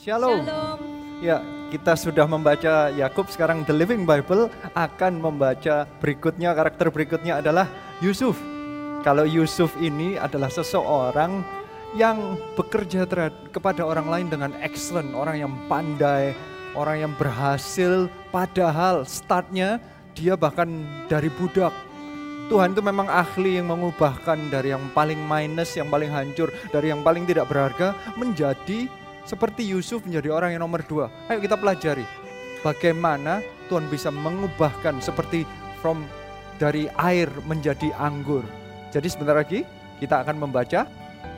Shalom. 0.00 0.48
Shalom. 0.48 0.80
Ya, 1.20 1.44
kita 1.68 1.92
sudah 1.92 2.24
membaca 2.24 2.88
Yakub 2.88 3.28
sekarang 3.28 3.68
The 3.68 3.76
Living 3.76 4.08
Bible 4.08 4.48
akan 4.72 5.20
membaca 5.20 5.84
berikutnya 6.00 6.56
karakter 6.56 6.88
berikutnya 6.88 7.44
adalah 7.44 7.68
Yusuf. 8.00 8.40
Kalau 9.04 9.28
Yusuf 9.28 9.76
ini 9.76 10.16
adalah 10.16 10.48
seseorang 10.48 11.44
yang 11.92 12.40
bekerja 12.56 13.04
terhadap, 13.04 13.52
kepada 13.52 13.84
orang 13.84 14.08
lain 14.08 14.26
dengan 14.32 14.56
excellent, 14.64 15.12
orang 15.12 15.36
yang 15.36 15.52
pandai, 15.68 16.32
orang 16.72 17.04
yang 17.04 17.12
berhasil 17.20 18.08
padahal 18.32 19.04
startnya 19.04 19.84
dia 20.16 20.32
bahkan 20.32 20.80
dari 21.12 21.28
budak. 21.28 21.76
Tuhan 22.48 22.72
itu 22.72 22.80
memang 22.80 23.04
ahli 23.04 23.60
yang 23.60 23.68
mengubahkan 23.68 24.48
dari 24.48 24.72
yang 24.72 24.82
paling 24.96 25.20
minus, 25.28 25.76
yang 25.76 25.92
paling 25.92 26.08
hancur, 26.08 26.48
dari 26.72 26.88
yang 26.88 27.04
paling 27.04 27.28
tidak 27.28 27.52
berharga 27.52 27.92
menjadi 28.16 28.88
seperti 29.30 29.62
Yusuf 29.62 30.02
menjadi 30.02 30.34
orang 30.34 30.58
yang 30.58 30.66
nomor 30.66 30.82
dua. 30.82 31.06
Ayo 31.30 31.38
kita 31.38 31.54
pelajari 31.54 32.02
bagaimana 32.66 33.38
Tuhan 33.70 33.86
bisa 33.86 34.10
mengubahkan 34.10 34.98
seperti 34.98 35.46
from 35.78 36.02
dari 36.58 36.90
air 36.98 37.30
menjadi 37.46 37.94
anggur. 37.94 38.42
Jadi 38.90 39.06
sebentar 39.06 39.38
lagi 39.38 39.62
kita 40.02 40.26
akan 40.26 40.42
membaca 40.42 40.90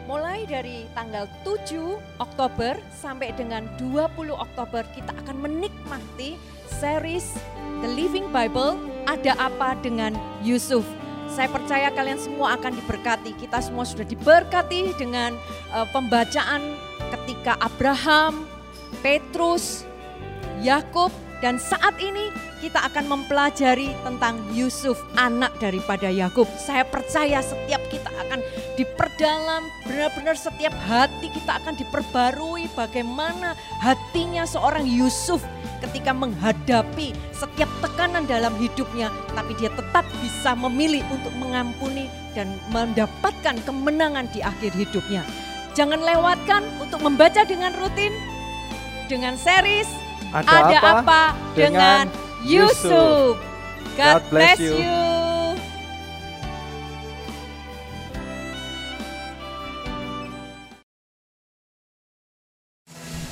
Mulai 0.03 0.51
dari 0.51 0.83
tanggal 0.99 1.31
7 1.47 1.95
Oktober 2.19 2.75
sampai 2.91 3.31
dengan 3.39 3.71
20 3.79 4.35
Oktober 4.35 4.83
kita 4.99 5.15
akan 5.23 5.47
menikmati 5.47 6.35
series 6.67 7.39
The 7.87 7.87
Living 7.87 8.27
Bible 8.35 8.75
Ada 9.07 9.39
Apa 9.39 9.79
Dengan 9.79 10.19
Yusuf. 10.43 10.83
Saya 11.31 11.47
percaya 11.47 11.95
kalian 11.95 12.19
semua 12.19 12.59
akan 12.59 12.83
diberkati. 12.83 13.31
Kita 13.39 13.63
semua 13.63 13.87
sudah 13.87 14.03
diberkati 14.03 14.91
dengan 14.99 15.39
uh, 15.71 15.87
pembacaan 15.95 16.82
ketika 17.13 17.61
Abraham, 17.61 18.49
Petrus, 19.05 19.85
Yakub 20.65 21.13
dan 21.43 21.59
saat 21.59 21.99
ini 21.99 22.31
kita 22.63 22.79
akan 22.87 23.11
mempelajari 23.11 23.91
tentang 24.07 24.39
Yusuf, 24.55 24.95
anak 25.19 25.51
daripada 25.59 26.07
Yakub. 26.07 26.47
Saya 26.55 26.87
percaya 26.87 27.43
setiap 27.43 27.83
kita 27.91 28.07
akan 28.15 28.39
diperdalam, 28.79 29.67
benar-benar 29.83 30.39
setiap 30.39 30.71
hati 30.87 31.27
kita 31.35 31.59
akan 31.59 31.75
diperbarui 31.75 32.71
bagaimana 32.79 33.59
hatinya 33.83 34.47
seorang 34.47 34.87
Yusuf 34.87 35.43
ketika 35.83 36.15
menghadapi 36.15 37.11
setiap 37.35 37.67
tekanan 37.83 38.23
dalam 38.31 38.55
hidupnya, 38.63 39.11
tapi 39.35 39.59
dia 39.59 39.75
tetap 39.75 40.07
bisa 40.23 40.55
memilih 40.55 41.03
untuk 41.11 41.35
mengampuni 41.43 42.07
dan 42.39 42.55
mendapatkan 42.71 43.59
kemenangan 43.67 44.31
di 44.31 44.39
akhir 44.39 44.71
hidupnya. 44.79 45.27
Jangan 45.73 46.05
lewatkan 46.05 46.63
untuk 46.77 47.01
membaca 47.01 47.43
dengan 47.49 47.73
rutin 47.81 48.13
dengan 49.09 49.37
series 49.37 49.89
ada, 50.33 50.69
ada 50.69 50.79
apa, 50.81 50.91
apa 51.05 51.23
dengan 51.53 52.05
Yusuf. 52.45 53.37
God 53.97 54.23
bless 54.33 54.61
you. 54.61 54.81
you. 54.81 55.42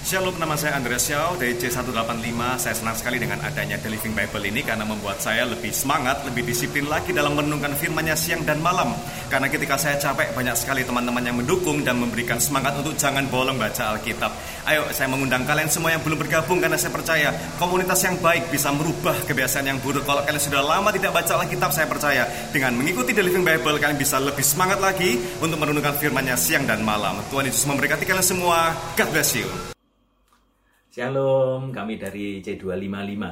Shalom, 0.01 0.33
nama 0.41 0.57
saya 0.57 0.81
Andreas 0.81 1.05
Xiao 1.05 1.37
dari 1.37 1.61
C185. 1.61 2.41
Saya 2.57 2.73
senang 2.73 2.97
sekali 2.97 3.21
dengan 3.21 3.37
adanya 3.45 3.77
The 3.77 3.93
Living 3.93 4.17
Bible 4.17 4.49
ini 4.49 4.65
karena 4.65 4.89
membuat 4.89 5.21
saya 5.21 5.45
lebih 5.45 5.77
semangat, 5.77 6.25
lebih 6.25 6.49
disiplin 6.49 6.89
lagi 6.89 7.13
dalam 7.13 7.37
merenungkan 7.37 7.77
firman-Nya 7.77 8.17
siang 8.17 8.41
dan 8.49 8.65
malam. 8.65 8.97
Karena 9.29 9.53
ketika 9.53 9.77
saya 9.77 10.01
capek, 10.01 10.33
banyak 10.33 10.57
sekali 10.57 10.89
teman-teman 10.89 11.21
yang 11.21 11.37
mendukung 11.37 11.85
dan 11.85 12.01
memberikan 12.01 12.41
semangat 12.41 12.81
untuk 12.81 12.97
jangan 12.97 13.29
bolong 13.29 13.61
baca 13.61 13.93
Alkitab. 13.93 14.33
Ayo, 14.73 14.89
saya 14.89 15.05
mengundang 15.13 15.45
kalian 15.45 15.69
semua 15.69 15.93
yang 15.93 16.01
belum 16.01 16.17
bergabung 16.17 16.65
karena 16.65 16.81
saya 16.81 16.97
percaya 16.97 17.29
komunitas 17.61 18.01
yang 18.01 18.17
baik 18.25 18.49
bisa 18.49 18.73
merubah 18.73 19.21
kebiasaan 19.29 19.69
yang 19.69 19.79
buruk. 19.85 20.09
Kalau 20.09 20.25
kalian 20.25 20.41
sudah 20.41 20.65
lama 20.65 20.89
tidak 20.97 21.13
baca 21.13 21.45
Alkitab, 21.45 21.77
saya 21.77 21.85
percaya 21.85 22.25
dengan 22.57 22.73
mengikuti 22.73 23.13
The 23.13 23.21
Living 23.21 23.45
Bible, 23.45 23.77
kalian 23.77 24.01
bisa 24.01 24.17
lebih 24.17 24.49
semangat 24.49 24.81
lagi 24.81 25.21
untuk 25.45 25.61
merenungkan 25.61 25.93
firman-Nya 26.01 26.41
siang 26.41 26.65
dan 26.65 26.81
malam. 26.81 27.21
Tuhan 27.29 27.53
Yesus 27.53 27.69
memberkati 27.69 28.09
kalian 28.09 28.25
semua. 28.25 28.73
God 28.97 29.13
bless 29.13 29.37
you. 29.37 29.45
Shalom, 30.91 31.71
kami 31.71 32.03
dari 32.03 32.43
C255. 32.43 33.23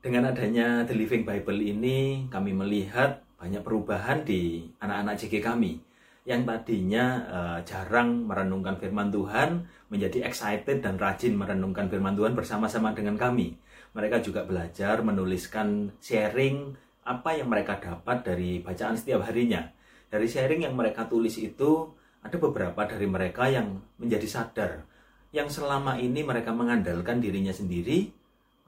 Dengan 0.00 0.32
adanya 0.32 0.80
The 0.88 0.96
Living 0.96 1.28
Bible 1.28 1.60
ini, 1.60 2.24
kami 2.32 2.56
melihat 2.56 3.20
banyak 3.36 3.60
perubahan 3.60 4.24
di 4.24 4.72
anak-anak 4.80 5.20
CG 5.20 5.44
kami 5.44 5.84
yang 6.24 6.48
tadinya 6.48 7.04
eh, 7.28 7.58
jarang 7.68 8.24
merenungkan 8.24 8.80
firman 8.80 9.12
Tuhan 9.12 9.68
menjadi 9.92 10.24
excited 10.24 10.80
dan 10.80 10.96
rajin 10.96 11.36
merenungkan 11.36 11.92
firman 11.92 12.16
Tuhan 12.16 12.32
bersama-sama 12.32 12.96
dengan 12.96 13.20
kami. 13.20 13.52
Mereka 13.92 14.24
juga 14.24 14.48
belajar 14.48 15.04
menuliskan 15.04 15.92
sharing 16.00 16.72
apa 17.04 17.36
yang 17.36 17.52
mereka 17.52 17.84
dapat 17.84 18.24
dari 18.24 18.64
bacaan 18.64 18.96
setiap 18.96 19.28
harinya. 19.28 19.60
Dari 20.08 20.24
sharing 20.24 20.64
yang 20.64 20.72
mereka 20.72 21.04
tulis 21.04 21.36
itu, 21.36 21.92
ada 22.24 22.36
beberapa 22.40 22.88
dari 22.88 23.04
mereka 23.04 23.44
yang 23.52 23.76
menjadi 24.00 24.24
sadar 24.24 24.88
yang 25.32 25.48
selama 25.48 25.96
ini 25.96 26.20
mereka 26.20 26.52
mengandalkan 26.52 27.18
dirinya 27.18 27.50
sendiri, 27.50 28.12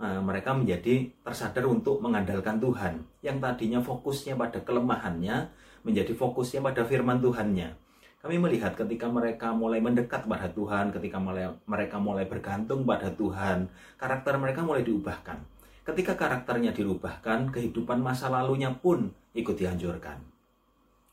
eh, 0.00 0.20
mereka 0.24 0.56
menjadi 0.56 1.12
tersadar 1.20 1.68
untuk 1.68 2.00
mengandalkan 2.00 2.56
Tuhan. 2.56 3.04
Yang 3.20 3.36
tadinya 3.44 3.80
fokusnya 3.84 4.34
pada 4.34 4.64
kelemahannya, 4.64 5.52
menjadi 5.84 6.16
fokusnya 6.16 6.64
pada 6.64 6.88
firman 6.88 7.20
Tuhannya. 7.20 7.76
Kami 8.24 8.40
melihat 8.40 8.72
ketika 8.72 9.04
mereka 9.12 9.52
mulai 9.52 9.84
mendekat 9.84 10.24
pada 10.24 10.48
Tuhan, 10.48 10.88
ketika 10.96 11.20
mulai, 11.20 11.52
mereka 11.68 12.00
mulai 12.00 12.24
bergantung 12.24 12.88
pada 12.88 13.12
Tuhan, 13.12 13.68
karakter 14.00 14.40
mereka 14.40 14.64
mulai 14.64 14.80
diubahkan. 14.80 15.44
Ketika 15.84 16.16
karakternya 16.16 16.72
dirubahkan, 16.72 17.52
kehidupan 17.52 18.00
masa 18.00 18.32
lalunya 18.32 18.72
pun 18.72 19.12
ikut 19.36 19.52
dihancurkan. 19.60 20.16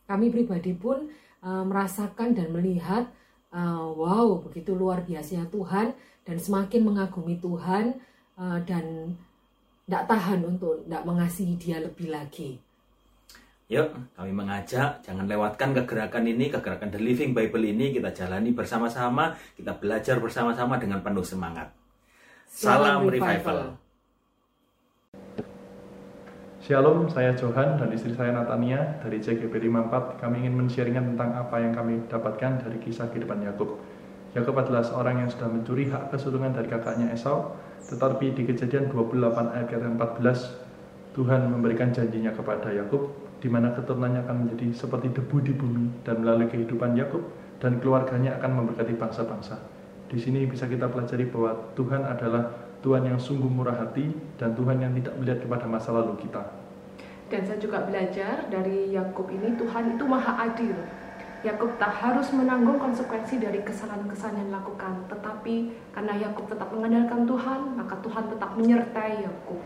kami 0.07 0.27
pribadi 0.27 0.75
pun 0.75 1.07
uh, 1.39 1.63
merasakan 1.63 2.35
dan 2.35 2.51
melihat 2.51 3.07
uh, 3.51 3.87
wow 3.93 4.39
begitu 4.43 4.73
luar 4.73 5.03
biasanya 5.03 5.47
Tuhan 5.51 5.93
dan 6.25 6.37
semakin 6.39 6.81
mengagumi 6.83 7.37
Tuhan 7.37 7.95
uh, 8.39 8.59
dan 8.63 9.15
tidak 9.85 10.07
tahan 10.07 10.39
untuk 10.47 10.81
tidak 10.87 11.03
mengasihi 11.03 11.55
Dia 11.59 11.77
lebih 11.83 12.09
lagi. 12.11 12.55
Yuk, 13.71 13.87
kami 14.19 14.35
mengajak, 14.35 14.99
jangan 14.99 15.31
lewatkan 15.31 15.71
kegerakan 15.71 16.27
ini, 16.27 16.51
kegerakan 16.51 16.91
The 16.91 16.99
Living 16.99 17.31
Bible 17.31 17.71
ini, 17.71 17.95
kita 17.95 18.11
jalani 18.11 18.51
bersama-sama, 18.51 19.39
kita 19.55 19.79
belajar 19.79 20.19
bersama-sama 20.19 20.75
dengan 20.75 20.99
penuh 20.99 21.23
semangat. 21.23 21.71
Salam, 22.51 23.07
Salam 23.07 23.07
revival. 23.07 23.31
revival. 23.31 23.59
Shalom, 26.61 27.09
saya 27.09 27.33
Johan 27.33 27.81
dan 27.81 27.89
istri 27.89 28.13
saya 28.13 28.37
Natania 28.37 29.01
dari 29.01 29.17
CGP 29.17 29.65
54. 29.65 30.21
Kami 30.21 30.45
ingin 30.45 30.61
men-sharingkan 30.61 31.09
tentang 31.09 31.33
apa 31.33 31.57
yang 31.57 31.73
kami 31.73 32.05
dapatkan 32.05 32.61
dari 32.61 32.77
kisah 32.77 33.09
kehidupan 33.09 33.41
Yakub. 33.41 33.81
Yakub 34.37 34.53
adalah 34.53 34.85
seorang 34.85 35.25
yang 35.25 35.29
sudah 35.33 35.49
mencuri 35.49 35.89
hak 35.89 36.13
kesulungan 36.13 36.53
dari 36.53 36.69
kakaknya 36.69 37.09
Esau, 37.17 37.57
tetapi 37.89 38.37
di 38.37 38.45
kejadian 38.45 38.93
28 38.93 39.57
ayat 39.57 39.73
14, 39.73 41.17
Tuhan 41.17 41.49
memberikan 41.49 41.89
janjinya 41.97 42.29
kepada 42.29 42.69
Yakub, 42.69 43.09
di 43.41 43.49
mana 43.49 43.73
keturunannya 43.73 44.21
akan 44.21 44.45
menjadi 44.45 44.69
seperti 44.77 45.17
debu 45.17 45.41
di 45.41 45.57
bumi 45.57 46.05
dan 46.05 46.21
melalui 46.21 46.45
kehidupan 46.45 46.93
Yakub 46.93 47.25
dan 47.57 47.81
keluarganya 47.81 48.37
akan 48.37 48.61
memberkati 48.61 48.93
bangsa-bangsa. 49.01 49.57
Di 50.13 50.21
sini 50.21 50.45
bisa 50.45 50.69
kita 50.69 50.93
pelajari 50.93 51.25
bahwa 51.25 51.73
Tuhan 51.73 52.05
adalah 52.05 52.60
Tuhan 52.81 53.05
yang 53.05 53.21
sungguh 53.21 53.45
murah 53.45 53.77
hati 53.77 54.09
dan 54.41 54.57
Tuhan 54.57 54.81
yang 54.81 54.91
tidak 54.97 55.13
melihat 55.21 55.39
kepada 55.45 55.65
masa 55.69 55.93
lalu 55.93 56.17
kita. 56.25 56.41
Dan 57.29 57.45
saya 57.47 57.61
juga 57.61 57.85
belajar 57.85 58.49
dari 58.51 58.91
Yakub 58.91 59.29
ini 59.31 59.55
Tuhan 59.55 59.95
itu 59.95 60.03
maha 60.03 60.51
adil. 60.51 60.75
Yakub 61.41 61.73
tak 61.81 61.93
harus 61.97 62.29
menanggung 62.37 62.77
konsekuensi 62.77 63.41
dari 63.41 63.65
kesalahan-kesalahan 63.65 64.45
yang 64.45 64.47
dilakukan, 64.53 64.93
tetapi 65.09 65.73
karena 65.89 66.13
Yakub 66.21 66.45
tetap 66.45 66.69
mengandalkan 66.69 67.25
Tuhan, 67.25 67.59
maka 67.81 67.95
Tuhan 68.05 68.23
tetap 68.29 68.49
menyertai 68.53 69.25
Yakub. 69.25 69.57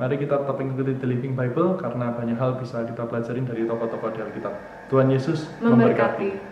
Mari 0.00 0.16
kita 0.16 0.40
tetap 0.40 0.56
mengikuti 0.56 0.96
The 0.96 1.08
Living 1.08 1.36
Bible 1.36 1.76
karena 1.76 2.16
banyak 2.16 2.36
hal 2.40 2.56
bisa 2.56 2.80
kita 2.88 3.04
pelajarin 3.04 3.44
dari 3.44 3.68
tokoh-tokoh 3.68 4.08
di 4.16 4.20
Alkitab. 4.24 4.54
Tuhan 4.88 5.12
Yesus 5.12 5.52
memberkati. 5.60 5.68
Memberkati. 5.68 6.51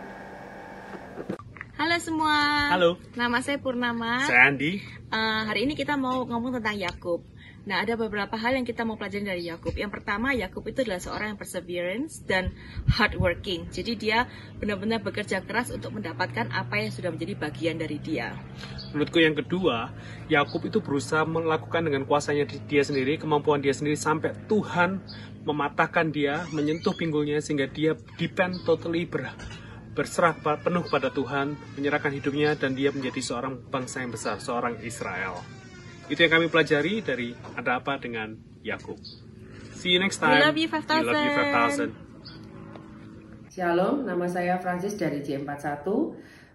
Halo 1.81 1.97
semua. 1.97 2.69
Halo. 2.77 3.01
Nama 3.17 3.41
saya 3.41 3.57
Purnama. 3.57 4.21
Saya 4.29 4.53
Andi. 4.53 4.85
Eh, 4.85 5.43
hari 5.49 5.65
ini 5.65 5.73
kita 5.73 5.97
mau 5.97 6.29
ngomong 6.29 6.61
tentang 6.61 6.77
Yakub. 6.77 7.25
Nah, 7.65 7.81
ada 7.81 7.97
beberapa 7.97 8.37
hal 8.37 8.53
yang 8.53 8.69
kita 8.69 8.85
mau 8.85 9.01
pelajari 9.01 9.25
dari 9.25 9.49
Yakub. 9.49 9.73
Yang 9.73 9.97
pertama, 9.97 10.37
Yakub 10.37 10.61
itu 10.69 10.85
adalah 10.85 11.01
seorang 11.01 11.33
yang 11.33 11.41
perseverance 11.41 12.21
dan 12.29 12.53
hardworking. 12.85 13.73
Jadi 13.73 13.97
dia 13.97 14.29
benar-benar 14.61 15.01
bekerja 15.01 15.41
keras 15.41 15.73
untuk 15.73 15.97
mendapatkan 15.97 16.53
apa 16.53 16.85
yang 16.85 16.93
sudah 16.93 17.17
menjadi 17.17 17.41
bagian 17.41 17.81
dari 17.81 17.97
dia. 17.97 18.37
Menurutku 18.93 19.25
yang 19.25 19.33
kedua, 19.33 19.89
Yakub 20.29 20.61
itu 20.69 20.85
berusaha 20.85 21.25
melakukan 21.25 21.89
dengan 21.89 22.05
kuasanya 22.05 22.45
di- 22.45 22.61
dia 22.69 22.85
sendiri, 22.85 23.17
kemampuan 23.17 23.65
dia 23.65 23.73
sendiri 23.73 23.97
sampai 23.97 24.37
Tuhan 24.53 25.01
mematahkan 25.49 26.13
dia, 26.13 26.45
menyentuh 26.53 26.93
pinggulnya 26.93 27.41
sehingga 27.41 27.65
dia 27.73 27.97
depend 28.21 28.61
totally 28.69 29.09
ber, 29.09 29.33
berserah 29.91 30.39
penuh 30.39 30.87
pada 30.87 31.11
Tuhan, 31.11 31.59
menyerahkan 31.75 32.15
hidupnya 32.15 32.55
dan 32.55 32.79
dia 32.79 32.95
menjadi 32.95 33.19
seorang 33.19 33.59
bangsa 33.71 34.03
yang 34.03 34.15
besar, 34.15 34.39
seorang 34.39 34.79
Israel. 34.87 35.43
Itu 36.07 36.23
yang 36.27 36.39
kami 36.39 36.47
pelajari 36.51 37.03
dari 37.03 37.35
ada 37.55 37.79
apa 37.83 37.99
dengan 37.99 38.35
Yakub. 38.63 38.99
See 39.75 39.95
you 39.95 40.01
next 40.03 40.19
time. 40.19 40.37
We 40.37 40.45
love 40.45 40.59
you 40.59 40.69
5000. 40.69 41.07
We 41.07 41.11
love 41.11 41.25
you 41.25 41.33
5000. 41.89 42.11
Shalom, 43.51 44.07
nama 44.07 44.27
saya 44.31 44.63
Francis 44.63 44.95
dari 44.95 45.27
J41. 45.27 45.83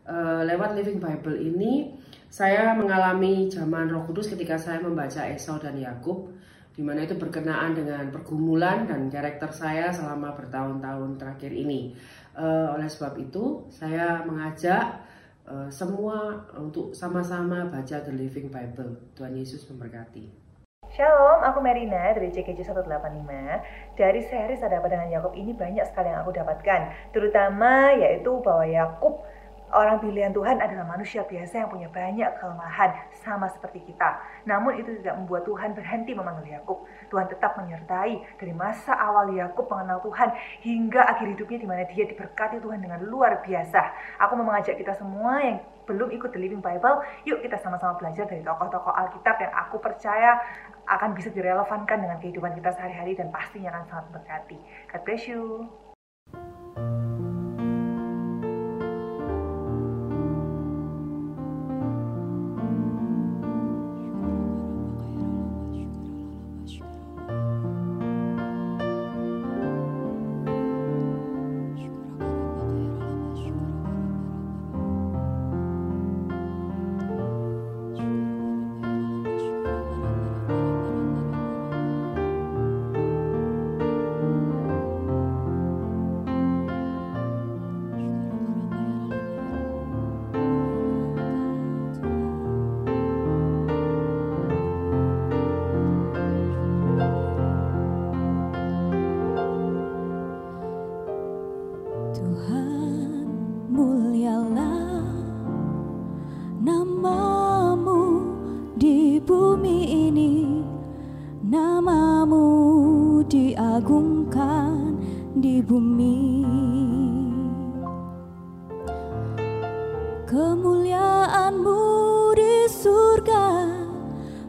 Uh, 0.06 0.46
lewat 0.46 0.78
Living 0.78 1.02
Bible 1.02 1.36
ini, 1.42 1.98
saya 2.30 2.72
mengalami 2.78 3.50
zaman 3.50 3.90
Roh 3.90 4.06
Kudus 4.06 4.30
ketika 4.30 4.56
saya 4.56 4.80
membaca 4.80 5.26
Esau 5.26 5.58
dan 5.58 5.76
Yakub, 5.76 6.30
di 6.76 6.84
mana 6.84 7.08
itu 7.08 7.16
berkenaan 7.16 7.74
dengan 7.74 8.12
pergumulan 8.12 8.84
dan 8.86 9.08
karakter 9.08 9.50
saya 9.56 9.90
selama 9.96 10.36
bertahun-tahun 10.36 11.16
terakhir 11.16 11.52
ini. 11.56 11.96
Uh, 12.36 12.76
oleh 12.76 12.92
sebab 12.92 13.16
itu, 13.16 13.64
saya 13.72 14.20
mengajak 14.28 15.00
uh, 15.48 15.72
semua 15.72 16.44
untuk 16.60 16.92
sama-sama 16.92 17.64
baca 17.72 18.04
The 18.04 18.12
Living 18.12 18.52
Bible. 18.52 19.16
Tuhan 19.16 19.40
Yesus 19.40 19.64
memberkati. 19.72 20.46
Shalom, 20.92 21.44
aku 21.44 21.60
Marina 21.60 22.12
dari 22.12 22.32
CKJ 22.32 22.72
185. 22.72 24.00
Dari 24.00 24.22
series 24.24 24.64
Ada 24.64 24.80
Apa 24.80 24.88
Dengan 24.88 25.12
Yakub 25.12 25.36
ini 25.36 25.56
banyak 25.56 25.88
sekali 25.88 26.12
yang 26.12 26.24
aku 26.24 26.32
dapatkan. 26.36 27.12
Terutama 27.12 27.96
yaitu 27.96 28.32
bahwa 28.44 28.64
Yakub 28.64 29.24
Orang 29.74 29.98
pilihan 29.98 30.30
Tuhan 30.30 30.62
adalah 30.62 30.86
manusia 30.86 31.26
biasa 31.26 31.66
yang 31.66 31.70
punya 31.74 31.90
banyak 31.90 32.30
kelemahan, 32.38 32.94
sama 33.26 33.50
seperti 33.50 33.82
kita. 33.82 34.22
Namun 34.46 34.78
itu 34.78 34.94
tidak 35.02 35.18
membuat 35.18 35.42
Tuhan 35.50 35.74
berhenti 35.74 36.14
memanggil 36.14 36.62
Yakub. 36.62 36.86
Tuhan 37.10 37.26
tetap 37.26 37.58
menyertai 37.58 38.22
dari 38.38 38.54
masa 38.54 38.94
awal 38.94 39.34
Yakub 39.34 39.66
mengenal 39.66 40.06
Tuhan 40.06 40.30
hingga 40.62 41.02
akhir 41.10 41.34
hidupnya 41.34 41.58
di 41.58 41.68
mana 41.68 41.84
dia 41.90 42.06
diberkati 42.06 42.62
Tuhan 42.62 42.78
dengan 42.78 43.02
luar 43.10 43.42
biasa. 43.42 43.82
Aku 44.22 44.38
mau 44.38 44.54
mengajak 44.54 44.78
kita 44.78 44.94
semua 44.94 45.42
yang 45.42 45.58
belum 45.86 46.10
ikut 46.14 46.34
The 46.34 46.42
Living 46.42 46.66
Bible, 46.66 47.06
yuk 47.30 47.46
kita 47.46 47.62
sama-sama 47.62 47.98
belajar 47.98 48.26
dari 48.26 48.42
tokoh-tokoh 48.42 48.90
Alkitab 48.90 49.38
yang 49.38 49.54
aku 49.54 49.78
percaya 49.78 50.42
akan 50.86 51.14
bisa 51.14 51.30
direlevankan 51.30 51.98
dengan 52.02 52.18
kehidupan 52.22 52.58
kita 52.58 52.74
sehari-hari 52.74 53.14
dan 53.18 53.30
pastinya 53.30 53.74
akan 53.74 53.86
sangat 53.90 54.06
berkati. 54.14 54.58
God 54.90 55.02
bless 55.06 55.26
you. 55.30 55.70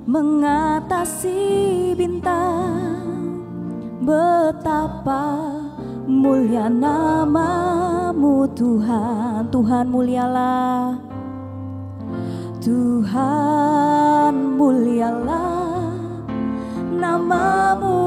mengatasi 0.06 1.42
bintang. 1.98 3.02
Betapa 4.06 5.50
mulia 6.06 6.70
namamu 6.70 8.46
Tuhan. 8.54 9.50
Tuhan 9.50 9.90
mulialah. 9.90 10.94
Tuhan 12.62 14.54
mulialah. 14.54 15.90
Namamu 16.94 17.98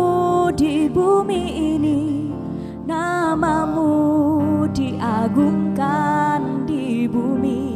di 0.56 0.88
bumi 0.88 1.76
ini. 1.76 2.32
Namamu 2.88 3.92
diagungkan 4.72 6.64
di 6.64 7.12
bumi. 7.12 7.69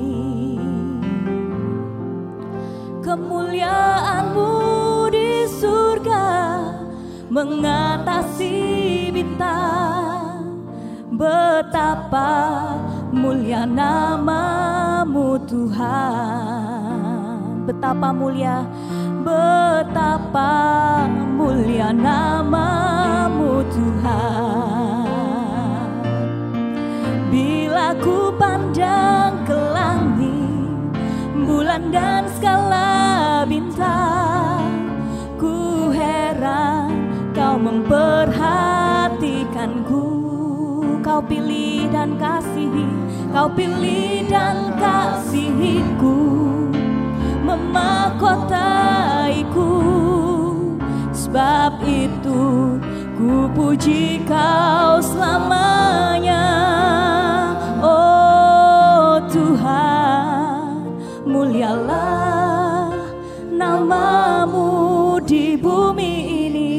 kemuliaanmu 3.14 4.50
di 5.14 5.46
surga 5.46 6.58
mengatasi 7.30 8.58
bintang. 9.14 10.42
Betapa 11.14 12.34
mulia 13.14 13.70
namamu 13.70 15.38
Tuhan. 15.46 16.90
Betapa 17.70 18.10
mulia 18.10 18.66
betapa 19.22 21.06
mulia 21.38 21.94
namamu 21.94 23.62
Tuhan. 23.70 25.06
Bila 27.30 27.94
ku 28.02 28.34
pandang 28.42 29.38
ke 29.46 29.54
langit 29.54 30.34
bulan 31.46 31.94
dan 31.94 32.26
skala 32.38 33.03
bintang. 33.46 34.90
Ku 35.40 35.90
heran 35.92 36.90
kau 37.36 37.58
memperhatikanku. 37.60 40.04
Kau 41.04 41.20
pilih 41.20 41.92
dan 41.92 42.16
kasihi 42.16 42.88
Kau 43.34 43.50
pilih 43.50 44.30
dan 44.30 44.78
kasihiku. 44.78 46.22
Memakotaiku. 47.42 49.74
Sebab 51.12 51.82
itu 51.82 52.78
ku 53.18 53.50
puji 53.58 54.22
kau 54.30 55.02
selamanya. 55.02 56.46
Oh 57.82 59.18
Tuhan 59.34 60.94
mulialah 61.26 62.13
namamu 63.84 65.20
di 65.28 65.60
bumi 65.60 66.48
ini 66.48 66.72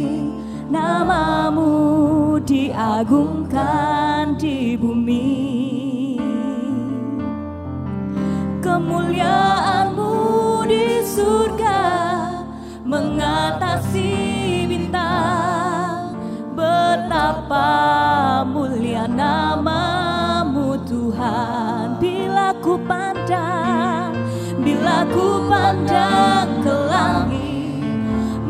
namamu 0.72 2.40
diagungkan 2.40 4.32
di 4.40 4.72
bumi. 4.72 5.36
Kemuliaanmu 8.64 10.16
di 10.64 11.04
surga 11.04 11.84
mengatasi 12.88 14.12
bintang. 14.64 16.16
Betapa 16.56 17.68
mulia 18.48 19.04
namamu 19.04 20.80
Tuhan. 20.88 22.00
Bila 22.00 22.56
ku 22.64 22.80
pandang 22.88 23.13
aku 25.04 25.44
pandang 25.52 26.48
ke 26.64 26.74
langit 26.88 27.84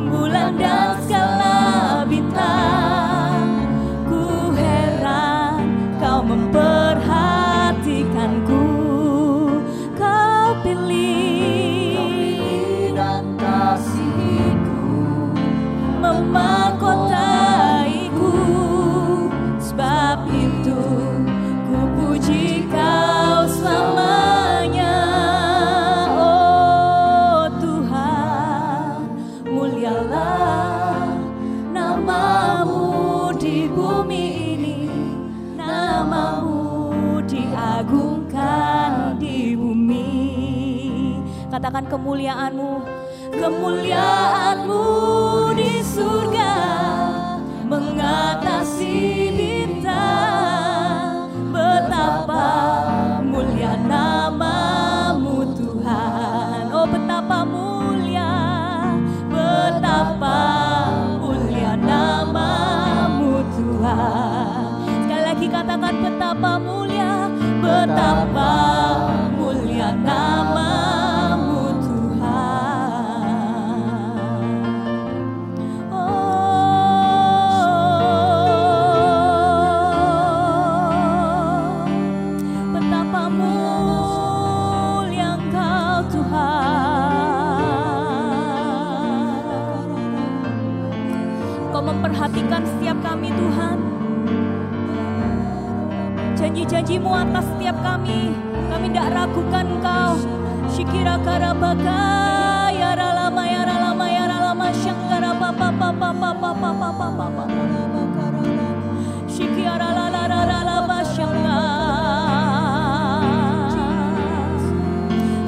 bulan 0.06 0.54
dan 0.54 0.94
segala 1.02 1.54
bintang. 2.06 2.23
Katakan 41.74 41.90
kemuliaanmu. 41.90 42.72
Kemuliaanmu 43.34 44.86
di 45.58 45.82
surga 45.82 46.54
Mengatasi 47.66 48.94
bintang 49.34 51.34
Betapa 51.50 52.46
mulia 53.26 53.74
namamu 53.90 55.42
Tuhan. 55.58 56.70
Oh 56.70 56.86
betapa 56.86 57.42
mulia 57.42 58.30
Betapa 59.26 60.38
mulia 61.18 61.74
namamu 61.74 63.42
Tuhan. 63.50 64.62
Sekali 65.02 65.22
lagi 65.26 65.46
katakan 65.50 65.94
betapa 66.06 66.54
mulia 66.62 67.26
Betapa 67.58 68.73
Janji-janjimu 96.94 97.10
atas 97.10 97.44
setiap 97.50 97.74
kami 97.82 98.30
Kami 98.70 98.86
tidak 98.94 99.08
ragukan 99.10 99.66
Engkau 99.66 100.14
Shikira 100.70 101.18
karabaga 101.26 102.06
Ya 102.70 102.94
ralama 102.94 103.42
ya 103.50 103.62
ralama 103.66 104.06
ya 104.06 104.24
ralama 104.30 104.66
Shikira. 104.70 105.34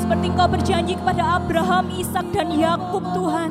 Seperti 0.02 0.26
engkau 0.30 0.48
berjanji 0.50 0.94
kepada 0.98 1.22
Abraham, 1.38 1.90
Ishak 1.94 2.26
dan 2.34 2.54
Yakub 2.54 3.02
Tuhan. 3.14 3.50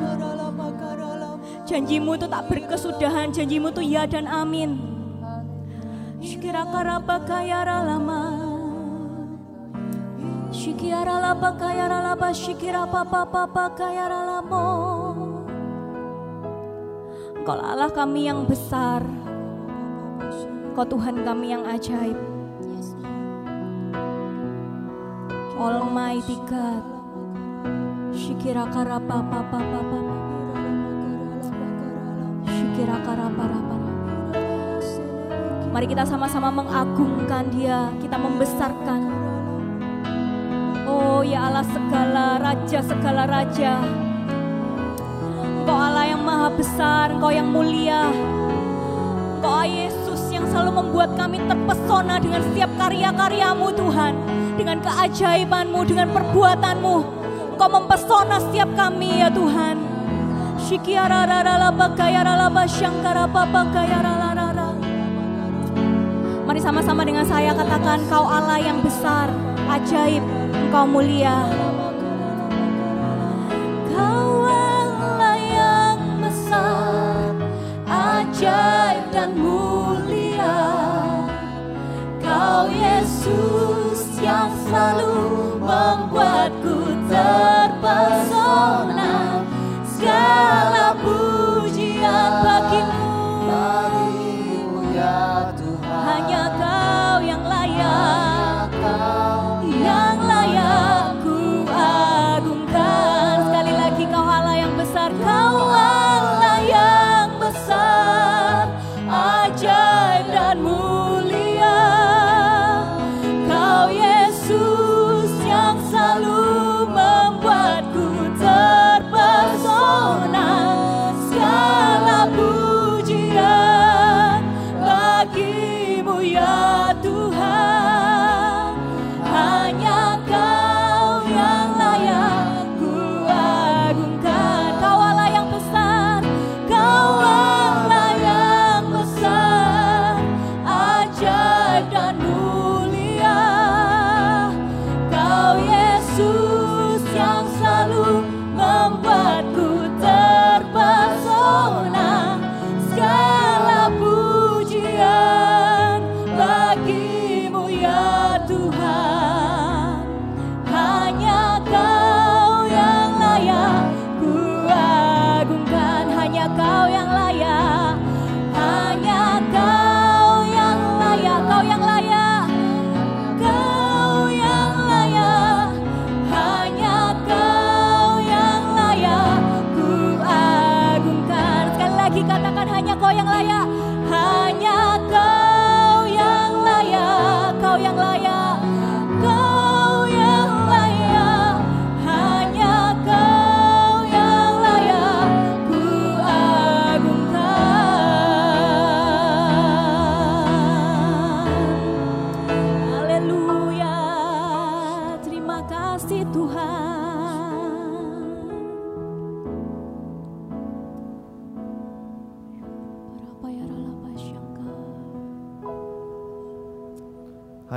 Janjimu 1.64 2.16
itu 2.16 2.26
tak 2.28 2.48
berkesudahan, 2.48 3.32
janjimu 3.32 3.72
itu 3.72 3.82
ya 3.84 4.08
dan 4.08 4.24
amin. 4.28 4.95
Shikira 6.26 6.66
karabaka 6.66 7.38
ya 7.46 7.62
ralama. 7.62 8.34
Shikira 10.50 11.22
laba 11.22 11.54
kaya 11.54 11.86
ralaba 11.86 12.34
shikira 12.34 12.82
papa 12.90 13.22
papa 13.30 13.70
kaya 13.78 14.10
ralamo. 14.10 14.66
Engkau 17.38 17.62
Allah 17.62 17.94
kami 17.94 18.26
yang 18.26 18.42
besar. 18.42 19.06
Kau 20.74 20.82
Tuhan 20.82 21.22
kami 21.22 21.54
yang 21.54 21.62
ajaib. 21.62 22.18
Almighty 25.54 26.42
God. 26.50 26.82
Shikira 28.10 28.66
karapa 28.74 29.22
papa 29.22 29.58
papa. 29.62 30.00
Shikira 32.50 32.98
karapa 33.06 33.44
rapa. 33.46 33.55
Mari 35.76 35.92
kita 35.92 36.08
sama-sama 36.08 36.48
mengagungkan 36.48 37.52
Dia, 37.52 37.92
kita 38.00 38.16
membesarkan. 38.16 39.12
Oh 40.88 41.20
ya 41.20 41.52
Allah 41.52 41.68
segala 41.68 42.40
raja, 42.40 42.80
segala 42.80 43.28
raja. 43.28 43.84
Engkau 45.36 45.76
Allah 45.76 46.08
yang 46.08 46.24
maha 46.24 46.48
besar, 46.56 47.12
Engkau 47.12 47.28
yang 47.28 47.52
mulia. 47.52 48.08
Engkau 49.36 49.68
Yesus 49.68 50.32
yang 50.32 50.48
selalu 50.48 50.80
membuat 50.80 51.12
kami 51.12 51.44
terpesona 51.44 52.24
dengan 52.24 52.40
setiap 52.40 52.72
karya-karyamu 52.80 53.68
Tuhan. 53.76 54.12
Dengan 54.56 54.80
keajaibanmu, 54.80 55.80
dengan 55.84 56.08
perbuatanmu. 56.08 56.96
Engkau 57.52 57.68
mempesona 57.68 58.40
setiap 58.40 58.72
kami 58.80 59.20
ya 59.20 59.28
Tuhan. 59.28 59.76
Shikiara 60.56 61.28
rara 61.28 61.68
laba 61.68 62.64
syangkara 62.64 63.28
babakayara 63.28 64.12
rara. 64.24 64.35
Mari 66.56 66.64
sama-sama 66.72 67.04
dengan 67.04 67.20
saya 67.28 67.52
katakan 67.52 68.00
kau 68.08 68.24
Allah 68.24 68.56
yang 68.56 68.80
besar, 68.80 69.28
ajaib, 69.68 70.24
engkau 70.56 70.88
mulia. 70.88 71.44
Kau 73.92 74.48
Allah 74.48 75.36
yang 75.36 76.00
besar, 76.16 77.36
ajaib 77.92 79.04
dan 79.12 79.36
mulia. 79.36 80.56
Kau 82.24 82.72
Yesus 82.72 84.16
yang 84.24 84.48
selalu 84.64 85.60
membuatku 85.60 86.76
terpesona. 87.12 88.95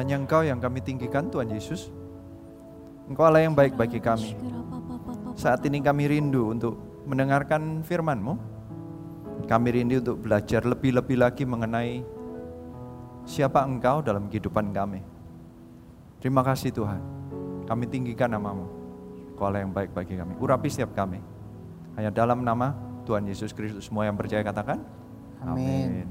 Hanya 0.09 0.25
Engkau 0.25 0.41
yang 0.41 0.57
kami 0.57 0.81
tinggikan 0.81 1.29
Tuhan 1.29 1.53
Yesus. 1.53 1.93
Engkau 3.05 3.29
Allah 3.29 3.45
yang 3.45 3.53
baik 3.53 3.77
bagi 3.77 4.01
kami. 4.01 4.33
Saat 5.37 5.61
ini 5.69 5.85
kami 5.85 6.09
rindu 6.09 6.49
untuk 6.49 7.05
mendengarkan 7.05 7.85
firman-Mu. 7.85 8.33
Kami 9.45 9.69
rindu 9.69 10.01
untuk 10.01 10.25
belajar 10.25 10.65
lebih-lebih 10.65 11.13
lagi 11.13 11.45
mengenai 11.45 12.01
siapa 13.21 13.61
Engkau 13.61 14.01
dalam 14.01 14.25
kehidupan 14.33 14.73
kami. 14.73 15.05
Terima 16.17 16.41
kasih 16.41 16.73
Tuhan. 16.73 17.05
Kami 17.69 17.85
tinggikan 17.85 18.33
namamu. 18.33 18.65
Engkau 19.37 19.45
Allah 19.45 19.61
yang 19.61 19.69
baik 19.69 19.93
bagi 19.93 20.17
kami. 20.17 20.33
Urapi 20.41 20.73
setiap 20.73 20.97
kami. 20.97 21.21
Hanya 22.01 22.09
dalam 22.09 22.41
nama 22.41 22.73
Tuhan 23.05 23.29
Yesus 23.29 23.53
Kristus 23.53 23.85
semua 23.85 24.09
yang 24.09 24.17
percaya 24.17 24.41
katakan. 24.41 24.81
Amin. 25.45 26.09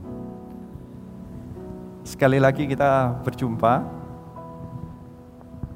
Sekali 2.08 2.40
lagi 2.40 2.64
kita 2.64 3.20
berjumpa 3.20 3.84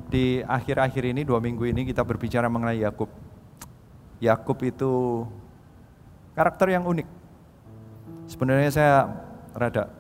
di 0.09 0.41
akhir-akhir 0.41 1.13
ini 1.13 1.29
dua 1.29 1.45
minggu 1.45 1.69
ini 1.69 1.85
kita 1.85 2.01
berbicara 2.01 2.49
mengenai 2.49 2.81
Yakub. 2.81 3.13
Yakub 4.17 4.57
itu 4.65 4.93
karakter 6.33 6.73
yang 6.73 6.89
unik. 6.89 7.05
Sebenarnya 8.33 8.71
saya 8.73 9.13
rada 9.53 9.93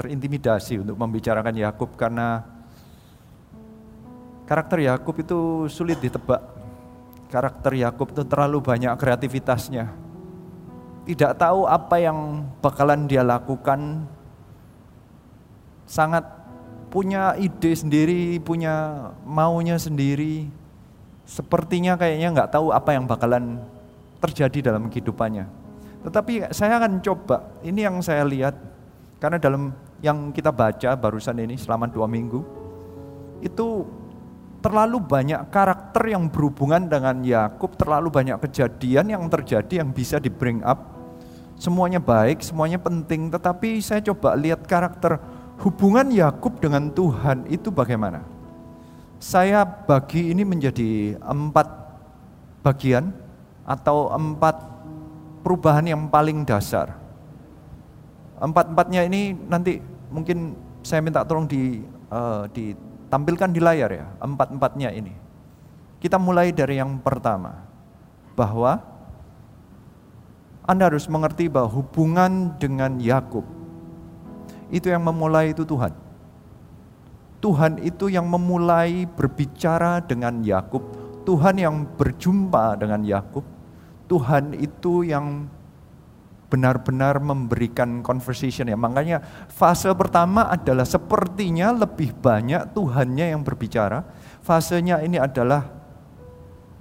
terintimidasi 0.00 0.80
untuk 0.80 0.96
membicarakan 0.96 1.52
Yakub 1.52 1.92
karena 2.00 2.48
karakter 4.48 4.88
Yakub 4.88 5.20
itu 5.20 5.68
sulit 5.68 6.00
ditebak. 6.00 6.40
Karakter 7.28 7.76
Yakub 7.76 8.08
itu 8.08 8.24
terlalu 8.24 8.64
banyak 8.64 8.96
kreativitasnya. 8.96 9.92
Tidak 11.04 11.36
tahu 11.36 11.68
apa 11.68 12.00
yang 12.00 12.48
bakalan 12.64 13.04
dia 13.04 13.20
lakukan 13.20 14.08
sangat 15.84 16.24
punya 16.92 17.34
ide 17.34 17.74
sendiri, 17.74 18.38
punya 18.38 19.08
maunya 19.26 19.74
sendiri. 19.80 20.46
Sepertinya 21.26 21.96
kayaknya 21.98 22.28
nggak 22.30 22.52
tahu 22.54 22.70
apa 22.70 22.94
yang 22.94 23.08
bakalan 23.08 23.58
terjadi 24.22 24.70
dalam 24.72 24.86
kehidupannya. 24.86 25.48
Tetapi 26.04 26.52
saya 26.52 26.76
akan 26.78 27.00
coba, 27.00 27.48
ini 27.64 27.82
yang 27.82 27.98
saya 28.04 28.22
lihat, 28.28 28.54
karena 29.18 29.40
dalam 29.40 29.72
yang 30.04 30.30
kita 30.36 30.52
baca 30.52 30.92
barusan 31.00 31.40
ini 31.40 31.56
selama 31.56 31.88
dua 31.88 32.04
minggu, 32.04 32.44
itu 33.40 33.88
terlalu 34.60 35.00
banyak 35.00 35.48
karakter 35.48 36.12
yang 36.12 36.28
berhubungan 36.28 36.88
dengan 36.88 37.24
Yakub, 37.24 37.76
terlalu 37.76 38.12
banyak 38.12 38.36
kejadian 38.48 39.12
yang 39.12 39.24
terjadi 39.32 39.80
yang 39.80 39.92
bisa 39.92 40.20
di 40.20 40.28
bring 40.28 40.60
up. 40.64 40.92
Semuanya 41.56 42.00
baik, 42.00 42.44
semuanya 42.44 42.76
penting, 42.80 43.32
tetapi 43.32 43.80
saya 43.80 44.04
coba 44.04 44.36
lihat 44.36 44.64
karakter 44.68 45.20
hubungan 45.62 46.10
Yakub 46.10 46.58
dengan 46.58 46.90
Tuhan 46.90 47.46
itu 47.46 47.70
bagaimana? 47.70 48.24
Saya 49.22 49.64
bagi 49.64 50.34
ini 50.34 50.42
menjadi 50.42 51.16
empat 51.22 51.68
bagian 52.64 53.12
atau 53.64 54.12
empat 54.12 54.60
perubahan 55.44 55.84
yang 55.84 56.08
paling 56.08 56.44
dasar. 56.44 56.96
Empat-empatnya 58.40 59.06
ini 59.06 59.32
nanti 59.48 59.80
mungkin 60.12 60.58
saya 60.84 61.00
minta 61.00 61.24
tolong 61.24 61.48
di, 61.48 61.80
uh, 62.12 62.44
ditampilkan 62.52 63.50
di 63.52 63.60
layar 63.62 63.90
ya, 63.92 64.06
empat-empatnya 64.20 64.92
ini. 64.92 65.14
Kita 66.02 66.20
mulai 66.20 66.52
dari 66.52 66.76
yang 66.76 67.00
pertama, 67.00 67.64
bahwa 68.36 68.82
Anda 70.66 70.90
harus 70.92 71.08
mengerti 71.08 71.48
bahwa 71.48 71.70
hubungan 71.80 72.58
dengan 72.60 72.98
Yakub 73.00 73.46
itu 74.74 74.90
yang 74.90 75.06
memulai 75.06 75.54
itu 75.54 75.62
Tuhan. 75.62 75.94
Tuhan 77.38 77.78
itu 77.84 78.10
yang 78.10 78.26
memulai 78.26 79.06
berbicara 79.06 80.02
dengan 80.02 80.42
Yakub. 80.42 80.82
Tuhan 81.22 81.60
yang 81.60 81.86
berjumpa 81.94 82.80
dengan 82.80 83.04
Yakub. 83.06 83.46
Tuhan 84.10 84.56
itu 84.58 85.06
yang 85.06 85.46
benar-benar 86.48 87.18
memberikan 87.18 88.00
conversation 88.00 88.70
ya. 88.70 88.78
Makanya 88.78 89.20
fase 89.50 89.90
pertama 89.92 90.46
adalah 90.48 90.86
sepertinya 90.86 91.74
lebih 91.74 92.14
banyak 92.16 92.70
Tuhannya 92.72 93.36
yang 93.36 93.42
berbicara. 93.42 94.06
Fasenya 94.44 95.02
ini 95.02 95.20
adalah 95.20 95.66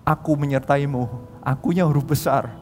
aku 0.05 0.35
menyertaimu, 0.35 1.03
akunya 1.43 1.87
huruf 1.87 2.07
besar. 2.07 2.53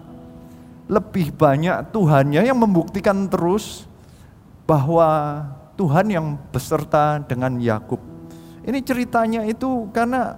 Lebih 0.89 1.36
banyak 1.38 1.93
Tuhannya 1.93 2.41
yang 2.45 2.58
membuktikan 2.58 3.29
terus 3.29 3.90
bahwa 4.65 5.41
Tuhan 5.76 6.08
yang 6.13 6.38
beserta 6.54 7.17
dengan 7.26 7.58
Yakub. 7.58 7.97
Ini 8.62 8.78
ceritanya 8.86 9.41
itu 9.47 9.89
karena 9.89 10.38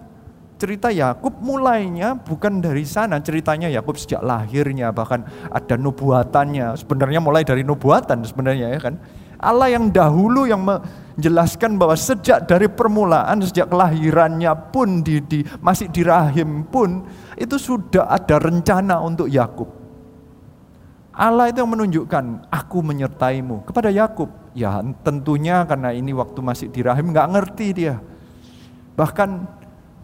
cerita 0.55 0.87
Yakub 0.87 1.43
mulainya 1.43 2.15
bukan 2.15 2.63
dari 2.63 2.87
sana, 2.87 3.19
ceritanya 3.19 3.67
Yakub 3.67 3.99
sejak 3.99 4.23
lahirnya 4.23 4.95
bahkan 4.95 5.27
ada 5.51 5.75
nubuatannya. 5.75 6.79
Sebenarnya 6.79 7.19
mulai 7.19 7.43
dari 7.43 7.67
nubuatan 7.67 8.23
sebenarnya 8.23 8.71
ya 8.71 8.79
kan. 8.79 8.95
Allah 9.43 9.75
yang 9.75 9.91
dahulu 9.91 10.47
yang 10.47 10.63
menjelaskan 10.63 11.75
bahwa 11.75 11.99
sejak 11.99 12.47
dari 12.47 12.71
permulaan, 12.71 13.43
sejak 13.43 13.67
kelahirannya 13.67 14.55
pun 14.71 15.03
di, 15.03 15.19
di 15.19 15.43
masih 15.59 15.91
di 15.91 16.07
rahim 16.07 16.63
pun 16.63 17.03
itu 17.35 17.59
sudah 17.59 18.07
ada 18.07 18.39
rencana 18.39 19.03
untuk 19.03 19.27
Yakub. 19.27 19.82
Allah 21.13 21.53
itu 21.53 21.61
yang 21.61 21.69
menunjukkan 21.69 22.49
aku 22.49 22.81
menyertaimu 22.81 23.61
kepada 23.69 23.93
Yakub. 23.93 24.33
Ya 24.57 24.81
tentunya 25.05 25.61
karena 25.69 25.93
ini 25.93 26.09
waktu 26.13 26.41
masih 26.41 26.67
di 26.73 26.81
rahim 26.81 27.13
nggak 27.13 27.29
ngerti 27.29 27.67
dia. 27.73 28.01
Bahkan 28.97 29.29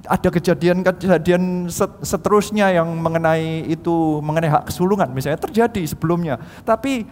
ada 0.06 0.30
kejadian-kejadian 0.30 1.68
seterusnya 2.06 2.72
yang 2.72 2.88
mengenai 2.98 3.66
itu 3.68 4.22
mengenai 4.22 4.54
hak 4.54 4.64
kesulungan 4.70 5.10
misalnya 5.10 5.42
terjadi 5.42 5.82
sebelumnya. 5.90 6.38
Tapi 6.62 7.10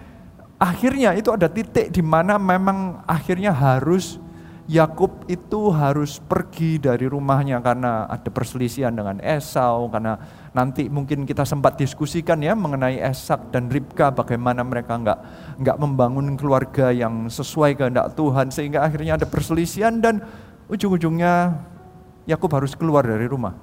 akhirnya 0.61 1.17
itu 1.17 1.33
ada 1.33 1.49
titik 1.49 1.89
di 1.89 2.05
mana 2.05 2.37
memang 2.37 3.01
akhirnya 3.09 3.49
harus 3.49 4.21
Yakub 4.67 5.23
itu 5.31 5.71
harus 5.71 6.19
pergi 6.19 6.75
dari 6.75 7.07
rumahnya 7.07 7.63
karena 7.63 8.03
ada 8.03 8.27
perselisihan 8.27 8.91
dengan 8.91 9.15
Esau 9.23 9.87
karena 9.87 10.19
nanti 10.51 10.87
mungkin 10.91 11.23
kita 11.23 11.43
sempat 11.43 11.79
diskusikan 11.79 12.39
ya 12.43 12.55
mengenai 12.55 12.99
Esak 12.99 13.51
dan 13.55 13.71
Ribka 13.71 14.11
bagaimana 14.11 14.63
mereka 14.63 14.99
nggak 14.99 15.19
nggak 15.63 15.77
membangun 15.79 16.35
keluarga 16.35 16.91
yang 16.91 17.31
sesuai 17.31 17.79
kehendak 17.79 18.15
Tuhan 18.15 18.51
sehingga 18.51 18.83
akhirnya 18.83 19.19
ada 19.19 19.27
perselisihan 19.27 19.99
dan 19.99 20.23
ujung-ujungnya 20.67 21.55
Yakub 22.27 22.51
harus 22.51 22.75
keluar 22.75 23.07
dari 23.07 23.27
rumah. 23.27 23.55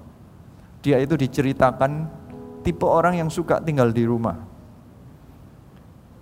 Dia 0.80 1.00
itu 1.00 1.16
diceritakan 1.16 2.08
tipe 2.64 2.84
orang 2.84 3.20
yang 3.20 3.28
suka 3.28 3.60
tinggal 3.60 3.92
di 3.92 4.04
rumah. 4.08 4.36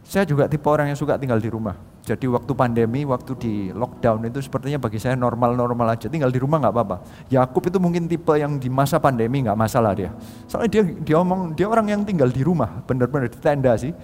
Saya 0.03 0.27
juga 0.27 0.51
tipe 0.51 0.67
orang 0.67 0.91
yang 0.91 0.99
suka 0.99 1.15
tinggal 1.19 1.39
di 1.39 1.51
rumah 1.51 1.92
jadi 2.03 2.27
waktu 2.27 2.51
pandemi, 2.59 3.07
waktu 3.07 3.33
di 3.39 3.55
lockdown 3.71 4.27
itu 4.27 4.43
sepertinya 4.43 4.83
bagi 4.83 4.99
saya 4.99 5.15
normal-normal 5.15 5.95
aja, 5.95 6.11
tinggal 6.11 6.35
di 6.35 6.43
rumah 6.43 6.59
nggak 6.59 6.75
apa-apa. 6.75 6.97
Yakub 7.31 7.63
itu 7.63 7.79
mungkin 7.79 8.11
tipe 8.11 8.35
yang 8.35 8.59
di 8.59 8.67
masa 8.67 8.99
pandemi 8.99 9.47
nggak 9.47 9.55
masalah 9.55 9.95
dia. 9.95 10.11
Soalnya 10.51 10.71
dia 10.75 10.83
dia 10.99 11.17
omong 11.23 11.55
dia 11.55 11.71
orang 11.71 11.95
yang 11.95 12.03
tinggal 12.03 12.27
di 12.27 12.43
rumah, 12.43 12.83
benar-benar 12.91 13.31
di 13.31 13.39
tenda 13.39 13.71
sih. 13.79 13.95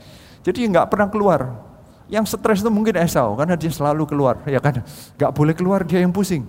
Jadi 0.47 0.63
nggak 0.71 0.87
pernah 0.87 1.11
keluar. 1.11 1.41
Yang 2.07 2.39
stres 2.39 2.63
itu 2.63 2.71
mungkin 2.71 2.95
Esau 3.03 3.35
karena 3.35 3.59
dia 3.59 3.69
selalu 3.69 4.07
keluar, 4.07 4.47
ya 4.47 4.63
kan? 4.63 4.81
Nggak 5.19 5.33
boleh 5.35 5.55
keluar 5.59 5.83
dia 5.83 5.99
yang 5.99 6.15
pusing. 6.15 6.47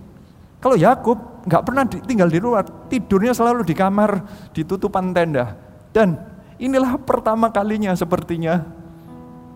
Kalau 0.62 0.78
Yakub 0.78 1.18
nggak 1.50 1.64
pernah 1.66 1.84
tinggal 1.90 2.30
di 2.30 2.38
luar, 2.38 2.62
tidurnya 2.94 3.34
selalu 3.34 3.66
di 3.66 3.74
kamar, 3.74 4.22
di 4.54 4.62
tutupan 4.62 5.12
tenda. 5.18 5.58
Dan 5.90 6.14
inilah 6.62 7.02
pertama 7.02 7.50
kalinya 7.50 7.90
sepertinya 7.98 8.62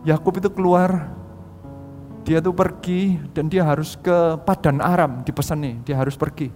Yakub 0.04 0.42
itu 0.42 0.50
keluar 0.50 1.22
dia 2.24 2.40
tuh 2.40 2.56
pergi 2.56 3.20
dan 3.36 3.52
dia 3.52 3.68
harus 3.68 4.00
ke 4.00 4.40
Padan 4.48 4.80
Aram 4.80 5.22
dipesan 5.28 5.60
nih, 5.60 5.76
dia 5.84 5.96
harus 6.00 6.16
pergi. 6.16 6.48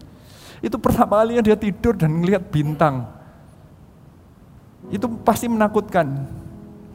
Itu 0.63 0.79
pertama 0.79 1.21
kalinya 1.21 1.43
dia 1.43 1.59
tidur 1.59 1.93
dan 1.93 2.23
ngelihat 2.23 2.49
bintang. 2.49 3.05
Itu 4.87 5.11
pasti 5.21 5.51
menakutkan. 5.51 6.07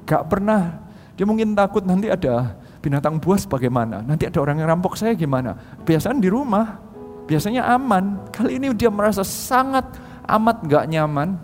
Gak 0.09 0.27
pernah, 0.27 0.83
dia 1.15 1.29
mungkin 1.29 1.55
takut 1.55 1.85
nanti 1.85 2.11
ada 2.11 2.59
binatang 2.83 3.23
buas 3.23 3.47
bagaimana, 3.47 4.03
nanti 4.03 4.27
ada 4.27 4.43
orang 4.43 4.59
yang 4.59 4.69
rampok 4.73 4.99
saya 4.99 5.15
gimana. 5.15 5.55
Biasanya 5.87 6.19
di 6.19 6.33
rumah, 6.33 6.81
biasanya 7.29 7.69
aman. 7.77 8.19
Kali 8.35 8.59
ini 8.59 8.73
dia 8.75 8.91
merasa 8.91 9.23
sangat 9.23 9.85
amat 10.27 10.65
gak 10.67 10.89
nyaman. 10.91 11.39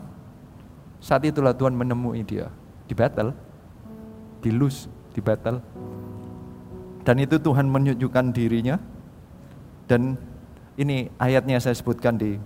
Saat 0.99 1.29
itulah 1.31 1.55
Tuhan 1.55 1.79
menemui 1.79 2.27
dia 2.27 2.51
di 2.91 2.97
battle, 2.97 3.31
di 4.43 4.51
lose, 4.51 4.91
di 5.15 5.23
battle 5.23 5.63
dan 7.09 7.17
itu 7.25 7.41
Tuhan 7.41 7.73
menunjukkan 7.73 8.37
dirinya. 8.37 8.77
Dan 9.89 10.21
ini 10.77 11.09
ayatnya 11.17 11.57
saya 11.57 11.73
sebutkan 11.73 12.21
di 12.21 12.37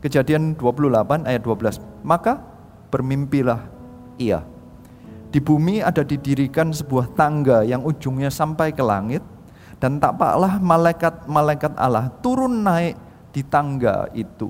Kejadian 0.00 0.56
28 0.56 1.28
ayat 1.28 1.44
12. 1.44 1.76
Maka 2.08 2.40
bermimpilah 2.88 3.68
ia. 4.16 4.40
Di 5.28 5.44
bumi 5.44 5.84
ada 5.84 6.00
didirikan 6.00 6.72
sebuah 6.72 7.12
tangga 7.12 7.60
yang 7.68 7.84
ujungnya 7.84 8.32
sampai 8.32 8.72
ke 8.72 8.80
langit 8.80 9.20
Dan 9.76 10.00
tampaklah 10.00 10.56
malaikat-malaikat 10.56 11.76
Allah 11.76 12.08
turun 12.24 12.64
naik 12.64 12.96
di 13.30 13.44
tangga 13.44 14.08
itu. 14.16 14.48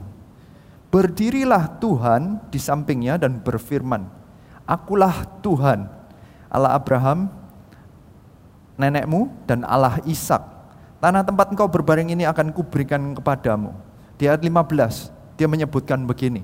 Berdirilah 0.88 1.82
Tuhan 1.82 2.48
di 2.48 2.56
sampingnya 2.56 3.20
dan 3.20 3.44
berfirman, 3.44 4.08
Akulah 4.64 5.28
Tuhan, 5.44 5.84
Allah 6.48 6.72
Abraham, 6.72 7.28
nenekmu, 8.78 9.28
dan 9.44 9.66
Allah 9.66 9.98
Ishak. 10.06 10.40
Tanah 10.98 11.26
tempat 11.26 11.50
engkau 11.50 11.66
berbaring 11.66 12.10
ini 12.14 12.24
akan 12.26 12.54
kuberikan 12.54 13.14
kepadamu. 13.18 13.74
Di 14.18 14.26
ayat 14.26 14.42
15, 14.42 15.38
dia 15.38 15.46
menyebutkan 15.46 16.02
begini, 16.02 16.42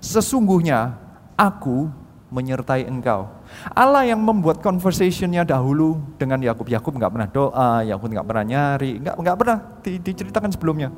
Sesungguhnya 0.00 0.96
aku 1.36 1.86
menyertai 2.32 2.88
engkau. 2.88 3.28
Allah 3.76 4.08
yang 4.08 4.18
membuat 4.24 4.64
conversationnya 4.64 5.44
dahulu 5.44 6.00
dengan 6.16 6.40
Yakub. 6.40 6.64
Yakub 6.64 6.96
nggak 6.96 7.12
pernah 7.12 7.28
doa, 7.28 7.70
Yakub 7.84 8.08
nggak 8.08 8.26
pernah 8.26 8.44
nyari, 8.48 8.92
nggak 9.04 9.14
nggak 9.20 9.36
pernah 9.36 9.58
di, 9.84 10.00
diceritakan 10.00 10.50
sebelumnya. 10.50 10.88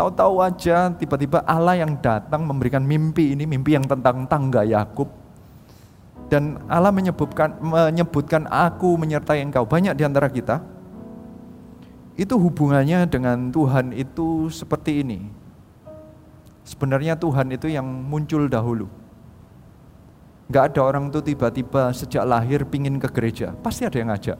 Tahu-tahu 0.00 0.40
aja 0.40 0.88
tiba-tiba 0.96 1.44
Allah 1.44 1.76
yang 1.76 2.00
datang 2.00 2.48
memberikan 2.48 2.80
mimpi 2.80 3.36
ini, 3.36 3.44
mimpi 3.44 3.76
yang 3.76 3.84
tentang 3.84 4.24
tangga 4.24 4.64
Yakub. 4.64 5.12
Dan 6.30 6.62
Allah 6.70 6.94
menyebutkan 6.94 7.58
menyebutkan 7.58 8.46
aku 8.46 8.94
menyertai 8.94 9.42
engkau. 9.42 9.66
Banyak 9.66 9.98
di 9.98 10.06
antara 10.06 10.30
kita 10.30 10.62
itu 12.14 12.38
hubungannya 12.38 13.10
dengan 13.10 13.50
Tuhan 13.50 13.90
itu 13.90 14.46
seperti 14.46 15.02
ini. 15.02 15.26
Sebenarnya 16.62 17.18
Tuhan 17.18 17.50
itu 17.50 17.66
yang 17.66 17.82
muncul 17.84 18.46
dahulu. 18.46 18.86
Gak 20.50 20.74
ada 20.74 20.80
orang 20.86 21.10
tuh 21.10 21.22
tiba-tiba 21.22 21.90
sejak 21.90 22.22
lahir 22.22 22.62
pingin 22.62 23.02
ke 23.02 23.10
gereja. 23.10 23.50
Pasti 23.58 23.86
ada 23.86 23.98
yang 23.98 24.14
ngajak. 24.14 24.38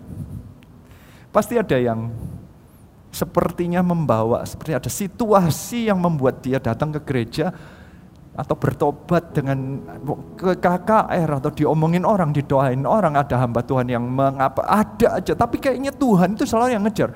Pasti 1.30 1.54
ada 1.58 1.78
yang 1.78 2.10
sepertinya 3.10 3.82
membawa, 3.82 4.46
seperti 4.46 4.72
ada 4.74 4.90
situasi 4.90 5.90
yang 5.90 5.98
membuat 5.98 6.42
dia 6.42 6.62
datang 6.62 6.94
ke 6.94 7.00
gereja 7.02 7.50
atau 8.40 8.56
bertobat 8.56 9.36
dengan 9.36 9.84
ke 10.32 10.56
KKR 10.56 11.28
atau 11.28 11.52
diomongin 11.52 12.08
orang, 12.08 12.32
didoain 12.32 12.88
orang, 12.88 13.20
ada 13.20 13.36
hamba 13.36 13.60
Tuhan 13.60 13.92
yang 13.92 14.00
mengapa, 14.08 14.64
ada 14.64 15.20
aja. 15.20 15.36
Tapi 15.36 15.60
kayaknya 15.60 15.92
Tuhan 15.92 16.40
itu 16.40 16.48
selalu 16.48 16.72
yang 16.72 16.84
ngejar. 16.88 17.12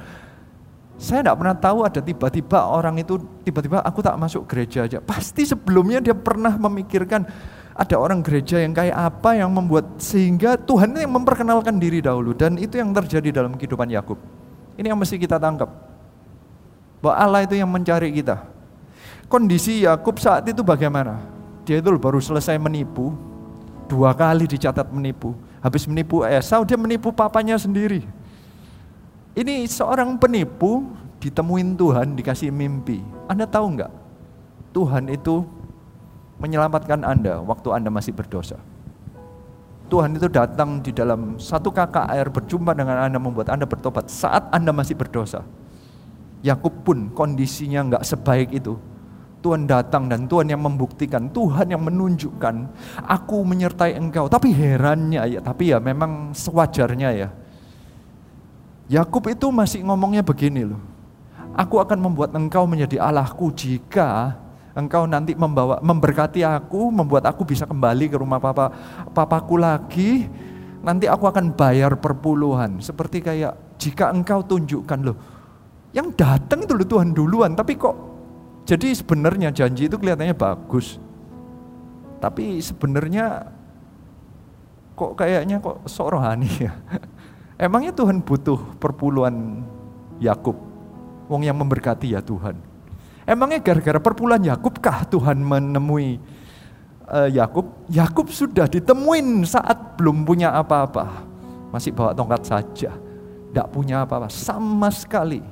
Saya 1.01 1.25
tidak 1.25 1.37
pernah 1.41 1.57
tahu 1.57 1.79
ada 1.83 1.99
tiba-tiba 1.99 2.71
orang 2.71 3.01
itu 3.03 3.19
tiba-tiba 3.43 3.83
aku 3.83 4.05
tak 4.05 4.15
masuk 4.21 4.45
gereja 4.47 4.85
aja. 4.85 5.01
Pasti 5.01 5.43
sebelumnya 5.49 5.99
dia 6.05 6.15
pernah 6.15 6.55
memikirkan 6.55 7.27
ada 7.75 7.97
orang 7.99 8.23
gereja 8.23 8.63
yang 8.63 8.71
kayak 8.71 8.95
apa 8.95 9.35
yang 9.35 9.51
membuat 9.51 9.99
sehingga 9.99 10.55
Tuhan 10.55 10.95
yang 10.95 11.11
memperkenalkan 11.11 11.83
diri 11.83 11.99
dahulu 11.99 12.31
dan 12.31 12.55
itu 12.55 12.79
yang 12.79 12.95
terjadi 12.95 13.43
dalam 13.43 13.59
kehidupan 13.59 13.91
Yakub. 13.91 14.21
Ini 14.79 14.95
yang 14.95 15.01
mesti 15.01 15.19
kita 15.19 15.41
tangkap. 15.43 15.67
Bahwa 17.03 17.15
Allah 17.19 17.41
itu 17.43 17.59
yang 17.59 17.67
mencari 17.67 18.15
kita. 18.15 18.54
Kondisi 19.35 19.83
Yakub 19.83 20.23
saat 20.23 20.47
itu 20.47 20.63
bagaimana? 20.63 21.19
Dia 21.67 21.83
itu 21.83 21.91
baru 21.99 22.23
selesai 22.23 22.55
menipu, 22.55 23.19
dua 23.91 24.15
kali 24.15 24.47
dicatat 24.47 24.87
menipu. 24.95 25.35
Habis 25.59 25.91
menipu 25.91 26.23
Esau, 26.23 26.63
dia 26.63 26.79
menipu 26.79 27.11
papanya 27.11 27.59
sendiri. 27.59 28.07
Ini 29.35 29.67
seorang 29.67 30.15
penipu 30.23 30.87
ditemuin 31.19 31.75
Tuhan, 31.75 32.15
dikasih 32.15 32.55
mimpi. 32.55 33.03
Anda 33.27 33.43
tahu 33.43 33.75
nggak? 33.75 33.91
Tuhan 34.71 35.11
itu 35.11 35.43
menyelamatkan 36.39 37.03
Anda 37.03 37.43
waktu 37.43 37.75
Anda 37.75 37.91
masih 37.91 38.15
berdosa. 38.15 38.63
Tuhan 39.91 40.15
itu 40.15 40.31
datang 40.31 40.79
di 40.79 40.95
dalam 40.95 41.43
satu 41.43 41.75
kakak 41.75 42.07
air 42.07 42.31
berjumpa 42.31 42.71
dengan 42.71 43.03
Anda 43.03 43.19
membuat 43.19 43.51
Anda 43.51 43.67
bertobat 43.67 44.07
saat 44.15 44.47
Anda 44.55 44.71
masih 44.71 44.95
berdosa. 44.95 45.43
Yakub 46.47 46.87
pun 46.87 47.11
kondisinya 47.11 47.83
nggak 47.83 48.07
sebaik 48.07 48.55
itu. 48.55 48.79
Tuhan 49.45 49.69
datang 49.69 50.09
dan 50.09 50.25
Tuhan 50.25 50.49
yang 50.49 50.65
membuktikan, 50.65 51.29
Tuhan 51.29 51.69
yang 51.69 51.85
menunjukkan, 51.85 52.55
aku 53.05 53.45
menyertai 53.45 53.93
engkau. 53.93 54.25
Tapi 54.25 54.57
herannya 54.57 55.21
ya, 55.29 55.41
tapi 55.45 55.69
ya 55.69 55.77
memang 55.77 56.33
sewajarnya 56.33 57.11
ya. 57.13 57.29
Yakub 58.89 59.29
itu 59.29 59.53
masih 59.53 59.85
ngomongnya 59.85 60.25
begini 60.25 60.65
loh. 60.65 60.81
Aku 61.53 61.77
akan 61.77 62.01
membuat 62.01 62.33
engkau 62.33 62.65
menjadi 62.65 63.05
Allahku 63.05 63.53
jika 63.53 64.41
engkau 64.73 65.05
nanti 65.05 65.37
membawa 65.37 65.77
memberkati 65.85 66.41
aku, 66.41 66.89
membuat 66.89 67.29
aku 67.29 67.45
bisa 67.45 67.69
kembali 67.69 68.09
ke 68.09 68.17
rumah 68.17 68.41
papa 68.41 68.73
papaku 69.13 69.61
lagi, 69.61 70.25
nanti 70.81 71.05
aku 71.05 71.29
akan 71.29 71.53
bayar 71.53 72.01
perpuluhan. 72.01 72.81
Seperti 72.81 73.21
kayak 73.21 73.77
jika 73.77 74.09
engkau 74.09 74.41
tunjukkan 74.41 74.99
loh, 75.05 75.17
yang 75.93 76.17
datang 76.17 76.65
loh 76.65 76.89
Tuhan 76.89 77.13
duluan, 77.13 77.53
tapi 77.53 77.77
kok 77.77 78.14
jadi 78.65 78.97
sebenarnya 78.97 79.53
janji 79.53 79.93
itu 79.93 80.01
kelihatannya 80.01 80.33
bagus. 80.33 80.97
Tapi 82.17 82.65
sebenarnya 82.65 83.53
kok 84.97 85.13
kayaknya 85.21 85.61
kok 85.61 85.85
sok 85.85 86.17
rohani 86.17 86.49
ya. 86.57 86.73
Emangnya 87.69 87.93
Tuhan 87.93 88.25
butuh 88.25 88.57
perpuluhan 88.81 89.61
Yakub? 90.17 90.57
Wong 91.29 91.45
yang 91.45 91.61
memberkati 91.61 92.17
ya 92.17 92.25
Tuhan. 92.25 92.57
Emangnya 93.29 93.61
gara-gara 93.61 94.01
perpuluhan 94.01 94.41
Yakub 94.41 94.81
kah 94.81 95.05
Tuhan 95.09 95.45
menemui 95.45 96.17
uh, 97.09 97.29
Yakub? 97.29 97.69
Yakub 97.93 98.33
sudah 98.33 98.65
ditemuin 98.65 99.45
saat 99.45 100.01
belum 100.01 100.25
punya 100.25 100.57
apa-apa. 100.57 101.25
Masih 101.69 101.93
bawa 101.93 102.17
tongkat 102.17 102.49
saja. 102.49 102.97
Tidak 103.53 103.67
punya 103.69 104.09
apa-apa 104.09 104.33
sama 104.33 104.89
sekali. 104.89 105.45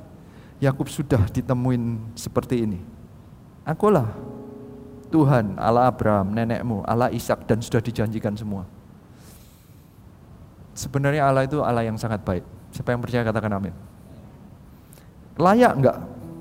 Yakub 0.57 0.89
sudah 0.89 1.29
ditemuin 1.29 2.13
seperti 2.17 2.65
ini. 2.65 2.92
Akulah 3.63 4.11
Tuhan 5.13 5.55
Allah 5.61 5.87
Abraham, 5.87 6.33
nenekmu, 6.33 6.81
Allah 6.83 7.13
Ishak 7.13 7.45
dan 7.45 7.61
sudah 7.61 7.79
dijanjikan 7.79 8.33
semua. 8.33 8.65
Sebenarnya 10.73 11.29
Allah 11.29 11.45
itu 11.45 11.61
Allah 11.61 11.85
yang 11.85 11.95
sangat 12.01 12.25
baik. 12.25 12.41
Siapa 12.73 12.97
yang 12.97 13.01
percaya 13.05 13.21
katakan 13.21 13.53
amin. 13.53 13.73
Layak 15.37 15.73
enggak 15.77 15.97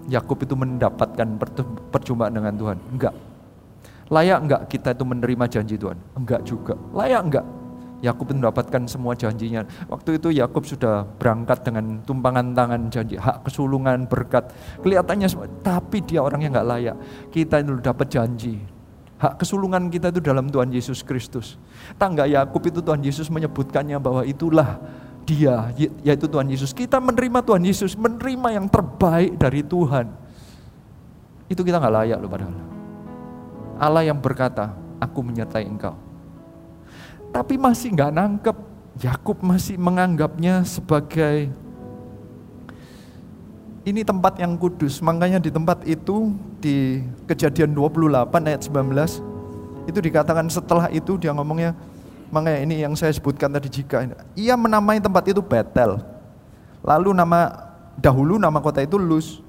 Yakub 0.09 0.39
itu 0.41 0.57
mendapatkan 0.57 1.29
perjumpaan 1.93 2.33
dengan 2.33 2.55
Tuhan? 2.57 2.79
Enggak. 2.97 3.15
Layak 4.09 4.39
enggak 4.45 4.63
kita 4.73 4.97
itu 4.97 5.05
menerima 5.05 5.45
janji 5.53 5.77
Tuhan? 5.77 5.99
Enggak 6.17 6.41
juga. 6.49 6.75
Layak 6.97 7.21
enggak 7.29 7.47
Yakub 8.03 8.35
mendapatkan 8.35 8.83
semua 8.91 9.15
janjinya. 9.15 9.62
Waktu 9.87 10.19
itu 10.19 10.35
Yakub 10.35 10.67
sudah 10.67 11.07
berangkat 11.07 11.62
dengan 11.62 12.03
tumpangan 12.03 12.51
tangan 12.51 12.91
janji, 12.91 13.15
hak 13.15 13.47
kesulungan, 13.47 14.11
berkat. 14.11 14.51
Kelihatannya 14.83 15.31
tapi 15.62 16.03
dia 16.03 16.19
orangnya 16.19 16.59
enggak 16.59 16.69
layak. 16.69 16.97
Kita 17.31 17.62
itu 17.62 17.79
dapat 17.79 18.11
janji. 18.11 18.59
Hak 19.23 19.38
kesulungan 19.38 19.87
kita 19.87 20.11
itu 20.11 20.19
dalam 20.19 20.51
Tuhan 20.51 20.75
Yesus 20.75 21.07
Kristus. 21.07 21.55
Tangga 21.95 22.27
Yakub 22.27 22.59
itu 22.67 22.83
Tuhan 22.83 23.07
Yesus 23.07 23.31
menyebutkannya 23.31 24.03
bahwa 24.03 24.27
itulah 24.27 24.83
dia, 25.23 25.71
yaitu 26.03 26.27
Tuhan 26.27 26.51
Yesus. 26.51 26.75
Kita 26.75 26.99
menerima 26.99 27.38
Tuhan 27.47 27.62
Yesus, 27.62 27.95
menerima 27.95 28.59
yang 28.59 28.67
terbaik 28.67 29.38
dari 29.38 29.62
Tuhan. 29.62 30.11
Itu 31.47 31.62
kita 31.62 31.79
nggak 31.79 31.95
layak 32.03 32.19
loh 32.19 32.31
padahal. 32.35 32.55
Allah 33.79 34.03
yang 34.03 34.19
berkata, 34.19 34.75
aku 34.99 35.23
menyertai 35.23 35.71
engkau. 35.71 35.95
Tapi 37.33 37.55
masih 37.57 37.97
nggak 37.97 38.12
nangkep. 38.12 38.57
Yakub 39.01 39.40
masih 39.40 39.81
menganggapnya 39.81 40.68
sebagai 40.68 41.49
ini 43.88 44.05
tempat 44.05 44.37
yang 44.37 44.55
kudus. 44.61 45.01
Makanya 45.01 45.40
di 45.40 45.49
tempat 45.49 45.81
itu 45.88 46.37
di 46.61 47.01
kejadian 47.25 47.73
28 47.73 48.49
ayat 48.53 48.62
19 48.68 49.88
itu 49.88 49.99
dikatakan 49.99 50.47
setelah 50.53 50.87
itu 50.92 51.16
dia 51.18 51.33
ngomongnya 51.35 51.75
Makanya 52.33 52.64
ini 52.64 52.81
yang 52.81 52.97
saya 52.97 53.12
sebutkan 53.12 53.53
tadi 53.53 53.68
jika 53.68 54.09
ia 54.33 54.57
menamai 54.57 54.97
tempat 54.97 55.29
itu 55.29 55.45
Betel. 55.45 56.01
Lalu 56.81 57.12
nama 57.12 57.53
dahulu 58.01 58.40
nama 58.40 58.57
kota 58.64 58.81
itu 58.81 58.97
Luz. 58.97 59.45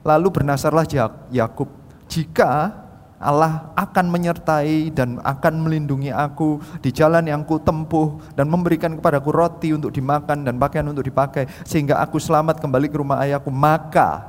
Lalu 0.00 0.32
bernasarlah 0.32 0.88
Yakub. 1.28 1.68
Jika 2.08 2.72
Allah 3.16 3.72
akan 3.72 4.12
menyertai 4.12 4.92
dan 4.92 5.16
akan 5.24 5.64
melindungi 5.64 6.12
aku 6.12 6.60
di 6.84 6.92
jalan 6.92 7.24
yang 7.24 7.48
ku 7.48 7.56
tempuh 7.56 8.20
dan 8.36 8.44
memberikan 8.44 8.92
kepadaku 8.92 9.32
roti 9.32 9.72
untuk 9.72 9.88
dimakan 9.88 10.44
dan 10.44 10.60
pakaian 10.60 10.84
untuk 10.84 11.08
dipakai 11.08 11.48
sehingga 11.64 11.96
aku 12.04 12.20
selamat 12.20 12.60
kembali 12.60 12.92
ke 12.92 12.96
rumah 13.00 13.24
ayahku 13.24 13.48
maka 13.48 14.28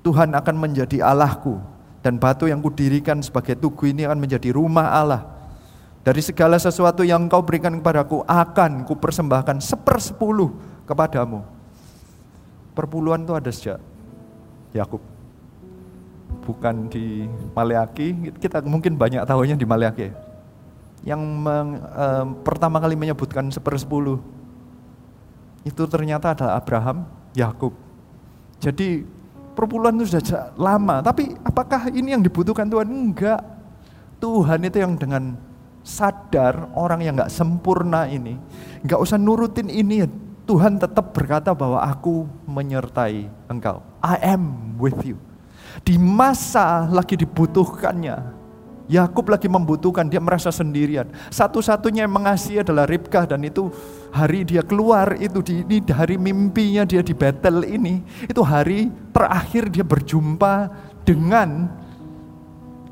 Tuhan 0.00 0.32
akan 0.32 0.56
menjadi 0.56 1.04
Allahku 1.04 1.60
dan 2.00 2.16
batu 2.16 2.48
yang 2.48 2.64
kudirikan 2.64 3.20
sebagai 3.20 3.52
tugu 3.60 3.92
ini 3.92 4.08
akan 4.08 4.16
menjadi 4.16 4.48
rumah 4.48 4.96
Allah 4.96 5.22
dari 6.00 6.24
segala 6.24 6.56
sesuatu 6.56 7.04
yang 7.04 7.28
kau 7.28 7.44
berikan 7.44 7.76
kepadaku 7.76 8.24
akan 8.24 8.88
kupersembahkan 8.88 9.60
sepersepuluh 9.60 10.48
kepadamu. 10.88 11.44
Perpuluhan 12.72 13.20
itu 13.28 13.36
ada 13.36 13.50
sejak 13.52 13.78
Yakub. 14.72 15.09
Bukan 16.50 16.90
di 16.90 17.30
Maleaki, 17.54 18.34
kita 18.42 18.58
mungkin 18.66 18.98
banyak 18.98 19.22
tahunya 19.22 19.54
di 19.54 19.62
Maleaki. 19.62 20.10
Yang 21.06 21.22
meng, 21.22 21.78
eh, 21.78 22.24
pertama 22.42 22.82
kali 22.82 22.98
menyebutkan 22.98 23.46
sepersepuluh 23.54 24.18
itu 25.62 25.82
ternyata 25.86 26.34
adalah 26.34 26.58
Abraham 26.58 27.06
Yakub. 27.38 27.70
Jadi 28.58 29.06
perpuluhan 29.54 29.94
itu 30.00 30.16
sudah 30.16 30.52
lama, 30.58 30.98
tapi 31.00 31.38
apakah 31.46 31.88
ini 31.94 32.18
yang 32.18 32.22
dibutuhkan 32.24 32.66
Tuhan? 32.66 32.90
Enggak. 32.90 33.40
Tuhan 34.20 34.60
itu 34.66 34.76
yang 34.82 35.00
dengan 35.00 35.38
sadar 35.80 36.68
orang 36.76 37.00
yang 37.00 37.16
nggak 37.16 37.32
sempurna 37.32 38.04
ini, 38.04 38.36
nggak 38.84 39.00
usah 39.00 39.16
nurutin 39.16 39.70
ini. 39.70 40.04
Tuhan 40.44 40.82
tetap 40.82 41.14
berkata 41.14 41.54
bahwa 41.54 41.78
aku 41.78 42.26
menyertai 42.42 43.30
engkau. 43.46 43.86
I 44.02 44.34
am 44.34 44.74
with 44.82 44.98
you. 45.06 45.29
Di 45.80 45.98
masa 45.98 46.86
lagi 46.86 47.18
dibutuhkannya, 47.18 48.40
Yakub 48.90 49.30
lagi 49.30 49.46
membutuhkan, 49.46 50.10
dia 50.10 50.18
merasa 50.18 50.50
sendirian. 50.50 51.06
Satu-satunya 51.30 52.06
yang 52.06 52.14
mengasihi 52.14 52.66
adalah 52.66 52.90
Ribkah 52.90 53.22
dan 53.22 53.46
itu 53.46 53.70
hari 54.10 54.42
dia 54.42 54.66
keluar 54.66 55.14
itu 55.14 55.38
di 55.46 55.62
ini 55.62 55.78
hari 55.94 56.18
mimpinya 56.18 56.82
dia 56.82 56.98
di 56.98 57.14
battle 57.14 57.62
ini, 57.62 58.02
itu 58.26 58.42
hari 58.42 58.90
terakhir 59.14 59.70
dia 59.70 59.86
berjumpa 59.86 60.74
dengan 61.06 61.70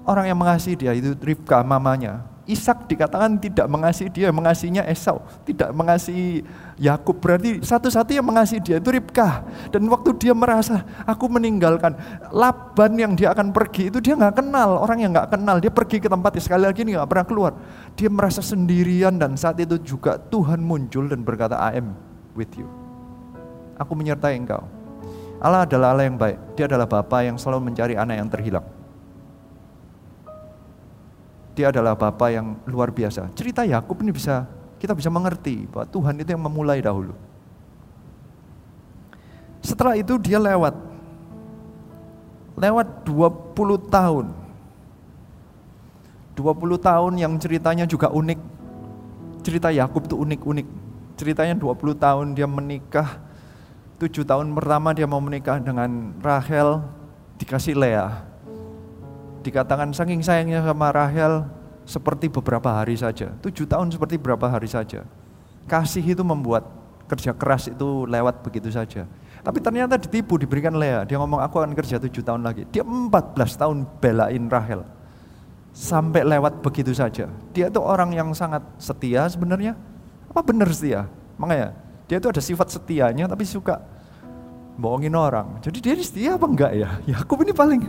orang 0.06 0.30
yang 0.30 0.38
mengasihi 0.38 0.78
dia 0.78 0.94
itu 0.94 1.18
Ribkah 1.18 1.66
mamanya. 1.66 2.37
Ishak 2.48 2.88
dikatakan 2.88 3.36
tidak 3.36 3.68
mengasihi 3.68 4.08
dia, 4.08 4.32
mengasihinya 4.32 4.80
Esau, 4.88 5.20
tidak 5.44 5.68
mengasihi 5.76 6.40
Yakub. 6.80 7.20
Berarti 7.20 7.60
satu-satu 7.60 8.16
yang 8.16 8.24
mengasihi 8.24 8.56
dia 8.64 8.76
itu 8.80 8.88
Ribkah. 8.88 9.44
Dan 9.68 9.84
waktu 9.92 10.16
dia 10.16 10.32
merasa 10.32 10.80
aku 11.04 11.28
meninggalkan 11.28 11.92
Laban 12.32 12.96
yang 12.96 13.12
dia 13.12 13.36
akan 13.36 13.52
pergi 13.52 13.92
itu 13.92 14.00
dia 14.00 14.16
nggak 14.16 14.40
kenal 14.40 14.80
orang 14.80 15.04
yang 15.04 15.12
nggak 15.12 15.28
kenal. 15.36 15.60
Dia 15.60 15.68
pergi 15.68 16.00
ke 16.00 16.08
tempat 16.08 16.40
sekali 16.40 16.64
lagi 16.64 16.88
nggak 16.88 17.04
pernah 17.04 17.26
keluar. 17.28 17.52
Dia 17.92 18.08
merasa 18.08 18.40
sendirian 18.40 19.20
dan 19.20 19.36
saat 19.36 19.60
itu 19.60 19.76
juga 19.84 20.16
Tuhan 20.16 20.64
muncul 20.64 21.04
dan 21.04 21.20
berkata 21.20 21.60
I 21.60 21.84
am 21.84 21.92
with 22.32 22.56
you. 22.56 22.64
Aku 23.76 23.92
menyertai 23.92 24.40
engkau. 24.40 24.64
Allah 25.38 25.68
adalah 25.68 25.92
Allah 25.92 26.08
yang 26.08 26.16
baik. 26.16 26.56
Dia 26.56 26.64
adalah 26.64 26.88
Bapa 26.88 27.28
yang 27.28 27.36
selalu 27.36 27.68
mencari 27.68 27.92
anak 27.92 28.16
yang 28.24 28.32
terhilang. 28.32 28.77
Dia 31.58 31.74
adalah 31.74 31.98
Bapa 31.98 32.30
yang 32.30 32.54
luar 32.70 32.94
biasa. 32.94 33.34
Cerita 33.34 33.66
Yakub 33.66 33.98
ini 34.06 34.14
bisa 34.14 34.46
kita 34.78 34.94
bisa 34.94 35.10
mengerti 35.10 35.66
bahwa 35.66 35.90
Tuhan 35.90 36.14
itu 36.22 36.30
yang 36.30 36.38
memulai 36.46 36.78
dahulu. 36.78 37.18
Setelah 39.58 39.98
itu 39.98 40.14
dia 40.22 40.38
lewat. 40.38 40.78
Lewat 42.54 43.02
20 43.02 43.90
tahun. 43.90 44.30
20 46.38 46.78
tahun 46.78 47.12
yang 47.18 47.34
ceritanya 47.42 47.90
juga 47.90 48.06
unik. 48.06 48.38
Cerita 49.42 49.74
Yakub 49.74 50.06
itu 50.06 50.14
unik-unik. 50.14 50.66
Ceritanya 51.18 51.58
20 51.58 51.74
tahun 51.98 52.26
dia 52.38 52.46
menikah. 52.46 53.18
7 53.98 54.14
tahun 54.22 54.54
pertama 54.54 54.94
dia 54.94 55.10
mau 55.10 55.18
menikah 55.18 55.58
dengan 55.58 56.14
Rahel, 56.22 56.86
dikasih 57.42 57.74
Lea 57.74 58.28
dikatakan 59.40 59.94
saking 59.94 60.20
sayangnya 60.20 60.62
sama 60.62 60.90
Rahel 60.90 61.46
seperti 61.88 62.28
beberapa 62.28 62.68
hari 62.68 62.98
saja. 63.00 63.32
Tujuh 63.40 63.64
tahun 63.64 63.88
seperti 63.88 64.20
beberapa 64.20 64.44
hari 64.48 64.68
saja. 64.68 65.08
Kasih 65.64 66.04
itu 66.04 66.20
membuat 66.20 66.68
kerja 67.08 67.32
keras 67.32 67.72
itu 67.72 68.04
lewat 68.04 68.44
begitu 68.44 68.68
saja. 68.68 69.08
Tapi 69.40 69.64
ternyata 69.64 69.96
ditipu, 69.96 70.36
diberikan 70.36 70.76
Lea. 70.76 71.08
Dia 71.08 71.16
ngomong 71.16 71.40
aku 71.40 71.64
akan 71.64 71.72
kerja 71.72 71.96
tujuh 71.96 72.20
tahun 72.20 72.44
lagi. 72.44 72.68
Dia 72.68 72.84
14 72.84 73.32
tahun 73.56 73.88
belain 73.96 74.44
Rahel. 74.52 74.84
Sampai 75.72 76.26
lewat 76.26 76.60
begitu 76.60 76.92
saja. 76.92 77.32
Dia 77.56 77.72
itu 77.72 77.80
orang 77.80 78.12
yang 78.12 78.28
sangat 78.36 78.60
setia 78.76 79.24
sebenarnya. 79.30 79.72
Apa 80.28 80.44
benar 80.44 80.68
setia? 80.68 81.08
Makanya 81.40 81.72
dia 82.04 82.20
itu 82.20 82.28
ada 82.28 82.42
sifat 82.44 82.68
setianya 82.68 83.24
tapi 83.24 83.48
suka 83.48 83.80
bohongin 84.76 85.14
orang. 85.16 85.56
Jadi 85.64 85.78
dia 85.80 85.94
setia 85.96 86.36
apa 86.36 86.44
enggak 86.44 86.72
ya? 86.76 86.88
Yakub 87.08 87.40
ini 87.40 87.52
paling 87.56 87.88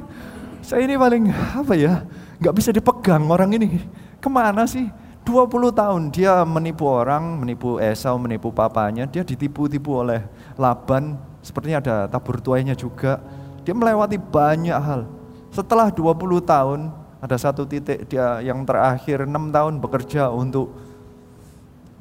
saya 0.61 0.85
ini 0.85 0.95
paling 0.95 1.31
apa 1.31 1.73
ya, 1.75 2.03
nggak 2.39 2.55
bisa 2.55 2.69
dipegang 2.71 3.25
orang 3.27 3.51
ini. 3.55 3.79
Ke 4.19 4.27
mana 4.27 4.67
sih? 4.67 4.87
20 5.27 5.69
tahun 5.69 6.01
dia 6.09 6.41
menipu 6.41 6.89
orang, 6.89 7.37
menipu 7.37 7.77
Esau, 7.77 8.17
menipu 8.17 8.49
papanya, 8.49 9.05
dia 9.05 9.21
ditipu-tipu 9.21 10.01
oleh 10.01 10.25
Laban, 10.57 11.21
sepertinya 11.45 11.77
ada 11.83 11.95
tabur 12.09 12.41
tuainya 12.41 12.73
juga. 12.73 13.21
Dia 13.61 13.77
melewati 13.77 14.17
banyak 14.17 14.73
hal. 14.73 15.05
Setelah 15.53 15.93
20 15.93 16.41
tahun, 16.41 16.89
ada 17.19 17.35
satu 17.37 17.67
titik 17.67 18.07
dia 18.07 18.39
yang 18.41 18.63
terakhir 18.63 19.27
6 19.27 19.53
tahun 19.53 19.73
bekerja 19.83 20.31
untuk 20.31 20.71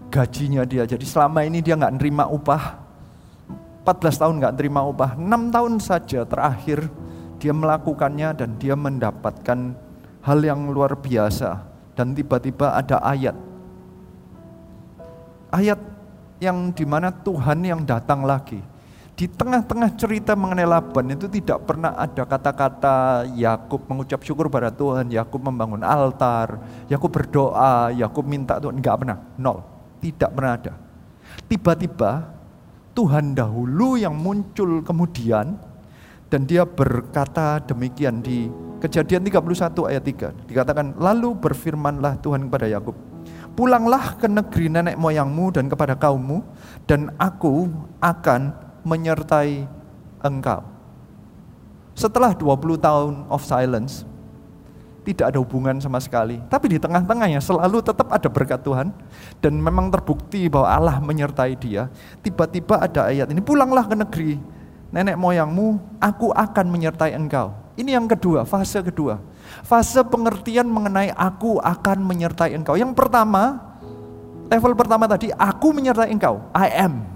gajinya 0.08 0.64
dia. 0.64 0.88
Jadi 0.88 1.04
selama 1.04 1.44
ini 1.44 1.60
dia 1.60 1.76
nggak 1.76 2.00
nerima 2.00 2.24
upah. 2.30 2.80
14 3.84 4.20
tahun 4.20 4.34
nggak 4.40 4.54
nerima 4.56 4.80
upah. 4.88 5.10
6 5.18 5.54
tahun 5.54 5.72
saja 5.82 6.20
terakhir 6.24 6.86
dia 7.38 7.54
melakukannya 7.54 8.34
dan 8.34 8.58
dia 8.58 8.74
mendapatkan 8.74 9.74
hal 10.22 10.38
yang 10.42 10.68
luar 10.70 10.98
biasa. 10.98 11.64
Dan 11.94 12.14
tiba-tiba 12.14 12.78
ada 12.78 13.02
ayat. 13.02 13.34
Ayat 15.50 15.80
yang 16.38 16.70
di 16.70 16.86
mana 16.86 17.10
Tuhan 17.10 17.62
yang 17.66 17.82
datang 17.82 18.22
lagi. 18.22 18.62
Di 19.18 19.26
tengah-tengah 19.26 19.98
cerita 19.98 20.38
mengenai 20.38 20.62
Laban 20.62 21.10
itu 21.10 21.26
tidak 21.26 21.66
pernah 21.66 21.90
ada 21.98 22.22
kata-kata 22.22 23.26
Yakub 23.34 23.82
mengucap 23.90 24.22
syukur 24.22 24.46
pada 24.46 24.70
Tuhan, 24.70 25.10
Yakub 25.10 25.42
membangun 25.42 25.82
altar, 25.82 26.62
Yakub 26.86 27.10
berdoa, 27.10 27.90
Yakub 27.90 28.22
minta 28.22 28.62
Tuhan, 28.62 28.78
enggak 28.78 28.94
pernah, 29.02 29.18
nol, 29.34 29.66
tidak 29.98 30.30
pernah 30.30 30.52
ada. 30.54 30.74
Tiba-tiba 31.50 32.30
Tuhan 32.94 33.34
dahulu 33.34 33.98
yang 33.98 34.14
muncul 34.14 34.86
kemudian 34.86 35.58
dan 36.28 36.44
dia 36.44 36.64
berkata 36.68 37.60
demikian 37.64 38.20
di 38.20 38.48
Kejadian 38.78 39.26
31 39.26 39.90
ayat 39.90 40.04
3. 40.06 40.46
Dikatakan, 40.46 40.94
lalu 41.02 41.34
berfirmanlah 41.34 42.22
Tuhan 42.22 42.46
kepada 42.46 42.70
Yakub, 42.70 42.94
pulanglah 43.58 44.14
ke 44.14 44.30
negeri 44.30 44.70
nenek 44.70 44.94
moyangmu 44.94 45.50
dan 45.50 45.66
kepada 45.66 45.98
kaummu, 45.98 46.46
dan 46.86 47.10
aku 47.18 47.66
akan 47.98 48.54
menyertai 48.86 49.66
engkau. 50.22 50.62
Setelah 51.98 52.38
20 52.38 52.78
tahun 52.78 53.26
of 53.26 53.42
silence, 53.42 54.06
tidak 55.02 55.34
ada 55.34 55.42
hubungan 55.42 55.82
sama 55.82 55.98
sekali. 55.98 56.38
Tapi 56.46 56.70
di 56.70 56.78
tengah-tengahnya 56.78 57.42
selalu 57.42 57.82
tetap 57.82 58.06
ada 58.14 58.30
berkat 58.30 58.62
Tuhan. 58.62 58.94
Dan 59.42 59.58
memang 59.58 59.90
terbukti 59.90 60.46
bahwa 60.46 60.68
Allah 60.70 60.96
menyertai 61.02 61.58
dia. 61.58 61.90
Tiba-tiba 62.22 62.78
ada 62.78 63.10
ayat 63.10 63.26
ini, 63.32 63.42
pulanglah 63.42 63.90
ke 63.90 63.98
negeri 63.98 64.57
nenek 64.88 65.16
moyangmu, 65.20 65.98
aku 66.00 66.32
akan 66.32 66.66
menyertai 66.72 67.12
engkau. 67.12 67.52
Ini 67.78 67.94
yang 67.94 68.10
kedua, 68.10 68.42
fase 68.42 68.82
kedua. 68.82 69.22
Fase 69.62 70.02
pengertian 70.02 70.66
mengenai 70.66 71.14
aku 71.14 71.62
akan 71.62 72.02
menyertai 72.02 72.58
engkau. 72.58 72.74
Yang 72.74 72.98
pertama, 72.98 73.60
level 74.50 74.74
pertama 74.74 75.06
tadi, 75.06 75.30
aku 75.30 75.70
menyertai 75.70 76.10
engkau. 76.10 76.42
I 76.56 76.68
am. 76.74 77.06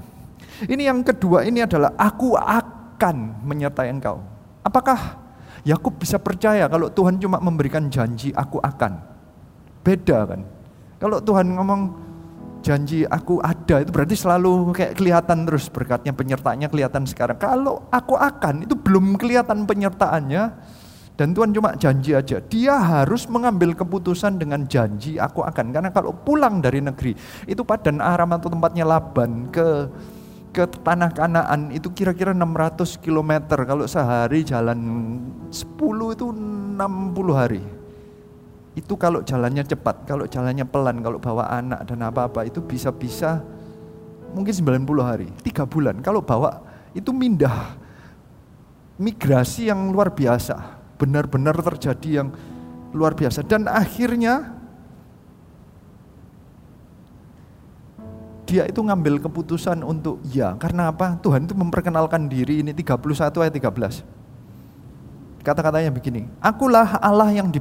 Ini 0.62 0.94
yang 0.94 1.02
kedua, 1.02 1.42
ini 1.42 1.66
adalah 1.66 1.90
aku 1.98 2.38
akan 2.38 3.42
menyertai 3.42 3.90
engkau. 3.90 4.22
Apakah 4.62 5.18
Yakub 5.66 5.98
bisa 5.98 6.22
percaya 6.22 6.70
kalau 6.70 6.86
Tuhan 6.86 7.18
cuma 7.18 7.42
memberikan 7.42 7.90
janji 7.90 8.30
aku 8.30 8.62
akan? 8.62 9.02
Beda 9.82 10.22
kan? 10.30 10.46
Kalau 11.02 11.18
Tuhan 11.18 11.50
ngomong 11.58 11.82
janji 12.62 13.02
aku 13.02 13.42
ada 13.42 13.82
itu 13.82 13.90
berarti 13.90 14.14
selalu 14.14 14.70
kayak 14.72 14.94
kelihatan 14.94 15.44
terus 15.44 15.66
berkatnya 15.68 16.14
penyertaannya 16.14 16.70
kelihatan 16.70 17.02
sekarang. 17.04 17.36
Kalau 17.36 17.90
aku 17.90 18.14
akan 18.14 18.64
itu 18.64 18.78
belum 18.78 19.18
kelihatan 19.18 19.66
penyertaannya 19.66 20.42
dan 21.18 21.36
Tuhan 21.36 21.52
cuma 21.52 21.76
janji 21.76 22.16
aja. 22.16 22.40
Dia 22.40 22.78
harus 22.78 23.28
mengambil 23.28 23.76
keputusan 23.76 24.40
dengan 24.40 24.64
janji 24.64 25.20
aku 25.20 25.44
akan. 25.44 25.74
Karena 25.74 25.90
kalau 25.92 26.14
pulang 26.14 26.62
dari 26.64 26.80
negeri 26.80 27.12
itu 27.44 27.60
padan 27.66 28.00
Aram 28.00 28.32
atau 28.32 28.48
tempatnya 28.48 28.86
Laban 28.86 29.50
ke 29.52 29.90
ke 30.52 30.68
tanah 30.84 31.12
Kanaan 31.12 31.72
itu 31.72 31.90
kira-kira 31.92 32.32
600 32.32 32.96
km. 33.02 33.44
Kalau 33.44 33.84
sehari 33.84 34.46
jalan 34.46 34.78
10 35.50 36.16
itu 36.16 36.26
60 36.32 36.78
hari 37.34 37.81
itu 38.72 38.96
kalau 38.96 39.20
jalannya 39.20 39.64
cepat, 39.68 40.08
kalau 40.08 40.24
jalannya 40.24 40.64
pelan, 40.64 41.04
kalau 41.04 41.20
bawa 41.20 41.44
anak 41.52 41.84
dan 41.84 42.00
apa-apa 42.08 42.48
itu 42.48 42.64
bisa-bisa 42.64 43.44
mungkin 44.32 44.52
90 44.52 45.04
hari, 45.04 45.28
tiga 45.44 45.68
bulan. 45.68 46.00
Kalau 46.00 46.24
bawa 46.24 46.64
itu 46.96 47.12
mindah 47.12 47.76
migrasi 48.96 49.68
yang 49.68 49.92
luar 49.92 50.08
biasa, 50.08 50.56
benar-benar 50.96 51.52
terjadi 51.60 52.24
yang 52.24 52.28
luar 52.96 53.12
biasa. 53.12 53.44
Dan 53.44 53.68
akhirnya 53.68 54.56
dia 58.48 58.64
itu 58.64 58.80
ngambil 58.80 59.20
keputusan 59.20 59.84
untuk 59.84 60.20
ya, 60.32 60.56
karena 60.56 60.88
apa? 60.88 61.20
Tuhan 61.20 61.44
itu 61.44 61.52
memperkenalkan 61.52 62.24
diri 62.24 62.64
ini 62.64 62.72
31 62.72 63.44
ayat 63.44 63.52
13. 63.52 64.00
Kata-katanya 65.44 65.92
begini, 65.92 66.24
akulah 66.40 66.96
Allah 67.04 67.28
yang 67.36 67.52
di 67.52 67.60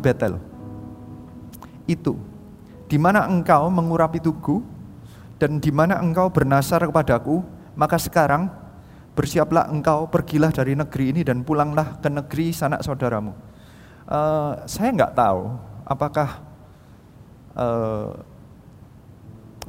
itu, 1.87 2.17
di 2.85 2.97
mana 2.99 3.25
engkau 3.25 3.69
mengurapi 3.69 4.21
tugu 4.21 4.61
dan 5.41 5.57
di 5.57 5.73
mana 5.73 5.97
engkau 5.97 6.29
bernasar 6.29 6.85
kepadaku, 6.85 7.41
maka 7.73 7.97
sekarang 7.97 8.61
Bersiaplah 9.11 9.67
engkau, 9.67 10.07
pergilah 10.07 10.55
dari 10.55 10.71
negeri 10.71 11.11
ini 11.11 11.21
dan 11.27 11.43
pulanglah 11.43 11.99
ke 11.99 12.07
negeri 12.07 12.55
sanak 12.55 12.79
saudaramu. 12.79 13.35
Uh, 14.07 14.55
saya 14.63 14.87
nggak 14.95 15.13
tahu 15.19 15.51
apakah 15.83 16.39
uh, 17.59 18.15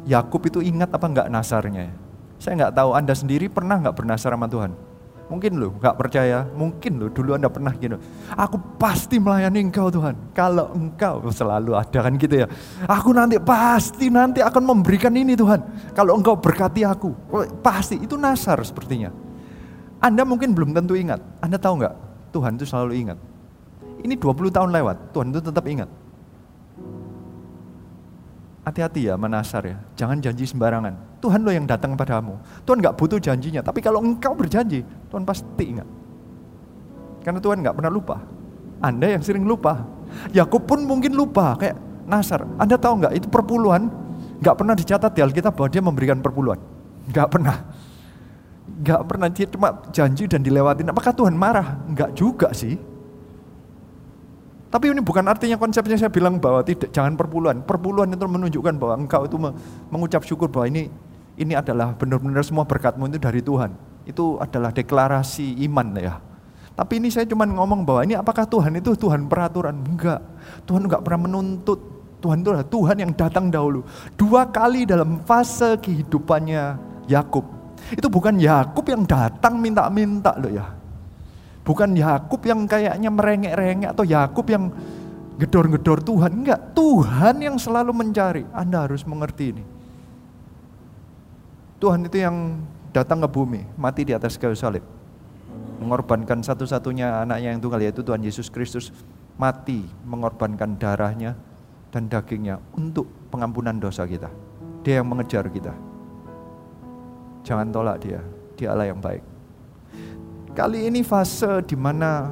Yakub 0.07 0.47
itu 0.47 0.63
ingat 0.63 0.95
apa 0.95 1.07
nggak 1.11 1.27
nasarnya. 1.27 1.91
Saya 2.39 2.55
nggak 2.55 2.75
tahu 2.79 2.91
Anda 2.95 3.15
sendiri 3.19 3.51
pernah 3.51 3.83
nggak 3.83 3.99
bernasar 3.99 4.31
sama 4.31 4.47
Tuhan. 4.47 4.79
Mungkin 5.33 5.57
loh 5.57 5.73
nggak 5.81 5.97
percaya, 5.97 6.45
mungkin 6.45 7.01
loh 7.01 7.09
dulu 7.09 7.33
Anda 7.33 7.49
pernah 7.49 7.73
gitu. 7.73 7.97
Aku 8.37 8.61
pasti 8.77 9.17
melayani 9.17 9.65
engkau 9.65 9.89
Tuhan. 9.89 10.13
Kalau 10.37 10.69
engkau 10.77 11.25
selalu 11.33 11.73
ada 11.73 12.05
kan 12.05 12.13
gitu 12.21 12.45
ya. 12.45 12.47
Aku 12.85 13.17
nanti 13.17 13.41
pasti 13.41 14.13
nanti 14.13 14.45
akan 14.45 14.61
memberikan 14.61 15.17
ini 15.17 15.33
Tuhan. 15.33 15.65
Kalau 15.97 16.21
engkau 16.21 16.37
berkati 16.37 16.85
aku, 16.85 17.17
pasti 17.65 17.97
itu 17.97 18.21
nasar 18.21 18.61
sepertinya. 18.61 19.09
Anda 20.05 20.29
mungkin 20.29 20.53
belum 20.53 20.77
tentu 20.77 20.93
ingat. 21.01 21.25
Anda 21.41 21.57
tahu 21.57 21.81
nggak? 21.81 21.95
Tuhan 22.37 22.61
itu 22.61 22.69
selalu 22.69 22.93
ingat. 23.01 23.19
Ini 24.05 24.21
20 24.21 24.53
tahun 24.53 24.69
lewat, 24.69 25.17
Tuhan 25.17 25.33
itu 25.33 25.41
tetap 25.41 25.65
ingat. 25.65 25.89
Hati-hati 28.69 29.09
ya 29.09 29.17
menasar 29.17 29.65
ya, 29.65 29.81
jangan 29.97 30.21
janji 30.21 30.45
sembarangan. 30.45 31.12
Tuhan 31.23 31.47
lo 31.47 31.55
yang 31.55 31.71
datang 31.71 31.95
padamu. 31.95 32.43
Tuhan 32.67 32.83
nggak 32.83 32.99
butuh 32.99 33.23
janjinya, 33.23 33.63
tapi 33.63 33.79
kalau 33.79 34.03
engkau 34.03 34.35
berjanji, 34.35 34.83
Tuhan 34.83 35.23
pasti 35.23 35.65
ingat. 35.71 35.87
Karena 37.23 37.39
Tuhan 37.39 37.63
nggak 37.63 37.79
pernah 37.79 37.93
lupa. 37.95 38.19
Anda 38.83 39.15
yang 39.15 39.23
sering 39.23 39.47
lupa. 39.47 39.87
Yakub 40.35 40.67
pun 40.67 40.83
mungkin 40.83 41.15
lupa, 41.15 41.55
kayak 41.55 41.79
Nasar. 42.03 42.43
Anda 42.59 42.75
tahu 42.75 43.07
nggak 43.07 43.15
itu 43.15 43.27
perpuluhan 43.31 43.87
nggak 44.43 44.57
pernah 44.59 44.75
dicatat 44.75 45.15
di 45.15 45.23
Alkitab 45.23 45.55
bahwa 45.55 45.71
dia 45.71 45.83
memberikan 45.83 46.19
perpuluhan. 46.19 46.59
Nggak 47.07 47.29
pernah. 47.31 47.57
Nggak 48.83 49.03
pernah 49.07 49.29
dia 49.31 49.47
cuma 49.47 49.69
janji 49.95 50.27
dan 50.27 50.43
dilewatin. 50.43 50.91
Apakah 50.91 51.15
Tuhan 51.15 51.39
marah? 51.39 51.79
Nggak 51.87 52.11
juga 52.19 52.51
sih. 52.51 52.75
Tapi 54.73 54.89
ini 54.89 55.05
bukan 55.05 55.23
artinya 55.29 55.61
konsepnya 55.61 55.95
saya 55.95 56.11
bilang 56.11 56.43
bahwa 56.43 56.65
tidak 56.67 56.91
jangan 56.91 57.15
perpuluhan. 57.15 57.63
Perpuluhan 57.63 58.11
itu 58.11 58.25
menunjukkan 58.27 58.75
bahwa 58.83 58.95
engkau 58.99 59.23
itu 59.29 59.37
mengucap 59.93 60.27
syukur 60.27 60.51
bahwa 60.51 60.67
ini 60.75 60.91
ini 61.37 61.57
adalah 61.57 61.97
benar-benar 61.97 62.45
semua 62.45 62.69
berkatmu 62.69 63.09
itu 63.09 63.19
dari 63.21 63.41
Tuhan. 63.41 63.73
Itu 64.05 64.37
adalah 64.37 64.75
deklarasi 64.75 65.63
iman 65.65 65.97
ya. 65.97 66.21
Tapi 66.73 67.01
ini 67.01 67.13
saya 67.13 67.29
cuma 67.29 67.45
ngomong 67.45 67.85
bahwa 67.85 68.01
ini 68.05 68.17
apakah 68.17 68.49
Tuhan 68.49 68.73
itu 68.81 68.97
Tuhan 68.97 69.29
peraturan? 69.29 69.77
Enggak. 69.77 70.21
Tuhan 70.65 70.89
enggak 70.89 71.05
pernah 71.05 71.29
menuntut. 71.29 71.81
Tuhan 72.23 72.41
itu 72.41 72.49
adalah 72.55 72.69
Tuhan 72.69 72.97
yang 73.03 73.13
datang 73.13 73.51
dahulu. 73.51 73.83
Dua 74.15 74.47
kali 74.49 74.87
dalam 74.89 75.21
fase 75.27 75.77
kehidupannya 75.83 76.79
Yakub. 77.11 77.45
Itu 77.93 78.07
bukan 78.09 78.39
Yakub 78.39 78.87
yang 78.89 79.03
datang 79.05 79.59
minta-minta 79.59 80.33
loh 80.39 80.53
ya. 80.53 80.67
Bukan 81.63 81.95
Yakub 81.95 82.43
yang 82.47 82.67
kayaknya 82.67 83.11
merengek-rengek 83.11 83.91
atau 83.95 84.05
Yakub 84.07 84.47
yang 84.51 84.71
gedor-gedor 85.39 86.03
Tuhan. 86.03 86.31
Enggak, 86.43 86.75
Tuhan 86.75 87.43
yang 87.43 87.57
selalu 87.59 87.91
mencari. 87.91 88.43
Anda 88.55 88.87
harus 88.87 89.03
mengerti 89.03 89.55
ini. 89.55 89.72
Tuhan 91.83 92.07
itu 92.07 92.23
yang 92.23 92.63
datang 92.95 93.19
ke 93.19 93.27
bumi, 93.27 93.67
mati 93.75 94.07
di 94.07 94.15
atas 94.15 94.39
kayu 94.39 94.55
salib. 94.55 94.87
Mengorbankan 95.83 96.39
satu-satunya 96.39 97.27
anaknya 97.27 97.51
yang 97.51 97.59
tunggal 97.59 97.83
yaitu 97.83 98.07
Tuhan 98.07 98.23
Yesus 98.23 98.47
Kristus. 98.47 98.95
Mati 99.35 99.83
mengorbankan 100.07 100.79
darahnya 100.79 101.35
dan 101.91 102.07
dagingnya 102.07 102.63
untuk 102.79 103.11
pengampunan 103.35 103.75
dosa 103.83 104.07
kita. 104.07 104.31
Dia 104.87 105.03
yang 105.03 105.11
mengejar 105.11 105.51
kita. 105.51 105.75
Jangan 107.43 107.75
tolak 107.75 107.99
dia, 107.99 108.23
dia 108.55 108.71
Allah 108.71 108.87
yang 108.87 109.03
baik. 109.03 109.27
Kali 110.55 110.87
ini 110.87 111.03
fase 111.03 111.67
di 111.67 111.75
mana 111.75 112.31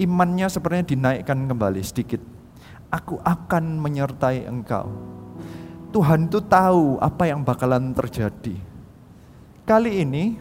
imannya 0.00 0.48
sepertinya 0.48 0.88
dinaikkan 0.88 1.36
kembali 1.44 1.84
sedikit. 1.84 2.24
Aku 2.88 3.20
akan 3.20 3.76
menyertai 3.76 4.48
engkau. 4.48 4.88
Tuhan 5.92 6.32
itu 6.32 6.40
tahu 6.40 6.96
apa 7.02 7.28
yang 7.28 7.44
bakalan 7.44 7.92
terjadi. 7.92 8.69
Kali 9.70 10.02
ini 10.02 10.34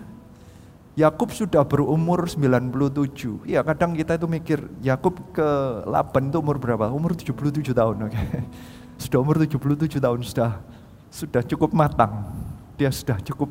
Yakub 0.97 1.29
sudah 1.29 1.61
berumur 1.61 2.25
97. 2.25 3.45
Iya, 3.45 3.61
kadang 3.61 3.93
kita 3.93 4.17
itu 4.17 4.25
mikir 4.25 4.57
Yakub 4.81 5.21
ke 5.29 5.45
Laban 5.85 6.33
itu 6.33 6.41
umur 6.41 6.57
berapa? 6.57 6.89
Umur 6.89 7.13
77 7.13 7.69
tahun, 7.69 8.09
oke. 8.09 8.17
Okay. 8.17 8.41
Sudah 9.05 9.21
umur 9.21 9.37
77 9.37 10.01
tahun 10.01 10.19
sudah 10.27 10.59
sudah 11.07 11.39
cukup 11.45 11.71
matang. 11.71 12.25
Dia 12.75 12.91
sudah 12.91 13.15
cukup 13.23 13.47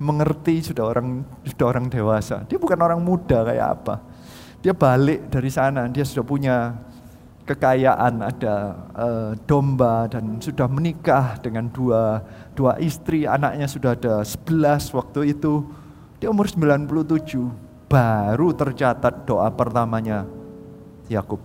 mengerti 0.00 0.58
sudah 0.58 0.82
orang 0.90 1.22
sudah 1.46 1.66
orang 1.70 1.86
dewasa. 1.86 2.42
Dia 2.50 2.58
bukan 2.58 2.80
orang 2.82 2.98
muda 2.98 3.46
kayak 3.46 3.68
apa. 3.78 4.02
Dia 4.58 4.74
balik 4.74 5.30
dari 5.30 5.54
sana, 5.54 5.86
dia 5.86 6.02
sudah 6.02 6.26
punya 6.26 6.74
kekayaan, 7.46 8.26
ada 8.26 8.54
uh, 8.96 9.30
domba 9.46 10.10
dan 10.10 10.42
sudah 10.42 10.66
menikah 10.66 11.38
dengan 11.38 11.70
dua 11.70 12.26
dua 12.52 12.76
istri, 12.80 13.24
anaknya 13.24 13.66
sudah 13.68 13.96
ada 13.96 14.24
11 14.24 14.92
waktu 14.92 15.36
itu. 15.36 15.64
Dia 16.22 16.30
umur 16.30 16.46
97, 16.46 17.50
baru 17.90 18.54
tercatat 18.54 19.26
doa 19.26 19.50
pertamanya 19.50 20.24
Yakub. 21.10 21.42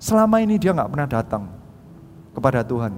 Selama 0.00 0.40
ini 0.40 0.56
dia 0.56 0.72
nggak 0.72 0.90
pernah 0.90 1.08
datang 1.10 1.44
kepada 2.32 2.64
Tuhan. 2.64 2.96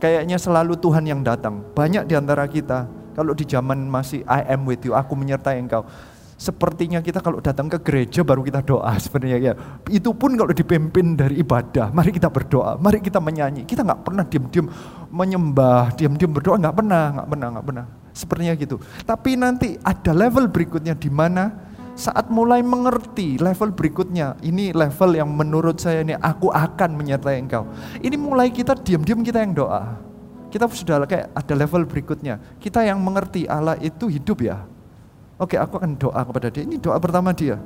Kayaknya 0.00 0.40
selalu 0.40 0.78
Tuhan 0.80 1.04
yang 1.04 1.20
datang. 1.20 1.60
Banyak 1.76 2.08
di 2.08 2.16
antara 2.16 2.48
kita 2.48 2.88
kalau 3.12 3.36
di 3.36 3.44
zaman 3.44 3.84
masih 3.90 4.24
I 4.24 4.56
am 4.56 4.64
with 4.64 4.80
you, 4.86 4.96
aku 4.96 5.12
menyertai 5.12 5.60
engkau. 5.60 5.84
Sepertinya 6.40 7.04
kita 7.04 7.20
kalau 7.20 7.36
datang 7.44 7.68
ke 7.68 7.76
gereja 7.84 8.24
baru 8.24 8.40
kita 8.40 8.64
doa 8.64 8.96
sebenarnya 8.96 9.52
ya. 9.52 9.52
Itu 9.92 10.16
pun 10.16 10.40
kalau 10.40 10.56
dipimpin 10.56 11.12
dari 11.12 11.44
ibadah, 11.44 11.92
mari 11.92 12.16
kita 12.16 12.32
berdoa, 12.32 12.80
mari 12.80 13.04
kita 13.04 13.20
menyanyi. 13.20 13.68
Kita 13.68 13.84
nggak 13.84 14.00
pernah 14.08 14.24
diam-diam 14.24 14.72
menyembah, 15.12 15.92
diam-diam 16.00 16.32
berdoa, 16.32 16.56
nggak 16.56 16.76
pernah, 16.80 17.04
nggak 17.12 17.28
pernah, 17.28 17.48
nggak 17.52 17.66
pernah. 17.68 17.84
Sepertinya 18.16 18.56
gitu. 18.56 18.80
Tapi 19.04 19.36
nanti 19.36 19.76
ada 19.84 20.16
level 20.16 20.48
berikutnya 20.48 20.96
di 20.96 21.12
mana 21.12 21.68
saat 21.92 22.32
mulai 22.32 22.64
mengerti 22.64 23.36
level 23.36 23.76
berikutnya, 23.76 24.40
ini 24.40 24.72
level 24.72 25.20
yang 25.20 25.28
menurut 25.28 25.76
saya 25.76 26.00
ini 26.00 26.16
aku 26.16 26.48
akan 26.48 26.96
menyertai 26.96 27.36
engkau. 27.36 27.68
Ini 28.00 28.16
mulai 28.16 28.48
kita 28.48 28.80
diam-diam 28.80 29.20
kita 29.20 29.44
yang 29.44 29.52
doa 29.52 30.08
kita 30.50 30.66
sudah 30.66 31.06
kayak 31.06 31.30
ada 31.30 31.54
level 31.54 31.86
berikutnya. 31.86 32.42
Kita 32.58 32.82
yang 32.82 32.98
mengerti 32.98 33.46
Allah 33.46 33.78
itu 33.78 34.10
hidup 34.10 34.42
ya. 34.42 34.66
Oke, 35.40 35.56
aku 35.56 35.80
akan 35.80 35.96
doa 35.96 36.20
kepada 36.20 36.52
dia. 36.52 36.68
Ini 36.68 36.76
doa 36.76 37.00
pertama 37.00 37.32
dia. 37.32 37.56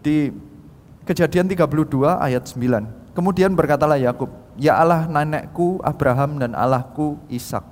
Di 0.00 0.30
Kejadian 1.10 1.50
32 1.50 2.22
ayat 2.22 2.46
9. 2.46 3.16
Kemudian 3.16 3.50
berkatalah 3.58 3.98
Yakub, 3.98 4.30
"Ya 4.54 4.78
Allah 4.78 5.10
nenekku 5.10 5.82
Abraham 5.82 6.38
dan 6.38 6.54
Allahku 6.54 7.18
Ishak. 7.26 7.66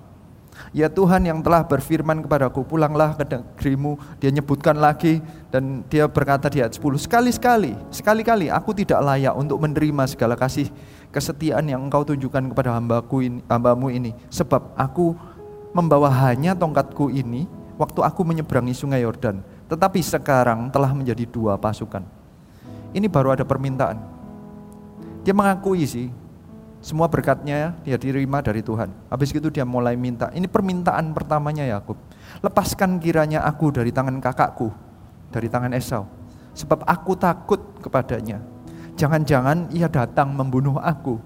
Ya 0.75 0.91
Tuhan 0.91 1.23
yang 1.23 1.39
telah 1.39 1.63
berfirman 1.63 2.19
kepadaku, 2.27 2.67
pulanglah 2.67 3.15
ke 3.15 3.23
negerimu. 3.23 3.95
Dia 4.19 4.35
nyebutkan 4.35 4.75
lagi 4.75 5.23
dan 5.55 5.87
dia 5.87 6.11
berkata 6.11 6.51
di 6.51 6.59
ayat 6.59 6.75
10, 6.75 6.99
sekali-sekali, 6.99 7.79
sekali-kali 7.95 8.51
aku 8.51 8.75
tidak 8.75 8.99
layak 9.07 9.39
untuk 9.39 9.63
menerima 9.63 10.11
segala 10.11 10.35
kasih 10.35 10.67
kesetiaan 11.15 11.63
yang 11.71 11.87
engkau 11.87 12.03
tunjukkan 12.03 12.51
kepada 12.51 12.75
hambaku 12.75 13.23
ini, 13.23 13.39
hambamu 13.47 13.87
ini. 13.95 14.11
Sebab 14.35 14.75
aku 14.75 15.15
membawa 15.71 16.11
hanya 16.11 16.59
tongkatku 16.59 17.15
ini 17.15 17.47
waktu 17.79 18.01
aku 18.03 18.27
menyeberangi 18.27 18.75
sungai 18.75 19.01
Yordan. 19.07 19.41
Tetapi 19.71 20.03
sekarang 20.03 20.69
telah 20.69 20.91
menjadi 20.93 21.25
dua 21.25 21.57
pasukan. 21.57 22.03
Ini 22.93 23.07
baru 23.07 23.39
ada 23.39 23.45
permintaan. 23.47 24.03
Dia 25.23 25.33
mengakui 25.37 25.85
sih, 25.87 26.09
semua 26.83 27.07
berkatnya 27.07 27.77
dia 27.87 27.97
diterima 27.97 28.43
dari 28.43 28.61
Tuhan. 28.61 28.91
Habis 29.09 29.31
itu 29.31 29.49
dia 29.49 29.63
mulai 29.63 29.95
minta. 29.95 30.29
Ini 30.35 30.51
permintaan 30.51 31.15
pertamanya 31.15 31.63
Yakub. 31.65 31.97
Lepaskan 32.43 32.99
kiranya 32.99 33.45
aku 33.47 33.71
dari 33.71 33.95
tangan 33.95 34.19
kakakku, 34.19 34.73
dari 35.31 35.47
tangan 35.47 35.73
Esau. 35.77 36.05
Sebab 36.59 36.83
aku 36.83 37.15
takut 37.15 37.61
kepadanya 37.79 38.59
Jangan-jangan 38.99 39.71
ia 39.71 39.87
datang 39.87 40.35
membunuh 40.35 40.83
aku. 40.83 41.23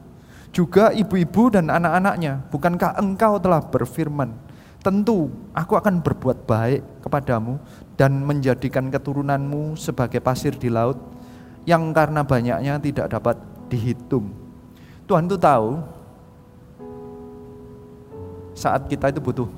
Juga 0.53 0.93
ibu-ibu 0.93 1.49
dan 1.49 1.73
anak-anaknya, 1.73 2.45
bukankah 2.53 3.01
engkau 3.01 3.41
telah 3.41 3.65
berfirman, 3.65 4.37
tentu 4.83 5.31
aku 5.55 5.79
akan 5.79 6.03
berbuat 6.03 6.43
baik 6.45 7.07
kepadamu 7.07 7.63
dan 7.95 8.19
menjadikan 8.27 8.91
keturunanmu 8.91 9.79
sebagai 9.79 10.19
pasir 10.19 10.59
di 10.59 10.67
laut 10.67 10.99
yang 11.63 11.95
karena 11.95 12.27
banyaknya 12.27 12.83
tidak 12.83 13.07
dapat 13.07 13.39
dihitung. 13.71 14.35
Tuhan 15.07 15.31
itu 15.31 15.39
tahu 15.39 15.79
saat 18.59 18.91
kita 18.91 19.15
itu 19.15 19.23
butuh 19.23 19.49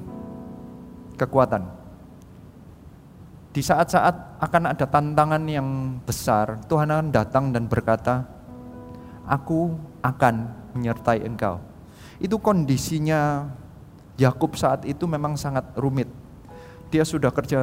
kekuatan, 1.17 1.65
di 3.55 3.63
saat-saat 3.63 4.43
akan 4.43 4.75
ada 4.75 4.83
tantangan 4.83 5.43
yang 5.47 5.99
besar, 6.03 6.59
Tuhan 6.67 6.91
akan 6.91 7.09
datang 7.15 7.55
dan 7.55 7.71
berkata, 7.71 8.27
"Aku 9.25 9.79
akan 10.03 10.51
menyertai 10.75 11.23
engkau." 11.23 11.63
Itu 12.19 12.43
kondisinya 12.43 13.47
Yakub 14.15 14.55
saat 14.55 14.87
itu 14.87 15.05
memang 15.11 15.35
sangat 15.35 15.75
rumit. 15.75 16.07
dia 16.93 17.03
sudah 17.03 17.35
kerja 17.35 17.59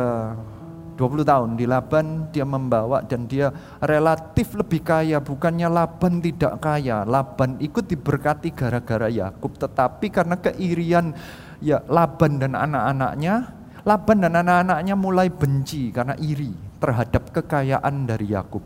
20 1.00 1.24
tahun 1.24 1.50
di 1.56 1.64
Laban 1.64 2.28
dia 2.36 2.44
membawa 2.44 3.00
dan 3.00 3.26
dia 3.26 3.48
relatif 3.80 4.52
lebih 4.54 4.84
kaya 4.84 5.24
bukannya 5.24 5.72
Laban 5.72 6.20
tidak 6.20 6.60
kaya. 6.60 7.08
Laban 7.08 7.56
ikut 7.64 7.88
diberkati 7.88 8.52
gara-gara 8.52 9.08
Yakub 9.08 9.56
tetapi 9.56 10.12
karena 10.12 10.36
keirian 10.36 11.16
ya 11.64 11.80
Laban 11.88 12.44
dan 12.44 12.60
anak-anaknya 12.60 13.56
Laban 13.82 14.18
dan 14.22 14.36
anak-anaknya 14.36 14.94
mulai 14.94 15.32
benci 15.34 15.90
karena 15.90 16.14
iri 16.20 16.54
terhadap 16.78 17.34
kekayaan 17.34 18.06
dari 18.06 18.28
Yakub. 18.30 18.62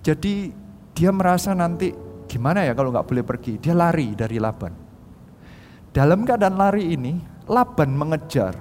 Jadi 0.00 0.54
dia 0.96 1.10
merasa 1.10 1.52
nanti 1.52 1.92
gimana 2.24 2.64
ya 2.64 2.72
kalau 2.72 2.88
nggak 2.94 3.04
boleh 3.10 3.24
pergi? 3.26 3.58
Dia 3.60 3.74
lari 3.76 4.16
dari 4.16 4.38
Laban 4.40 4.81
dalam 5.92 6.24
keadaan 6.24 6.56
lari 6.56 6.96
ini 6.96 7.20
Laban 7.46 7.92
mengejar 7.92 8.56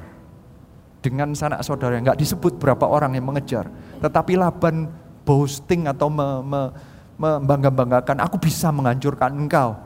dengan 0.99 1.31
sanak 1.33 1.63
saudara. 1.63 1.97
Nggak 1.97 2.19
disebut 2.19 2.59
berapa 2.59 2.85
orang 2.85 3.15
yang 3.15 3.25
mengejar 3.31 3.71
tetapi 4.03 4.35
Laban 4.35 4.91
boasting 5.23 5.85
atau 5.85 6.09
me, 6.09 6.43
me, 6.43 6.61
membangga-banggakan 7.21 8.17
aku 8.25 8.41
bisa 8.41 8.73
menghancurkan 8.73 9.31
engkau. 9.37 9.77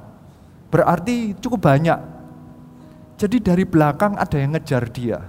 Berarti 0.71 1.35
cukup 1.43 1.67
banyak. 1.67 1.99
Jadi 3.15 3.37
dari 3.39 3.63
belakang 3.63 4.15
ada 4.19 4.35
yang 4.35 4.55
ngejar 4.55 4.87
dia. 4.91 5.19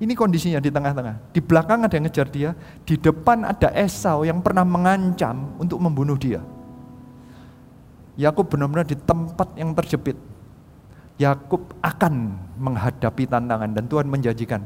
Ini 0.00 0.16
kondisinya 0.16 0.62
di 0.62 0.70
tengah-tengah. 0.70 1.34
Di 1.34 1.40
belakang 1.42 1.84
ada 1.84 1.94
yang 1.94 2.06
ngejar 2.08 2.28
dia 2.30 2.50
di 2.86 2.94
depan 2.98 3.46
ada 3.46 3.70
Esau 3.74 4.26
yang 4.26 4.42
pernah 4.42 4.66
mengancam 4.66 5.54
untuk 5.58 5.78
membunuh 5.78 6.18
dia. 6.18 6.42
Yakub 8.18 8.50
benar-benar 8.50 8.86
di 8.86 8.98
tempat 8.98 9.54
yang 9.54 9.72
terjepit 9.72 10.18
Yakub 11.20 11.76
akan 11.84 12.32
menghadapi 12.56 13.28
tantangan 13.28 13.76
dan 13.76 13.84
Tuhan 13.84 14.08
menjanjikan, 14.08 14.64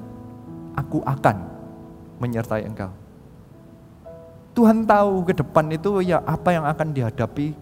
aku 0.78 1.02
akan 1.02 1.50
menyertai 2.22 2.62
engkau. 2.62 2.94
Tuhan 4.54 4.86
tahu 4.86 5.26
ke 5.26 5.34
depan 5.34 5.66
itu 5.74 5.98
ya 6.06 6.22
apa 6.22 6.54
yang 6.54 6.62
akan 6.62 6.94
dihadapi 6.94 7.58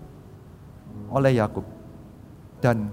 oleh 1.09 1.41
Yakub. 1.41 1.65
Dan 2.61 2.93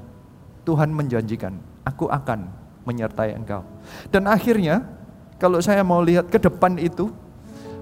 Tuhan 0.63 0.95
menjanjikan, 0.95 1.59
aku 1.83 2.07
akan 2.07 2.47
menyertai 2.87 3.35
engkau. 3.35 3.67
Dan 4.07 4.31
akhirnya 4.31 4.87
kalau 5.35 5.59
saya 5.59 5.83
mau 5.83 5.99
lihat 5.99 6.31
ke 6.31 6.39
depan 6.39 6.79
itu, 6.79 7.11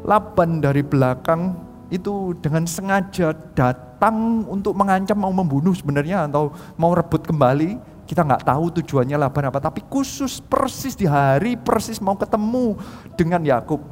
Laban 0.06 0.58
dari 0.62 0.82
belakang 0.82 1.58
itu 1.94 2.34
dengan 2.42 2.66
sengaja 2.66 3.34
datang 3.54 4.46
untuk 4.46 4.74
mengancam 4.74 5.18
mau 5.18 5.34
membunuh 5.34 5.74
sebenarnya 5.74 6.26
atau 6.30 6.54
mau 6.78 6.94
rebut 6.94 7.26
kembali 7.26 7.97
kita 8.08 8.24
nggak 8.24 8.48
tahu 8.48 8.72
tujuannya 8.80 9.20
Laban 9.20 9.52
apa, 9.52 9.60
tapi 9.60 9.84
khusus 9.84 10.40
persis 10.40 10.96
di 10.96 11.04
hari 11.04 11.60
persis 11.60 12.00
mau 12.00 12.16
ketemu 12.16 12.80
dengan 13.20 13.44
Yakub, 13.44 13.84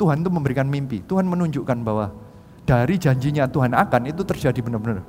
Tuhan 0.00 0.24
itu 0.24 0.30
memberikan 0.32 0.64
mimpi. 0.64 1.04
Tuhan 1.04 1.28
menunjukkan 1.28 1.78
bahwa 1.84 2.10
dari 2.64 2.96
janjinya 2.96 3.44
Tuhan 3.44 3.76
akan 3.76 4.02
itu 4.08 4.24
terjadi 4.24 4.56
benar-benar. 4.64 5.04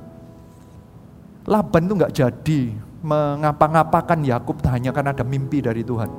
Laban 1.47 1.87
itu 1.87 1.93
nggak 1.95 2.13
jadi 2.13 2.59
mengapa-ngapakan 2.99 4.19
Yakub 4.27 4.59
hanya 4.67 4.91
karena 4.91 5.15
ada 5.15 5.23
mimpi 5.23 5.63
dari 5.63 5.87
Tuhan. 5.87 6.11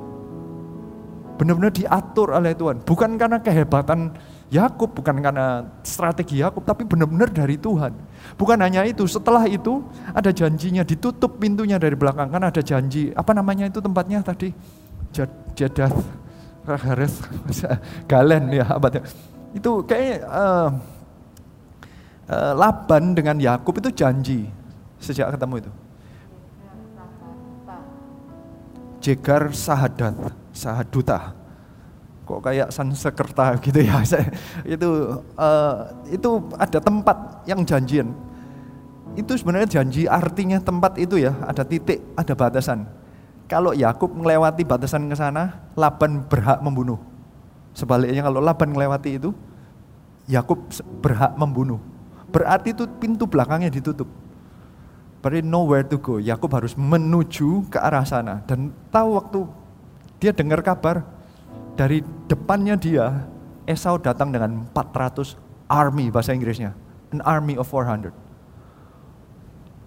Benar-benar 1.37 1.73
diatur 1.73 2.33
oleh 2.33 2.57
Tuhan, 2.57 2.81
bukan 2.81 3.21
karena 3.21 3.37
kehebatan 3.37 4.17
Yakub 4.51 4.91
bukan 4.91 5.23
karena 5.23 5.63
strategi 5.79 6.43
Yakub 6.43 6.67
tapi 6.67 6.83
benar-benar 6.83 7.31
dari 7.31 7.55
Tuhan. 7.55 7.95
Bukan 8.35 8.59
hanya 8.59 8.83
itu, 8.83 9.07
setelah 9.07 9.47
itu 9.47 9.79
ada 10.11 10.27
janjinya 10.27 10.83
ditutup 10.83 11.39
pintunya 11.39 11.79
dari 11.79 11.95
belakang 11.95 12.27
kan 12.27 12.43
ada 12.43 12.59
janji 12.59 13.15
apa 13.15 13.31
namanya 13.31 13.71
itu 13.71 13.79
tempatnya 13.79 14.19
tadi 14.19 14.51
Jadat 15.55 15.95
Hares 16.67 17.23
Galen 18.11 18.51
ya 18.51 18.67
apa 18.75 18.99
itu 19.55 19.87
kayak 19.87 20.19
uh, 20.27 20.67
uh, 22.27 22.53
Laban 22.59 23.15
dengan 23.15 23.39
Yakub 23.39 23.79
itu 23.79 23.87
janji 23.95 24.51
sejak 24.99 25.31
ketemu 25.31 25.63
itu. 25.63 25.71
Jegar 29.01 29.49
Sahadat, 29.55 30.13
Sahaduta 30.53 31.40
kok 32.31 32.41
kayak 32.47 32.71
Sansekerta 32.71 33.59
gitu 33.59 33.83
ya. 33.83 33.99
itu 34.79 34.89
uh, 35.35 35.75
itu 36.07 36.29
ada 36.55 36.79
tempat 36.79 37.43
yang 37.43 37.67
janjian. 37.67 38.15
Itu 39.19 39.35
sebenarnya 39.35 39.67
janji 39.67 40.07
artinya 40.07 40.63
tempat 40.63 40.95
itu 40.95 41.19
ya, 41.19 41.35
ada 41.43 41.67
titik, 41.67 41.99
ada 42.15 42.31
batasan. 42.31 42.87
Kalau 43.51 43.75
Yakub 43.75 44.15
melewati 44.15 44.63
batasan 44.63 45.11
ke 45.11 45.15
sana, 45.19 45.67
Laban 45.75 46.23
berhak 46.23 46.63
membunuh. 46.63 46.95
Sebaliknya 47.75 48.23
kalau 48.23 48.39
Laban 48.39 48.71
melewati 48.71 49.19
itu, 49.19 49.35
Yakub 50.31 50.71
berhak 51.03 51.35
membunuh. 51.35 51.83
Berarti 52.31 52.71
itu 52.71 52.87
pintu 52.87 53.27
belakangnya 53.27 53.67
ditutup. 53.67 54.07
Berarti 55.19 55.43
nowhere 55.43 55.83
to 55.83 55.99
go. 55.99 56.15
Yakub 56.15 56.47
harus 56.55 56.79
menuju 56.79 57.67
ke 57.67 57.77
arah 57.77 58.07
sana 58.07 58.39
dan 58.47 58.71
tahu 58.87 59.19
waktu 59.19 59.39
dia 60.23 60.31
dengar 60.31 60.63
kabar 60.63 61.03
dari 61.81 62.05
depannya 62.29 62.77
dia, 62.77 63.25
Esau 63.65 63.97
datang 63.97 64.29
dengan 64.29 64.69
400 64.69 65.33
army 65.65 66.13
bahasa 66.13 66.29
Inggrisnya. 66.29 66.77
An 67.09 67.25
army 67.25 67.57
of 67.57 67.65
400. 67.65 68.13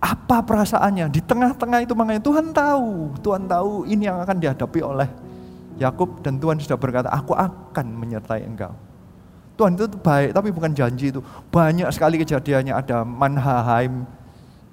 Apa 0.03 0.43
perasaannya? 0.43 1.07
Di 1.15 1.23
tengah-tengah 1.23 1.87
itu 1.87 1.95
makanya 1.95 2.19
Tuhan 2.19 2.51
tahu. 2.51 3.15
Tuhan 3.23 3.47
tahu 3.47 3.87
ini 3.87 4.11
yang 4.11 4.19
akan 4.19 4.43
dihadapi 4.43 4.83
oleh 4.83 5.07
Yakub 5.79 6.19
dan 6.19 6.43
Tuhan 6.43 6.59
sudah 6.59 6.75
berkata, 6.75 7.15
aku 7.15 7.31
akan 7.31 7.87
menyertai 7.95 8.43
engkau. 8.43 8.75
Tuhan 9.55 9.79
itu 9.79 9.87
baik, 9.95 10.35
tapi 10.35 10.51
bukan 10.51 10.75
janji 10.75 11.15
itu. 11.15 11.23
Banyak 11.55 11.87
sekali 11.95 12.19
kejadiannya, 12.19 12.75
ada 12.75 13.07
Manhaim 13.07 14.03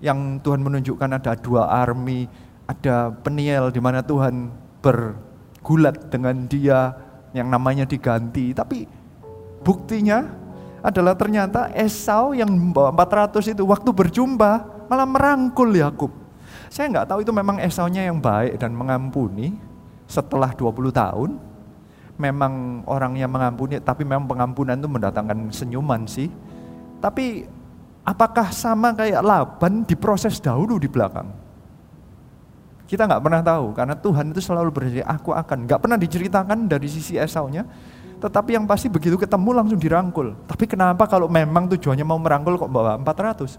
yang 0.01 0.41
Tuhan 0.41 0.65
menunjukkan 0.65 1.22
ada 1.22 1.38
dua 1.38 1.69
army, 1.69 2.26
ada 2.65 3.13
Peniel 3.13 3.69
di 3.69 3.78
mana 3.78 4.01
Tuhan 4.01 4.49
bergulat 4.82 6.09
dengan 6.09 6.49
dia, 6.49 7.11
yang 7.32 7.47
namanya 7.47 7.88
diganti. 7.88 8.51
Tapi 8.55 8.88
buktinya 9.63 10.27
adalah 10.82 11.13
ternyata 11.13 11.69
Esau 11.71 12.34
yang 12.34 12.49
membawa 12.49 12.89
400 12.93 13.53
itu 13.53 13.63
waktu 13.65 13.89
berjumpa 13.93 14.51
malah 14.89 15.07
merangkul 15.07 15.69
Yakub. 15.71 16.11
Saya 16.71 16.88
nggak 16.91 17.07
tahu 17.11 17.19
itu 17.23 17.32
memang 17.36 17.59
Esaunya 17.59 18.07
yang 18.07 18.19
baik 18.19 18.57
dan 18.59 18.71
mengampuni 18.75 19.55
setelah 20.07 20.51
20 20.51 20.91
tahun. 20.91 21.32
Memang 22.21 22.86
orang 22.86 23.17
yang 23.17 23.34
mengampuni, 23.34 23.82
tapi 23.82 24.05
memang 24.05 24.29
pengampunan 24.29 24.77
itu 24.77 24.86
mendatangkan 24.86 25.49
senyuman 25.49 26.05
sih. 26.05 26.29
Tapi 27.01 27.49
apakah 28.05 28.53
sama 28.53 28.93
kayak 28.93 29.25
Laban 29.25 29.82
diproses 29.89 30.38
dahulu 30.38 30.77
di 30.77 30.86
belakang? 30.86 31.41
Kita 32.92 33.08
nggak 33.08 33.24
pernah 33.24 33.39
tahu 33.39 33.72
karena 33.72 33.96
Tuhan 33.96 34.36
itu 34.36 34.44
selalu 34.44 34.68
berjanji 34.68 35.00
aku 35.00 35.32
akan. 35.32 35.64
Nggak 35.64 35.80
pernah 35.80 35.96
diceritakan 35.96 36.68
dari 36.68 36.92
sisi 36.92 37.16
Esaunya, 37.16 37.64
tetapi 38.20 38.60
yang 38.60 38.68
pasti 38.68 38.92
begitu 38.92 39.16
ketemu 39.16 39.64
langsung 39.64 39.80
dirangkul. 39.80 40.36
Tapi 40.44 40.68
kenapa 40.68 41.08
kalau 41.08 41.32
memang 41.32 41.72
tujuannya 41.72 42.04
mau 42.04 42.20
merangkul 42.20 42.60
kok 42.60 42.68
bawa 42.68 43.00
400? 43.00 43.56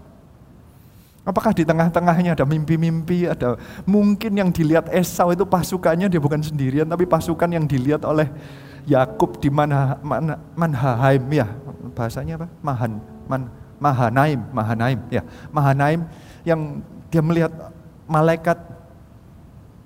Apakah 1.25 1.49
di 1.49 1.65
tengah-tengahnya 1.65 2.37
ada 2.37 2.45
mimpi-mimpi, 2.45 3.25
ada 3.25 3.57
mungkin 3.89 4.37
yang 4.37 4.53
dilihat 4.53 4.93
Esau 4.93 5.33
itu 5.33 5.49
pasukannya 5.49 6.13
dia 6.13 6.21
bukan 6.21 6.45
sendirian, 6.45 6.85
tapi 6.85 7.09
pasukan 7.09 7.49
yang 7.49 7.65
dilihat 7.65 8.05
oleh 8.05 8.29
Yakub 8.85 9.41
di 9.41 9.49
mana 9.49 9.97
mana 10.05 10.37
Manhaim 10.53 11.25
ya 11.33 11.49
bahasanya 11.97 12.37
apa? 12.37 12.47
Mahan 12.61 12.91
man, 13.25 13.41
Mahanaim, 13.81 14.45
Mahanaim 14.53 14.99
ya 15.09 15.25
Mahanaim 15.49 16.05
yang 16.45 16.85
dia 17.09 17.23
melihat 17.23 17.49
malaikat 18.05 18.72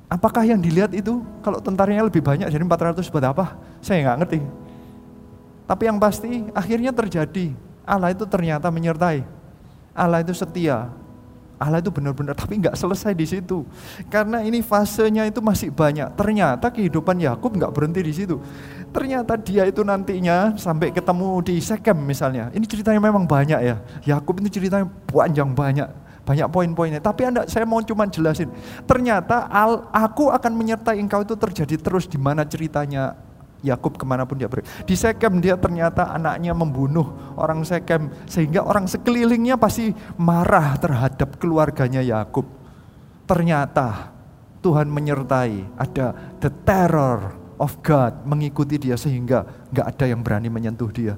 Apakah 0.07 0.47
yang 0.47 0.63
dilihat 0.63 0.95
itu 0.95 1.19
kalau 1.43 1.59
tentaranya 1.59 2.07
lebih 2.07 2.23
banyak 2.23 2.47
jadi 2.47 2.63
400 2.63 3.03
buat 3.11 3.25
apa? 3.27 3.59
Saya 3.83 4.07
nggak 4.07 4.17
ngerti. 4.23 4.39
Tapi 5.67 5.83
yang 5.83 5.99
pasti 5.99 6.47
akhirnya 6.55 6.95
terjadi. 6.95 7.51
Allah 7.83 8.15
itu 8.15 8.23
ternyata 8.23 8.71
menyertai. 8.71 9.27
Allah 9.91 10.23
itu 10.23 10.31
setia. 10.31 10.87
Allah 11.59 11.83
itu 11.83 11.91
benar-benar 11.91 12.37
tapi 12.39 12.55
nggak 12.55 12.79
selesai 12.79 13.11
di 13.11 13.27
situ. 13.27 13.67
Karena 14.07 14.39
ini 14.47 14.63
fasenya 14.63 15.27
itu 15.27 15.43
masih 15.43 15.75
banyak. 15.75 16.15
Ternyata 16.15 16.71
kehidupan 16.71 17.19
Yakub 17.19 17.51
nggak 17.51 17.71
berhenti 17.75 17.99
di 17.99 18.13
situ. 18.15 18.39
Ternyata 18.95 19.35
dia 19.35 19.67
itu 19.67 19.83
nantinya 19.83 20.55
sampai 20.55 20.95
ketemu 20.95 21.43
di 21.43 21.59
Sekem 21.59 21.99
misalnya. 21.99 22.47
Ini 22.55 22.63
ceritanya 22.63 23.03
memang 23.03 23.27
banyak 23.27 23.59
ya. 23.59 23.75
Yakub 24.07 24.39
itu 24.39 24.55
ceritanya 24.55 24.87
panjang 25.11 25.51
banyak 25.51 26.06
banyak 26.27 26.47
poin-poinnya. 26.51 26.99
Tapi 26.99 27.31
anda, 27.31 27.47
saya 27.47 27.63
mau 27.63 27.79
cuma 27.79 28.03
jelasin. 28.11 28.51
Ternyata 28.83 29.47
al, 29.47 29.87
aku 29.95 30.27
akan 30.27 30.51
menyertai 30.51 30.99
engkau 30.99 31.23
itu 31.23 31.39
terjadi 31.39 31.79
terus 31.79 32.03
di 32.03 32.19
mana 32.19 32.43
ceritanya 32.43 33.15
Yakub 33.63 33.95
ke 33.97 34.05
mana 34.05 34.27
pun 34.27 34.35
dia 34.37 34.51
pergi. 34.51 34.67
Di 34.83 34.93
Sekem 34.93 35.39
dia 35.41 35.55
ternyata 35.57 36.11
anaknya 36.13 36.51
membunuh 36.53 37.33
orang 37.39 37.63
Sekem 37.63 38.11
sehingga 38.29 38.61
orang 38.61 38.85
sekelilingnya 38.85 39.55
pasti 39.55 39.95
marah 40.19 40.75
terhadap 40.77 41.39
keluarganya 41.39 42.03
Yakub. 42.03 42.45
Ternyata 43.25 44.13
Tuhan 44.61 44.91
menyertai 44.91 45.79
ada 45.79 46.13
the 46.43 46.51
terror 46.67 47.33
of 47.57 47.81
God 47.81 48.27
mengikuti 48.29 48.77
dia 48.77 48.99
sehingga 48.99 49.47
nggak 49.73 49.87
ada 49.95 50.05
yang 50.05 50.21
berani 50.21 50.51
menyentuh 50.53 50.91
dia. 50.93 51.17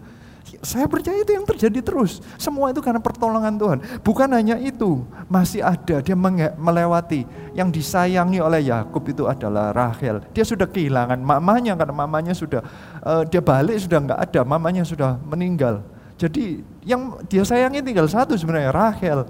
Saya 0.59 0.91
percaya 0.91 1.23
itu 1.23 1.31
yang 1.31 1.47
terjadi 1.47 1.79
terus. 1.79 2.19
Semua 2.35 2.75
itu 2.75 2.83
karena 2.83 2.99
pertolongan 2.99 3.55
Tuhan. 3.55 3.79
Bukan 4.03 4.27
hanya 4.35 4.59
itu, 4.59 5.07
masih 5.31 5.63
ada 5.63 6.03
dia 6.03 6.15
melewati 6.59 7.23
yang 7.55 7.71
disayangi 7.71 8.43
oleh 8.43 8.67
Yakub 8.67 8.99
itu 9.07 9.23
adalah 9.23 9.71
Rahel. 9.71 10.19
Dia 10.35 10.43
sudah 10.43 10.67
kehilangan 10.67 11.15
mamanya 11.15 11.79
karena 11.79 11.95
mamanya 11.95 12.33
sudah 12.35 12.59
uh, 12.99 13.23
dia 13.23 13.39
balik 13.39 13.79
sudah 13.79 14.03
nggak 14.03 14.19
ada, 14.19 14.41
mamanya 14.43 14.83
sudah 14.83 15.15
meninggal. 15.23 15.79
Jadi 16.19 16.59
yang 16.83 17.15
dia 17.31 17.47
sayangi 17.47 17.79
tinggal 17.79 18.11
satu 18.11 18.35
sebenarnya 18.35 18.75
Rahel. 18.75 19.23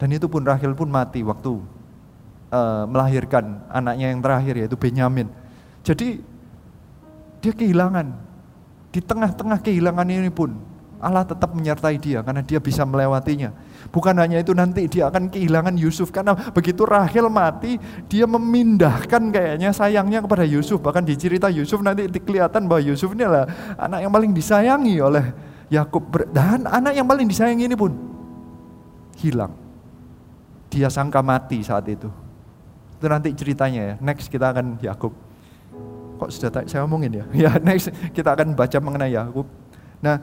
Dan 0.00 0.08
itu 0.16 0.32
pun 0.32 0.40
Rahel 0.40 0.72
pun 0.72 0.88
mati 0.88 1.20
waktu 1.20 1.60
uh, 2.48 2.88
melahirkan 2.88 3.60
anaknya 3.68 4.16
yang 4.16 4.24
terakhir 4.24 4.54
yaitu 4.56 4.80
Benyamin. 4.80 5.28
Jadi 5.84 6.24
dia 7.44 7.52
kehilangan 7.52 8.29
di 8.90 8.98
tengah-tengah 8.98 9.62
kehilangan 9.62 10.06
ini 10.10 10.30
pun 10.30 10.50
Allah 11.00 11.24
tetap 11.24 11.56
menyertai 11.56 11.96
dia 11.96 12.20
karena 12.20 12.44
dia 12.44 12.60
bisa 12.60 12.84
melewatinya. 12.84 13.56
Bukan 13.88 14.12
hanya 14.20 14.36
itu 14.36 14.52
nanti 14.52 14.84
dia 14.84 15.08
akan 15.08 15.32
kehilangan 15.32 15.72
Yusuf 15.80 16.12
karena 16.12 16.36
begitu 16.52 16.84
Rahel 16.84 17.32
mati 17.32 17.80
dia 18.04 18.28
memindahkan 18.28 19.32
kayaknya 19.32 19.72
sayangnya 19.72 20.20
kepada 20.20 20.44
Yusuf. 20.44 20.76
Bahkan 20.84 21.08
di 21.08 21.16
cerita 21.16 21.48
Yusuf 21.48 21.80
nanti 21.80 22.04
kelihatan 22.20 22.68
bahwa 22.68 22.84
Yusuf 22.84 23.16
ini 23.16 23.24
adalah 23.24 23.48
anak 23.80 24.04
yang 24.04 24.12
paling 24.12 24.32
disayangi 24.36 24.94
oleh 25.00 25.24
Yakub 25.72 26.04
dan 26.36 26.68
anak 26.68 26.92
yang 26.92 27.08
paling 27.08 27.24
disayangi 27.24 27.64
ini 27.64 27.76
pun 27.80 27.96
hilang. 29.24 29.56
Dia 30.68 30.92
sangka 30.92 31.24
mati 31.24 31.64
saat 31.64 31.88
itu. 31.88 32.12
Itu 33.00 33.06
nanti 33.08 33.32
ceritanya 33.32 33.80
ya. 33.80 33.94
Next 34.04 34.28
kita 34.28 34.52
akan 34.52 34.76
Yakub 34.84 35.29
kok 36.20 36.28
sudah 36.28 36.68
saya 36.68 36.84
ngomongin 36.84 37.24
ya. 37.24 37.24
Ya 37.48 37.50
next 37.56 37.88
kita 38.12 38.36
akan 38.36 38.52
baca 38.52 38.76
mengenai 38.76 39.16
Yakub. 39.16 39.48
Nah, 40.04 40.16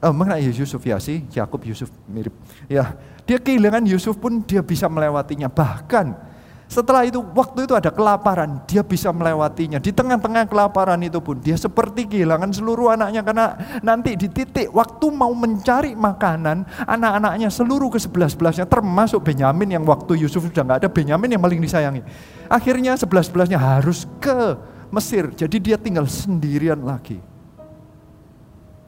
oh, 0.00 0.14
mengenai 0.16 0.48
Yusuf 0.48 0.80
ya 0.80 0.96
sih, 0.96 1.28
Yakub 1.28 1.60
Yusuf 1.68 1.92
mirip. 2.08 2.32
Ya, 2.64 2.96
dia 3.28 3.36
kehilangan 3.36 3.84
Yusuf 3.84 4.16
pun 4.16 4.40
dia 4.40 4.64
bisa 4.64 4.88
melewatinya. 4.88 5.52
Bahkan 5.52 6.32
setelah 6.64 7.04
itu 7.04 7.20
waktu 7.20 7.68
itu 7.68 7.74
ada 7.76 7.92
kelaparan, 7.92 8.64
dia 8.64 8.80
bisa 8.80 9.12
melewatinya. 9.12 9.76
Di 9.78 9.92
tengah-tengah 9.92 10.48
kelaparan 10.48 10.98
itu 11.04 11.20
pun 11.20 11.36
dia 11.36 11.54
seperti 11.54 12.08
kehilangan 12.08 12.50
seluruh 12.56 12.96
anaknya 12.96 13.20
karena 13.20 13.46
nanti 13.84 14.16
di 14.16 14.32
titik 14.32 14.72
waktu 14.72 15.06
mau 15.12 15.30
mencari 15.36 15.92
makanan, 15.92 16.64
anak-anaknya 16.88 17.52
seluruh 17.52 17.92
ke 17.92 18.00
sebelas-belasnya 18.00 18.64
termasuk 18.64 19.20
Benyamin 19.22 19.76
yang 19.76 19.84
waktu 19.84 20.18
Yusuf 20.24 20.48
sudah 20.48 20.64
nggak 20.64 20.78
ada, 20.82 20.88
Benyamin 20.88 21.36
yang 21.36 21.42
paling 21.44 21.60
disayangi. 21.60 22.02
Akhirnya 22.48 22.96
sebelas-belasnya 22.96 23.60
harus 23.60 24.08
ke 24.18 24.56
Mesir. 24.94 25.34
Jadi 25.34 25.58
dia 25.58 25.76
tinggal 25.76 26.06
sendirian 26.06 26.78
lagi. 26.86 27.18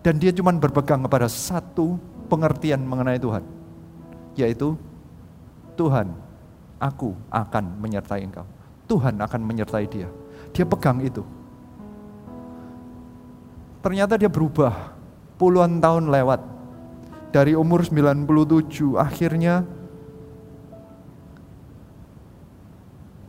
Dan 0.07 0.23
dia 0.23 0.31
cuma 0.31 0.55
berpegang 0.55 1.03
kepada 1.03 1.27
satu 1.27 1.99
pengertian 2.31 2.79
mengenai 2.79 3.19
Tuhan. 3.19 3.43
Yaitu, 4.39 4.79
Tuhan, 5.75 6.15
aku 6.79 7.19
akan 7.27 7.65
menyertai 7.83 8.23
engkau. 8.23 8.47
Tuhan 8.87 9.19
akan 9.19 9.41
menyertai 9.43 9.87
dia. 9.91 10.07
Dia 10.55 10.63
pegang 10.63 11.03
itu. 11.03 11.27
Ternyata 13.83 14.15
dia 14.15 14.31
berubah. 14.31 14.95
Puluhan 15.35 15.83
tahun 15.83 16.07
lewat. 16.07 16.41
Dari 17.35 17.59
umur 17.59 17.83
97 17.83 18.97
akhirnya 18.97 19.67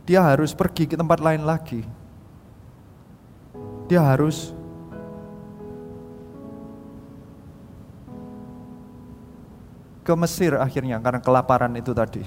dia 0.08 0.24
harus 0.24 0.56
pergi 0.56 0.88
ke 0.88 0.96
tempat 0.96 1.20
lain 1.20 1.44
lagi 1.44 1.84
dia 3.88 4.04
harus 4.04 4.52
ke 10.04 10.12
Mesir 10.12 10.56
akhirnya 10.60 11.00
karena 11.00 11.20
kelaparan 11.24 11.72
itu 11.76 11.96
tadi. 11.96 12.22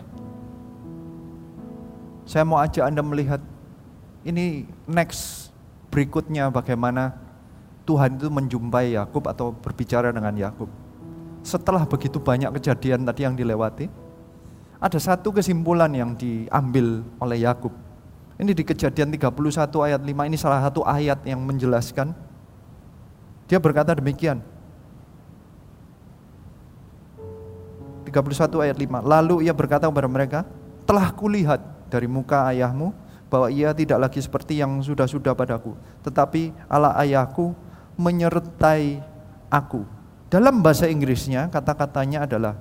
Saya 2.26 2.46
mau 2.46 2.58
ajak 2.62 2.86
Anda 2.86 3.06
melihat 3.06 3.42
ini 4.26 4.66
next 4.90 5.54
berikutnya 5.94 6.50
bagaimana 6.50 7.14
Tuhan 7.86 8.18
itu 8.18 8.30
menjumpai 8.30 8.98
Yakub 8.98 9.26
atau 9.30 9.54
berbicara 9.54 10.14
dengan 10.14 10.34
Yakub. 10.34 10.70
Setelah 11.42 11.86
begitu 11.90 12.22
banyak 12.22 12.54
kejadian 12.62 13.02
tadi 13.06 13.26
yang 13.26 13.34
dilewati, 13.34 13.90
ada 14.78 14.98
satu 15.02 15.34
kesimpulan 15.34 15.90
yang 15.94 16.14
diambil 16.14 17.02
oleh 17.18 17.42
Yakub 17.42 17.74
ini 18.42 18.58
di 18.58 18.66
kejadian 18.66 19.14
31 19.14 19.38
ayat 19.86 20.02
5 20.02 20.10
ini 20.26 20.34
salah 20.34 20.66
satu 20.66 20.82
ayat 20.82 21.22
yang 21.30 21.38
menjelaskan. 21.46 22.10
Dia 23.46 23.62
berkata 23.62 23.94
demikian. 23.94 24.42
31 28.10 28.66
ayat 28.66 28.78
5. 28.82 29.06
Lalu 29.06 29.46
ia 29.46 29.54
berkata 29.54 29.86
kepada 29.86 30.10
mereka, 30.10 30.40
telah 30.90 31.14
kulihat 31.14 31.62
dari 31.94 32.10
muka 32.10 32.50
ayahmu 32.50 32.90
bahwa 33.30 33.48
ia 33.54 33.72
tidak 33.78 34.10
lagi 34.10 34.20
seperti 34.20 34.58
yang 34.58 34.82
sudah-sudah 34.82 35.38
padaku. 35.38 35.78
Tetapi 36.02 36.50
Allah 36.66 36.98
ayahku 36.98 37.54
menyertai 37.94 39.06
aku. 39.54 39.86
Dalam 40.34 40.66
bahasa 40.66 40.90
Inggrisnya 40.90 41.46
kata-katanya 41.54 42.26
adalah, 42.26 42.58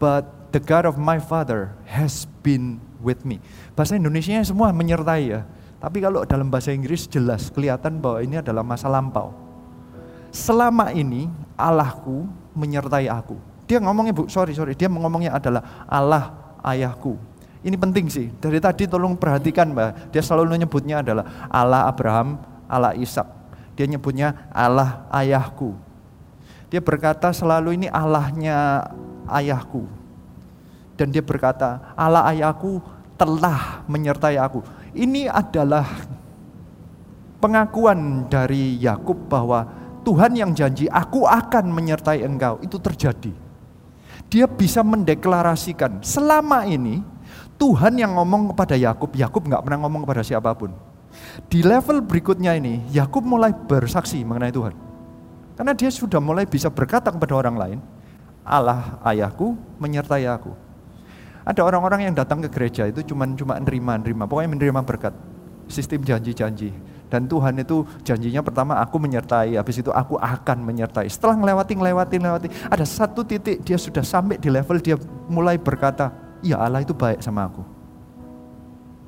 But 0.00 0.50
the 0.56 0.64
God 0.64 0.88
of 0.88 0.96
my 0.96 1.20
father 1.20 1.76
has 1.92 2.24
been 2.40 2.87
with 3.02 3.22
me. 3.22 3.42
Bahasa 3.74 3.94
Indonesia 3.98 4.38
semua 4.42 4.70
menyertai 4.74 5.24
ya. 5.30 5.42
Tapi 5.78 6.02
kalau 6.02 6.26
dalam 6.26 6.50
bahasa 6.50 6.74
Inggris 6.74 7.06
jelas 7.06 7.54
kelihatan 7.54 8.02
bahwa 8.02 8.18
ini 8.18 8.42
adalah 8.42 8.66
masa 8.66 8.90
lampau. 8.90 9.30
Selama 10.34 10.90
ini 10.90 11.30
Allahku 11.54 12.26
menyertai 12.58 13.06
aku. 13.06 13.38
Dia 13.70 13.78
ngomongnya 13.78 14.16
bu, 14.16 14.26
sorry 14.26 14.56
sorry, 14.56 14.74
dia 14.74 14.90
ngomongnya 14.90 15.38
adalah 15.38 15.86
Allah 15.86 16.34
ayahku. 16.66 17.14
Ini 17.62 17.74
penting 17.74 18.06
sih. 18.10 18.26
Dari 18.38 18.58
tadi 18.62 18.86
tolong 18.86 19.18
perhatikan 19.18 19.70
mbak. 19.70 20.14
Dia 20.14 20.22
selalu 20.22 20.58
menyebutnya 20.58 21.02
adalah 21.02 21.46
Allah 21.50 21.86
Abraham, 21.90 22.38
Allah 22.70 22.94
Ishak. 22.94 23.26
Dia 23.78 23.86
nyebutnya 23.86 24.50
Allah 24.50 25.06
ayahku. 25.14 25.74
Dia 26.68 26.82
berkata 26.82 27.30
selalu 27.30 27.78
ini 27.78 27.86
Allahnya 27.88 28.88
ayahku. 29.30 29.97
Dan 30.98 31.14
dia 31.14 31.22
berkata, 31.22 31.94
Allah 31.94 32.26
ayahku 32.34 32.82
telah 33.14 33.86
menyertai 33.86 34.34
aku. 34.34 34.66
Ini 34.98 35.30
adalah 35.30 35.86
pengakuan 37.38 38.26
dari 38.26 38.82
Yakub 38.82 39.30
bahwa 39.30 39.62
Tuhan 40.02 40.34
yang 40.34 40.50
janji 40.58 40.90
aku 40.90 41.22
akan 41.22 41.70
menyertai 41.70 42.26
engkau 42.26 42.58
itu 42.66 42.82
terjadi. 42.82 43.30
Dia 44.26 44.50
bisa 44.50 44.82
mendeklarasikan 44.82 46.02
selama 46.02 46.66
ini 46.66 47.00
Tuhan 47.58 47.98
yang 47.98 48.14
ngomong 48.14 48.54
kepada 48.54 48.74
Yakub, 48.78 49.14
Yakub 49.14 49.42
nggak 49.46 49.62
pernah 49.62 49.78
ngomong 49.86 50.02
kepada 50.06 50.22
siapa 50.22 50.50
pun. 50.54 50.74
Di 51.50 51.62
level 51.66 52.04
berikutnya 52.04 52.54
ini, 52.54 52.86
Yakub 52.94 53.26
mulai 53.26 53.50
bersaksi 53.50 54.22
mengenai 54.22 54.54
Tuhan. 54.54 54.74
Karena 55.58 55.74
dia 55.74 55.90
sudah 55.90 56.22
mulai 56.22 56.46
bisa 56.46 56.70
berkata 56.70 57.10
kepada 57.10 57.34
orang 57.34 57.56
lain, 57.58 57.78
Allah 58.46 59.02
ayahku 59.02 59.58
menyertai 59.82 60.30
aku. 60.30 60.67
Ada 61.48 61.64
orang-orang 61.64 62.04
yang 62.04 62.14
datang 62.14 62.44
ke 62.44 62.52
gereja 62.52 62.84
itu 62.84 63.00
cuma 63.08 63.24
cuma 63.32 63.56
nerima 63.56 63.96
nerima, 63.96 64.28
pokoknya 64.28 64.52
menerima 64.52 64.84
berkat. 64.84 65.16
Sistem 65.64 66.04
janji-janji. 66.04 66.76
Dan 67.08 67.24
Tuhan 67.24 67.56
itu 67.56 67.88
janjinya 68.04 68.44
pertama 68.44 68.76
aku 68.84 69.00
menyertai, 69.00 69.56
habis 69.56 69.80
itu 69.80 69.88
aku 69.88 70.20
akan 70.20 70.60
menyertai. 70.60 71.08
Setelah 71.08 71.40
ngelewati, 71.40 71.72
ngelewati, 71.72 72.14
ngelewati, 72.20 72.48
ada 72.68 72.84
satu 72.84 73.24
titik 73.24 73.64
dia 73.64 73.80
sudah 73.80 74.04
sampai 74.04 74.36
di 74.36 74.52
level 74.52 74.76
dia 74.76 75.00
mulai 75.24 75.56
berkata, 75.56 76.12
ya 76.44 76.60
Allah 76.60 76.84
itu 76.84 76.92
baik 76.92 77.24
sama 77.24 77.48
aku. 77.48 77.64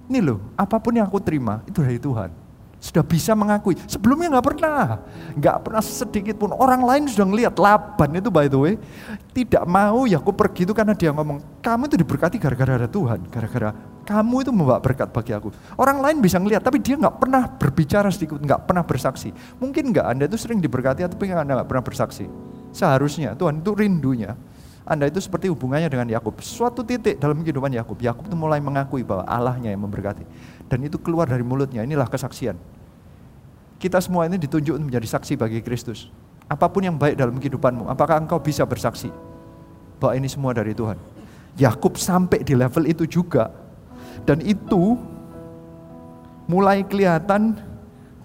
Ini 0.08 0.24
loh, 0.24 0.40
apa 0.56 0.80
pun 0.80 0.96
yang 0.96 1.04
aku 1.12 1.20
terima 1.20 1.60
itu 1.68 1.84
dari 1.84 2.00
Tuhan 2.00 2.32
sudah 2.80 3.04
bisa 3.04 3.36
mengakui. 3.36 3.76
Sebelumnya 3.84 4.40
nggak 4.40 4.46
pernah, 4.56 5.04
nggak 5.36 5.56
pernah 5.60 5.82
sedikit 5.84 6.40
pun. 6.40 6.56
Orang 6.56 6.80
lain 6.88 7.04
sudah 7.12 7.28
ngelihat 7.28 7.54
Laban 7.60 8.16
itu 8.16 8.32
by 8.32 8.48
the 8.48 8.56
way 8.56 8.74
tidak 9.30 9.62
mau 9.66 10.04
Yakub 10.10 10.34
pergi 10.34 10.66
itu 10.66 10.74
karena 10.74 10.94
dia 10.94 11.14
ngomong 11.14 11.62
kamu 11.62 11.86
itu 11.86 11.96
diberkati 12.02 12.36
gara-gara 12.42 12.82
ada 12.82 12.88
Tuhan, 12.90 13.22
gara-gara 13.30 13.70
kamu 14.02 14.42
itu 14.42 14.50
membawa 14.50 14.82
berkat 14.82 15.14
bagi 15.14 15.30
aku. 15.30 15.54
Orang 15.78 16.02
lain 16.02 16.18
bisa 16.18 16.42
ngelihat, 16.42 16.66
tapi 16.66 16.82
dia 16.82 16.98
nggak 16.98 17.22
pernah 17.22 17.46
berbicara 17.46 18.10
sedikit, 18.10 18.42
nggak 18.42 18.66
pernah 18.66 18.82
bersaksi. 18.82 19.30
Mungkin 19.62 19.94
nggak 19.94 20.06
Anda 20.06 20.24
itu 20.26 20.34
sering 20.34 20.58
diberkati, 20.58 21.06
tapi 21.06 21.30
Anda 21.30 21.62
nggak 21.62 21.68
pernah 21.70 21.84
bersaksi. 21.86 22.26
Seharusnya 22.74 23.38
Tuhan 23.38 23.62
itu 23.62 23.70
rindunya. 23.70 24.34
Anda 24.82 25.06
itu 25.06 25.22
seperti 25.22 25.46
hubungannya 25.46 25.86
dengan 25.86 26.10
Yakub. 26.10 26.42
Suatu 26.42 26.82
titik 26.82 27.22
dalam 27.22 27.46
kehidupan 27.46 27.70
Yakub, 27.70 27.94
Yakub 28.02 28.26
itu 28.26 28.34
mulai 28.34 28.58
mengakui 28.58 29.06
bahwa 29.06 29.22
Allahnya 29.22 29.70
yang 29.70 29.86
memberkati 29.86 30.26
dan 30.66 30.78
itu 30.82 30.98
keluar 30.98 31.30
dari 31.30 31.42
mulutnya. 31.46 31.82
Inilah 31.82 32.10
kesaksian. 32.10 32.58
Kita 33.78 33.98
semua 33.98 34.26
ini 34.26 34.38
ditunjuk 34.38 34.78
menjadi 34.78 35.06
saksi 35.18 35.38
bagi 35.38 35.58
Kristus. 35.62 36.10
Apa 36.50 36.66
pun 36.66 36.82
yang 36.82 36.98
baik 36.98 37.14
dalam 37.14 37.38
kehidupanmu, 37.38 37.86
apakah 37.86 38.18
engkau 38.18 38.42
bisa 38.42 38.66
bersaksi 38.66 39.06
bahwa 40.02 40.18
ini 40.18 40.26
semua 40.26 40.50
dari 40.50 40.74
Tuhan? 40.74 40.98
Yakub 41.54 41.94
sampai 41.94 42.42
di 42.42 42.58
level 42.58 42.90
itu 42.90 43.06
juga. 43.06 43.54
Dan 44.26 44.42
itu 44.42 44.98
mulai 46.50 46.82
kelihatan 46.82 47.54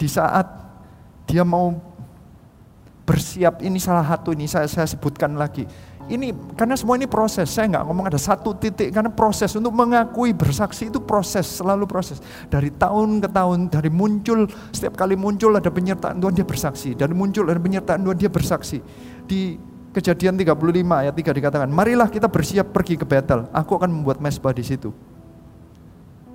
di 0.02 0.10
saat 0.10 0.50
dia 1.30 1.46
mau 1.46 1.78
bersiap 3.06 3.62
ini 3.62 3.78
salah 3.78 4.02
satu 4.02 4.34
ini 4.34 4.50
saya, 4.50 4.66
saya 4.66 4.90
sebutkan 4.90 5.38
lagi. 5.38 5.70
Ini 6.06 6.54
karena 6.54 6.78
semua 6.78 7.02
ini 7.02 7.10
proses. 7.10 7.50
Saya 7.50 7.66
nggak 7.66 7.84
ngomong 7.90 8.06
ada 8.14 8.22
satu 8.22 8.54
titik 8.54 8.94
karena 8.94 9.10
proses 9.10 9.50
untuk 9.58 9.74
mengakui 9.74 10.38
bersaksi 10.38 10.94
itu 10.94 11.02
proses, 11.02 11.50
selalu 11.50 11.90
proses. 11.90 12.22
Dari 12.46 12.70
tahun 12.70 13.26
ke 13.26 13.30
tahun, 13.34 13.74
dari 13.74 13.90
muncul 13.90 14.46
setiap 14.70 14.94
kali 15.02 15.18
muncul 15.18 15.58
ada 15.58 15.74
penyertaan 15.74 16.22
Tuhan 16.22 16.34
dia 16.38 16.46
bersaksi. 16.46 16.94
Dari 16.94 17.14
muncul 17.18 17.50
ada 17.50 17.58
penyertaan 17.58 18.06
Tuhan 18.06 18.18
dia 18.22 18.30
bersaksi. 18.30 18.78
Di 19.26 19.58
Kejadian 19.96 20.36
35 20.36 21.08
ayat 21.08 21.16
3 21.16 21.32
dikatakan, 21.32 21.72
"Marilah 21.72 22.12
kita 22.12 22.28
bersiap 22.28 22.76
pergi 22.76 23.00
ke 23.00 23.08
Betel. 23.08 23.48
Aku 23.56 23.80
akan 23.80 23.88
membuat 23.88 24.20
mesbah 24.20 24.52
di 24.52 24.60
situ." 24.60 24.92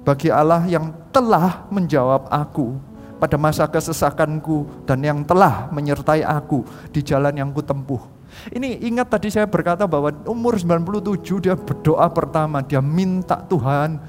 Bagi 0.00 0.32
Allah 0.32 0.64
yang 0.64 0.96
telah 1.12 1.68
menjawab 1.68 2.24
aku 2.32 2.80
pada 3.20 3.36
masa 3.36 3.68
kesesakanku 3.68 4.88
dan 4.88 5.04
yang 5.04 5.20
telah 5.28 5.68
menyertai 5.76 6.24
aku 6.24 6.64
di 6.88 7.04
jalan 7.04 7.36
yang 7.36 7.52
kutempuh. 7.52 8.00
Ini 8.48 8.80
ingat 8.88 9.12
tadi 9.12 9.28
saya 9.28 9.44
berkata 9.44 9.84
bahwa 9.84 10.08
umur 10.24 10.56
97 10.56 11.44
dia 11.44 11.52
berdoa 11.52 12.08
pertama, 12.08 12.64
dia 12.64 12.80
minta 12.80 13.36
Tuhan 13.36 14.00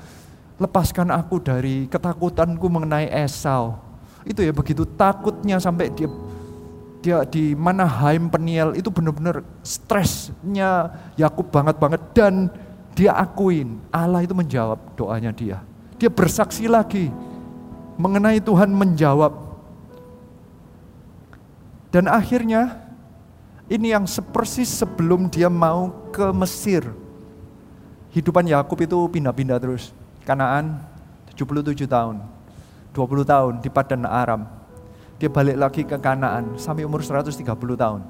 lepaskan 0.62 1.12
aku 1.12 1.44
dari 1.44 1.90
ketakutanku 1.92 2.64
mengenai 2.72 3.12
Esau. 3.12 3.76
Itu 4.24 4.46
ya 4.46 4.54
begitu 4.56 4.88
takutnya 4.88 5.60
sampai 5.60 5.92
dia 5.92 6.08
dia 7.02 7.26
di 7.26 7.58
mana 7.58 7.90
Haim 7.90 8.30
Peniel 8.30 8.78
itu 8.78 8.94
benar-benar 8.94 9.42
stresnya 9.66 10.94
Yakub 11.18 11.50
banget 11.50 11.82
banget 11.82 12.02
dan 12.14 12.46
dia 12.94 13.18
akuin 13.18 13.82
Allah 13.90 14.22
itu 14.22 14.38
menjawab 14.38 14.78
doanya 14.94 15.34
dia. 15.34 15.66
Dia 15.98 16.14
bersaksi 16.14 16.70
lagi 16.70 17.10
mengenai 17.98 18.42
Tuhan 18.42 18.70
menjawab. 18.74 19.54
Dan 21.92 22.08
akhirnya 22.08 22.81
ini 23.72 23.96
yang 23.96 24.04
sepersis 24.04 24.68
sebelum 24.68 25.32
dia 25.32 25.48
mau 25.48 26.12
ke 26.12 26.28
Mesir. 26.36 26.84
Hidupan 28.12 28.44
Yakub 28.44 28.76
itu 28.84 29.00
pindah-pindah 29.08 29.56
terus. 29.64 29.96
Kanaan 30.28 30.84
77 31.32 31.88
tahun. 31.88 32.20
20 32.92 33.24
tahun 33.24 33.54
di 33.64 33.72
Padan 33.72 34.04
Aram 34.04 34.44
dia 35.22 35.30
balik 35.30 35.54
lagi 35.54 35.82
ke 35.86 36.02
Kanaan 36.02 36.58
sampai 36.58 36.82
umur 36.82 37.06
130 37.06 37.46
tahun. 37.78 38.02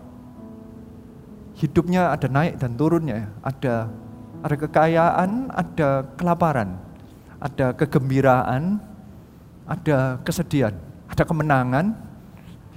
Hidupnya 1.59 2.07
ada 2.07 2.32
naik 2.32 2.55
dan 2.55 2.72
turunnya, 2.80 3.28
ada 3.43 3.91
ada 4.39 4.55
kekayaan, 4.55 5.51
ada 5.51 6.07
kelaparan, 6.16 6.80
ada 7.43 7.76
kegembiraan, 7.76 8.80
ada 9.68 10.24
kesedihan, 10.24 10.72
ada 11.12 11.24
kemenangan, 11.28 11.99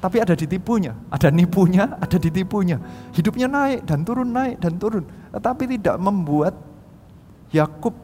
tapi 0.05 0.21
ada 0.21 0.37
ditipunya, 0.37 0.93
ada 1.09 1.33
nipunya, 1.33 1.97
ada 1.97 2.21
ditipunya. 2.21 2.77
Hidupnya 3.17 3.49
naik 3.49 3.89
dan 3.89 4.05
turun, 4.05 4.37
naik 4.37 4.61
dan 4.61 4.77
turun, 4.77 5.09
tetapi 5.33 5.65
tidak 5.65 5.97
membuat 5.97 6.53
Yakub 7.57 7.97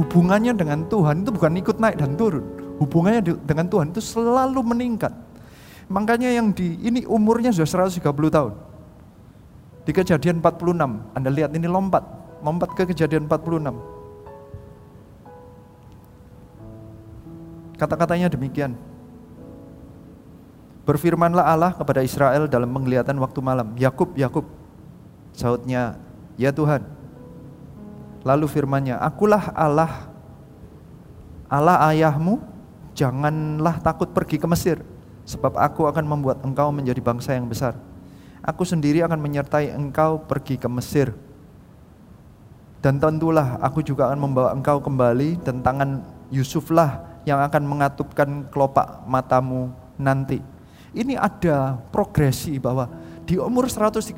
hubungannya 0.00 0.56
dengan 0.56 0.88
Tuhan 0.88 1.20
itu 1.20 1.36
bukan 1.36 1.60
ikut 1.60 1.76
naik 1.76 2.00
dan 2.00 2.16
turun. 2.16 2.40
Hubungannya 2.80 3.36
dengan 3.44 3.68
Tuhan 3.68 3.92
itu 3.92 4.00
selalu 4.00 4.64
meningkat. 4.64 5.12
Makanya 5.92 6.32
yang 6.32 6.56
di 6.56 6.80
ini 6.80 7.04
umurnya 7.04 7.52
sudah 7.52 7.84
130 7.84 8.00
tahun. 8.32 8.56
Di 9.84 9.92
kejadian 9.92 10.40
46, 10.40 10.72
Anda 11.20 11.28
lihat 11.28 11.52
ini 11.52 11.68
lompat, 11.68 12.00
lompat 12.40 12.72
ke 12.72 12.88
kejadian 12.96 13.28
46. 13.28 13.76
Kata-katanya 17.76 18.32
demikian. 18.32 18.95
Berfirmanlah 20.86 21.42
Allah 21.42 21.74
kepada 21.74 22.00
Israel 22.06 22.46
dalam 22.46 22.70
penglihatan 22.70 23.18
waktu 23.18 23.42
malam. 23.42 23.74
Yakub, 23.74 24.14
Yakub. 24.14 24.46
Sautnya, 25.34 25.98
ya 26.38 26.54
Tuhan. 26.54 26.86
Lalu 28.22 28.46
firmannya, 28.46 28.94
akulah 28.96 29.50
Allah, 29.52 30.08
Allah 31.50 31.90
ayahmu, 31.90 32.38
janganlah 32.96 33.82
takut 33.82 34.08
pergi 34.14 34.38
ke 34.38 34.46
Mesir 34.46 34.80
sebab 35.26 35.58
aku 35.58 35.90
akan 35.90 36.06
membuat 36.06 36.40
engkau 36.46 36.70
menjadi 36.70 37.02
bangsa 37.02 37.34
yang 37.34 37.50
besar. 37.50 37.74
Aku 38.46 38.62
sendiri 38.62 39.02
akan 39.02 39.18
menyertai 39.18 39.74
engkau 39.74 40.22
pergi 40.22 40.54
ke 40.54 40.70
Mesir. 40.70 41.10
Dan 42.78 43.02
tentulah 43.02 43.58
aku 43.58 43.82
juga 43.82 44.06
akan 44.06 44.22
membawa 44.22 44.54
engkau 44.54 44.78
kembali 44.78 45.42
dan 45.42 45.66
tangan 45.66 46.06
Yusuflah 46.30 47.02
yang 47.26 47.42
akan 47.42 47.66
mengatupkan 47.66 48.46
kelopak 48.54 49.02
matamu 49.10 49.74
nanti. 49.98 50.38
Ini 50.96 51.20
ada 51.20 51.76
progresi 51.92 52.56
bahwa 52.56 52.88
di 53.28 53.36
umur 53.36 53.68
130 53.68 54.16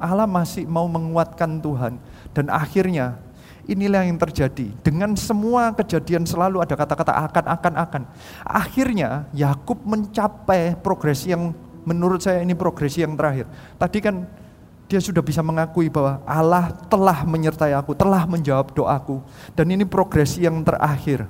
Allah 0.00 0.24
masih 0.24 0.64
mau 0.64 0.88
menguatkan 0.88 1.60
Tuhan 1.60 2.00
dan 2.32 2.46
akhirnya 2.48 3.20
Inilah 3.66 4.06
yang 4.06 4.14
terjadi. 4.14 4.70
Dengan 4.78 5.18
semua 5.18 5.74
kejadian 5.74 6.22
selalu 6.22 6.62
ada 6.62 6.78
kata-kata 6.78 7.10
akan, 7.26 7.44
akan, 7.50 7.74
akan. 7.82 8.02
Akhirnya 8.46 9.26
Yakub 9.34 9.82
mencapai 9.82 10.78
progresi 10.78 11.34
yang 11.34 11.50
menurut 11.82 12.22
saya 12.22 12.46
ini 12.46 12.54
progresi 12.54 13.02
yang 13.02 13.18
terakhir. 13.18 13.50
Tadi 13.74 13.98
kan 13.98 14.22
dia 14.86 15.02
sudah 15.02 15.18
bisa 15.18 15.42
mengakui 15.42 15.90
bahwa 15.90 16.22
Allah 16.22 16.70
telah 16.86 17.26
menyertai 17.26 17.74
aku, 17.74 17.90
telah 17.98 18.22
menjawab 18.30 18.70
doaku. 18.70 19.18
Dan 19.58 19.74
ini 19.74 19.82
progresi 19.82 20.46
yang 20.46 20.62
terakhir. 20.62 21.26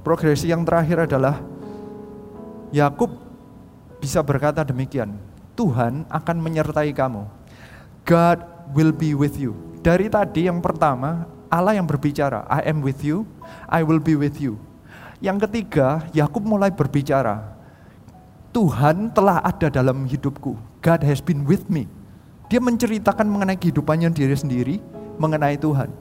Progresi 0.00 0.48
yang 0.48 0.64
terakhir 0.64 1.04
adalah 1.04 1.36
Yakub 2.72 3.27
bisa 3.98 4.22
berkata 4.22 4.62
demikian, 4.62 5.14
Tuhan 5.58 6.06
akan 6.06 6.36
menyertai 6.38 6.94
kamu. 6.94 7.26
God 8.06 8.38
will 8.72 8.94
be 8.94 9.12
with 9.12 9.36
you. 9.36 9.54
Dari 9.82 10.06
tadi 10.08 10.46
yang 10.46 10.62
pertama, 10.62 11.26
Allah 11.50 11.76
yang 11.76 11.84
berbicara, 11.84 12.46
I 12.46 12.66
am 12.70 12.80
with 12.80 13.02
you, 13.02 13.26
I 13.66 13.82
will 13.82 14.00
be 14.00 14.14
with 14.14 14.38
you. 14.38 14.56
Yang 15.18 15.50
ketiga, 15.50 16.06
Yakub 16.14 16.46
mulai 16.46 16.70
berbicara, 16.70 17.58
Tuhan 18.54 19.10
telah 19.12 19.42
ada 19.42 19.68
dalam 19.68 20.06
hidupku. 20.06 20.56
God 20.80 21.00
has 21.02 21.18
been 21.18 21.42
with 21.44 21.66
me. 21.66 21.90
Dia 22.48 22.62
menceritakan 22.62 23.28
mengenai 23.28 23.58
kehidupannya 23.60 24.08
diri 24.14 24.32
sendiri, 24.32 24.76
mengenai 25.20 25.58
Tuhan. 25.60 25.92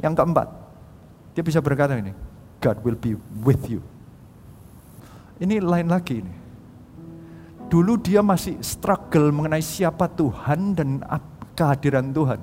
Yang 0.00 0.14
keempat, 0.18 0.48
dia 1.36 1.44
bisa 1.44 1.60
berkata 1.62 1.94
ini, 1.94 2.16
God 2.58 2.80
will 2.82 2.98
be 2.98 3.14
with 3.44 3.68
you. 3.70 3.84
Ini 5.38 5.62
lain 5.62 5.88
lagi 5.88 6.24
ini. 6.24 6.39
Dulu 7.70 8.02
dia 8.02 8.18
masih 8.18 8.58
struggle 8.58 9.30
mengenai 9.30 9.62
siapa 9.62 10.10
Tuhan 10.10 10.74
dan 10.74 11.06
kehadiran 11.54 12.10
Tuhan. 12.10 12.42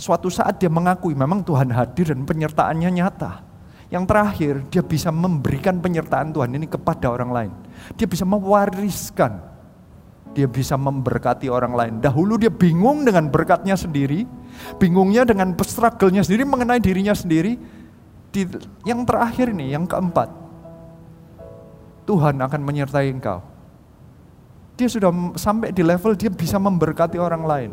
Suatu 0.00 0.32
saat 0.32 0.56
dia 0.56 0.72
mengakui 0.72 1.12
memang 1.12 1.44
Tuhan 1.44 1.68
hadir 1.68 2.08
dan 2.16 2.24
penyertaannya 2.24 2.88
nyata. 2.88 3.44
Yang 3.92 4.04
terakhir, 4.08 4.54
dia 4.72 4.80
bisa 4.80 5.12
memberikan 5.12 5.76
penyertaan 5.76 6.32
Tuhan 6.32 6.56
ini 6.56 6.64
kepada 6.64 7.12
orang 7.12 7.28
lain. 7.28 7.52
Dia 8.00 8.08
bisa 8.08 8.24
mewariskan. 8.24 9.52
Dia 10.32 10.48
bisa 10.48 10.80
memberkati 10.80 11.52
orang 11.52 11.76
lain. 11.76 11.94
Dahulu 12.00 12.40
dia 12.40 12.48
bingung 12.48 13.04
dengan 13.04 13.28
berkatnya 13.28 13.76
sendiri, 13.76 14.24
bingungnya 14.80 15.28
dengan 15.28 15.52
struggle-nya 15.60 16.24
sendiri 16.24 16.48
mengenai 16.48 16.80
dirinya 16.80 17.12
sendiri. 17.12 17.60
Di, 18.32 18.48
yang 18.88 19.04
terakhir 19.04 19.52
ini, 19.52 19.76
yang 19.76 19.84
keempat, 19.84 20.32
Tuhan 22.08 22.40
akan 22.40 22.60
menyertai 22.64 23.12
engkau. 23.12 23.51
Dia 24.76 24.88
sudah 24.88 25.12
sampai 25.36 25.70
di 25.70 25.84
level 25.84 26.16
dia 26.16 26.32
bisa 26.32 26.56
memberkati 26.56 27.20
orang 27.20 27.44
lain. 27.44 27.70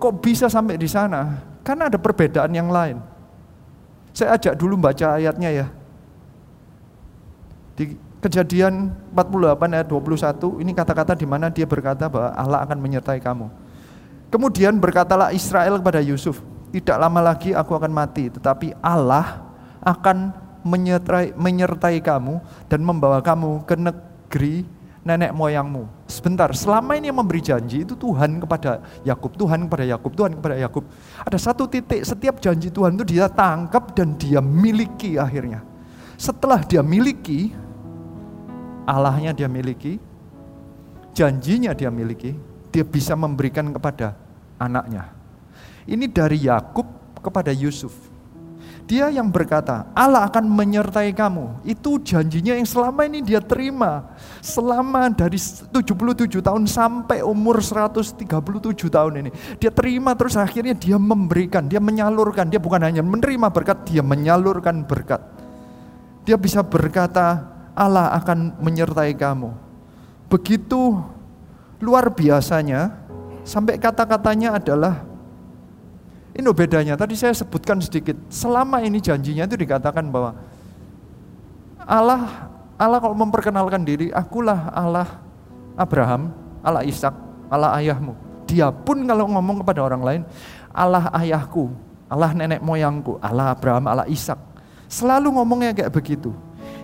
Kok 0.00 0.22
bisa 0.22 0.46
sampai 0.48 0.80
di 0.80 0.88
sana? 0.88 1.42
Karena 1.60 1.92
ada 1.92 1.98
perbedaan 2.00 2.50
yang 2.54 2.72
lain. 2.72 3.02
Saya 4.16 4.34
ajak 4.38 4.56
dulu 4.56 4.80
baca 4.80 5.20
ayatnya 5.20 5.50
ya. 5.52 5.66
Di 7.76 7.94
kejadian 8.20 8.92
48 9.12 9.76
ayat 9.76 9.88
21, 9.88 10.62
ini 10.62 10.72
kata-kata 10.76 11.12
di 11.16 11.26
mana 11.28 11.48
dia 11.48 11.64
berkata 11.68 12.08
bahwa 12.08 12.32
Allah 12.36 12.60
akan 12.64 12.78
menyertai 12.80 13.20
kamu. 13.20 13.46
Kemudian 14.30 14.78
berkatalah 14.78 15.34
Israel 15.34 15.80
kepada 15.82 15.98
Yusuf, 15.98 16.38
tidak 16.70 16.96
lama 17.02 17.20
lagi 17.34 17.50
aku 17.50 17.74
akan 17.74 17.90
mati, 17.90 18.30
tetapi 18.30 18.78
Allah 18.78 19.42
akan 19.82 20.30
menyertai, 20.62 21.34
menyertai 21.34 21.98
kamu 21.98 22.38
dan 22.68 22.80
membawa 22.84 23.18
kamu 23.24 23.64
ke 23.66 23.74
negeri 23.74 24.56
nenek 25.00 25.32
moyangmu. 25.32 25.88
Sebentar, 26.04 26.52
selama 26.52 26.92
ini 26.96 27.08
yang 27.08 27.18
memberi 27.20 27.40
janji 27.40 27.88
itu 27.88 27.96
Tuhan 27.96 28.36
kepada 28.42 28.84
Yakub, 29.06 29.32
Tuhan 29.32 29.64
kepada 29.64 29.84
Yakub, 29.88 30.12
Tuhan 30.12 30.32
kepada 30.36 30.56
Yakub. 30.60 30.84
Ada 31.24 31.38
satu 31.40 31.64
titik 31.64 32.04
setiap 32.04 32.36
janji 32.42 32.68
Tuhan 32.68 32.98
itu 33.00 33.16
dia 33.16 33.30
tangkap 33.30 33.96
dan 33.96 34.12
dia 34.20 34.44
miliki 34.44 35.16
akhirnya. 35.16 35.64
Setelah 36.20 36.60
dia 36.68 36.84
miliki, 36.84 37.48
Allahnya 38.84 39.32
dia 39.32 39.48
miliki, 39.48 39.96
janjinya 41.16 41.72
dia 41.72 41.88
miliki, 41.88 42.36
dia 42.68 42.84
bisa 42.84 43.16
memberikan 43.16 43.72
kepada 43.72 44.12
anaknya. 44.60 45.08
Ini 45.88 46.04
dari 46.12 46.44
Yakub 46.44 46.84
kepada 47.24 47.48
Yusuf. 47.56 48.09
Dia 48.90 49.06
yang 49.06 49.30
berkata, 49.30 49.86
Allah 49.94 50.26
akan 50.26 50.50
menyertai 50.50 51.14
kamu. 51.14 51.62
Itu 51.62 52.02
janjinya 52.02 52.58
yang 52.58 52.66
selama 52.66 53.06
ini 53.06 53.22
dia 53.22 53.38
terima. 53.38 54.18
Selama 54.42 55.06
dari 55.14 55.38
77 55.38 56.42
tahun 56.42 56.66
sampai 56.66 57.22
umur 57.22 57.62
137 57.62 58.26
tahun 58.90 59.12
ini. 59.22 59.30
Dia 59.62 59.70
terima 59.70 60.18
terus 60.18 60.34
akhirnya 60.34 60.74
dia 60.74 60.98
memberikan, 60.98 61.70
dia 61.70 61.78
menyalurkan. 61.78 62.50
Dia 62.50 62.58
bukan 62.58 62.82
hanya 62.82 63.06
menerima 63.06 63.54
berkat, 63.54 63.86
dia 63.86 64.02
menyalurkan 64.02 64.82
berkat. 64.82 65.22
Dia 66.26 66.34
bisa 66.34 66.66
berkata, 66.66 67.46
Allah 67.78 68.10
akan 68.18 68.58
menyertai 68.58 69.14
kamu. 69.14 69.54
Begitu 70.26 70.98
luar 71.78 72.10
biasanya, 72.10 72.90
sampai 73.46 73.78
kata-katanya 73.78 74.58
adalah 74.58 75.09
ini 76.30 76.46
bedanya, 76.54 76.94
tadi 76.94 77.18
saya 77.18 77.34
sebutkan 77.34 77.82
sedikit. 77.82 78.14
Selama 78.30 78.78
ini 78.80 79.02
janjinya 79.02 79.46
itu 79.50 79.58
dikatakan 79.58 80.06
bahwa 80.08 80.38
Allah 81.82 82.50
Allah 82.80 82.98
kalau 83.02 83.12
memperkenalkan 83.12 83.82
diri, 83.84 84.08
akulah 84.14 84.72
Allah 84.72 85.20
Abraham, 85.76 86.32
Allah 86.64 86.86
Ishak, 86.86 87.12
Allah 87.52 87.76
ayahmu. 87.76 88.16
Dia 88.48 88.72
pun 88.72 89.04
kalau 89.04 89.28
ngomong 89.28 89.60
kepada 89.60 89.84
orang 89.84 90.02
lain, 90.02 90.22
Allah 90.72 91.12
ayahku, 91.12 91.68
Allah 92.08 92.32
nenek 92.32 92.64
moyangku, 92.64 93.20
Allah 93.20 93.52
Abraham, 93.52 93.84
Allah 93.84 94.08
Ishak. 94.08 94.38
Selalu 94.88 95.34
ngomongnya 95.34 95.76
kayak 95.76 95.92
begitu. 95.92 96.32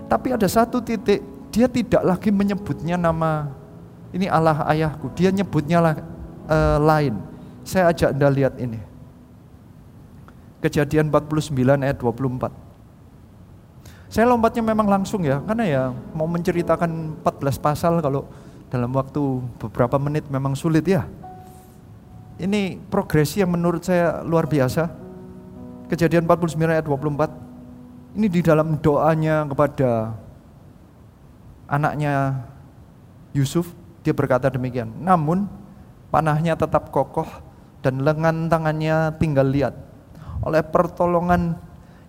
Tapi 0.07 0.37
ada 0.37 0.47
satu 0.47 0.85
titik, 0.85 1.25
dia 1.51 1.67
tidak 1.67 2.03
lagi 2.05 2.31
menyebutnya 2.31 2.95
nama 3.01 3.51
ini 4.15 4.31
Allah 4.31 4.63
ayahku. 4.71 5.11
Dia 5.17 5.35
nyebutnya 5.35 5.83
lah, 5.83 5.95
uh, 6.47 6.79
lain. 6.79 7.19
Saya 7.67 7.91
ajak 7.91 8.15
Anda 8.15 8.29
lihat 8.31 8.55
ini. 8.63 8.79
Kejadian 10.65 11.13
49 11.13 11.53
ayat 11.85 11.99
24. 12.01 12.53
Saya 14.07 14.25
lompatnya 14.31 14.63
memang 14.63 14.89
langsung 14.89 15.27
ya, 15.27 15.43
karena 15.45 15.65
ya 15.67 15.83
mau 16.15 16.25
menceritakan 16.31 17.21
14 17.21 17.59
pasal 17.61 18.01
kalau 18.01 18.25
dalam 18.73 18.91
waktu 18.95 19.21
beberapa 19.61 19.99
menit 20.01 20.25
memang 20.33 20.57
sulit 20.57 20.87
ya. 20.87 21.05
Ini 22.37 22.81
progresi 22.89 23.41
yang 23.41 23.53
menurut 23.53 23.85
saya 23.85 24.21
luar 24.25 24.45
biasa. 24.49 24.89
Kejadian 25.89 26.27
49 26.27 26.59
ayat 26.69 26.85
24. 26.85 28.17
Ini 28.17 28.27
di 28.33 28.41
dalam 28.41 28.81
doanya 28.81 29.45
kepada 29.45 30.17
anaknya 31.69 32.43
Yusuf, 33.37 33.71
dia 34.01 34.17
berkata 34.17 34.49
demikian. 34.49 34.89
Namun 35.01 35.45
panahnya 36.09 36.57
tetap 36.57 36.89
kokoh 36.89 37.29
dan 37.85 38.03
lengan 38.03 38.49
tangannya 38.49 39.15
tinggal 39.21 39.47
lihat 39.47 39.86
oleh 40.43 40.63
pertolongan 40.65 41.57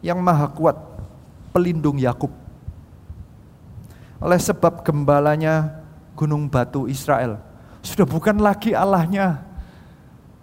yang 0.04 0.20
maha 0.22 0.50
kuat, 0.52 0.78
pelindung 1.54 1.98
Yakub. 1.98 2.32
Oleh 4.18 4.40
sebab 4.42 4.82
gembalanya 4.82 5.84
gunung 6.18 6.50
batu 6.50 6.90
Israel. 6.90 7.38
Sudah 7.86 8.10
bukan 8.10 8.42
lagi 8.42 8.74
Allahnya 8.74 9.46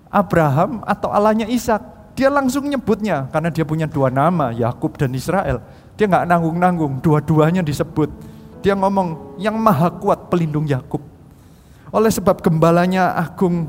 Abraham 0.09 0.87
atau 0.87 1.11
Allahnya 1.11 1.51
Ishak. 1.51 1.82
Dia 2.14 2.30
langsung 2.30 2.70
nyebutnya 2.70 3.26
karena 3.35 3.51
dia 3.51 3.66
punya 3.66 3.91
dua 3.91 4.07
nama, 4.07 4.55
Yakub 4.55 4.95
dan 4.95 5.11
Israel. 5.18 5.59
Dia 5.99 6.07
nggak 6.07 6.30
nanggung-nanggung, 6.30 7.03
dua-duanya 7.03 7.66
disebut. 7.66 8.07
Dia 8.62 8.78
ngomong 8.78 9.37
yang 9.43 9.59
maha 9.59 9.91
kuat 9.91 10.30
pelindung 10.30 10.70
Yakub. 10.70 11.03
Oleh 11.91 12.11
sebab 12.14 12.39
gembalanya 12.39 13.18
agung, 13.18 13.66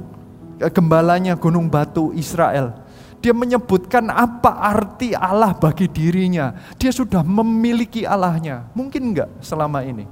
eh, 0.61 0.69
gembalanya 0.69 1.33
gunung 1.33 1.65
batu 1.65 2.13
Israel 2.13 2.84
dia 3.25 3.33
menyebutkan 3.33 4.05
apa 4.13 4.53
arti 4.61 5.17
Allah 5.17 5.57
bagi 5.57 5.89
dirinya. 5.89 6.53
Dia 6.77 6.93
sudah 6.93 7.25
memiliki 7.25 8.05
Allahnya. 8.05 8.69
Mungkin 8.77 9.01
enggak 9.01 9.41
selama 9.41 9.81
ini? 9.81 10.05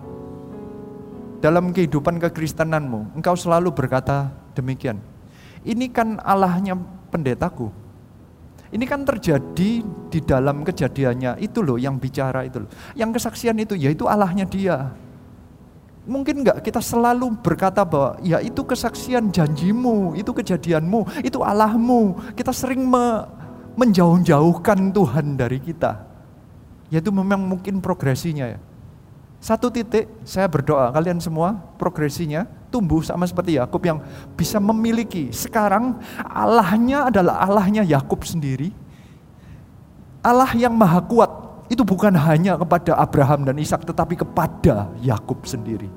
Dalam 1.38 1.70
kehidupan 1.70 2.18
kekristenanmu, 2.18 3.14
engkau 3.14 3.38
selalu 3.38 3.70
berkata 3.70 4.34
demikian. 4.58 4.98
Ini 5.62 5.94
kan 5.94 6.18
Allahnya 6.26 6.74
pendetaku. 7.14 7.70
Ini 8.74 8.82
kan 8.90 9.06
terjadi 9.06 9.86
di 9.86 10.20
dalam 10.26 10.66
kejadiannya. 10.66 11.38
Itu 11.38 11.62
loh 11.62 11.78
yang 11.78 12.02
bicara 12.02 12.42
itu 12.42 12.66
loh. 12.66 12.70
Yang 12.98 13.22
kesaksian 13.22 13.62
itu 13.62 13.78
yaitu 13.78 14.10
Allahnya 14.10 14.50
dia. 14.50 14.90
Mungkin 16.04 16.44
enggak 16.44 16.60
kita 16.60 16.84
selalu 16.84 17.32
berkata 17.40 17.88
bahwa 17.88 18.20
ya 18.20 18.44
itu 18.44 18.60
kesaksian 18.60 19.32
janjimu, 19.32 20.20
itu 20.20 20.36
kejadianmu, 20.36 21.24
itu 21.24 21.40
Allahmu. 21.40 22.20
Kita 22.36 22.52
sering 22.52 22.84
me, 22.84 23.24
menjauh-jauhkan 23.80 24.92
Tuhan 24.92 25.40
dari 25.40 25.64
kita. 25.64 26.04
Yaitu 26.92 27.08
memang 27.08 27.40
mungkin 27.40 27.80
progresinya 27.80 28.52
ya. 28.52 28.60
Satu 29.44 29.68
titik 29.72 30.08
saya 30.24 30.48
berdoa 30.48 30.88
kalian 30.92 31.20
semua 31.20 31.60
progresinya 31.76 32.48
tumbuh 32.72 33.04
sama 33.04 33.28
seperti 33.28 33.60
Yakub 33.60 33.84
yang 33.84 34.00
bisa 34.40 34.60
memiliki. 34.60 35.32
Sekarang 35.36 36.00
Allahnya 36.24 37.12
adalah 37.12 37.44
Allahnya 37.44 37.84
Yakub 37.84 38.24
sendiri. 38.24 38.72
Allah 40.24 40.52
yang 40.56 40.72
maha 40.72 41.04
kuat 41.04 41.28
itu 41.74 41.82
bukan 41.82 42.14
hanya 42.14 42.54
kepada 42.56 42.94
Abraham 42.96 43.50
dan 43.50 43.58
Ishak 43.58 43.84
tetapi 43.84 44.14
kepada 44.22 44.94
Yakub 45.02 45.42
sendiri. 45.44 45.90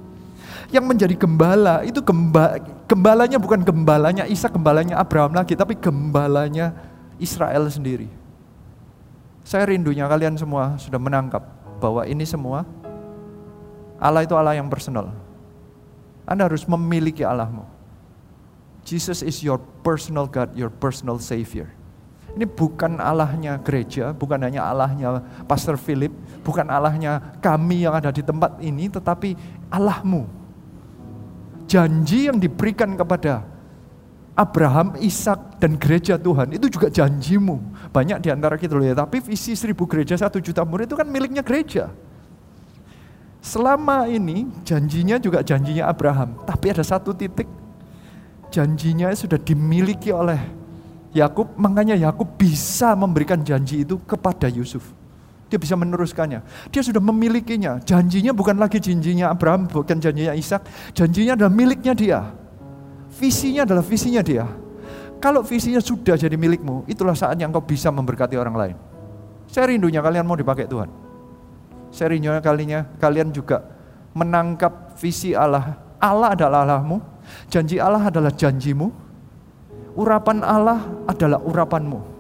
Yang 0.73 0.85
menjadi 0.89 1.15
gembala 1.15 1.85
itu 1.87 2.01
gemba, 2.03 2.59
gembalanya 2.89 3.39
bukan 3.39 3.61
gembalanya 3.63 4.25
Ishak, 4.27 4.57
gembalanya 4.57 4.99
Abraham 4.99 5.37
lagi, 5.37 5.55
tapi 5.55 5.77
gembalanya 5.77 6.73
Israel 7.21 7.69
sendiri. 7.69 8.09
Saya 9.47 9.69
rindunya 9.71 10.11
kalian 10.11 10.35
semua 10.35 10.75
sudah 10.81 10.99
menangkap 10.99 11.45
bahwa 11.79 12.03
ini 12.09 12.27
semua 12.27 12.67
Allah 14.01 14.25
itu 14.25 14.35
Allah 14.35 14.57
yang 14.57 14.67
personal. 14.67 15.13
Anda 16.27 16.51
harus 16.51 16.67
memiliki 16.67 17.23
Allahmu. 17.23 17.63
Jesus 18.83 19.23
is 19.23 19.43
your 19.43 19.63
personal 19.87 20.27
God, 20.27 20.55
your 20.59 20.71
personal 20.71 21.23
Savior. 21.23 21.76
Ini 22.37 22.45
bukan 22.45 23.01
Allahnya 23.01 23.57
gereja, 23.65 24.13
bukan 24.13 24.37
hanya 24.45 24.69
Allahnya 24.69 25.25
Pastor 25.49 25.81
Philip, 25.81 26.13
bukan 26.45 26.69
Allahnya 26.69 27.41
kami 27.41 27.89
yang 27.89 27.97
ada 27.97 28.13
di 28.13 28.21
tempat 28.21 28.61
ini, 28.61 28.93
tetapi 28.93 29.33
Allahmu. 29.73 30.29
Janji 31.65 32.29
yang 32.29 32.37
diberikan 32.37 32.93
kepada 32.93 33.41
Abraham, 34.37 35.01
Ishak, 35.01 35.57
dan 35.57 35.81
gereja 35.81 36.21
Tuhan 36.21 36.53
itu 36.53 36.69
juga 36.69 36.93
janjimu. 36.93 37.57
Banyak 37.89 38.21
di 38.21 38.29
antara 38.29 38.61
kita 38.61 38.77
loh 38.77 38.85
ya, 38.85 38.93
tapi 38.93 39.25
visi 39.25 39.57
seribu 39.57 39.89
gereja 39.89 40.13
satu 40.21 40.37
juta 40.37 40.61
murid 40.61 40.93
itu 40.93 40.97
kan 41.01 41.09
miliknya 41.09 41.41
gereja. 41.41 41.89
Selama 43.41 44.05
ini 44.13 44.45
janjinya 44.61 45.17
juga 45.17 45.41
janjinya 45.41 45.89
Abraham, 45.89 46.37
tapi 46.45 46.69
ada 46.69 46.85
satu 46.85 47.17
titik 47.17 47.49
janjinya 48.53 49.09
sudah 49.17 49.41
dimiliki 49.41 50.13
oleh 50.13 50.66
Yakub, 51.17 51.57
makanya 51.57 51.97
Yakub 51.97 52.37
bisa 52.37 52.93
memberikan 52.93 53.41
janji 53.41 53.89
itu 53.89 53.97
kepada 54.05 54.53
Yusuf. 54.53 54.85
Dia 55.49 55.57
bisa 55.57 55.79
meneruskannya. 55.79 56.43
Dia 56.69 56.83
sudah 56.83 57.01
memilikinya. 57.01 57.81
Janjinya 57.81 58.35
bukan 58.35 58.59
lagi 58.61 58.83
janjinya 58.83 59.33
Abraham, 59.33 59.71
bukan 59.71 59.97
janjinya 59.97 60.37
Ishak. 60.37 60.93
Janjinya 60.93 61.39
adalah 61.39 61.53
miliknya 61.55 61.95
dia. 61.95 62.21
Visinya 63.17 63.65
adalah 63.65 63.81
visinya 63.87 64.21
dia. 64.21 64.45
Kalau 65.17 65.41
visinya 65.41 65.81
sudah 65.81 66.19
jadi 66.19 66.37
milikmu, 66.37 66.85
itulah 66.85 67.17
saatnya 67.17 67.49
engkau 67.49 67.65
bisa 67.65 67.89
memberkati 67.89 68.37
orang 68.37 68.57
lain. 68.59 68.77
Saya 69.49 69.73
rindunya 69.73 70.05
kalian 70.05 70.27
mau 70.29 70.37
dipakai 70.37 70.69
Tuhan. 70.69 70.91
Saya 71.89 72.13
rindunya 72.13 72.43
kalinya 72.45 72.85
kalian 73.01 73.33
juga 73.33 73.65
menangkap 74.13 74.99
visi 75.01 75.33
Allah. 75.33 75.81
Allah 75.97 76.37
adalah 76.37 76.69
Allahmu, 76.69 77.01
janji 77.49 77.81
Allah 77.81 78.13
adalah 78.13 78.29
janjimu, 78.29 79.06
urapan 79.97 80.45
Allah 80.45 80.85
adalah 81.09 81.41
urapanmu. 81.43 82.15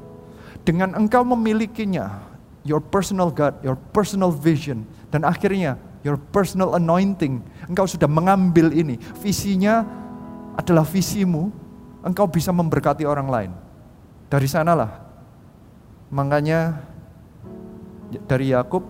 Dengan 0.66 0.98
engkau 0.98 1.22
memilikinya, 1.22 2.26
your 2.66 2.82
personal 2.82 3.30
God, 3.30 3.54
your 3.62 3.78
personal 3.94 4.34
vision, 4.34 4.82
dan 5.14 5.22
akhirnya 5.22 5.78
your 6.02 6.18
personal 6.18 6.74
anointing, 6.74 7.38
engkau 7.70 7.86
sudah 7.86 8.10
mengambil 8.10 8.74
ini. 8.74 8.98
Visinya 9.22 9.86
adalah 10.58 10.82
visimu, 10.82 11.54
engkau 12.02 12.26
bisa 12.26 12.50
memberkati 12.50 13.06
orang 13.06 13.28
lain. 13.30 13.52
Dari 14.26 14.48
sanalah, 14.50 14.90
makanya 16.10 16.82
dari 18.26 18.50
Yakub 18.50 18.82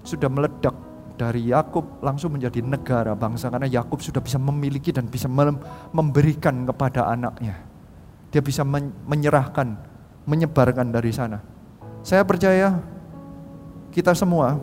sudah 0.00 0.32
meledak 0.32 0.72
dari 1.18 1.50
Yakub 1.50 1.98
langsung 2.00 2.38
menjadi 2.38 2.62
negara 2.62 3.12
bangsa 3.18 3.50
karena 3.50 3.66
Yakub 3.66 3.98
sudah 3.98 4.22
bisa 4.22 4.38
memiliki 4.38 4.94
dan 4.94 5.10
bisa 5.10 5.26
memberikan 5.92 6.64
kepada 6.64 7.10
anaknya. 7.10 7.67
Dia 8.28 8.44
bisa 8.44 8.60
menyerahkan, 9.08 9.78
menyebarkan 10.28 10.92
dari 10.92 11.10
sana. 11.12 11.40
Saya 12.04 12.22
percaya 12.24 12.76
kita 13.92 14.12
semua 14.12 14.60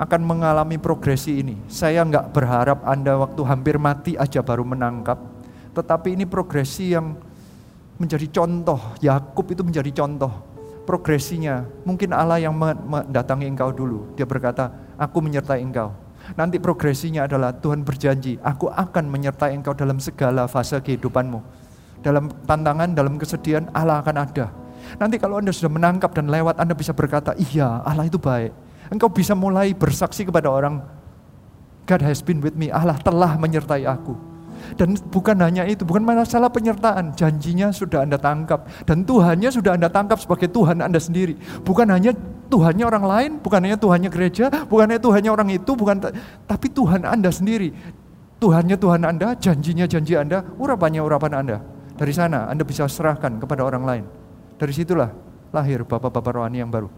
akan 0.00 0.20
mengalami 0.24 0.80
progresi 0.80 1.44
ini. 1.44 1.60
Saya 1.68 2.02
nggak 2.02 2.32
berharap 2.32 2.82
Anda 2.88 3.20
waktu 3.20 3.40
hampir 3.44 3.76
mati 3.76 4.16
aja 4.16 4.40
baru 4.40 4.64
menangkap, 4.64 5.20
tetapi 5.76 6.16
ini 6.18 6.24
progresi 6.24 6.96
yang 6.96 7.14
menjadi 8.00 8.26
contoh. 8.32 8.80
Yakub 9.04 9.46
itu 9.52 9.62
menjadi 9.62 9.92
contoh 9.92 10.32
progresinya. 10.88 11.62
Mungkin 11.86 12.10
Allah 12.10 12.42
yang 12.42 12.56
mendatangi 12.58 13.46
engkau 13.46 13.70
dulu. 13.70 14.10
Dia 14.18 14.26
berkata, 14.26 14.74
aku 14.98 15.22
menyertai 15.22 15.62
engkau. 15.62 15.94
Nanti 16.38 16.62
progresinya 16.62 17.26
adalah 17.26 17.54
Tuhan 17.54 17.82
berjanji, 17.82 18.38
aku 18.42 18.70
akan 18.70 19.10
menyertai 19.10 19.54
engkau 19.54 19.74
dalam 19.74 19.98
segala 19.98 20.46
fase 20.46 20.78
kehidupanmu. 20.78 21.40
Dalam 22.00 22.32
tantangan, 22.46 22.94
dalam 22.96 23.20
kesedihan, 23.20 23.68
Allah 23.74 24.00
akan 24.00 24.16
ada. 24.16 24.46
Nanti 24.96 25.20
kalau 25.20 25.38
Anda 25.38 25.52
sudah 25.52 25.70
menangkap 25.70 26.16
dan 26.16 26.32
lewat, 26.32 26.56
Anda 26.56 26.72
bisa 26.72 26.96
berkata, 26.96 27.36
iya 27.36 27.84
Allah 27.84 28.08
itu 28.08 28.16
baik. 28.16 28.52
Engkau 28.90 29.12
bisa 29.12 29.36
mulai 29.36 29.76
bersaksi 29.76 30.24
kepada 30.26 30.50
orang, 30.50 30.82
God 31.86 32.02
has 32.02 32.24
been 32.24 32.40
with 32.40 32.56
me, 32.56 32.72
Allah 32.72 32.96
telah 32.98 33.36
menyertai 33.36 33.86
aku. 33.86 34.30
Dan 34.76 34.96
bukan 35.10 35.40
hanya 35.40 35.64
itu, 35.66 35.82
bukan 35.88 36.04
masalah 36.04 36.52
penyertaan, 36.52 37.16
janjinya 37.16 37.72
sudah 37.72 38.04
Anda 38.04 38.20
tangkap. 38.20 38.68
Dan 38.84 39.02
Tuhannya 39.08 39.50
sudah 39.50 39.76
Anda 39.76 39.88
tangkap 39.88 40.20
sebagai 40.20 40.52
Tuhan 40.52 40.84
Anda 40.84 41.00
sendiri. 41.00 41.36
Bukan 41.64 41.88
hanya 41.88 42.12
Tuhannya 42.50 42.82
orang 42.82 43.04
lain, 43.06 43.30
bukan 43.38 43.62
hanya 43.62 43.78
Tuhannya 43.78 44.10
gereja, 44.10 44.50
bukan 44.66 44.90
hanya 44.90 44.98
Tuhannya 45.00 45.30
orang 45.30 45.48
itu, 45.54 45.72
bukan 45.78 46.02
tapi 46.44 46.66
Tuhan 46.68 47.06
Anda 47.06 47.30
sendiri. 47.30 47.70
Tuhannya 48.42 48.74
Tuhan 48.74 49.06
Anda, 49.06 49.38
janjinya 49.38 49.86
janji 49.86 50.18
Anda, 50.18 50.42
urapannya 50.58 50.98
urapan 50.98 51.32
Anda. 51.38 51.56
Dari 51.94 52.10
sana 52.10 52.50
Anda 52.50 52.66
bisa 52.66 52.90
serahkan 52.90 53.38
kepada 53.38 53.62
orang 53.62 53.84
lain. 53.86 54.04
Dari 54.58 54.72
situlah 54.74 55.12
lahir 55.54 55.86
bapak-bapak 55.86 56.32
rohani 56.40 56.58
yang 56.58 56.72
baru. 56.72 56.90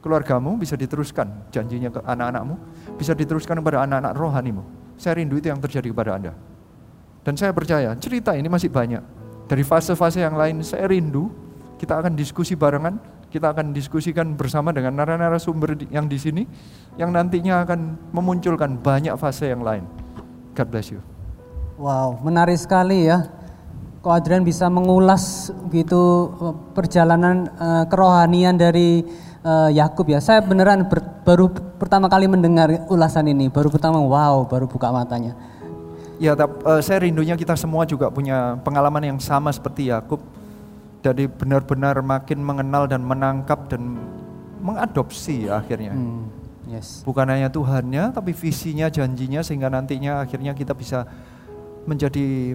Keluargamu 0.00 0.56
bisa 0.56 0.74
diteruskan 0.80 1.48
janjinya 1.52 1.92
ke 1.92 2.00
anak-anakmu, 2.02 2.54
bisa 2.96 3.12
diteruskan 3.12 3.60
kepada 3.60 3.84
anak-anak 3.84 4.12
rohanimu. 4.16 4.62
Saya 5.00 5.20
rindu 5.20 5.36
itu 5.40 5.48
yang 5.48 5.60
terjadi 5.60 5.88
kepada 5.92 6.16
Anda. 6.16 6.32
Dan 7.20 7.36
saya 7.36 7.52
percaya 7.52 7.92
cerita 8.00 8.32
ini 8.32 8.48
masih 8.48 8.72
banyak. 8.72 9.00
Dari 9.44 9.60
fase-fase 9.60 10.24
yang 10.24 10.34
lain 10.40 10.64
saya 10.64 10.88
rindu, 10.88 11.28
kita 11.76 12.00
akan 12.00 12.16
diskusi 12.16 12.56
barengan, 12.56 12.96
kita 13.30 13.54
akan 13.54 13.70
diskusikan 13.70 14.34
bersama 14.34 14.74
dengan 14.74 14.98
narasumber 14.98 15.78
yang 15.88 16.10
di 16.10 16.18
sini, 16.18 16.42
yang 16.98 17.14
nantinya 17.14 17.62
akan 17.62 18.10
memunculkan 18.10 18.76
banyak 18.82 19.14
fase 19.14 19.54
yang 19.54 19.62
lain. 19.62 19.86
God 20.58 20.68
bless 20.68 20.90
you. 20.90 21.00
Wow, 21.78 22.18
menarik 22.20 22.58
sekali 22.58 23.06
ya. 23.08 23.30
Kok 24.02 24.12
Adrian 24.12 24.42
bisa 24.42 24.66
mengulas 24.66 25.54
gitu 25.70 26.32
eh, 26.42 26.54
perjalanan 26.74 27.48
uh, 27.56 27.84
kerohanian 27.86 28.56
dari 28.58 29.04
uh, 29.44 29.70
Yakub 29.70 30.08
ya. 30.08 30.18
Saya 30.18 30.40
beneran 30.42 30.88
ber, 30.88 31.00
baru 31.22 31.52
pertama 31.52 32.10
kali 32.10 32.26
mendengar 32.26 32.68
ulasan 32.90 33.30
ini, 33.30 33.48
baru 33.52 33.70
pertama 33.70 34.00
wow, 34.02 34.44
baru 34.48 34.66
buka 34.66 34.90
matanya. 34.90 35.36
Ya, 36.20 36.36
uh, 36.36 36.80
saya 36.84 37.00
rindunya 37.00 37.32
kita 37.38 37.56
semua 37.56 37.88
juga 37.88 38.12
punya 38.12 38.60
pengalaman 38.60 39.14
yang 39.14 39.18
sama 39.22 39.48
seperti 39.52 39.88
Yakub. 39.88 40.20
Jadi 41.00 41.24
benar-benar 41.28 42.04
makin 42.04 42.44
mengenal 42.44 42.84
dan 42.84 43.00
menangkap 43.00 43.72
dan 43.72 43.96
mengadopsi 44.60 45.48
ya, 45.48 45.64
akhirnya. 45.64 45.96
Hmm, 45.96 46.28
yes. 46.68 47.00
Bukan 47.08 47.24
hanya 47.24 47.48
Tuhannya, 47.48 48.12
tapi 48.12 48.36
visinya, 48.36 48.92
janjinya 48.92 49.40
sehingga 49.40 49.72
nantinya 49.72 50.20
akhirnya 50.20 50.52
kita 50.52 50.76
bisa 50.76 51.08
menjadi 51.88 52.52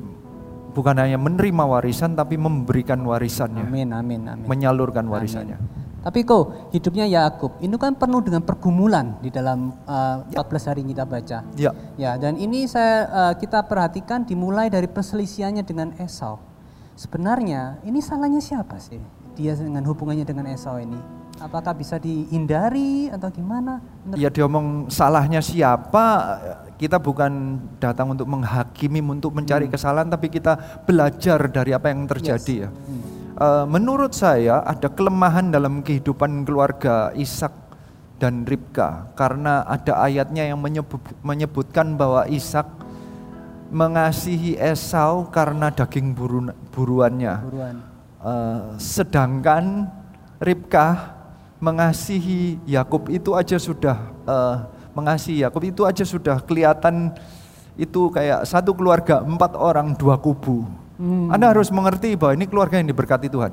bukan 0.75 0.95
hanya 1.01 1.17
menerima 1.17 1.63
warisan 1.65 2.13
tapi 2.13 2.37
memberikan 2.37 3.01
warisannya. 3.01 3.65
Amin, 3.65 3.89
amin, 3.89 4.21
amin. 4.29 4.45
Menyalurkan 4.45 5.09
warisannya. 5.09 5.57
Amin. 5.57 5.83
Tapi 6.05 6.21
kok 6.21 6.69
hidupnya 6.69 7.09
Yakub 7.09 7.57
ini 7.65 7.73
kan 7.81 7.97
penuh 7.97 8.21
dengan 8.21 8.45
pergumulan 8.45 9.17
di 9.25 9.33
dalam 9.33 9.73
uh, 9.89 10.21
eh, 10.29 10.37
14 10.37 10.37
ya. 10.37 10.67
hari 10.69 10.81
kita 10.85 11.03
baca. 11.09 11.37
Ya. 11.57 11.71
Ya, 11.97 12.11
dan 12.21 12.37
ini 12.37 12.69
saya 12.69 13.09
uh, 13.09 13.33
kita 13.33 13.65
perhatikan 13.65 14.21
dimulai 14.21 14.69
dari 14.69 14.85
perselisihannya 14.85 15.65
dengan 15.65 15.97
Esau. 15.97 16.37
Sebenarnya 16.95 17.83
ini 17.83 17.99
salahnya 17.99 18.39
siapa 18.39 18.79
sih? 18.79 18.99
Dia 19.35 19.55
dengan 19.55 19.83
hubungannya 19.83 20.23
dengan 20.23 20.47
Esau 20.47 20.79
ini. 20.79 20.97
Apakah 21.43 21.75
bisa 21.75 21.99
dihindari 21.99 23.11
atau 23.11 23.27
gimana? 23.27 23.83
Menurut 24.07 24.23
ya 24.23 24.31
diomong 24.31 24.87
salahnya 24.87 25.43
siapa? 25.43 26.39
Kita 26.79 26.95
bukan 27.03 27.59
datang 27.75 28.15
untuk 28.15 28.23
menghakimi, 28.31 29.03
untuk 29.03 29.35
mencari 29.35 29.67
hmm. 29.67 29.75
kesalahan, 29.75 30.07
tapi 30.07 30.31
kita 30.31 30.55
belajar 30.87 31.51
dari 31.51 31.75
apa 31.75 31.91
yang 31.91 32.07
terjadi 32.07 32.55
yes. 32.55 32.63
ya. 32.63 32.69
Hmm 32.71 33.15
uh, 33.39 33.65
menurut 33.67 34.15
saya 34.15 34.63
ada 34.63 34.87
kelemahan 34.87 35.51
dalam 35.51 35.83
kehidupan 35.83 36.47
keluarga 36.47 37.11
Ishak 37.15 37.51
dan 38.19 38.47
Ribka 38.47 39.11
karena 39.19 39.67
ada 39.67 39.99
ayatnya 39.99 40.47
yang 40.47 40.59
menyebut, 40.59 41.01
menyebutkan 41.19 41.99
bahwa 41.99 42.23
Ishak 42.31 42.67
mengasihi 43.71 44.57
Esau 44.57 45.29
karena 45.29 45.71
daging 45.71 46.13
buru, 46.13 46.49
buruannya. 46.73 47.33
Buruan. 47.45 47.75
Uh, 48.25 48.73
sedangkan 48.81 49.85
Ribka 50.41 51.15
mengasihi 51.61 52.59
Yakub 52.67 53.07
itu 53.07 53.37
aja 53.37 53.55
sudah 53.55 53.97
uh, 54.25 54.67
mengasihi 54.97 55.45
Yakub 55.45 55.63
itu 55.63 55.85
aja 55.85 56.03
sudah 56.03 56.41
kelihatan 56.41 57.13
itu 57.77 58.09
kayak 58.11 58.43
satu 58.43 58.73
keluarga 58.73 59.21
empat 59.23 59.55
orang 59.55 59.93
dua 59.95 60.17
kubu 60.19 60.65
Hmm. 60.95 61.27
Anda 61.27 61.51
harus 61.51 61.67
mengerti 61.71 62.15
bahwa 62.15 62.39
ini 62.39 62.47
keluarga 62.47 62.79
yang 62.79 62.87
diberkati 62.87 63.27
Tuhan. 63.27 63.51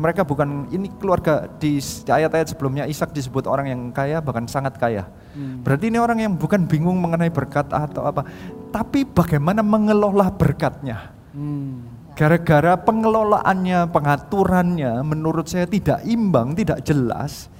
Mereka 0.00 0.24
bukan 0.24 0.72
ini 0.72 0.88
keluarga 0.96 1.44
di 1.60 1.76
ayat-ayat 2.08 2.56
sebelumnya 2.56 2.88
Ishak 2.88 3.12
disebut 3.12 3.44
orang 3.44 3.68
yang 3.68 3.80
kaya 3.92 4.24
bahkan 4.24 4.48
sangat 4.48 4.80
kaya. 4.80 5.04
Hmm. 5.36 5.60
Berarti 5.60 5.92
ini 5.92 6.00
orang 6.00 6.24
yang 6.24 6.32
bukan 6.40 6.64
bingung 6.64 6.96
mengenai 6.96 7.28
berkat 7.28 7.68
atau 7.68 8.08
apa, 8.08 8.24
tapi 8.72 9.04
bagaimana 9.04 9.60
mengelola 9.60 10.32
berkatnya. 10.32 11.12
Hmm. 11.36 11.84
Gara-gara 12.16 12.80
pengelolaannya, 12.80 13.92
pengaturannya 13.92 15.04
menurut 15.04 15.46
saya 15.52 15.68
tidak 15.68 16.00
imbang, 16.08 16.56
tidak 16.56 16.80
jelas. 16.80 17.52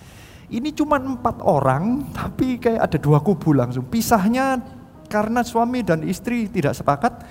Ini 0.50 0.74
cuma 0.74 0.98
empat 0.98 1.44
orang, 1.44 2.10
tapi 2.10 2.58
kayak 2.58 2.90
ada 2.90 2.98
dua 2.98 3.22
kubu 3.22 3.54
langsung. 3.54 3.86
Pisahnya 3.86 4.58
karena 5.06 5.44
suami 5.44 5.84
dan 5.84 6.02
istri 6.02 6.50
tidak 6.50 6.74
sepakat, 6.74 7.22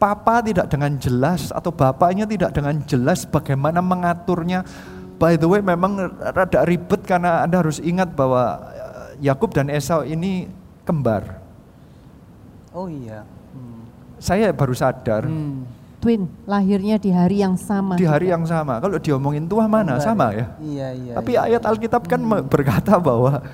papa 0.00 0.40
tidak 0.40 0.72
dengan 0.72 0.96
jelas 0.96 1.52
atau 1.52 1.68
bapaknya 1.68 2.24
tidak 2.24 2.56
dengan 2.56 2.80
jelas 2.88 3.28
bagaimana 3.28 3.84
mengaturnya. 3.84 4.64
By 5.20 5.36
the 5.36 5.44
way 5.44 5.60
memang 5.60 6.00
rada 6.16 6.64
ribet 6.64 7.04
karena 7.04 7.44
Anda 7.44 7.60
harus 7.60 7.76
ingat 7.76 8.16
bahwa 8.16 8.56
eh, 8.72 9.28
Yakub 9.28 9.52
dan 9.52 9.68
Esau 9.68 10.00
ini 10.08 10.48
kembar. 10.88 11.36
Oh 12.72 12.88
iya. 12.88 13.28
Hmm. 13.52 13.84
Saya 14.16 14.48
baru 14.56 14.72
sadar. 14.72 15.28
Hmm. 15.28 15.68
Twin, 16.00 16.24
lahirnya 16.48 16.96
di 16.96 17.12
hari 17.12 17.44
yang 17.44 17.60
sama. 17.60 18.00
Di 18.00 18.08
hari 18.08 18.32
yang 18.32 18.48
sama. 18.48 18.80
Kalau 18.80 18.96
diomongin 18.96 19.44
tua 19.44 19.68
mana? 19.68 20.00
Kembar. 20.00 20.08
Sama 20.08 20.26
ya? 20.32 20.46
Iya, 20.56 20.88
iya. 20.96 21.14
Tapi 21.20 21.36
iya. 21.36 21.44
ayat 21.44 21.62
Alkitab 21.68 22.08
kan 22.08 22.24
hmm. 22.24 22.48
berkata 22.48 22.96
bahwa 22.96 23.44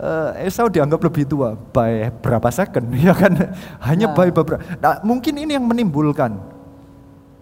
uh, 0.00 0.36
Esau 0.44 0.68
dianggap 0.68 1.00
lebih 1.00 1.24
tua 1.28 1.56
by 1.56 2.12
berapa 2.20 2.48
second 2.52 2.92
ya 3.06 3.16
kan? 3.16 3.32
Hanya 3.82 4.12
nah. 4.12 4.14
by 4.16 4.30
beberapa. 4.32 4.62
Nah, 4.78 5.00
mungkin 5.02 5.34
ini 5.36 5.56
yang 5.56 5.64
menimbulkan. 5.64 6.36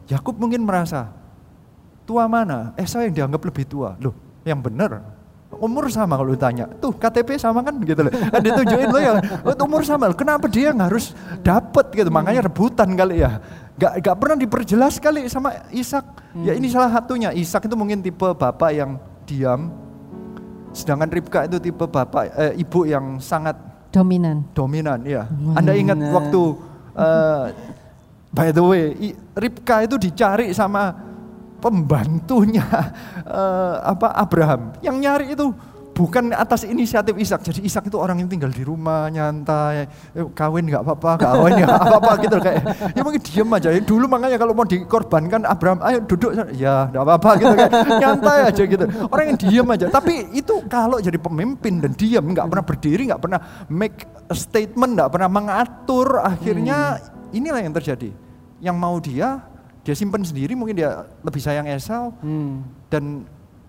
Yakub 0.05 0.37
mungkin 0.37 0.69
merasa 0.69 1.09
tua 2.05 2.29
mana? 2.29 2.77
Esau 2.77 3.01
yang 3.01 3.15
dianggap 3.15 3.41
lebih 3.41 3.65
tua. 3.65 3.97
Loh 3.99 4.15
yang 4.45 4.61
benar. 4.61 5.01
Umur 5.55 5.87
sama 5.87 6.19
kalau 6.19 6.35
ditanya. 6.35 6.67
Tuh 6.83 6.93
KTP 6.93 7.39
sama 7.39 7.63
kan? 7.63 7.79
Gitu 7.79 8.03
loh. 8.03 8.11
Kan 8.11 8.43
ditunjukin 8.43 8.89
lo 8.91 9.01
yang 9.01 9.17
oh, 9.47 9.55
umur 9.65 9.87
sama 9.87 10.11
kenapa 10.13 10.51
dia 10.51 10.75
yang 10.75 10.83
harus 10.83 11.15
dapat 11.41 11.95
gitu? 11.95 12.11
Makanya 12.11 12.51
rebutan 12.51 12.91
kali 12.93 13.23
ya. 13.23 13.39
Gak, 13.75 14.03
gak 14.03 14.17
pernah 14.19 14.37
diperjelas 14.39 14.99
kali 14.99 15.27
sama 15.31 15.71
Ishak. 15.71 16.05
Ya 16.43 16.59
ini 16.59 16.69
salah 16.69 16.91
satunya. 16.91 17.31
Ishak 17.31 17.71
itu 17.71 17.75
mungkin 17.79 18.03
tipe 18.03 18.27
bapak 18.35 18.71
yang 18.75 18.99
diam 19.25 19.84
Sedangkan 20.75 21.09
Ribka 21.09 21.47
itu 21.47 21.63
tipe 21.63 21.87
bapak 21.87 22.35
eh, 22.35 22.53
ibu 22.59 22.83
yang 22.85 23.23
sangat 23.23 23.55
dominan. 23.95 24.43
Dominan, 24.51 25.07
ya. 25.07 25.31
Anda 25.55 25.73
ingat 25.79 25.97
waktu 26.11 26.41
uh, 26.99 27.45
by 28.35 28.51
the 28.51 28.65
way, 28.67 29.15
Ribka 29.39 29.87
itu 29.87 29.95
dicari 29.97 30.51
sama 30.51 30.91
pembantunya 31.63 32.67
uh, 33.23 33.79
apa 33.95 34.11
Abraham. 34.19 34.75
Yang 34.83 34.97
nyari 34.99 35.27
itu 35.39 35.47
bukan 35.95 36.35
atas 36.35 36.67
inisiatif 36.67 37.15
Ishak. 37.15 37.41
Jadi 37.47 37.61
Ishak 37.65 37.87
itu 37.87 37.97
orang 37.97 38.19
yang 38.19 38.29
tinggal 38.29 38.51
di 38.51 38.67
rumah 38.67 39.07
nyantai, 39.09 39.87
eh, 39.87 40.27
kawin 40.35 40.67
nggak 40.67 40.83
apa-apa, 40.83 41.11
kawin 41.23 41.63
nggak 41.63 41.71
apa-apa 41.71 42.13
gitu 42.27 42.37
kayak. 42.43 42.63
Ya 42.93 43.01
mungkin 43.07 43.23
diem 43.23 43.49
aja. 43.55 43.69
Dulu 43.79 44.05
makanya 44.11 44.37
kalau 44.37 44.53
mau 44.53 44.67
dikorbankan 44.67 45.47
Abraham, 45.47 45.79
ayo 45.87 46.03
duduk, 46.03 46.35
ya 46.59 46.91
nggak 46.91 47.03
apa-apa 47.07 47.31
gitu 47.39 47.55
kayak 47.55 47.73
nyantai 48.03 48.39
aja 48.51 48.63
gitu. 48.67 48.85
Orang 49.07 49.25
yang 49.31 49.39
diem 49.39 49.69
aja. 49.71 49.87
Tapi 49.89 50.15
itu 50.35 50.55
kalau 50.67 50.99
jadi 50.99 51.17
pemimpin 51.17 51.79
dan 51.79 51.95
diem, 51.95 52.25
nggak 52.35 52.47
pernah 52.51 52.65
berdiri, 52.67 53.03
nggak 53.09 53.23
pernah 53.23 53.41
make 53.71 54.05
a 54.27 54.37
statement, 54.37 54.99
nggak 54.99 55.11
pernah 55.15 55.31
mengatur, 55.31 56.19
akhirnya 56.21 56.99
hmm. 56.99 57.39
inilah 57.39 57.61
yang 57.63 57.73
terjadi. 57.73 58.11
Yang 58.59 58.77
mau 58.77 58.97
dia, 58.99 59.47
dia 59.87 59.95
simpan 59.95 60.27
sendiri, 60.27 60.59
mungkin 60.59 60.75
dia 60.75 61.07
lebih 61.23 61.39
sayang 61.39 61.71
Esau 61.71 62.11
hmm. 62.19 62.53
dan 62.91 63.23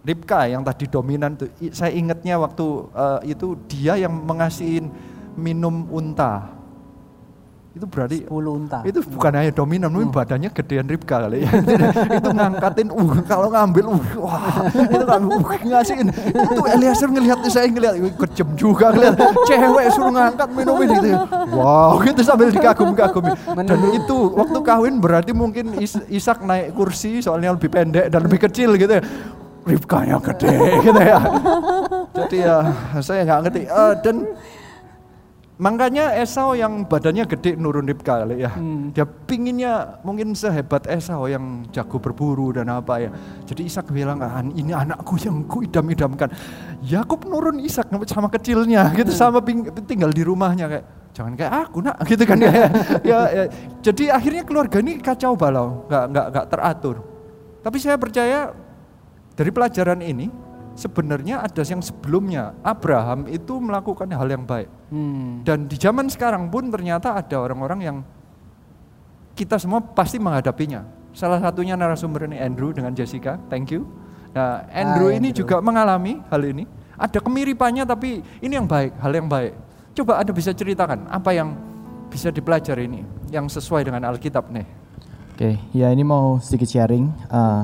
Ribka 0.06 0.45
yang 0.45 0.62
tadi 0.62 0.86
dominan 0.86 1.34
tuh 1.34 1.49
saya 1.74 1.89
ingatnya 1.89 2.38
waktu 2.38 2.66
uh, 2.93 3.20
itu 3.26 3.58
dia 3.66 3.97
yang 3.97 4.14
mengasihin 4.14 4.93
minum 5.34 5.89
unta 5.89 6.56
itu 7.76 7.84
berarti 7.91 8.24
10 8.24 8.32
unta. 8.32 8.80
itu 8.88 9.03
bukan 9.03 9.32
hanya 9.36 9.51
dominan, 9.51 9.91
mungkin 9.91 10.08
badannya 10.08 10.47
gedean 10.47 10.88
Ribka 10.88 11.28
kali 11.28 11.43
ya. 11.43 11.51
itu 12.24 12.30
ngangkatin, 12.32 12.88
uh 12.88 13.12
kalau 13.28 13.51
ngambil, 13.51 13.99
uh, 13.99 14.03
wah 14.16 14.64
itu 14.72 15.03
kan 15.03 15.20
uh, 15.28 15.60
ngasihin. 15.60 16.08
Itu 16.08 16.62
Eliezer 16.72 17.12
ngelihat, 17.12 17.43
saya 17.51 17.68
ngelihat, 17.68 17.99
"Wih, 17.99 18.16
kejem 18.16 18.47
juga 18.56 18.95
ngelihat 18.95 19.20
cewek 19.43 19.86
suruh 19.91 20.08
ngangkat 20.16 20.49
minumin 20.56 20.88
gitu. 20.88 21.10
Wow, 21.51 21.99
gitu 21.99 22.22
sambil 22.24 22.47
dikagum-kagumi. 22.56 23.32
Dan 23.68 23.80
itu 23.91 24.18
waktu 24.39 24.60
kawin 24.64 24.95
berarti 25.03 25.36
mungkin 25.36 25.76
Is- 25.76 25.99
Ishak 26.08 26.47
naik 26.47 26.72
kursi 26.80 27.20
soalnya 27.20 27.51
lebih 27.51 27.68
pendek 27.68 28.08
dan 28.08 28.24
lebih 28.24 28.39
kecil 28.39 28.80
gitu 28.80 28.88
ya. 28.88 29.03
Ribka 29.66 30.05
yang 30.05 30.22
gede 30.22 30.55
gitu 30.86 31.01
ya. 31.01 31.20
Jadi 32.13 32.38
ya 32.38 32.57
saya 33.01 33.22
nggak 33.26 33.39
ngerti. 33.49 33.61
Eh, 33.66 33.93
dan 34.05 34.16
Makanya 35.55 36.20
Esau 36.20 36.51
yang 36.51 36.84
badannya 36.84 37.24
gede 37.24 37.55
nurun 37.55 37.88
Ribka 37.88 38.20
kali 38.28 38.43
ya. 38.43 38.51
Dia 38.91 39.07
pinginnya 39.07 40.03
mungkin 40.03 40.36
sehebat 40.36 40.84
Esau 40.84 41.32
yang 41.32 41.63
jago 41.72 41.95
berburu 41.95 42.51
dan 42.51 42.68
apa 42.68 42.99
ya. 42.99 43.09
Jadi 43.47 43.63
Ishak 43.63 43.88
bilang, 43.88 44.20
ah, 44.20 44.43
ini 44.43 44.76
anakku 44.76 45.16
yang 45.16 45.47
ku 45.47 45.63
idam-idamkan. 45.63 46.28
Yakub 46.84 47.24
nurun 47.24 47.63
Ishak 47.63 47.88
sama 47.88 48.28
kecilnya 48.28 48.91
gitu 48.99 49.16
sama 49.16 49.39
ping- 49.39 49.72
tinggal 49.88 50.11
di 50.11 50.28
rumahnya 50.28 50.68
kayak 50.68 50.86
jangan 51.16 51.34
kayak 51.39 51.53
aku 51.55 51.78
nak 51.80 52.03
gitu 52.03 52.24
kan 52.28 52.36
ya. 52.43 52.51
ya, 53.16 53.20
ya. 53.32 53.43
Jadi 53.80 54.11
akhirnya 54.11 54.43
keluarga 54.43 54.84
ini 54.84 54.99
kacau 54.99 55.39
balau, 55.39 55.88
nggak 55.88 56.03
nggak 56.11 56.26
nggak 56.36 56.45
teratur. 56.51 56.95
Tapi 57.63 57.78
saya 57.80 57.95
percaya 57.95 58.51
dari 59.36 59.51
pelajaran 59.51 59.99
ini 59.99 60.31
sebenarnya 60.75 61.43
ada 61.43 61.63
yang 61.63 61.79
sebelumnya 61.79 62.55
Abraham 62.63 63.27
itu 63.31 63.59
melakukan 63.59 64.11
hal 64.11 64.27
yang 64.27 64.43
baik. 64.43 64.67
Hmm. 64.91 65.43
Dan 65.47 65.67
di 65.71 65.79
zaman 65.79 66.11
sekarang 66.11 66.51
pun 66.51 66.67
ternyata 66.71 67.15
ada 67.15 67.36
orang-orang 67.39 67.79
yang 67.83 67.97
kita 69.36 69.59
semua 69.59 69.83
pasti 69.83 70.19
menghadapinya. 70.19 70.83
Salah 71.15 71.39
satunya 71.39 71.79
narasumber 71.79 72.27
ini 72.27 72.39
Andrew 72.39 72.75
dengan 72.75 72.91
Jessica, 72.91 73.39
thank 73.47 73.71
you. 73.71 73.88
Nah, 74.36 74.67
Andrew 74.67 75.07
Hai, 75.07 75.19
ini 75.19 75.31
Andrew. 75.31 75.47
juga 75.47 75.63
mengalami 75.63 76.19
hal 76.27 76.43
ini. 76.43 76.67
Ada 76.95 77.19
kemiripannya 77.23 77.83
tapi 77.88 78.19
ini 78.39 78.53
yang 78.55 78.67
baik, 78.67 78.99
hal 78.99 79.11
yang 79.15 79.27
baik. 79.27 79.55
Coba 79.95 80.19
Anda 80.19 80.36
bisa 80.36 80.51
ceritakan 80.51 81.07
apa 81.07 81.31
yang 81.31 81.55
bisa 82.11 82.31
dipelajari 82.31 82.88
ini 82.88 83.03
yang 83.31 83.47
sesuai 83.47 83.88
dengan 83.88 84.03
Alkitab 84.11 84.51
nih. 84.51 84.67
Oke, 85.36 85.59
ya 85.75 85.91
ini 85.91 86.03
mau 86.03 86.39
sedikit 86.39 86.67
sharing. 86.67 87.11
Eh, 87.11 87.63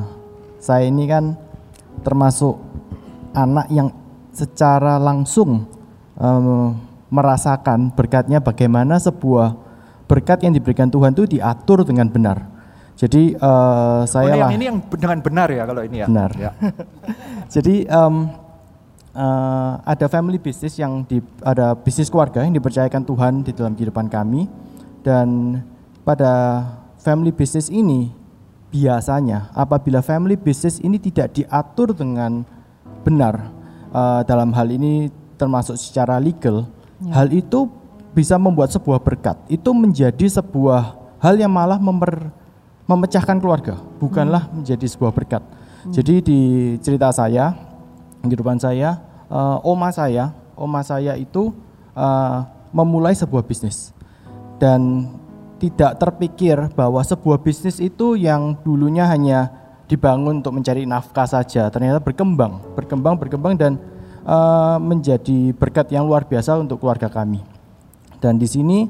saya 0.59 0.87
ini 0.87 1.07
kan 1.07 1.35
termasuk 2.01 2.59
anak 3.31 3.67
yang 3.71 3.89
secara 4.31 4.97
langsung 4.97 5.67
em, 6.17 6.75
merasakan 7.11 7.91
berkatnya 7.91 8.39
bagaimana 8.39 8.95
sebuah 8.97 9.55
berkat 10.07 10.43
yang 10.47 10.55
diberikan 10.55 10.87
Tuhan 10.87 11.11
itu 11.15 11.39
diatur 11.39 11.83
dengan 11.83 12.07
benar. 12.07 12.47
Jadi 12.95 13.35
eh, 13.35 14.01
saya 14.07 14.25
oh, 14.25 14.31
ini 14.31 14.39
lah 14.39 14.47
yang 14.47 14.53
ini 14.55 14.65
yang 14.67 14.77
dengan 14.87 15.19
benar 15.23 15.47
ya 15.51 15.63
kalau 15.67 15.81
ini 15.83 15.97
ya. 16.03 16.07
Benar. 16.07 16.31
Ya. 16.39 16.51
Jadi 17.55 17.87
em, 17.87 18.15
eh, 19.15 19.71
ada 19.83 20.05
family 20.07 20.39
business 20.39 20.79
yang 20.79 21.03
di, 21.03 21.19
ada 21.43 21.75
bisnis 21.75 22.07
keluarga 22.07 22.43
yang 22.43 22.55
dipercayakan 22.55 23.03
Tuhan 23.03 23.33
di 23.43 23.51
dalam 23.51 23.75
kehidupan 23.75 24.07
kami 24.07 24.47
dan 25.03 25.59
pada 26.07 26.63
family 27.01 27.33
business 27.33 27.67
ini 27.67 28.20
biasanya 28.71 29.51
apabila 29.51 29.99
family 29.99 30.39
business 30.39 30.79
ini 30.79 30.97
tidak 30.97 31.35
diatur 31.35 31.91
dengan 31.91 32.47
benar 33.03 33.51
eh, 33.91 34.21
dalam 34.25 34.55
hal 34.55 34.71
ini 34.71 35.11
termasuk 35.35 35.75
secara 35.75 36.17
legal 36.17 36.65
Ya. 37.01 37.17
hal 37.17 37.33
itu 37.33 37.65
bisa 38.13 38.37
membuat 38.37 38.69
sebuah 38.69 39.01
berkat. 39.01 39.33
Itu 39.49 39.73
menjadi 39.73 40.29
sebuah 40.29 40.93
hal 41.17 41.33
yang 41.33 41.49
malah 41.49 41.81
memper, 41.81 42.29
memecahkan 42.85 43.41
keluarga 43.41 43.81
bukanlah 43.97 44.45
menjadi 44.53 44.85
sebuah 44.85 45.09
berkat. 45.09 45.41
Jadi 45.89 46.21
di 46.21 46.39
cerita 46.77 47.09
saya 47.09 47.57
kehidupan 48.21 48.61
saya 48.61 49.01
eh, 49.33 49.57
oma 49.65 49.89
saya 49.89 50.29
oma 50.53 50.85
saya 50.85 51.17
itu 51.17 51.49
eh, 51.97 52.37
memulai 52.69 53.17
sebuah 53.17 53.41
bisnis. 53.49 53.89
Dan 54.61 55.09
tidak 55.61 56.01
terpikir 56.01 56.57
bahwa 56.73 57.05
sebuah 57.05 57.37
bisnis 57.45 57.77
itu 57.77 58.17
yang 58.17 58.57
dulunya 58.65 59.05
hanya 59.05 59.53
dibangun 59.85 60.41
untuk 60.41 60.57
mencari 60.57 60.89
nafkah 60.89 61.29
saja 61.29 61.69
ternyata 61.69 62.01
berkembang 62.01 62.73
berkembang 62.73 63.13
berkembang 63.21 63.53
dan 63.53 63.77
eh, 64.25 64.77
menjadi 64.81 65.53
berkat 65.53 65.93
yang 65.93 66.09
luar 66.09 66.25
biasa 66.25 66.57
untuk 66.57 66.81
keluarga 66.81 67.13
kami. 67.13 67.45
Dan 68.17 68.41
di 68.41 68.49
sini 68.49 68.89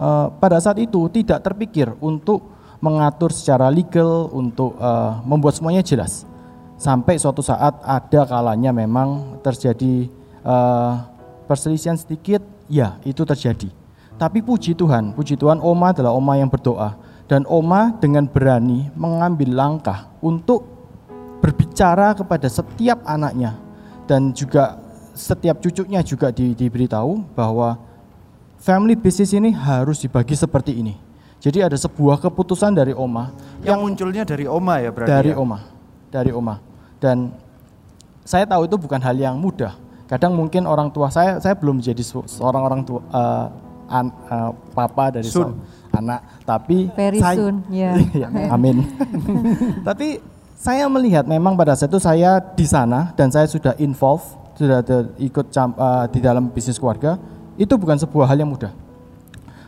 eh, 0.00 0.26
pada 0.40 0.56
saat 0.56 0.80
itu 0.80 1.04
tidak 1.12 1.44
terpikir 1.44 1.92
untuk 2.00 2.56
mengatur 2.80 3.28
secara 3.28 3.68
legal 3.68 4.32
untuk 4.32 4.80
eh, 4.80 5.12
membuat 5.28 5.60
semuanya 5.60 5.84
jelas. 5.84 6.24
Sampai 6.80 7.20
suatu 7.20 7.40
saat 7.40 7.76
ada 7.84 8.24
kalanya 8.24 8.72
memang 8.72 9.36
terjadi 9.44 10.08
eh, 10.40 10.92
perselisihan 11.44 12.00
sedikit 12.00 12.40
ya 12.72 12.96
itu 13.04 13.20
terjadi 13.22 13.68
tapi 14.16 14.40
puji 14.40 14.72
Tuhan 14.76 15.12
puji 15.12 15.36
Tuhan 15.36 15.60
Oma 15.60 15.92
adalah 15.92 16.12
Oma 16.12 16.36
yang 16.40 16.48
berdoa 16.48 16.96
dan 17.26 17.44
Oma 17.46 17.96
dengan 18.00 18.24
berani 18.24 18.88
mengambil 18.94 19.52
langkah 19.52 20.10
untuk 20.24 20.64
berbicara 21.40 22.16
kepada 22.16 22.48
setiap 22.48 23.04
anaknya 23.04 23.54
dan 24.08 24.32
juga 24.32 24.80
setiap 25.16 25.58
cucunya 25.58 26.04
juga 26.04 26.30
di, 26.30 26.52
diberitahu 26.52 27.34
bahwa 27.34 27.80
family 28.60 28.94
business 28.94 29.32
ini 29.32 29.50
harus 29.52 30.00
dibagi 30.02 30.36
seperti 30.36 30.76
ini. 30.76 30.94
Jadi 31.36 31.60
ada 31.60 31.76
sebuah 31.76 32.18
keputusan 32.18 32.72
dari 32.72 32.96
Oma 32.96 33.30
Yang 33.60 33.78
munculnya 33.84 34.24
dari 34.24 34.48
Oma 34.48 34.80
ya 34.80 34.90
berarti. 34.90 35.12
dari 35.12 35.30
ya? 35.32 35.36
Oma, 35.36 35.58
dari 36.08 36.30
Oma. 36.32 36.54
Dan 36.96 37.30
saya 38.24 38.48
tahu 38.48 38.64
itu 38.66 38.76
bukan 38.80 38.98
hal 38.98 39.14
yang 39.14 39.36
mudah. 39.36 39.76
Kadang 40.08 40.32
mungkin 40.34 40.64
orang 40.64 40.88
tua 40.90 41.12
saya, 41.12 41.38
saya 41.42 41.54
belum 41.58 41.82
menjadi 41.82 42.02
se- 42.02 42.30
seorang 42.40 42.62
orang 42.62 42.80
tua, 42.86 43.02
eh, 43.04 43.46
an- 43.88 44.14
eh, 44.26 44.50
papa 44.72 45.10
dari 45.10 45.26
Soon. 45.26 45.56
anak, 45.90 46.20
tapi 46.42 46.92
Very 46.92 47.18
saya- 47.18 47.38
soon, 47.38 47.64
ya. 47.72 47.96
Ya, 48.12 48.28
amin. 48.50 48.84
tapi 49.88 50.20
saya 50.56 50.84
melihat 50.86 51.24
memang 51.24 51.54
pada 51.54 51.72
saat 51.72 51.88
itu 51.88 52.00
saya 52.00 52.38
di 52.40 52.64
sana 52.64 53.12
dan 53.14 53.28
saya 53.28 53.46
sudah 53.46 53.72
involve, 53.76 54.24
sudah 54.54 54.80
ada 54.80 55.08
ikut 55.16 55.46
eh, 55.52 56.04
di 56.10 56.20
dalam 56.20 56.48
bisnis 56.48 56.76
keluarga, 56.76 57.16
itu 57.56 57.72
bukan 57.74 57.96
sebuah 57.96 58.28
hal 58.28 58.38
yang 58.38 58.50
mudah. 58.50 58.72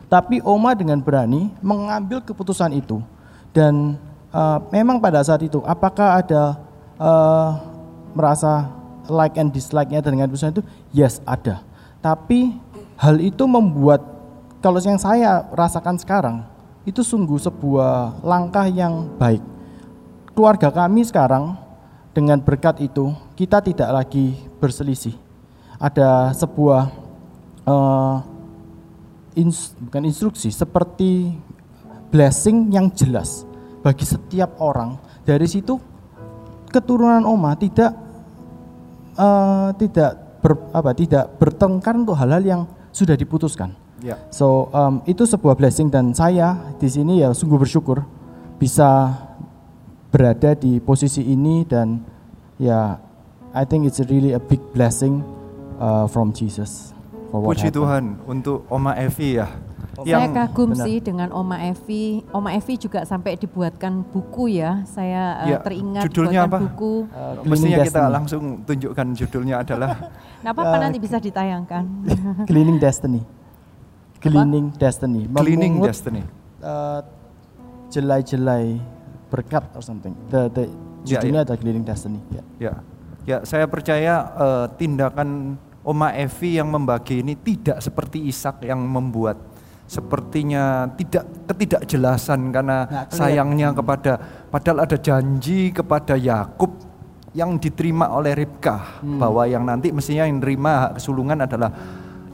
Tapi 0.09 0.41
Oma 0.41 0.73
dengan 0.73 0.97
berani 0.99 1.53
mengambil 1.61 2.25
keputusan 2.25 2.73
itu 2.73 3.01
dan 3.53 3.97
eh, 4.33 4.59
memang 4.71 4.97
pada 4.99 5.21
saat 5.21 5.41
itu 5.41 5.61
apakah 5.63 6.21
ada 6.21 6.57
eh, 6.97 7.51
merasa 8.13 8.73
like 9.09 9.37
and 9.37 9.53
dislike-nya 9.53 10.01
dengan 10.01 10.29
keputusan 10.29 10.53
itu? 10.53 10.63
Yes, 10.93 11.21
ada. 11.25 11.61
Tapi 11.99 12.57
hal 12.99 13.17
itu 13.23 13.47
membuat 13.47 14.03
kalau 14.59 14.83
yang 14.83 14.99
saya 14.99 15.47
rasakan 15.55 15.97
sekarang 16.03 16.43
itu 16.83 17.07
sungguh 17.07 17.39
sebuah 17.39 18.25
langkah 18.27 18.67
yang 18.67 19.07
baik. 19.15 19.41
Keluarga 20.35 20.75
kami 20.75 21.07
sekarang 21.07 21.55
dengan 22.11 22.43
berkat 22.43 22.83
itu 22.83 23.15
kita 23.39 23.63
tidak 23.63 23.91
lagi 23.95 24.35
berselisih. 24.59 25.15
Ada 25.79 26.35
sebuah 26.35 26.91
eh, 27.63 28.17
ins- 29.39 29.79
bukan 29.79 30.03
instruksi 30.11 30.51
seperti 30.51 31.39
blessing 32.11 32.75
yang 32.75 32.91
jelas 32.91 33.47
bagi 33.87 34.03
setiap 34.03 34.59
orang 34.59 34.99
dari 35.23 35.47
situ 35.47 35.79
keturunan 36.75 37.23
Oma 37.23 37.55
tidak 37.55 37.95
eh, 39.15 39.71
tidak 39.87 40.43
ber, 40.43 40.59
apa 40.75 40.91
tidak 40.99 41.31
bertengkar 41.39 41.95
untuk 41.95 42.19
hal-hal 42.19 42.43
yang 42.43 42.63
sudah 42.99 43.15
diputuskan. 43.15 43.71
Ya. 44.03 44.19
So 44.35 44.71
um, 44.75 45.03
itu 45.07 45.23
sebuah 45.23 45.55
blessing 45.55 45.91
dan 45.91 46.11
saya 46.15 46.59
di 46.83 46.91
sini 46.91 47.23
ya 47.23 47.31
sungguh 47.31 47.59
bersyukur 47.59 48.03
bisa 48.59 49.15
berada 50.11 50.59
di 50.59 50.83
posisi 50.83 51.23
ini 51.23 51.63
dan 51.63 52.03
ya 52.59 52.99
I 53.55 53.63
think 53.63 53.87
it's 53.87 54.03
really 54.11 54.35
a 54.35 54.43
big 54.43 54.61
blessing 54.75 55.23
uh, 55.79 56.11
from 56.11 56.35
Jesus. 56.35 56.95
For 57.31 57.39
what 57.39 57.55
Puji 57.55 57.71
happened. 57.71 57.79
Tuhan 57.79 58.05
untuk 58.27 58.59
Oma 58.67 58.99
Evi 58.99 59.39
ya. 59.39 59.68
Saya 59.99 60.31
kagum 60.31 60.71
Benar. 60.73 60.87
sih 60.87 60.97
dengan 60.99 61.29
Oma 61.31 61.59
Evi. 61.61 62.23
Oma 62.31 62.55
Evi 62.55 62.75
juga 62.77 63.03
sampai 63.03 63.35
dibuatkan 63.35 64.07
buku 64.07 64.55
ya. 64.55 64.83
Saya 64.85 65.43
eh, 65.43 65.51
Ya, 65.51 65.59
teringat 65.59 66.07
judulnya 66.07 66.47
apa? 66.47 66.59
buku. 66.61 67.11
Mestinya 67.43 67.79
kita 67.79 67.91
Destiny. 67.99 68.15
langsung 68.15 68.43
tunjukkan 68.63 69.07
judulnya 69.15 69.55
adalah 69.61 69.91
Nah, 70.45 70.51
apa-apa 70.51 70.77
Eh, 70.77 70.81
nanti 70.81 70.99
bisa 70.99 71.19
ditayangkan. 71.19 71.85
Cleaning 72.49 72.79
Destiny. 72.79 73.21
Cleaning 74.19 74.71
Destiny. 74.73 75.27
Cleaning 75.27 75.75
Destiny. 75.81 76.23
uh, 76.59 77.03
jelai-jelai 77.89 78.79
berkat 79.29 79.65
or 79.73 79.83
something. 79.83 80.15
The, 80.29 80.49
the 80.49 80.65
Ya, 81.01 81.23
judulnya 81.23 81.41
ya. 81.41 81.47
ada 81.47 81.55
Cleaning 81.55 81.83
Destiny. 81.83 82.21
Ya. 82.29 82.43
Ya, 82.59 82.73
ya 83.25 83.37
saya 83.43 83.65
percaya 83.65 84.15
eh, 84.29 84.67
tindakan 84.77 85.55
Oma 85.81 86.11
Evi 86.13 86.59
yang 86.59 86.69
membagi 86.69 87.23
ini 87.23 87.33
tidak 87.33 87.81
seperti 87.81 88.27
Ishak 88.27 88.61
yang 88.63 88.83
membuat 88.83 89.39
sepertinya 89.89 90.85
tidak 91.01 91.25
ketidakjelasan 91.49 92.53
karena 92.53 93.09
sayangnya 93.09 93.73
kepada 93.73 94.21
padahal 94.53 94.85
ada 94.85 95.01
janji 95.01 95.73
kepada 95.73 96.15
Yakub 96.15 96.71
yang 97.33 97.57
diterima 97.57 98.13
oleh 98.13 98.37
Ribkah 98.37 99.01
Hmm. 99.01 99.17
bahwa 99.17 99.49
yang 99.49 99.65
nanti 99.65 99.89
mestinya 99.93 100.29
yang 100.29 100.41
hak 100.45 101.01
kesulungan 101.01 101.41
adalah 101.45 101.73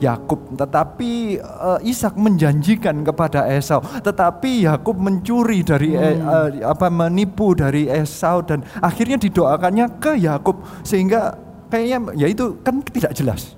Yakub. 0.02 0.58
Tetapi 0.58 1.38
eh, 1.38 1.78
Ishak 1.86 2.18
menjanjikan 2.18 3.06
kepada 3.06 3.46
Esau 3.46 3.78
tetapi 3.80 4.66
Yakub 4.66 4.98
mencuri 4.98 5.62
dari 5.62 5.94
eh, 5.94 6.18
eh, 6.18 6.48
apa 6.66 6.90
menipu 6.90 7.54
dari 7.54 7.86
Esau 7.86 8.42
dan 8.42 8.66
akhirnya 8.82 9.16
didoakannya 9.16 10.02
ke 10.02 10.18
Yakub. 10.18 10.60
Sehingga 10.82 11.38
kayaknya 11.70 11.98
ya 12.18 12.26
itu 12.26 12.58
kan 12.66 12.82
tidak 12.82 13.14
jelas 13.14 13.54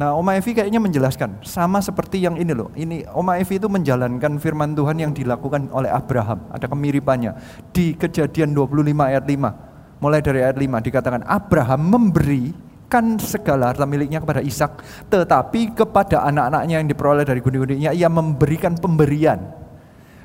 Nah, 0.00 0.16
Oma 0.16 0.32
Evi 0.32 0.56
kayaknya 0.56 0.80
menjelaskan 0.80 1.44
sama 1.44 1.84
seperti 1.84 2.24
yang 2.24 2.40
ini 2.40 2.56
loh. 2.56 2.72
Ini 2.72 3.04
Oma 3.12 3.36
Evi 3.36 3.60
itu 3.60 3.68
menjalankan 3.68 4.40
firman 4.40 4.72
Tuhan 4.72 4.96
yang 4.96 5.12
dilakukan 5.12 5.68
oleh 5.76 5.92
Abraham. 5.92 6.48
Ada 6.48 6.72
kemiripannya 6.72 7.36
di 7.68 7.92
Kejadian 7.92 8.56
25 8.56 8.80
ayat 8.96 9.28
5. 9.28 10.00
Mulai 10.00 10.24
dari 10.24 10.40
ayat 10.40 10.56
5 10.56 10.80
dikatakan 10.88 11.20
Abraham 11.28 11.80
memberikan 11.92 13.20
segala 13.20 13.76
harta 13.76 13.84
miliknya 13.84 14.24
kepada 14.24 14.40
Ishak, 14.40 14.80
tetapi 15.12 15.76
kepada 15.76 16.24
anak-anaknya 16.32 16.80
yang 16.80 16.88
diperoleh 16.88 17.28
dari 17.28 17.44
gundi-gundinya 17.44 17.92
ia 17.92 18.08
memberikan 18.08 18.80
pemberian. 18.80 19.52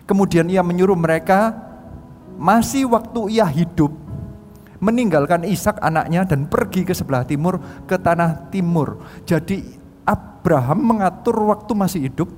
Kemudian 0.08 0.48
ia 0.48 0.64
menyuruh 0.64 0.96
mereka 0.96 1.52
masih 2.40 2.88
waktu 2.88 3.28
ia 3.36 3.44
hidup 3.44 4.05
meninggalkan 4.86 5.42
Ishak 5.42 5.82
anaknya 5.82 6.30
dan 6.30 6.46
pergi 6.46 6.86
ke 6.86 6.94
sebelah 6.94 7.26
timur 7.26 7.58
ke 7.90 7.98
tanah 7.98 8.54
timur. 8.54 9.02
Jadi 9.26 9.66
Abraham 10.06 10.94
mengatur 10.94 11.34
waktu 11.50 11.74
masih 11.74 12.02
hidup. 12.06 12.30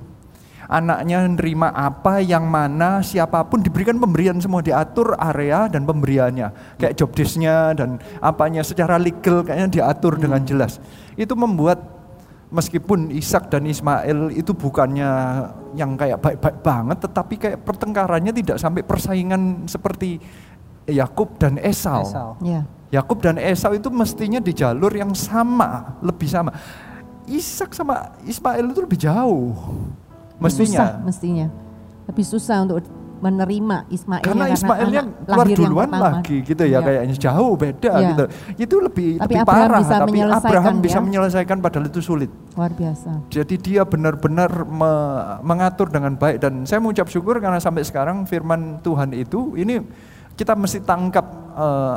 Anaknya 0.68 1.24
nerima 1.24 1.72
apa, 1.72 2.20
yang 2.20 2.44
mana, 2.44 3.00
siapa 3.00 3.40
pun 3.48 3.64
diberikan 3.64 3.96
pemberian 3.96 4.36
semua 4.36 4.60
diatur 4.60 5.16
area 5.16 5.64
dan 5.64 5.88
pemberiannya. 5.88 6.76
Kayak 6.76 6.96
job 6.96 7.16
desk-nya 7.16 7.72
dan 7.72 7.96
apanya 8.20 8.60
secara 8.60 9.00
legal 9.00 9.44
kayaknya 9.48 9.80
diatur 9.80 10.20
dengan 10.20 10.44
jelas. 10.44 10.76
Itu 11.16 11.32
membuat 11.40 11.98
meskipun 12.48 13.12
Ishak 13.12 13.52
dan 13.52 13.68
Ismail 13.68 14.32
itu 14.32 14.56
bukannya 14.56 15.10
yang 15.76 16.00
kayak 16.00 16.20
baik-baik 16.20 16.58
banget 16.64 16.98
tetapi 17.04 17.34
kayak 17.36 17.58
pertengkarannya 17.60 18.32
tidak 18.32 18.56
sampai 18.56 18.80
persaingan 18.84 19.68
seperti 19.68 20.16
Yakub 20.88 21.36
dan 21.36 21.60
Esau. 21.60 22.02
Esau. 22.02 22.30
Ya. 22.40 22.64
Yakub 22.88 23.20
dan 23.20 23.36
Esau 23.36 23.76
itu 23.76 23.92
mestinya 23.92 24.40
di 24.40 24.50
jalur 24.50 24.88
yang 24.90 25.12
sama, 25.12 26.00
lebih 26.00 26.24
sama. 26.24 26.56
Ishak 27.28 27.76
sama 27.76 28.16
Ismail 28.24 28.64
itu 28.64 28.80
lebih 28.80 28.96
jauh. 28.96 29.52
Susah 29.52 30.40
Mestinya. 30.40 30.84
mestinya. 31.04 31.46
Lebih 32.08 32.24
susah 32.24 32.64
untuk 32.64 32.80
menerima 33.18 33.90
Ismail 33.90 34.22
Karena 34.22 34.46
Ismailnya 34.46 35.02
keluar 35.26 35.46
duluan 35.50 35.90
lagi 35.90 36.38
gitu 36.40 36.62
ya 36.62 36.78
Iya. 36.78 36.86
kayaknya 36.86 37.16
jauh 37.18 37.52
beda 37.52 37.90
Iya. 37.92 38.08
gitu. 38.08 38.24
Itu 38.56 38.76
lebih 38.78 39.08
Tapi 39.18 39.26
lebih 39.26 39.36
Abraham 39.42 39.58
parah 39.66 39.80
bisa 39.82 39.94
tapi 39.98 40.10
menyelesaikan 40.14 40.46
Abraham 40.48 40.74
bisa 40.78 40.94
ya. 40.94 41.02
menyelesaikan 41.02 41.56
padahal 41.58 41.86
itu 41.90 42.00
sulit. 42.00 42.30
Luar 42.54 42.70
biasa. 42.70 43.10
Jadi 43.26 43.54
dia 43.58 43.82
benar-benar 43.82 44.50
me- 44.64 45.22
mengatur 45.42 45.90
dengan 45.90 46.14
baik 46.14 46.38
dan 46.38 46.62
saya 46.62 46.78
mengucap 46.78 47.10
syukur 47.10 47.42
karena 47.42 47.58
sampai 47.58 47.82
sekarang 47.82 48.22
firman 48.22 48.78
Tuhan 48.80 49.10
itu 49.12 49.52
ini 49.52 49.82
kita 50.38 50.54
mesti 50.54 50.78
tangkap 50.86 51.26
eh, 51.58 51.96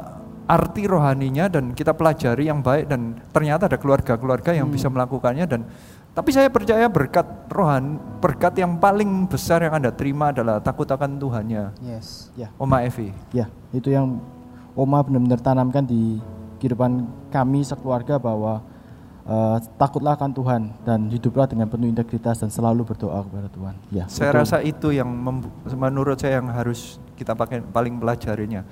arti 0.50 0.84
rohaninya 0.90 1.48
dan 1.48 1.72
kita 1.72 1.94
pelajari 1.94 2.50
yang 2.50 2.60
baik 2.60 2.90
dan 2.90 3.22
ternyata 3.32 3.72
ada 3.72 3.78
keluarga-keluarga 3.80 4.52
yang 4.52 4.68
bisa 4.68 4.92
melakukannya 4.92 5.46
dan 5.48 5.64
tapi 6.12 6.36
saya 6.36 6.52
percaya 6.52 6.92
berkat 6.92 7.24
rohan 7.48 7.96
berkat 8.20 8.60
yang 8.60 8.76
paling 8.76 9.32
besar 9.32 9.64
yang 9.64 9.80
Anda 9.80 9.96
terima 9.96 10.36
adalah 10.36 10.60
takut 10.60 10.84
akan 10.84 11.16
Tuhannya. 11.16 11.72
Yes, 11.80 12.28
ya. 12.36 12.52
Oma 12.60 12.84
Evi. 12.84 13.16
Ya, 13.32 13.48
itu 13.72 13.96
yang 13.96 14.20
Oma 14.76 15.00
benar-benar 15.08 15.40
tanamkan 15.40 15.88
di 15.88 16.20
kehidupan 16.60 17.08
kami 17.32 17.64
sekeluarga 17.64 18.20
bahwa 18.20 18.60
eh, 19.32 19.58
takutlah 19.80 20.14
akan 20.14 20.32
Tuhan 20.36 20.62
dan 20.84 21.08
hiduplah 21.08 21.48
dengan 21.48 21.72
penuh 21.72 21.88
integritas 21.88 22.44
dan 22.44 22.52
selalu 22.52 22.84
berdoa 22.84 23.24
kepada 23.24 23.48
Tuhan. 23.48 23.76
Ya, 23.90 24.06
Saya 24.12 24.30
itu- 24.30 24.40
rasa 24.44 24.58
itu 24.60 24.92
yang 24.92 25.08
menurut 25.72 26.20
saya 26.20 26.44
yang 26.44 26.52
harus 26.52 27.00
kita 27.16 27.32
pakai 27.32 27.64
paling 27.64 27.96
pelajarinya. 27.96 28.68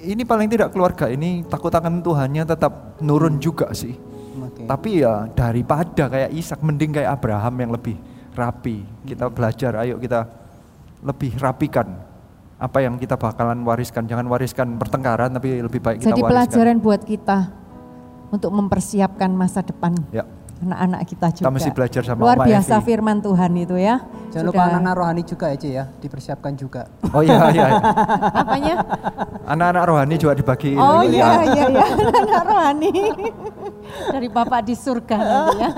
Ini 0.00 0.24
paling 0.24 0.48
tidak 0.48 0.72
keluarga 0.72 1.08
ini 1.08 1.44
takut 1.44 1.68
akan 1.68 2.00
Tuhannya 2.00 2.44
tetap 2.44 2.96
nurun 3.04 3.36
juga 3.36 3.68
sih. 3.76 3.92
Oke. 4.40 4.64
Tapi 4.64 5.04
ya 5.04 5.28
daripada 5.28 6.08
kayak 6.08 6.32
Ishak 6.32 6.60
mending 6.64 6.96
kayak 6.96 7.20
Abraham 7.20 7.54
yang 7.60 7.70
lebih 7.70 8.00
rapi. 8.32 8.80
Kita 9.04 9.28
belajar, 9.28 9.84
ayo 9.84 10.00
kita 10.00 10.24
lebih 11.04 11.36
rapikan 11.36 12.00
apa 12.56 12.80
yang 12.80 12.96
kita 12.96 13.20
bakalan 13.20 13.60
wariskan. 13.60 14.08
Jangan 14.08 14.24
wariskan 14.24 14.80
pertengkaran 14.80 15.36
tapi 15.36 15.60
lebih 15.60 15.80
baik 15.84 16.00
kita 16.00 16.16
Jadi 16.16 16.20
wariskan. 16.24 16.32
pelajaran 16.32 16.76
buat 16.80 17.00
kita 17.04 17.38
untuk 18.30 18.50
mempersiapkan 18.50 19.30
masa 19.30 19.60
depan 19.60 19.94
Ya. 20.10 20.22
anak-anak 20.60 21.00
kita 21.04 21.26
juga. 21.30 21.42
Kita 21.42 21.50
mesti 21.50 21.70
belajar 21.70 22.02
sama 22.04 22.20
Luar 22.20 22.36
Oma 22.36 22.46
biasa 22.46 22.74
Evi. 22.76 22.86
firman 22.86 23.18
Tuhan 23.18 23.50
itu 23.56 23.74
ya. 23.74 23.96
Jangan 24.30 24.44
lupa 24.44 24.54
Sudah- 24.54 24.68
anak-anak 24.70 24.94
rohani 24.94 25.22
juga 25.24 25.46
ya, 25.48 25.56
Ci, 25.56 25.68
ya, 25.72 25.84
dipersiapkan 25.98 26.52
juga. 26.54 26.82
Oh 27.10 27.18
iya 27.18 27.50
iya. 27.50 27.66
Apanya? 28.44 28.74
Anak-anak 29.44 29.82
rohani 29.84 30.14
juga 30.14 30.32
dibagi. 30.32 30.76
Oh 30.76 31.02
ini. 31.02 31.16
iya 31.16 31.28
iya 31.44 31.64
iya 31.66 31.86
anak 32.22 32.42
rohani 32.44 32.92
dari 34.06 34.28
Bapak 34.28 34.60
di 34.62 34.74
surga 34.74 35.16
nanti 35.18 35.56
ya. 35.58 35.70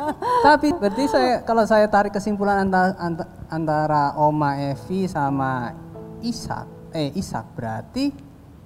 Tapi 0.50 0.68
berarti 0.74 1.04
saya 1.06 1.32
kalau 1.40 1.62
saya 1.62 1.86
tarik 1.86 2.10
kesimpulan 2.10 2.66
antara 2.66 2.96
antara 3.46 4.02
Oma 4.16 4.58
Evi 4.58 5.06
sama 5.06 5.70
Ishak, 6.18 6.66
eh 6.90 7.14
Ishak 7.14 7.54
berarti 7.54 8.10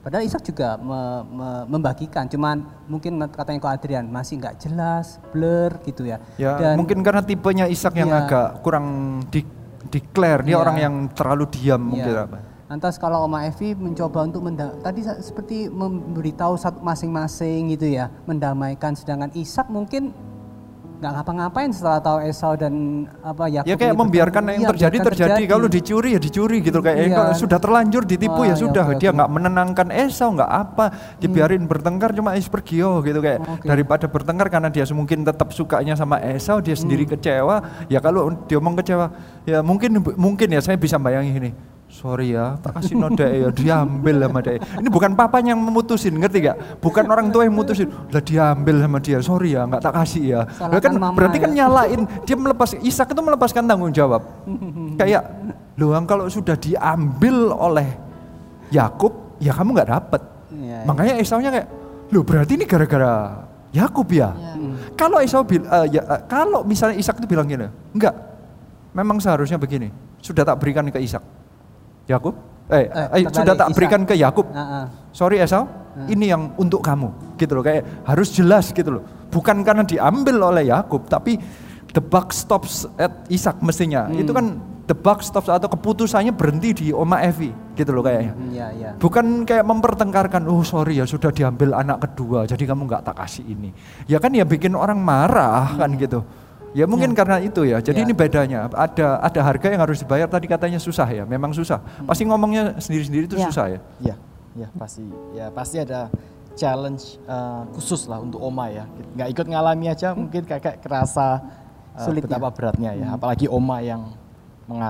padahal 0.05 0.23
Ishak 0.23 0.45
juga 0.45 0.77
me- 0.77 1.25
me- 1.25 1.65
membagikan, 1.67 2.29
cuman 2.29 2.61
mungkin 2.85 3.17
katanya 3.33 3.59
kok 3.59 3.73
Adrian 3.73 4.05
masih 4.07 4.37
nggak 4.37 4.61
jelas, 4.61 5.17
blur 5.33 5.73
gitu 5.83 6.05
ya. 6.05 6.21
Ya, 6.37 6.61
Dan 6.61 6.77
mungkin 6.77 7.01
karena 7.01 7.25
tipenya 7.25 7.65
Ishak 7.65 7.97
yang 7.97 8.13
Iya. 8.13 8.21
agak 8.23 8.49
kurang 8.61 8.87
di, 9.33 9.41
declare, 9.89 10.45
dia 10.45 10.55
Iya. 10.55 10.61
orang 10.61 10.77
yang 10.77 10.95
terlalu 11.11 11.45
diam 11.49 11.81
Iya. 11.81 11.89
mungkin 11.89 12.15
apa. 12.21 12.39
Lantas 12.65 12.97
kalau 12.97 13.25
Oma 13.25 13.45
Evi 13.45 13.73
mencoba 13.73 14.25
untuk 14.25 14.41
menda 14.41 14.73
tadi 14.81 15.05
seperti 15.05 15.69
memberitahu 15.69 16.57
satu 16.57 16.81
masing-masing 16.81 17.73
gitu 17.73 17.89
ya, 17.89 18.13
mendamaikan 18.25 18.93
sedangkan 18.93 19.33
Ishak 19.33 19.69
mungkin 19.69 20.13
nggak 20.95 21.13
ngapa-ngapain 21.21 21.71
setelah 21.75 22.01
tahu 22.01 22.19
Esau 22.25 22.55
dan 22.57 23.05
apa 23.21 23.45
Yakub 23.51 23.69
Ya 23.69 23.77
kayak 23.77 23.95
membiarkan 23.99 24.43
yang 24.55 24.63
Iya, 24.65 24.71
terjadi 24.73 24.97
biarkan 24.97 25.09
terjadi, 25.13 25.43
kalau 25.45 25.67
dicuri 25.69 26.09
ya 26.17 26.21
dicuri 26.23 26.57
gitu. 26.63 26.79
Kayak 26.81 26.99
Iya. 26.99 27.17
kalau 27.19 27.33
sudah 27.37 27.59
terlanjur 27.61 28.03
ditipu 28.07 28.41
Wah, 28.41 28.49
ya 28.49 28.55
sudah. 28.57 28.85
oke, 28.89 28.97
dia 29.03 29.11
nggak 29.13 29.31
menenangkan 29.31 29.89
Esau 29.91 30.33
nggak 30.33 30.49
apa. 30.51 30.85
Dibiarin 31.21 31.67
bertengkar 31.67 32.15
cuma 32.15 32.39
is 32.39 32.47
pergi 32.49 32.81
oh 32.81 33.03
gitu. 33.03 33.21
Kayak 33.21 33.45
Oke. 33.45 33.67
daripada 33.67 34.07
bertengkar 34.09 34.49
karena 34.49 34.69
dia 34.73 34.87
mungkin 34.95 35.27
tetap 35.27 35.51
sukanya 35.51 35.99
sama 35.99 36.23
Esau 36.23 36.63
dia 36.63 36.79
sendiri 36.79 37.05
kecewa 37.05 37.87
ya 37.91 37.99
kalau 37.99 38.31
dia 38.47 38.57
ngomong 38.63 38.79
kecewa 38.81 39.11
ya 39.45 39.61
mungkin 39.61 40.01
mungkin 40.17 40.49
ya 40.49 40.61
saya 40.63 40.79
bisa 40.79 40.97
bayangin 40.97 41.37
ini 41.37 41.51
sorry 42.05 42.37
ya 42.37 42.61
tak 42.61 42.77
kasih 42.77 43.01
noda 43.01 43.25
ya 43.25 43.49
diambil 43.49 44.29
sama 44.29 44.45
dia 44.45 44.61
ini 44.61 44.89
bukan 44.93 45.17
papanya 45.17 45.57
yang 45.57 45.63
memutusin 45.65 46.13
ngerti 46.21 46.51
gak? 46.51 46.57
Bukan 46.83 47.05
orang 47.07 47.31
tua 47.31 47.47
yang 47.47 47.55
memutusin. 47.55 47.89
Lah 48.11 48.21
diambil 48.21 48.77
sama 48.83 48.99
dia. 48.99 49.19
Sorry 49.23 49.55
ya 49.55 49.63
nggak 49.65 49.81
tak 49.81 49.95
kasih 49.95 50.25
ya. 50.25 50.41
Lah 50.43 50.81
kan 50.83 50.93
Salahkan 50.93 50.93
mama 50.99 51.17
berarti 51.17 51.39
kan 51.39 51.51
ya. 51.55 51.57
nyalain. 51.65 52.01
Dia 52.27 52.37
melepas 52.37 52.71
Ishak 52.75 53.15
itu 53.15 53.23
melepaskan 53.23 53.63
tanggung 53.65 53.93
jawab. 53.95 54.27
Kayak 54.99 55.23
luang 55.79 56.05
kalau 56.05 56.27
sudah 56.27 56.59
diambil 56.59 57.55
oleh 57.55 57.89
Yakub 58.75 59.39
ya 59.39 59.55
kamu 59.55 59.71
nggak 59.79 59.91
dapet. 59.91 60.23
Iya, 60.55 60.61
iya. 60.61 60.79
makanya 60.87 61.15
Esaunya 61.19 61.51
kayak 61.51 61.69
loh 62.13 62.23
berarti 62.23 62.53
ini 62.59 62.65
gara-gara 62.69 63.13
Yakub 63.75 64.07
ya? 64.13 64.31
Kalau 64.95 65.19
Esau 65.19 65.43
bil, 65.43 65.67
eh, 65.67 65.99
ya, 65.99 66.03
eh, 66.05 66.21
kalau 66.31 66.63
misalnya 66.63 66.95
Ishak 66.95 67.19
itu 67.19 67.27
bilang 67.27 67.51
gini 67.51 67.67
enggak 67.95 68.15
memang 68.95 69.19
seharusnya 69.19 69.59
begini. 69.59 69.91
Sudah 70.23 70.47
tak 70.47 70.57
berikan 70.63 70.87
ke 70.89 70.99
Ishak 71.03 71.21
Yakub? 72.09 72.35
Eh, 72.73 72.89
eh, 72.89 72.89
terbalik, 72.89 73.37
sudah 73.37 73.55
tak 73.55 73.69
berikan 73.77 74.03
ke 74.09 74.15
Yakub. 74.17 74.49
Ah, 74.57 74.61
ah. 74.61 74.85
sorry 75.13 75.37
Esau 75.41 75.69
ini 76.09 76.33
yang 76.33 76.57
untuk 76.59 76.83
kamu 76.83 77.37
gitu 77.39 77.61
loh 77.61 77.65
kayak 77.65 78.09
harus 78.09 78.33
jelas 78.33 78.73
gitu 78.73 78.99
loh. 78.99 79.03
Bukan 79.29 79.61
karena 79.63 79.85
diambil 79.85 80.41
oleh 80.55 80.73
Yakub 80.73 81.05
tapi 81.07 81.37
the 81.93 82.03
buck 82.03 82.33
stops 82.33 82.89
at 82.97 83.13
Ishak 83.29 83.61
mestinya. 83.61 84.09
Hmm. 84.09 84.17
itu 84.17 84.33
kan 84.33 84.47
the 84.89 84.97
buck 84.97 85.21
stops 85.21 85.49
atau 85.49 85.69
keputusannya 85.69 86.33
berhenti 86.33 86.73
di 86.73 86.87
Oma 86.91 87.21
Evi 87.21 87.53
gitu 87.77 87.91
loh 87.93 88.01
kayaknya. 88.05 88.33
Hmm, 88.33 88.51
Iya, 88.53 88.67
iya. 88.75 88.91
bukan 88.97 89.45
kayak 89.45 89.65
mempertengkarkan 89.65 90.49
oh 90.49 90.65
sorry 90.65 91.01
ya 91.01 91.07
sudah 91.09 91.31
diambil 91.33 91.77
anak 91.77 92.05
kedua 92.11 92.45
jadi 92.49 92.65
kamu 92.65 92.89
nggak 92.89 93.13
tak 93.13 93.17
kasih 93.21 93.45
ini. 93.45 93.71
Ya 94.09 94.17
kan 94.19 94.33
ya 94.33 94.49
bikin 94.49 94.73
orang 94.73 94.99
marah 94.99 95.77
kan 95.77 95.93
gitu 96.01 96.25
ya 96.75 96.85
mungkin 96.85 97.15
karena 97.15 97.39
itu 97.39 97.63
ya 97.63 97.79
jadi 97.79 98.03
Ya. 98.03 98.05
ini 98.05 98.13
bedanya 98.13 98.67
ada 98.69 99.23
ada 99.23 99.41
harga 99.41 99.71
yang 99.71 99.81
harus 99.81 100.03
dibayar 100.03 100.27
tadi 100.27 100.45
katanya 100.45 100.77
susah 100.77 101.07
ya 101.07 101.23
memang 101.25 101.55
susah 101.55 101.79
pasti 102.03 102.27
ngomongnya 102.27 102.77
sendiri-sendiri 102.77 103.25
itu 103.25 103.39
Ya. 103.39 103.47
susah 103.49 103.67
ya 103.71 103.81
Ya, 104.03 104.17
ya 104.55 104.69
pasti, 104.75 105.07
ya 105.33 105.47
pasti 105.49 105.77
ada 105.79 106.11
challenge 106.55 107.19
eh, 107.25 107.63
khusus 107.75 108.07
lah 108.07 108.19
untuk 108.19 108.39
Oma 108.39 108.71
ya. 108.71 108.85
Nggak 109.15 109.29
ikut 109.31 109.47
ngalami 109.51 109.87
aja 109.89 110.15
mungkin 110.15 110.43
kakak 110.43 110.79
kerasa 110.79 111.43
uh, 111.95 112.03
Sulitnya. 112.03 112.39
betapa 112.39 112.51
beratnya 112.55 112.91
ya, 112.95 113.07
Hmm. 113.11 113.17
apalagi 113.19 113.47
oma 113.47 113.79
yang 113.79 114.15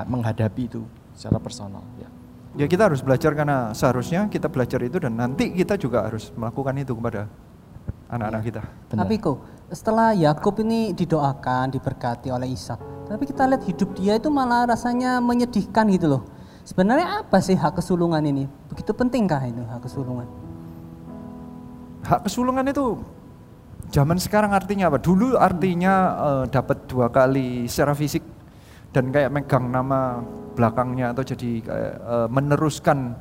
menghadapi 0.05 0.69
itu 0.69 0.85
secara 1.13 1.41
personal. 1.41 1.81
Ya. 1.97 2.09
Ya 2.55 2.67
kita 2.71 2.87
harus 2.87 3.03
belajar 3.03 3.35
karena 3.35 3.75
seharusnya 3.75 4.31
kita 4.31 4.47
belajar 4.47 4.79
itu 4.81 5.03
dan 5.03 5.17
nanti 5.17 5.51
kita 5.51 5.75
juga 5.75 6.07
harus 6.07 6.31
melakukan 6.33 6.77
itu 6.79 6.95
kepada 6.95 7.27
anak-anak 8.15 8.43
kita. 8.47 8.63
Tapi 8.95 9.15
kok 9.19 9.37
setelah 9.75 10.15
Yakub 10.15 10.55
ini 10.63 10.95
didoakan, 10.95 11.75
diberkati 11.75 12.31
oleh 12.31 12.55
Ishak, 12.55 13.11
tapi 13.11 13.27
kita 13.27 13.45
lihat 13.51 13.63
hidup 13.67 13.91
dia 13.99 14.17
itu 14.17 14.31
malah 14.31 14.65
rasanya 14.71 15.19
menyedihkan 15.19 15.91
gitu 15.91 16.07
loh. 16.19 16.23
Sebenarnya 16.65 17.21
apa 17.21 17.45
sih 17.45 17.53
hak 17.53 17.77
kesulungan 17.77 18.25
ini? 18.25 18.49
Begitu 18.73 18.97
pentingkah 18.97 19.43
itu 19.45 19.61
hak 19.69 19.85
kesulungan? 19.85 20.25
Hak 22.09 22.25
kesulungan 22.25 22.65
itu 22.65 23.05
zaman 23.93 24.17
sekarang 24.17 24.57
artinya 24.57 24.89
apa? 24.89 24.97
Dulu 24.97 25.37
artinya 25.37 25.95
eh, 26.17 26.45
dapat 26.49 26.89
dua 26.89 27.13
kali 27.13 27.69
secara 27.69 27.93
fisik 27.93 28.25
dan 28.97 29.13
kayak 29.13 29.35
megang 29.35 29.69
nama 29.69 30.25
belakangnya 30.57 31.13
atau 31.13 31.21
jadi 31.27 31.53
kayak 31.61 31.95
eh, 32.01 32.29
meneruskan 32.33 33.19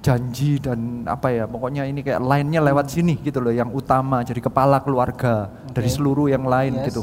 janji 0.00 0.56
dan 0.56 1.04
apa 1.04 1.28
ya 1.28 1.44
pokoknya 1.44 1.84
ini 1.84 2.00
kayak 2.00 2.24
lainnya 2.24 2.64
lewat 2.64 2.88
sini 2.88 3.20
gitu 3.20 3.36
loh 3.44 3.52
yang 3.52 3.68
utama 3.68 4.24
jadi 4.24 4.40
kepala 4.40 4.80
keluarga 4.80 5.52
dari 5.76 5.92
seluruh 5.92 6.32
yang 6.32 6.48
lain 6.48 6.80
Yes. 6.80 6.86
gitu. 6.88 7.02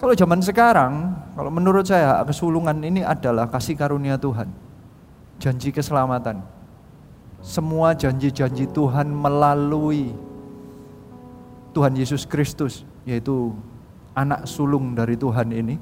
Kalau 0.00 0.16
zaman 0.16 0.40
sekarang, 0.40 1.12
kalau 1.36 1.52
menurut 1.52 1.84
saya 1.84 2.24
kesulungan 2.24 2.80
ini 2.80 3.04
adalah 3.04 3.52
kasih 3.52 3.76
karunia 3.76 4.16
Tuhan. 4.16 4.48
Janji 5.36 5.76
keselamatan. 5.76 6.40
Semua 7.44 7.92
janji-janji 7.92 8.64
Tuhan 8.72 9.12
melalui 9.12 10.16
Tuhan 11.76 11.92
Yesus 12.00 12.24
Kristus, 12.24 12.88
yaitu 13.04 13.52
anak 14.16 14.48
sulung 14.48 14.96
dari 14.96 15.20
Tuhan 15.20 15.52
ini, 15.52 15.76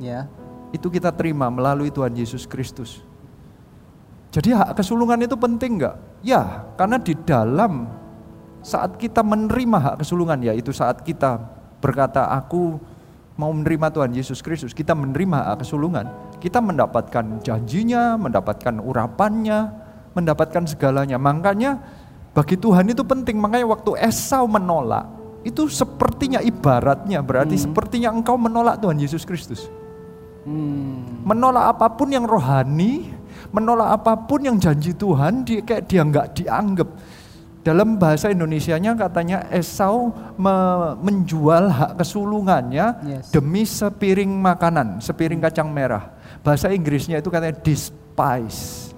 Ya. 0.00 0.24
itu 0.72 0.88
kita 0.88 1.12
terima 1.12 1.52
melalui 1.52 1.92
Tuhan 1.92 2.16
Yesus 2.16 2.48
Kristus. 2.48 3.04
Jadi 4.32 4.48
hak 4.56 4.80
kesulungan 4.80 5.20
itu 5.20 5.36
penting 5.36 5.76
nggak? 5.76 6.24
Ya, 6.24 6.64
karena 6.80 6.96
di 6.96 7.12
dalam 7.12 7.84
saat 8.64 8.96
kita 8.96 9.20
menerima 9.20 9.76
hak 9.76 9.96
kesulungan, 10.00 10.40
yaitu 10.40 10.72
saat 10.72 11.04
kita 11.04 11.36
berkata 11.84 12.32
aku 12.32 12.80
mau 13.36 13.52
menerima 13.52 13.92
Tuhan 13.92 14.08
Yesus 14.16 14.40
Kristus, 14.40 14.72
kita 14.72 14.96
menerima 14.96 15.52
hak 15.52 15.68
kesulungan, 15.68 16.08
kita 16.40 16.64
mendapatkan 16.64 17.44
janjinya, 17.44 18.16
mendapatkan 18.16 18.80
urapannya, 18.80 19.68
mendapatkan 20.16 20.64
segalanya. 20.64 21.20
Makanya 21.20 21.76
bagi 22.32 22.56
Tuhan 22.56 22.88
itu 22.88 23.04
penting, 23.04 23.36
makanya 23.36 23.68
waktu 23.68 24.00
Esau 24.00 24.48
menolak, 24.48 25.12
itu 25.44 25.68
sepertinya 25.68 26.40
ibaratnya 26.40 27.20
berarti 27.20 27.60
sepertinya 27.60 28.08
engkau 28.08 28.40
menolak 28.40 28.80
Tuhan 28.80 28.96
Yesus 28.96 29.28
Kristus. 29.28 29.68
Menolak 31.22 31.76
apa 31.76 31.92
pun 31.92 32.08
yang 32.08 32.24
rohani, 32.24 33.12
menolak 33.52 34.00
apa 34.00 34.16
pun 34.16 34.40
yang 34.42 34.56
janji 34.56 34.96
Tuhan, 34.96 35.44
dia 35.44 35.60
kayak 35.60 35.84
dia 35.86 36.02
nggak 36.02 36.26
dianggap. 36.34 36.88
Dalam 37.62 37.94
bahasa 37.94 38.26
Indonesianya 38.26 38.98
katanya 38.98 39.46
Esau 39.46 40.10
me- 40.34 40.98
menjual 40.98 41.70
hak 41.70 41.92
kesulungannya 42.02 42.86
Yes. 43.06 43.30
demi 43.30 43.62
sepiring 43.62 44.34
makanan, 44.34 44.98
sepiring 44.98 45.38
kacang 45.38 45.70
merah. 45.70 46.10
Bahasa 46.42 46.74
Inggrisnya 46.74 47.22
itu 47.22 47.30
katanya 47.30 47.54
despise. 47.62 48.90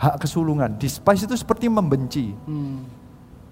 Hak 0.00 0.16
kesulungan, 0.16 0.80
despise 0.80 1.28
itu 1.28 1.36
seperti 1.36 1.68
membenci. 1.68 2.32
Hmm. 2.48 2.88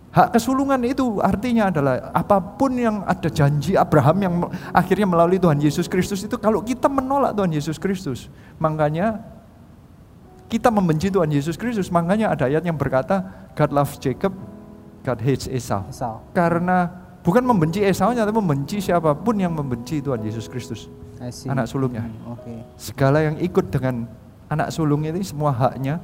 Hak 0.09 0.33
kesulungan 0.33 0.81
itu 0.89 1.21
artinya 1.21 1.69
adalah 1.69 2.09
apa 2.17 2.41
pun 2.41 2.73
yang 2.73 3.05
ada 3.05 3.29
janji 3.29 3.77
Abraham 3.77 4.17
yang 4.25 4.35
akhirnya 4.73 5.05
melalui 5.05 5.37
Tuhan 5.37 5.61
Yesus 5.61 5.85
Kristus 5.85 6.25
itu 6.25 6.41
kalau 6.41 6.65
kita 6.65 6.89
menolak 6.89 7.37
Tuhan 7.37 7.53
Yesus 7.53 7.77
Kristus, 7.77 8.33
makanya 8.57 9.21
kita 10.49 10.73
membenci 10.73 11.13
Tuhan 11.13 11.29
Yesus 11.29 11.55
Kristus. 11.61 11.93
Makanya 11.93 12.33
ada 12.33 12.49
ayat 12.49 12.65
yang 12.65 12.75
berkata 12.75 13.49
God 13.53 13.71
loves 13.71 14.01
Jacob, 14.01 14.33
God 15.05 15.21
hates 15.21 15.47
Esau. 15.47 15.85
Esau. 15.87 16.25
Karena 16.33 16.89
bukan 17.21 17.45
membenci 17.45 17.85
Esau, 17.85 18.17
tapi 18.17 18.33
membenci 18.33 18.81
siapa 18.81 19.13
pun 19.13 19.37
yang 19.37 19.53
membenci 19.53 20.01
Tuhan 20.01 20.25
Yesus 20.25 20.49
Kristus. 20.49 20.89
Anak 21.47 21.69
sulungnya. 21.69 22.09
Hmm, 22.09 22.35
Oke. 22.35 22.55
Segala 22.81 23.21
yang 23.21 23.37
ikut 23.39 23.69
dengan 23.69 24.09
anak 24.49 24.73
sulung 24.73 25.05
ini 25.05 25.21
semua 25.21 25.53
haknya 25.53 26.01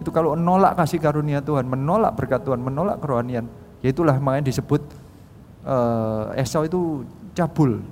itu 0.00 0.08
kalau 0.08 0.32
menolak 0.32 0.80
kasih 0.80 0.96
karunia 0.96 1.44
Tuhan, 1.44 1.68
menolak 1.68 2.16
berkat 2.16 2.40
Tuhan, 2.40 2.60
menolak 2.60 3.04
kerohanian, 3.04 3.44
ya 3.84 3.88
itulah 3.92 4.16
makanya 4.16 4.48
disebut 4.48 4.80
eh, 5.68 6.40
Esau 6.40 6.64
itu 6.64 7.04
cabul, 7.36 7.84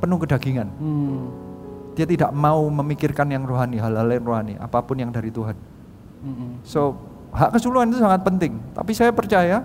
penuh 0.00 0.18
kedagingan. 0.24 0.68
Hmm. 0.80 1.28
Dia 1.94 2.06
tidak 2.10 2.34
mau 2.34 2.66
memikirkan 2.66 3.30
yang 3.30 3.46
rohani, 3.46 3.78
hal-hal 3.78 4.10
yang 4.10 4.26
rohani, 4.26 4.54
apa 4.58 4.82
pun 4.82 4.98
yang 4.98 5.14
dari 5.14 5.30
Tuhan. 5.30 5.54
So, 6.66 6.98
hak 7.30 7.54
kesulungan 7.54 7.94
itu 7.94 8.02
sangat 8.02 8.26
penting. 8.26 8.58
Tapi 8.74 8.90
saya 8.90 9.14
percaya, 9.14 9.62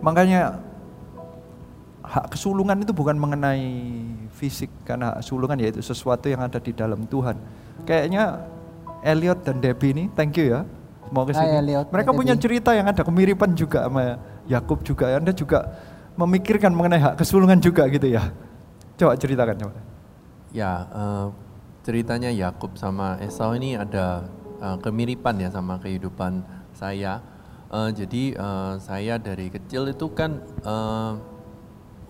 makanya 0.00 0.64
hak 2.00 2.32
kesulungan 2.32 2.80
itu 2.80 2.96
bukan 2.96 3.20
mengenai 3.20 3.68
fisik, 4.32 4.72
karena 4.88 5.12
hak 5.12 5.26
kesulungan 5.26 5.60
yaitu 5.60 5.84
sesuatu 5.84 6.32
yang 6.32 6.40
ada 6.40 6.56
di 6.56 6.72
dalam 6.72 7.04
Tuhan. 7.04 7.36
Kayaknya 7.84 8.48
Elliot 9.04 9.44
dan 9.44 9.60
Debbie 9.60 9.92
ini, 9.92 10.04
thank 10.16 10.40
you 10.40 10.56
ya, 10.56 10.64
mau 11.12 11.28
ke 11.28 11.36
sini. 11.36 11.60
Elliot, 11.60 11.92
Mereka 11.92 12.16
punya 12.16 12.32
Debbie. 12.32 12.44
cerita 12.48 12.72
yang 12.72 12.88
ada 12.88 13.04
kemiripan 13.04 13.52
juga 13.52 13.84
sama 13.84 14.16
Yakub 14.48 14.80
juga. 14.86 15.20
Anda 15.20 15.36
juga 15.36 15.68
memikirkan 16.16 16.72
mengenai 16.72 17.00
hak 17.00 17.14
kesulungan 17.20 17.60
juga 17.60 17.84
gitu 17.92 18.08
ya. 18.08 18.32
Coba 18.96 19.16
ceritakan 19.20 19.56
coba. 19.56 19.89
Ya, 20.50 20.90
eh, 20.90 21.26
ceritanya 21.86 22.30
Yakub 22.34 22.74
sama 22.74 23.14
Esau 23.22 23.54
ini 23.54 23.78
ada 23.78 24.26
eh, 24.58 24.76
kemiripan 24.82 25.38
ya 25.38 25.48
sama 25.50 25.78
kehidupan 25.78 26.42
saya. 26.74 27.22
Eh, 27.70 27.90
jadi 27.94 28.34
eh, 28.34 28.74
saya 28.82 29.14
dari 29.22 29.46
kecil 29.46 29.94
itu 29.94 30.10
kan 30.10 30.42
eh, 30.42 31.12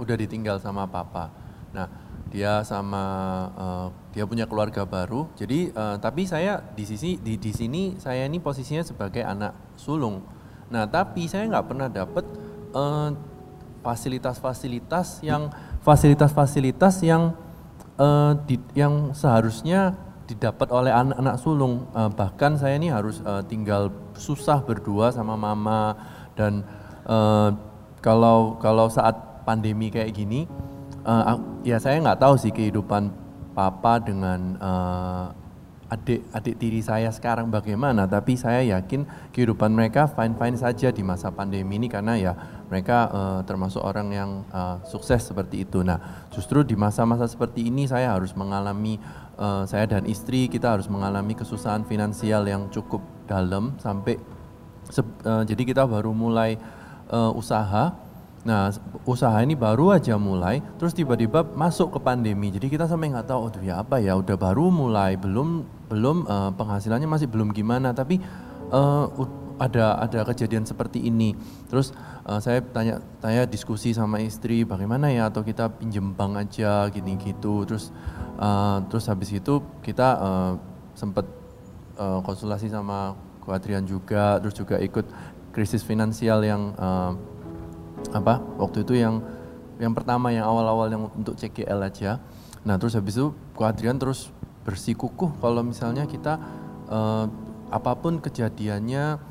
udah 0.00 0.16
ditinggal 0.16 0.56
sama 0.56 0.88
papa. 0.88 1.28
Nah, 1.76 1.86
dia 2.32 2.64
sama 2.64 3.04
eh, 3.52 3.86
dia 4.16 4.24
punya 4.24 4.48
keluarga 4.48 4.88
baru. 4.88 5.28
Jadi 5.36 5.68
eh, 5.76 5.96
tapi 6.00 6.24
saya 6.24 6.64
di 6.72 6.88
sisi 6.88 7.20
di 7.20 7.36
di 7.36 7.52
sini 7.52 8.00
saya 8.00 8.24
ini 8.24 8.40
posisinya 8.40 8.80
sebagai 8.80 9.20
anak 9.20 9.52
sulung. 9.76 10.24
Nah, 10.72 10.88
tapi 10.88 11.28
saya 11.28 11.44
nggak 11.44 11.66
pernah 11.68 11.92
dapet 11.92 12.24
eh, 12.72 13.10
fasilitas-fasilitas 13.84 15.20
yang 15.20 15.52
fasilitas-fasilitas 15.84 17.04
yang 17.04 17.36
eh, 18.00 18.32
di- 18.48 18.72
yang 18.72 19.12
seharusnya 19.12 19.92
didapat 20.24 20.70
oleh 20.72 20.92
anak-anak 20.94 21.36
sulung. 21.36 21.84
Eh, 21.92 22.10
bahkan 22.16 22.56
saya 22.56 22.80
ini 22.80 22.88
harus 22.88 23.20
eh, 23.20 23.42
tinggal 23.44 23.92
susah 24.16 24.64
berdua 24.64 25.12
sama 25.12 25.36
mama 25.36 25.94
dan 26.34 26.64
eh, 27.04 27.50
kalau 28.00 28.56
kalau 28.56 28.88
saat 28.88 29.44
pandemi 29.44 29.92
kayak 29.92 30.16
gini, 30.16 30.48
ak- 31.04 31.64
ya 31.68 31.76
saya 31.76 32.00
nggak 32.00 32.20
tahu 32.20 32.34
sih 32.40 32.48
kehidupan 32.48 33.12
papa 33.52 34.00
dengan 34.00 34.40
eh, 34.56 35.26
adik 35.90 36.22
adik 36.30 36.54
tiri 36.54 36.80
saya 36.80 37.10
sekarang 37.10 37.50
bagaimana 37.50 38.06
tapi 38.06 38.38
saya 38.38 38.62
yakin 38.62 39.04
kehidupan 39.34 39.74
mereka 39.74 40.06
fine 40.06 40.38
fine 40.38 40.54
saja 40.54 40.94
di 40.94 41.02
masa 41.02 41.34
pandemi 41.34 41.82
ini 41.82 41.90
karena 41.90 42.14
ya 42.14 42.32
mereka 42.70 43.10
eh, 43.10 43.40
termasuk 43.44 43.82
orang 43.82 44.08
yang 44.14 44.30
eh, 44.48 44.76
sukses 44.86 45.26
seperti 45.26 45.66
itu. 45.66 45.82
Nah 45.82 46.30
justru 46.30 46.62
di 46.62 46.78
masa-masa 46.78 47.26
seperti 47.26 47.66
ini 47.66 47.90
saya 47.90 48.14
harus 48.14 48.32
mengalami 48.38 48.96
eh, 49.36 49.62
saya 49.66 49.90
dan 49.90 50.06
istri 50.06 50.46
kita 50.46 50.78
harus 50.78 50.86
mengalami 50.86 51.34
kesusahan 51.34 51.82
finansial 51.84 52.46
yang 52.46 52.70
cukup 52.70 53.02
dalam 53.26 53.74
sampai 53.82 54.16
eh, 54.94 55.42
jadi 55.44 55.62
kita 55.66 55.82
baru 55.84 56.14
mulai 56.14 56.56
eh, 57.10 57.32
usaha. 57.34 58.08
Nah, 58.40 58.72
usaha 59.04 59.36
ini 59.44 59.52
baru 59.52 59.92
aja 59.92 60.16
mulai, 60.16 60.64
terus 60.80 60.96
tiba-tiba 60.96 61.44
masuk 61.44 61.92
ke 61.92 61.98
pandemi. 62.00 62.48
Jadi 62.48 62.72
kita 62.72 62.88
sampai 62.88 63.12
nggak 63.12 63.28
tahu, 63.28 63.52
aduh 63.52 63.60
ya 63.60 63.84
apa 63.84 64.00
ya, 64.00 64.16
udah 64.16 64.32
baru 64.32 64.72
mulai, 64.72 65.20
belum 65.20 65.68
belum 65.92 66.24
eh, 66.24 66.50
penghasilannya 66.56 67.04
masih 67.04 67.28
belum 67.28 67.52
gimana, 67.52 67.92
tapi 67.92 68.16
eh, 68.72 69.04
u- 69.20 69.39
ada 69.60 70.00
ada 70.00 70.24
kejadian 70.24 70.64
seperti 70.64 71.04
ini. 71.04 71.36
Terus 71.68 71.92
eh, 72.24 72.40
saya 72.40 72.64
tanya 72.64 73.04
tanya 73.20 73.44
diskusi 73.44 73.92
sama 73.92 74.24
istri, 74.24 74.64
bagaimana 74.64 75.12
ya 75.12 75.28
atau 75.28 75.44
kita 75.44 75.68
pinjem 75.76 76.16
bank 76.16 76.40
aja 76.40 76.88
gini 76.88 77.20
gitu. 77.20 77.68
Terus 77.68 77.92
eh, 78.40 78.78
terus 78.88 79.04
habis 79.12 79.30
itu 79.36 79.60
kita 79.84 80.08
eh, 80.16 80.52
sempat 80.96 81.28
eh, 82.00 82.20
konsultasi 82.24 82.72
sama 82.72 83.14
Ko 83.44 83.52
Adrian 83.52 83.84
juga, 83.84 84.40
terus 84.40 84.56
juga 84.56 84.80
ikut 84.80 85.04
krisis 85.52 85.84
finansial 85.84 86.40
yang 86.40 86.72
eh, 86.72 87.12
apa 88.16 88.40
waktu 88.56 88.80
itu 88.88 88.96
yang 88.96 89.20
yang 89.76 89.92
pertama 89.92 90.32
yang 90.32 90.48
awal-awal 90.48 90.88
yang 90.88 91.04
untuk 91.12 91.36
CGL 91.36 91.84
aja. 91.84 92.16
Nah 92.64 92.80
terus 92.80 92.96
habis 92.96 93.20
itu 93.20 93.36
Ko 93.52 93.68
Adrian 93.68 94.00
terus 94.00 94.32
bersikukuh 94.64 95.36
kalau 95.40 95.60
misalnya 95.60 96.08
kita 96.08 96.40
eh, 96.88 97.26
apa 97.70 97.92
pun 97.96 98.18
kejadiannya, 98.18 99.29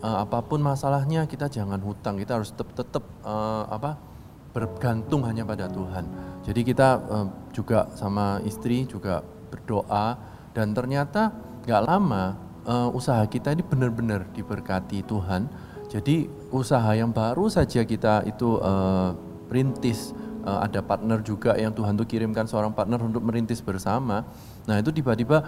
eh, 0.00 0.18
apa 0.24 0.42
pun 0.44 0.60
masalahnya 0.60 1.24
kita 1.28 1.48
jangan 1.48 1.80
hutang, 1.80 2.20
kita 2.20 2.40
harus 2.40 2.52
tetap 2.52 2.72
tetap 2.74 3.04
eh, 3.24 3.64
apa 3.70 4.16
bergantung 4.56 5.20
hanya 5.28 5.44
pada 5.44 5.68
Tuhan. 5.68 6.08
Jadi 6.40 6.64
kita 6.64 6.88
uh, 7.12 7.28
juga 7.52 7.92
sama 7.92 8.40
istri 8.48 8.88
juga 8.88 9.20
berdoa 9.52 10.16
dan 10.56 10.72
ternyata 10.72 11.28
nggak 11.68 11.84
lama 11.84 12.40
uh, 12.64 12.88
usaha 12.96 13.20
kita 13.28 13.52
ini 13.52 13.60
benar-benar 13.60 14.24
diberkati 14.32 15.04
Tuhan. 15.04 15.52
Jadi 15.92 16.24
usaha 16.56 16.88
yang 16.96 17.12
baru 17.12 17.52
saja 17.52 17.84
kita 17.84 18.24
itu 18.24 18.56
uh, 18.56 19.12
perintis 19.52 20.16
uh, 20.48 20.64
ada 20.64 20.80
partner 20.80 21.20
juga 21.20 21.52
yang 21.60 21.76
Tuhan 21.76 21.92
tuh 22.00 22.08
kirimkan 22.08 22.48
seorang 22.48 22.72
partner 22.72 22.96
untuk 23.04 23.20
merintis 23.28 23.60
bersama. 23.60 24.24
Nah 24.64 24.80
itu 24.80 24.88
tiba-tiba 24.88 25.44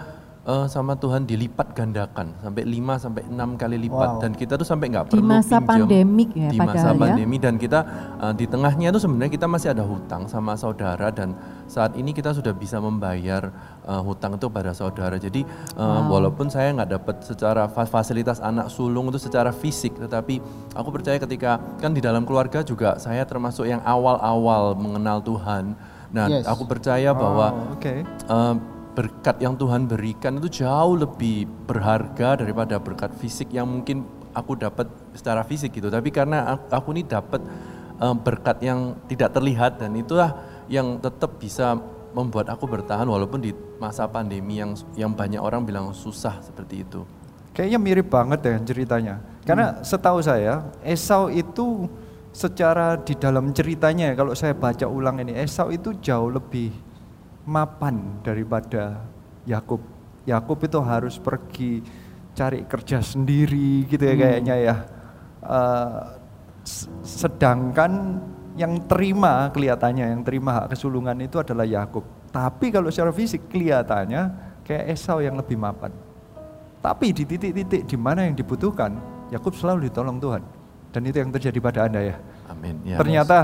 uh, 0.49 0.65
sama 0.65 0.93
Tuhan 0.95 1.23
dilipat 1.23 1.71
gandakan 1.71 2.33
sampai 2.39 2.65
5 2.65 2.73
sampai 2.99 3.21
6 3.23 3.37
kali 3.55 3.77
lipat 3.79 4.09
Wow. 4.09 4.19
dan 4.19 4.31
kita 4.33 4.53
tuh 4.53 4.65
sampai 4.65 4.89
nggak 4.89 5.05
Di 5.05 5.11
perlu 5.13 5.29
masa 5.29 5.57
pinjam 5.57 5.69
pandemik 5.85 6.29
ya, 6.33 6.49
di 6.49 6.57
masa 6.57 6.89
ya. 6.89 6.97
pandemi 6.97 7.37
dan 7.37 7.55
kita 7.55 7.79
uh, 8.17 8.33
di 8.33 8.45
tengahnya 8.45 8.89
itu 8.89 8.97
sebenarnya 8.97 9.31
kita 9.31 9.45
masih 9.45 9.69
ada 9.69 9.83
hutang 9.83 10.25
sama 10.25 10.55
saudara 10.55 11.07
dan 11.09 11.37
saat 11.65 11.93
ini 11.93 12.09
kita 12.09 12.33
sudah 12.33 12.49
bisa 12.51 12.79
membayar 12.79 13.53
uh, 13.83 14.01
hutang 14.01 14.33
itu 14.33 14.49
pada 14.49 14.73
saudara 14.73 15.15
jadi 15.15 15.45
uh, 15.75 16.01
Wow. 16.01 16.17
walaupun 16.17 16.49
saya 16.49 16.73
nggak 16.73 16.89
dapat 16.91 17.15
secara 17.21 17.67
fa- 17.67 17.85
fasilitas 17.85 18.41
anak 18.41 18.67
sulung 18.67 19.07
itu 19.07 19.19
secara 19.19 19.51
fisik 19.51 19.93
tetapi 19.95 20.41
aku 20.73 20.89
percaya 20.89 21.19
ketika 21.19 21.51
kan 21.77 21.91
di 21.91 21.99
dalam 21.99 22.23
keluarga 22.23 22.59
juga 22.61 22.97
saya 22.97 23.21
termasuk 23.21 23.63
yang 23.63 23.83
awal-awal 23.83 24.73
mengenal 24.73 25.21
Tuhan 25.21 25.77
nah 26.09 26.25
Yes. 26.25 26.41
aku 26.43 26.65
percaya 26.65 27.13
bahwa 27.13 27.47
Oh, 27.49 27.75
oke. 27.75 27.93
uh, 28.25 28.55
berkat 28.93 29.39
yang 29.39 29.55
Tuhan 29.55 29.85
berikan 29.85 30.37
itu 30.41 30.65
jauh 30.65 30.95
lebih 30.97 31.45
berharga 31.69 32.41
daripada 32.41 32.75
berkat 32.81 33.13
fisik 33.15 33.53
yang 33.53 33.69
mungkin 33.69 34.03
aku 34.33 34.57
dapat 34.57 34.89
secara 35.15 35.45
fisik 35.45 35.77
gitu. 35.77 35.87
Tapi 35.87 36.09
karena 36.09 36.57
aku, 36.57 36.65
aku 36.73 36.87
ini 36.97 37.03
dapat 37.05 37.41
uh, 38.01 38.15
berkat 38.15 38.61
yang 38.63 38.97
tidak 39.05 39.35
terlihat 39.35 39.79
dan 39.81 39.93
itulah 39.95 40.35
yang 40.69 40.97
tetap 41.01 41.37
bisa 41.37 41.77
membuat 42.13 42.49
aku 42.49 42.65
bertahan 42.65 43.05
walaupun 43.05 43.37
di 43.41 43.53
masa 43.77 44.09
pandemi 44.09 44.57
yang 44.57 44.73
yang 44.97 45.13
banyak 45.13 45.37
orang 45.37 45.61
bilang 45.61 45.93
susah 45.93 46.41
seperti 46.41 46.81
itu. 46.81 47.05
Kayaknya 47.53 47.79
mirip 47.81 48.07
banget 48.09 48.39
ya 48.45 48.55
ceritanya. 48.65 49.15
Karena 49.45 49.81
setahu 49.81 50.21
saya 50.21 50.69
Esau 50.85 51.29
itu 51.33 51.89
secara 52.29 52.97
di 53.01 53.17
dalam 53.17 53.49
ceritanya 53.49 54.13
kalau 54.13 54.37
saya 54.37 54.53
baca 54.53 54.85
ulang 54.85 55.17
ini 55.21 55.33
Esau 55.33 55.73
itu 55.73 55.97
jauh 55.97 56.29
lebih 56.29 56.88
mapan 57.49 58.21
daripada 58.21 59.01
Yakub. 59.49 59.81
Yakub 60.29 60.61
itu 60.61 60.77
harus 60.85 61.17
pergi 61.17 61.81
cari 62.37 62.61
kerja 62.69 63.01
sendiri 63.01 63.89
gitu 63.89 64.05
ya 64.05 64.13
Hmm. 64.13 64.21
kayaknya 64.21 64.55
ya. 64.61 64.75
S- 66.61 66.85
sedangkan 67.01 68.21
yang 68.53 68.85
terima 68.85 69.49
kelihatannya 69.49 70.05
yang 70.13 70.21
terima 70.21 70.61
hak 70.61 70.77
kesulungan 70.77 71.17
itu 71.17 71.41
adalah 71.41 71.65
Yakub. 71.65 72.05
Tapi 72.29 72.69
kalau 72.69 72.93
secara 72.93 73.09
fisik 73.09 73.49
kelihatannya 73.49 74.21
kayak 74.61 74.93
Esau 74.93 75.17
yang 75.23 75.33
lebih 75.33 75.57
mapan. 75.57 75.89
Tapi 76.79 77.11
di 77.11 77.25
titik-titik 77.25 77.89
di 77.89 77.97
mana 77.97 78.23
yang 78.29 78.37
dibutuhkan, 78.37 78.93
Yakub 79.33 79.57
selalu 79.57 79.89
ditolong 79.89 80.21
Tuhan. 80.21 80.43
Dan 80.93 81.01
itu 81.05 81.17
yang 81.17 81.31
terjadi 81.33 81.59
pada 81.59 81.79
Anda 81.89 82.01
ya. 82.13 82.15
Amin. 82.47 82.75
Ya. 82.85 82.97
Ternyata 83.01 83.37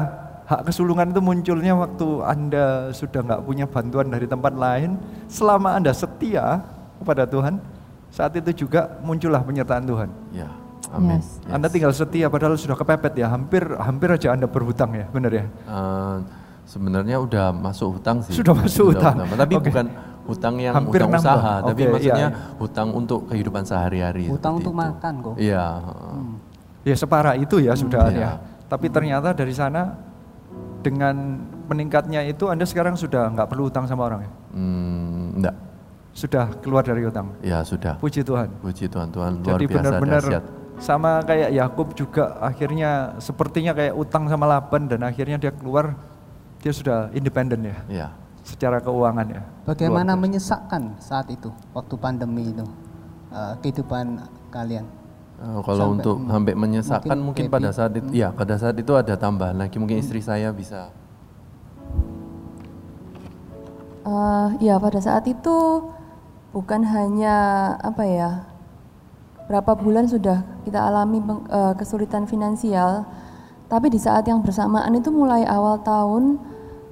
hak 0.45 0.61
kesulungan 0.65 1.09
itu 1.09 1.21
munculnya 1.21 1.73
waktu 1.73 2.07
Anda 2.21 2.65
sudah 2.89 3.21
nggak 3.21 3.41
punya 3.41 3.65
bantuan 3.65 4.07
dari 4.07 4.25
tempat 4.25 4.53
lain. 4.53 4.97
Selama 5.25 5.73
Anda 5.73 5.89
setia 5.91 6.61
kepada 6.97 7.25
Tuhan, 7.25 7.57
saat 8.09 8.33
itu 8.33 8.65
juga 8.65 9.01
muncullah 9.01 9.41
penyertaan 9.41 9.83
Tuhan. 9.83 10.09
Ya. 10.31 10.49
Amin. 10.93 11.17
Yes. 11.17 11.41
Anda 11.49 11.67
tinggal 11.67 11.91
setia 11.91 12.29
padahal 12.29 12.55
sudah 12.55 12.77
kepepet 12.77 13.17
ya, 13.17 13.27
hampir 13.27 13.65
hampir 13.75 14.07
aja 14.07 14.31
Anda 14.31 14.45
berhutang 14.45 14.93
ya, 14.93 15.09
benar 15.09 15.33
ya? 15.33 15.45
Eh, 15.49 16.17
sebenarnya 16.63 17.17
udah 17.19 17.49
masuk 17.51 17.97
hutang 17.99 18.21
sih. 18.21 18.37
Sudah 18.37 18.53
masuk 18.53 18.93
hutang. 18.93 19.25
Tapi 19.25 19.53
Oke. 19.57 19.65
bukan 19.73 19.85
hutang 20.25 20.55
yang 20.57 20.73
Hampir 20.73 21.01
hutang 21.01 21.11
nambah. 21.13 21.35
usaha, 21.35 21.53
tapi 21.59 21.69
Oke, 21.73 21.81
iya, 21.81 21.91
maksudnya 21.91 22.27
iya. 22.29 22.53
hutang 22.57 22.87
untuk 22.93 23.19
kehidupan 23.27 23.63
sehari-hari. 23.65 24.25
Hutang 24.29 24.61
untuk 24.61 24.73
itu. 24.73 24.81
makan 24.85 25.13
kok. 25.21 25.35
Iya. 25.41 25.65
Ya 26.85 26.95
separah 26.95 27.33
itu 27.33 27.57
ya 27.57 27.73
sudah 27.73 28.05
Iya. 28.09 28.21
ya. 28.21 28.31
Tapi 28.65 28.87
ternyata 28.89 29.33
dari 29.33 29.53
sana 29.53 29.93
dengan 30.85 31.41
meningkatnya 31.65 32.21
itu 32.29 32.45
Anda 32.45 32.69
sekarang 32.69 32.93
sudah 32.93 33.33
nggak 33.33 33.49
perlu 33.49 33.73
hutang 33.73 33.89
sama 33.89 34.05
orang 34.05 34.29
ya? 34.29 34.31
Hmm, 34.53 35.41
enggak. 35.41 35.55
Sudah 36.13 36.45
keluar 36.61 36.85
dari 36.85 37.01
hutang. 37.01 37.33
Ya 37.41 37.65
sudah. 37.65 37.97
Puji 37.97 38.21
Tuhan. 38.21 38.53
Puji 38.61 38.85
Tuhan, 38.85 39.09
Tuhan 39.09 39.41
luar 39.41 39.57
Jadi 39.57 39.65
biasa 39.65 39.81
benar-benar 39.81 40.23
sama 40.75 41.23
kayak 41.23 41.55
Yakub 41.55 41.95
juga 41.95 42.35
akhirnya 42.43 43.15
sepertinya 43.17 43.71
kayak 43.71 43.95
utang 43.95 44.27
sama 44.27 44.45
Laban 44.45 44.91
dan 44.91 45.07
akhirnya 45.07 45.39
dia 45.39 45.51
keluar 45.55 45.95
dia 46.61 46.69
sudah 46.71 47.09
independen 47.17 47.65
ya. 47.65 47.77
Iya. 47.89 48.07
Secara 48.45 48.77
keuangan 48.77 49.25
ya. 49.25 49.41
Bagaimana 49.65 50.13
menyesakkan 50.13 51.01
saat 51.01 51.25
itu 51.33 51.49
waktu 51.73 51.95
pandemi 51.97 52.53
itu 52.53 52.65
eh, 53.33 53.53
kehidupan 53.65 54.21
kalian? 54.53 54.85
Eh, 55.35 55.59
kalau 55.61 55.91
Sampai- 55.91 55.95
untuk 55.99 56.15
hmm, 56.17 56.29
sampai 56.31 56.53
menyesakkan 56.55 57.17
mungkin, 57.19 57.45
happy. 57.47 57.55
pada 57.59 57.69
saat 57.69 57.91
itu, 57.93 58.07
Hmm. 58.07 58.15
ya 58.15 58.27
pada 58.31 58.55
saat 58.55 58.75
itu 58.75 58.91
ada 58.95 59.13
tambahan 59.15 59.55
lagi 59.55 59.75
mungkin 59.75 59.99
istri 59.99 60.23
saya 60.23 60.49
bisa. 60.49 60.89
Eh, 64.05 64.47
ya 64.61 64.77
pada 64.77 65.01
saat 65.01 65.25
itu 65.25 65.81
bukan 66.53 66.85
hanya 66.85 67.35
apa 67.81 68.03
ya 68.05 68.29
berapa 69.45 69.75
bulan 69.75 70.05
sudah 70.05 70.45
kita 70.63 70.77
alami 70.79 71.19
peng- 71.19 71.45
eh, 71.45 71.73
kesulitan 71.75 72.23
finansial, 72.25 73.03
tapi 73.65 73.89
di 73.89 73.97
saat 73.97 74.23
yang 74.23 74.39
bersamaan 74.39 74.93
itu 74.93 75.09
mulai 75.09 75.43
awal 75.43 75.81
tahun 75.81 76.37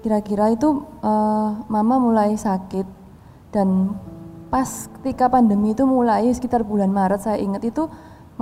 kira-kira 0.01 0.51
itu 0.51 0.83
eh, 0.99 1.49
mama 1.69 1.95
mulai 1.95 2.35
sakit 2.35 2.85
dan 3.53 3.93
pas 4.49 4.67
ketika 4.99 5.29
pandemi 5.29 5.71
itu 5.71 5.85
mulai 5.85 6.27
sekitar 6.27 6.61
bulan 6.61 6.89
Maret 6.89 7.23
saya 7.23 7.37
ingat 7.37 7.63
itu 7.63 7.87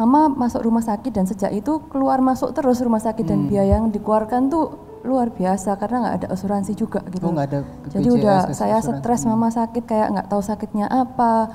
mama 0.01 0.25
masuk 0.27 0.65
rumah 0.65 0.81
sakit 0.81 1.11
dan 1.11 1.23
sejak 1.23 1.53
itu 1.53 1.77
keluar 1.87 2.17
masuk 2.19 2.51
terus 2.51 2.81
rumah 2.81 2.97
sakit 2.97 3.21
dan 3.23 3.45
Hmm. 3.45 3.49
biaya 3.49 3.77
yang 3.77 3.89
dikeluarkan 3.89 4.49
tuh 4.49 4.65
luar 5.01 5.29
biasa 5.29 5.77
karena 5.77 5.97
nggak 5.99 6.15
ada 6.15 6.27
asuransi 6.29 6.73
juga 6.73 7.01
gitu. 7.07 7.21
Oh, 7.23 7.33
ada 7.33 7.61
Jadi 7.87 8.09
udah 8.11 8.49
asuransi. 8.49 8.53
saya 8.55 8.77
stres 8.79 9.21
mama 9.23 9.49
sakit 9.49 9.83
kayak 9.83 10.07
nggak 10.09 10.27
tahu 10.27 10.41
sakitnya 10.41 10.85
apa, 10.85 11.49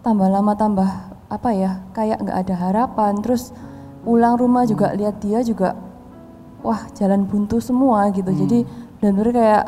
tambah 0.00 0.26
lama 0.26 0.52
tambah 0.52 0.88
apa 1.26 1.50
ya 1.52 1.84
kayak 1.90 2.20
nggak 2.20 2.36
ada 2.38 2.54
harapan. 2.58 3.12
Terus 3.18 3.52
pulang 4.02 4.36
rumah 4.36 4.64
juga 4.64 4.92
lihat 4.92 5.20
dia 5.20 5.40
juga 5.40 5.72
wah 6.60 6.84
jalan 6.92 7.24
buntu 7.24 7.58
semua 7.58 8.08
gitu. 8.10 8.28
Jadi 8.28 8.68
benar-benar 8.98 9.32
kayak 9.32 9.64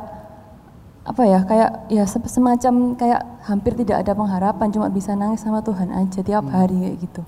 apa 1.05 1.23
ya 1.23 1.41
kayak 1.43 1.71
ya 1.89 2.05
se- 2.05 2.29
semacam 2.31 2.75
kayak 2.95 3.21
hampir 3.43 3.73
tidak 3.75 4.01
ada 4.01 4.13
pengharapan 4.13 4.69
cuma 4.69 4.89
bisa 4.89 5.13
nangis 5.13 5.41
sama 5.41 5.61
Tuhan 5.61 5.93
aja 5.93 6.21
tiap 6.21 6.45
hari 6.47 6.77
kayak 6.79 6.97
gitu. 6.99 7.23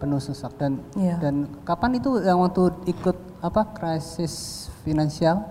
Penuh 0.00 0.16
sesak 0.18 0.56
dan 0.56 0.80
Iya. 0.94 1.20
dan 1.20 1.34
kapan 1.62 1.94
itu 1.94 2.16
yang 2.18 2.40
waktu 2.40 2.62
ikut 2.86 3.14
apa 3.38 3.68
krisis 3.70 4.34
finansial 4.80 5.44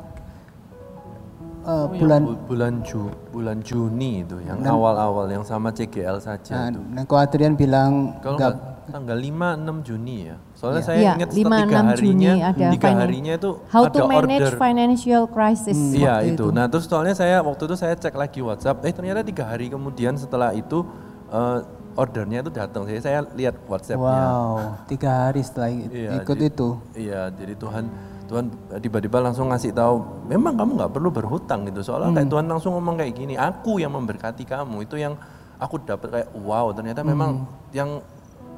Eh, 1.60 1.68
Oh, 1.68 1.86
yang 1.86 2.00
bulan 2.00 2.22
bu- 2.24 2.40
bulan 2.48 2.74
Ju, 2.82 3.02
bulan 3.30 3.58
Juni 3.60 4.24
itu 4.24 4.40
yang 4.42 4.58
Dan- 4.58 4.74
awal-awal 4.74 5.28
yang 5.28 5.44
sama 5.44 5.70
CGL 5.70 6.18
saja 6.18 6.56
nah, 6.56 6.68
itu. 6.72 6.80
dan 6.88 7.04
kok 7.04 7.20
Adrian 7.20 7.54
bilang 7.54 8.16
Kalau 8.18 8.40
nggak 8.40 8.56
tanggal 8.90 9.18
5 9.20 9.54
6 9.54 9.84
Juni 9.84 10.18
ya. 10.26 10.40
Soalnya 10.56 10.80
Iya. 10.80 10.88
saya 10.88 10.98
Iya, 10.98 11.12
ingat 11.14 11.30
5, 11.30 11.36
tiga 11.60 11.68
6 11.68 11.86
harinya 11.86 12.00
Juni 12.32 12.42
ada 12.42 12.68
tiga 12.72 12.88
finan- 12.88 13.02
harinya 13.04 13.34
itu 13.36 13.52
How 13.68 13.84
ada 13.84 13.92
to 13.92 14.00
manage 14.08 14.40
order. 14.42 14.58
financial 14.58 15.24
crisis 15.28 15.78
Iya 15.94 16.14
waktu 16.16 16.32
itu. 16.32 16.46
Nah 16.50 16.66
terus 16.66 16.86
soalnya 16.88 17.14
saya 17.14 17.38
waktu 17.40 17.62
itu 17.62 17.76
saya 17.76 17.94
cek 17.94 18.16
lagi 18.16 18.40
WhatsApp, 18.40 18.78
eh 18.82 18.94
ternyata 18.96 19.20
tiga 19.22 19.44
hari 19.46 19.68
kemudian 19.68 20.16
setelah 20.16 20.56
itu 20.56 20.88
eh, 21.30 21.60
ordernya 21.96 22.42
itu 22.42 22.52
datang. 22.52 22.86
Jadi 22.86 23.02
saya 23.02 23.26
lihat 23.34 23.56
WhatsAppnya. 23.66 23.98
wow 23.98 24.86
tiga 24.86 25.30
hari 25.30 25.42
setelah 25.42 25.70
Iya, 25.72 26.22
ikut 26.22 26.38
itu 26.38 26.68
Iya, 26.94 27.22
jadi 27.34 27.54
Tuhan 27.56 27.86
Tuhan 28.30 28.46
tiba-tiba 28.78 29.18
langsung 29.26 29.50
ngasih 29.50 29.74
tahu, 29.74 30.06
memang 30.30 30.54
kamu 30.54 30.72
nggak 30.78 30.94
perlu 30.94 31.10
berhutang 31.10 31.66
gitu. 31.66 31.82
Soalnya 31.82 32.14
kayak 32.14 32.30
Hmm. 32.30 32.34
Tuhan 32.38 32.46
langsung 32.46 32.72
ngomong 32.78 33.02
kayak 33.02 33.14
gini, 33.18 33.34
aku 33.34 33.82
yang 33.82 33.90
memberkati 33.90 34.46
kamu. 34.46 34.86
Itu 34.86 35.02
yang 35.02 35.18
aku 35.58 35.82
dapat 35.82 36.08
kayak 36.14 36.30
wow, 36.38 36.70
ternyata 36.70 37.02
memang 37.02 37.42
Hmm. 37.42 37.74
yang 37.74 37.90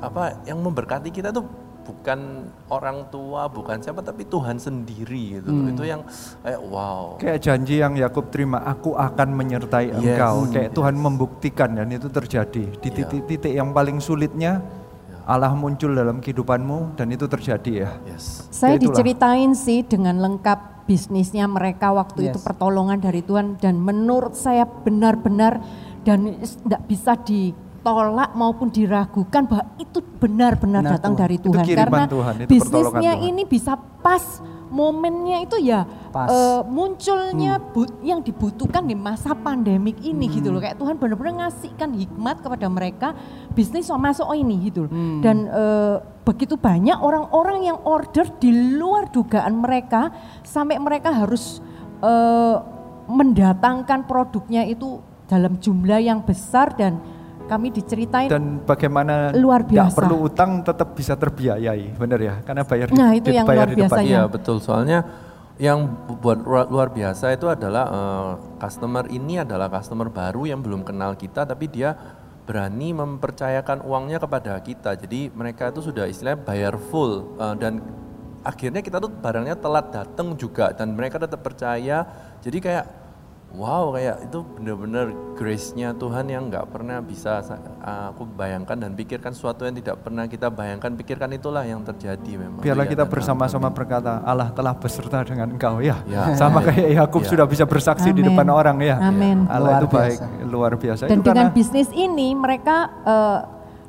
apa 0.03 0.43
yang 0.43 0.59
memberkati 0.59 1.07
kita 1.07 1.31
tuh 1.31 1.47
bukan 1.81 2.49
orang 2.69 3.09
tua, 3.09 3.49
bukan 3.49 3.81
siapa 3.81 3.99
tapi 3.99 4.23
Tuhan 4.25 4.57
sendiri 4.57 5.41
gitu. 5.41 5.49
Hmm. 5.49 5.73
Itu 5.73 5.83
yang 5.83 6.01
kayak 6.41 6.61
wow. 6.61 7.17
Kayak 7.17 7.39
janji 7.41 7.81
yang 7.81 7.93
Yakub 7.97 8.29
terima, 8.29 8.61
aku 8.63 8.93
akan 8.93 9.29
menyertai 9.33 9.91
Yes. 9.91 9.97
engkau. 9.97 10.35
Kayak 10.49 10.71
Tuhan 10.77 10.95
membuktikan 10.95 11.69
dan 11.75 11.89
itu 11.89 12.07
terjadi. 12.07 12.63
Di 12.77 12.89
titik-titik 12.89 13.51
yang 13.51 13.73
paling 13.73 13.97
sulitnya, 13.99 14.61
Allah 15.25 15.53
muncul 15.53 15.93
dalam 15.93 16.17
kehidupanmu 16.17 16.97
dan 16.97 17.07
itu 17.09 17.25
terjadi 17.29 17.71
ya. 17.85 17.89
Saya 18.49 18.75
Ya 18.75 18.81
itulah. 18.81 18.95
diceritain 18.97 19.51
sih 19.53 19.85
dengan 19.85 20.17
lengkap 20.17 20.85
bisnisnya 20.89 21.45
mereka 21.45 21.93
waktu 21.93 22.33
itu 22.33 22.39
Yes. 22.41 22.45
pertolongan 22.45 22.97
dari 22.99 23.21
Tuhan 23.21 23.55
dan 23.61 23.77
menurut 23.79 24.33
saya 24.33 24.65
benar-benar 24.65 25.61
dan 26.01 26.35
tidak 26.41 26.81
bisa 26.89 27.13
ditolak 27.81 28.37
maupun 28.37 28.69
diragukan 28.69 29.41
bahwa 29.41 29.65
itu 29.75 30.05
benar-benar 30.21 30.85
Benar 30.85 30.93
datang 30.95 31.17
Tuhan. 31.17 31.21
dari 31.25 31.37
Tuhan 31.41 31.65
karena 31.65 32.05
Tuhan, 32.05 32.33
itu 32.37 32.49
bisnisnya 32.53 33.13
Tuhan. 33.17 33.27
ini 33.27 33.41
bisa 33.43 33.73
pas 33.73 34.21
momennya 34.69 35.41
itu 35.41 35.57
ya 35.59 35.83
Pas. 36.13 36.29
eh, 36.29 36.61
munculnya 36.63 37.57
bu- 37.57 37.99
yang 37.99 38.21
dibutuhkan 38.21 38.85
di 38.85 38.93
masa 38.93 39.33
pandemik 39.33 39.97
ini 39.99 40.29
Hmm. 40.29 40.35
gitu 40.37 40.47
loh 40.47 40.61
kayak 40.61 40.77
Tuhan 40.77 40.95
benar-benar 40.95 41.33
ngasihkan 41.41 41.89
hikmat 41.91 42.39
kepada 42.39 42.69
mereka 42.69 43.17
bisnis 43.51 43.89
so 43.89 43.97
masuk 43.97 44.23
oh 44.23 44.37
ini 44.37 44.69
gitu 44.69 44.85
loh. 44.85 44.93
Hmm. 44.93 45.19
dan 45.19 45.37
eh, 45.43 45.95
begitu 46.21 46.55
banyak 46.55 46.95
orang-orang 46.95 47.65
yang 47.65 47.81
order 47.81 48.29
di 48.37 48.53
luar 48.77 49.09
dugaan 49.09 49.57
mereka 49.57 50.13
sampai 50.45 50.77
mereka 50.77 51.09
harus 51.09 51.59
eh, 51.99 52.55
mendatangkan 53.07 54.05
produknya 54.05 54.63
itu 54.63 55.01
dalam 55.25 55.57
jumlah 55.57 55.97
yang 55.97 56.21
besar 56.21 56.71
dan 56.71 57.01
kami 57.51 57.67
diceritain 57.67 58.31
Dan 58.31 58.63
bagaimana 58.63 59.35
Luar 59.35 59.67
biasa. 59.67 59.91
perlu 59.91 60.23
utang 60.23 60.63
tetap 60.63 60.95
bisa 60.95 61.19
terbiayai, 61.19 61.91
benar 61.93 62.15
ya? 62.17 62.39
Karena 62.41 62.63
bayar 62.63 62.87
di, 62.87 62.95
Nah, 62.95 63.11
itu 63.11 63.27
yang 63.27 63.43
luar 63.43 63.67
di 63.67 63.75
depan. 63.75 63.91
biasanya. 63.91 64.07
Iya 64.07 64.21
betul, 64.25 64.63
soalnya 64.63 64.99
yang 65.59 65.83
bu- 65.83 66.15
buat 66.15 66.39
luar, 66.39 66.65
luar 66.65 66.87
biasa 66.89 67.35
itu 67.35 67.45
adalah 67.45 67.85
eh, 67.85 68.31
customer 68.57 69.03
ini 69.11 69.37
adalah 69.37 69.67
customer 69.67 70.07
baru 70.07 70.47
yang 70.47 70.63
belum 70.63 70.81
kenal 70.81 71.13
kita 71.13 71.43
tapi 71.43 71.67
dia 71.67 71.91
berani 72.41 72.91
mempercayakan 72.91 73.83
uangnya 73.83 74.17
kepada 74.17 74.55
kita. 74.57 74.95
Jadi 74.95 75.29
mereka 75.29 75.69
itu 75.69 75.83
sudah 75.83 76.07
istilahnya 76.07 76.39
bayar 76.41 76.79
full 76.79 77.35
eh, 77.35 77.55
dan 77.59 77.83
akhirnya 78.41 78.79
kita 78.79 78.97
tuh 78.97 79.11
barangnya 79.11 79.53
telat 79.53 79.91
datang 79.91 80.33
juga 80.33 80.71
dan 80.71 80.95
mereka 80.95 81.19
tetap 81.19 81.43
percaya. 81.43 82.07
Jadi 82.39 82.57
kayak 82.57 82.85
wow 83.51 83.91
kayak 83.91 84.31
itu 84.31 84.39
benar-benar 84.47 85.05
grace-nya 85.35 85.91
Tuhan 85.91 86.23
yang 86.25 86.47
nggak 86.47 86.71
pernah 86.71 87.03
bisa 87.03 87.43
sa- 87.43 87.59
aku 88.07 88.23
bayangkan 88.25 88.77
dan 88.77 88.95
pikirkan 88.95 89.33
sesuatu 89.33 89.67
yang 89.67 89.75
tidak 89.75 89.99
pernah 89.99 90.23
kita 90.23 90.47
bayangkan 90.47 90.93
pikirkan 90.93 91.29
itulah 91.31 91.61
yang 91.61 91.81
terjadi 91.81 92.39
memang. 92.39 92.63
Biarlah 92.63 92.85
Iya, 92.85 92.93
kita 92.93 93.03
dan 93.03 93.11
bersama-sama 93.11 93.67
berkata 93.67 94.21
Allah 94.21 94.49
telah 94.51 94.71
beserta 94.71 95.25
dengan 95.25 95.51
engkau 95.51 95.83
ya. 95.83 95.99
Ya. 96.05 96.31
Sama 96.33 96.61
Ya. 96.61 96.71
kayak 96.71 96.89
Yakub 96.97 97.21
Ya. 97.21 97.29
sudah 97.29 97.45
bisa 97.45 97.63
bersaksi 97.65 98.09
di 98.09 98.21
Amin. 98.21 98.31
depan 98.31 98.47
orang 98.47 98.77
ya. 98.79 98.95
Amin. 99.01 99.43
Allah 99.49 99.59
Luar 99.67 99.81
itu 99.81 99.87
baik, 99.89 100.17
biasa. 100.17 100.45
luar 100.47 100.71
biasa. 100.77 101.03
Dan 101.05 101.17
itu 101.17 101.27
dengan 101.27 101.47
karena 101.47 101.57
bisnis 101.57 101.89
ini 101.91 102.27
mereka 102.31 102.75
eh, 103.03 103.39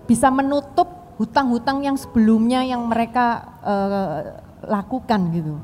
bisa 0.02 0.28
menutup 0.28 0.88
hutang-hutang 1.16 1.84
yang 1.84 1.94
sebelumnya 1.94 2.64
yang 2.64 2.82
mereka 2.82 3.26
eh, 3.62 4.18
lakukan 4.64 5.20
gitu. 5.30 5.54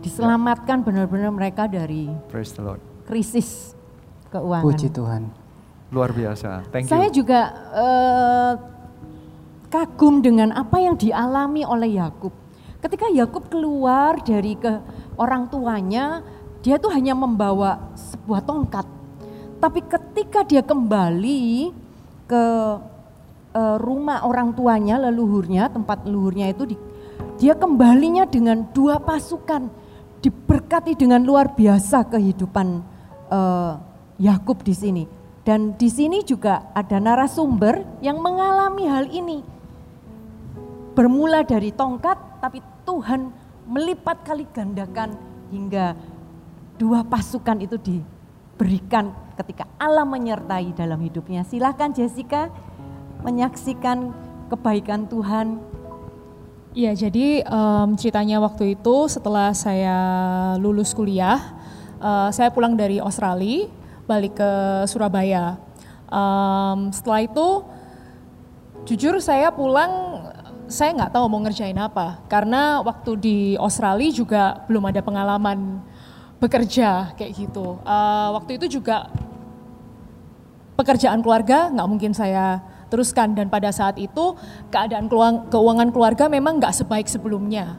Diselamatkan 0.00 0.80
benar-benar 0.80 1.28
mereka 1.28 1.64
dari 1.64 2.08
praise 2.28 2.52
the 2.52 2.62
Lord. 2.62 2.89
Krisis 3.10 3.74
keuangan. 4.30 4.62
Puji 4.70 4.88
Tuhan. 4.94 5.22
Luar 5.90 6.14
biasa. 6.14 6.62
Thank 6.70 6.86
you. 6.86 6.90
Saya 6.94 7.10
juga 7.10 7.40
eh, 7.74 8.52
kagum 9.66 10.22
dengan 10.22 10.54
apa 10.54 10.78
yang 10.78 10.94
dialami 10.94 11.66
oleh 11.66 11.98
Yakub. 11.98 12.30
Ketika 12.78 13.10
Yakub 13.10 13.50
keluar 13.50 14.22
dari 14.22 14.54
ke 14.54 14.78
orang 15.18 15.50
tuanya, 15.50 16.22
dia 16.62 16.78
tuh 16.78 16.94
hanya 16.94 17.18
membawa 17.18 17.90
sebuah 17.98 18.46
tongkat. 18.46 18.86
Tapi 19.58 19.80
ketika 19.84 20.46
dia 20.46 20.62
kembali 20.62 21.74
ke 22.30 22.44
eh, 23.58 23.76
rumah 23.82 24.22
orang 24.22 24.54
tuanya, 24.54 25.02
leluhurnya, 25.10 25.74
tempat 25.74 26.06
leluhurnya 26.06 26.54
itu, 26.54 26.70
di- 26.70 26.80
dia 27.42 27.58
kembalinya 27.58 28.30
dengan 28.30 28.70
dua 28.70 29.02
pasukan, 29.02 29.66
diberkati 30.22 30.94
dengan 30.94 31.24
luar 31.26 31.50
biasa 31.56 32.06
kehidupan 32.06 32.99
eh, 33.30 33.72
Yakub 34.20 34.60
di 34.66 34.74
sini. 34.74 35.04
Dan 35.40 35.74
di 35.80 35.88
sini 35.88 36.20
juga 36.20 36.68
ada 36.76 37.00
narasumber 37.00 38.02
yang 38.04 38.20
mengalami 38.20 38.84
hal 38.84 39.08
ini. 39.08 39.40
Bermula 40.92 41.40
dari 41.46 41.72
tongkat, 41.72 42.44
tapi 42.44 42.60
Tuhan 42.84 43.32
melipat 43.64 44.26
kali 44.26 44.44
gandakan 44.52 45.16
hingga 45.48 45.96
dua 46.76 47.06
pasukan 47.06 47.64
itu 47.64 47.80
diberikan 47.80 49.14
ketika 49.40 49.64
Allah 49.80 50.04
menyertai 50.04 50.76
dalam 50.76 51.00
hidupnya. 51.00 51.40
Silakan 51.46 51.96
Jessica 51.96 52.52
menyaksikan 53.24 54.12
kebaikan 54.52 55.08
Tuhan. 55.08 55.60
Iya, 56.70 56.94
jadi 56.94 57.42
em, 57.42 57.88
ceritanya 57.98 58.38
waktu 58.38 58.78
itu 58.78 59.10
setelah 59.10 59.50
saya 59.50 59.98
lulus 60.62 60.94
kuliah, 60.94 61.58
eh, 62.00 62.30
saya 62.32 62.48
pulang 62.50 62.74
dari 62.74 62.98
Australia, 62.98 63.68
balik 64.08 64.40
ke 64.40 64.50
Surabaya. 64.90 65.60
Em, 66.10 66.90
setelah 66.90 67.20
itu, 67.22 67.48
jujur 68.88 69.20
saya 69.22 69.52
pulang, 69.54 70.24
saya 70.66 70.96
nggak 70.96 71.12
tahu 71.14 71.24
mau 71.30 71.40
ngerjain 71.44 71.78
apa, 71.78 72.18
karena 72.26 72.82
waktu 72.82 73.10
di 73.20 73.38
Australia 73.60 74.10
juga 74.10 74.42
belum 74.66 74.90
ada 74.90 75.04
pengalaman 75.04 75.78
bekerja 76.40 77.14
kayak 77.14 77.32
gitu. 77.36 77.78
Eh, 77.84 78.28
waktu 78.34 78.56
itu 78.58 78.80
juga 78.80 79.06
pekerjaan 80.80 81.20
keluarga 81.20 81.68
nggak 81.68 81.88
mungkin 81.88 82.12
saya 82.16 82.64
teruskan 82.88 83.36
dan 83.36 83.46
pada 83.52 83.70
saat 83.70 84.00
itu 84.00 84.34
keadaan 84.72 85.06
keuangan 85.52 85.92
keluarga 85.94 86.26
memang 86.26 86.58
nggak 86.58 86.74
sebaik 86.74 87.06
sebelumnya. 87.06 87.78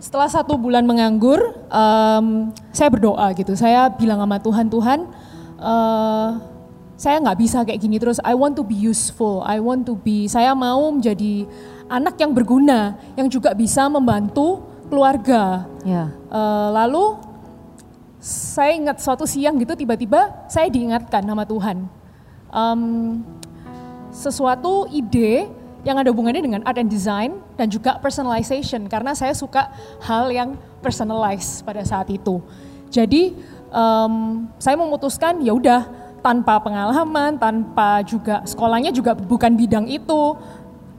Setelah 0.00 0.32
satu 0.32 0.56
bulan 0.56 0.88
menganggur, 0.88 1.52
em, 1.68 2.48
saya 2.72 2.88
berdoa 2.88 3.36
gitu. 3.36 3.52
Saya 3.52 3.92
bilang 3.92 4.24
sama 4.24 4.40
Tuhan, 4.40 4.66
Tuhan, 4.72 4.98
eh, 5.60 6.28
saya 6.96 7.16
nggak 7.20 7.38
bisa 7.40 7.60
kayak 7.68 7.80
gini 7.84 8.00
terus. 8.00 8.16
I 8.24 8.32
want 8.32 8.56
to 8.56 8.64
be 8.64 8.76
useful. 8.76 9.44
I 9.44 9.60
want 9.60 9.84
to 9.84 10.00
be. 10.00 10.24
Saya 10.24 10.56
mau 10.56 10.88
menjadi 10.88 11.44
anak 11.92 12.16
yang 12.16 12.32
berguna, 12.32 12.96
yang 13.12 13.28
juga 13.28 13.52
bisa 13.52 13.92
membantu 13.92 14.64
keluarga. 14.88 15.68
Ya. 15.84 16.08
Eh, 16.32 16.68
lalu 16.72 17.20
saya 18.20 18.72
ingat 18.76 19.04
suatu 19.04 19.24
siang 19.28 19.56
gitu 19.60 19.72
tiba-tiba 19.76 20.48
saya 20.48 20.72
diingatkan 20.72 21.24
sama 21.28 21.44
Tuhan. 21.44 21.76
Em, 22.52 22.82
sesuatu 24.12 24.88
ide 24.88 25.59
yang 25.82 25.96
ada 25.96 26.12
hubungannya 26.12 26.44
dengan 26.44 26.60
art 26.68 26.76
and 26.76 26.92
design 26.92 27.40
dan 27.56 27.72
juga 27.72 27.96
personalization 27.98 28.84
karena 28.86 29.16
saya 29.16 29.32
suka 29.32 29.72
hal 30.04 30.28
yang 30.28 30.56
personalized 30.84 31.64
pada 31.64 31.80
saat 31.84 32.08
itu. 32.12 32.40
Jadi 32.92 33.32
em, 33.72 34.14
saya 34.60 34.76
memutuskan 34.76 35.40
ya 35.40 35.56
udah 35.56 35.88
tanpa 36.20 36.60
pengalaman, 36.60 37.40
tanpa 37.40 38.04
juga 38.04 38.44
sekolahnya 38.44 38.92
juga 38.92 39.16
bukan 39.16 39.56
bidang 39.56 39.86
itu. 39.88 40.36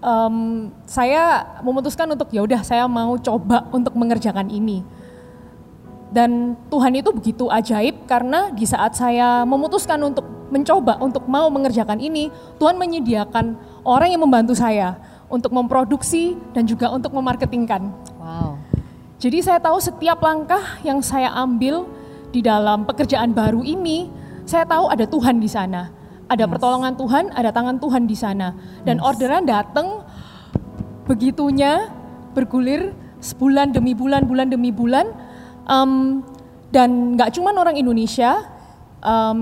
em, 0.01 0.73
saya 0.89 1.45
memutuskan 1.61 2.09
untuk 2.09 2.33
ya 2.33 2.41
udah 2.41 2.65
saya 2.65 2.89
mau 2.89 3.13
coba 3.21 3.69
untuk 3.69 3.93
mengerjakan 3.93 4.49
ini. 4.49 4.81
Dan 6.11 6.59
Tuhan 6.73 6.91
itu 6.97 7.13
begitu 7.13 7.45
ajaib 7.47 8.09
karena 8.09 8.49
di 8.51 8.65
saat 8.65 8.97
saya 8.97 9.45
memutuskan 9.47 10.01
untuk 10.01 10.25
mencoba 10.51 10.99
untuk 10.99 11.23
mau 11.31 11.47
mengerjakan 11.47 12.03
ini, 12.03 12.27
Tuhan 12.59 12.75
menyediakan 12.75 13.55
orang 13.85 14.13
yang 14.13 14.21
membantu 14.21 14.53
saya 14.53 14.97
untuk 15.31 15.55
memproduksi 15.55 16.35
dan 16.51 16.67
juga 16.67 16.91
untuk 16.91 17.15
memarketingkan. 17.15 17.87
Wow. 18.19 18.59
Jadi 19.21 19.37
saya 19.45 19.61
tahu 19.61 19.77
setiap 19.77 20.19
langkah 20.19 20.81
yang 20.81 20.99
saya 20.99 21.29
ambil 21.37 21.85
di 22.33 22.41
dalam 22.41 22.83
pekerjaan 22.87 23.31
baru 23.31 23.61
ini, 23.61 24.09
saya 24.49 24.65
tahu 24.65 24.89
ada 24.89 25.05
Tuhan 25.05 25.37
di 25.37 25.47
sana. 25.47 25.93
Ada 26.31 26.47
pertolongan 26.47 26.95
Tuhan, 26.95 27.29
ada 27.35 27.51
tangan 27.51 27.77
Tuhan 27.77 28.07
di 28.07 28.15
sana. 28.15 28.55
Dan 28.87 29.03
orderan 29.03 29.43
datang 29.43 30.03
begitunya 31.05 31.91
bergulir 32.31 32.95
sebulan 33.19 33.75
demi 33.75 33.91
bulan, 33.91 34.23
bulan 34.25 34.47
demi 34.47 34.71
bulan. 34.71 35.11
Em, 35.67 36.23
dan 36.71 37.19
nggak 37.19 37.35
cuma 37.35 37.51
orang 37.51 37.75
Indonesia 37.75 38.47
em, 39.03 39.39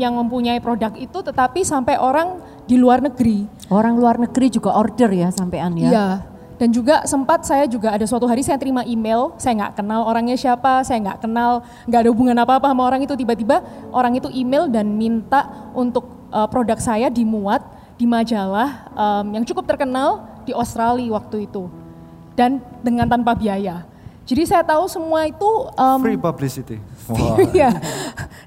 yang 0.00 0.16
mempunyai 0.16 0.58
produk 0.58 0.96
itu, 0.96 1.20
tetapi 1.20 1.62
sampai 1.62 2.00
orang 2.00 2.40
di 2.66 2.76
luar 2.76 3.00
negeri. 3.00 3.46
Orang 3.70 3.98
luar 3.98 4.18
negeri 4.18 4.50
juga 4.50 4.74
order 4.74 5.10
ya 5.14 5.30
sampean 5.30 5.74
ya. 5.78 5.90
Iya. 5.90 6.08
Dan 6.56 6.72
juga 6.72 7.04
sempat 7.04 7.44
saya 7.44 7.68
juga 7.68 7.92
ada 7.92 8.08
suatu 8.08 8.24
hari 8.24 8.40
saya 8.40 8.56
terima 8.56 8.80
email, 8.88 9.36
saya 9.36 9.60
nggak 9.60 9.76
kenal 9.76 10.08
orangnya 10.08 10.40
siapa, 10.40 10.80
saya 10.88 11.04
nggak 11.04 11.28
kenal, 11.28 11.60
nggak 11.84 12.00
ada 12.00 12.10
hubungan 12.10 12.36
apa-apa 12.40 12.72
sama 12.72 12.82
orang 12.88 13.04
itu. 13.04 13.12
Tiba-tiba 13.12 13.60
orang 13.92 14.16
itu 14.16 14.28
email 14.32 14.64
dan 14.64 14.88
minta 14.88 15.70
untuk 15.76 16.08
uh, 16.32 16.48
produk 16.48 16.80
saya 16.80 17.12
dimuat 17.12 17.60
di 18.00 18.08
majalah 18.08 18.88
um, 18.96 19.36
yang 19.36 19.44
cukup 19.44 19.68
terkenal 19.68 20.24
di 20.48 20.56
Australia 20.56 21.12
waktu 21.12 21.44
itu. 21.44 21.68
Dan 22.32 22.60
dengan 22.80 23.04
tanpa 23.04 23.36
biaya. 23.36 23.84
Jadi 24.26 24.42
saya 24.48 24.64
tahu 24.64 24.88
semua 24.88 25.28
itu 25.28 25.46
um, 25.76 26.00
Free 26.00 26.18
publicity. 26.18 26.80
Iya. 27.54 27.70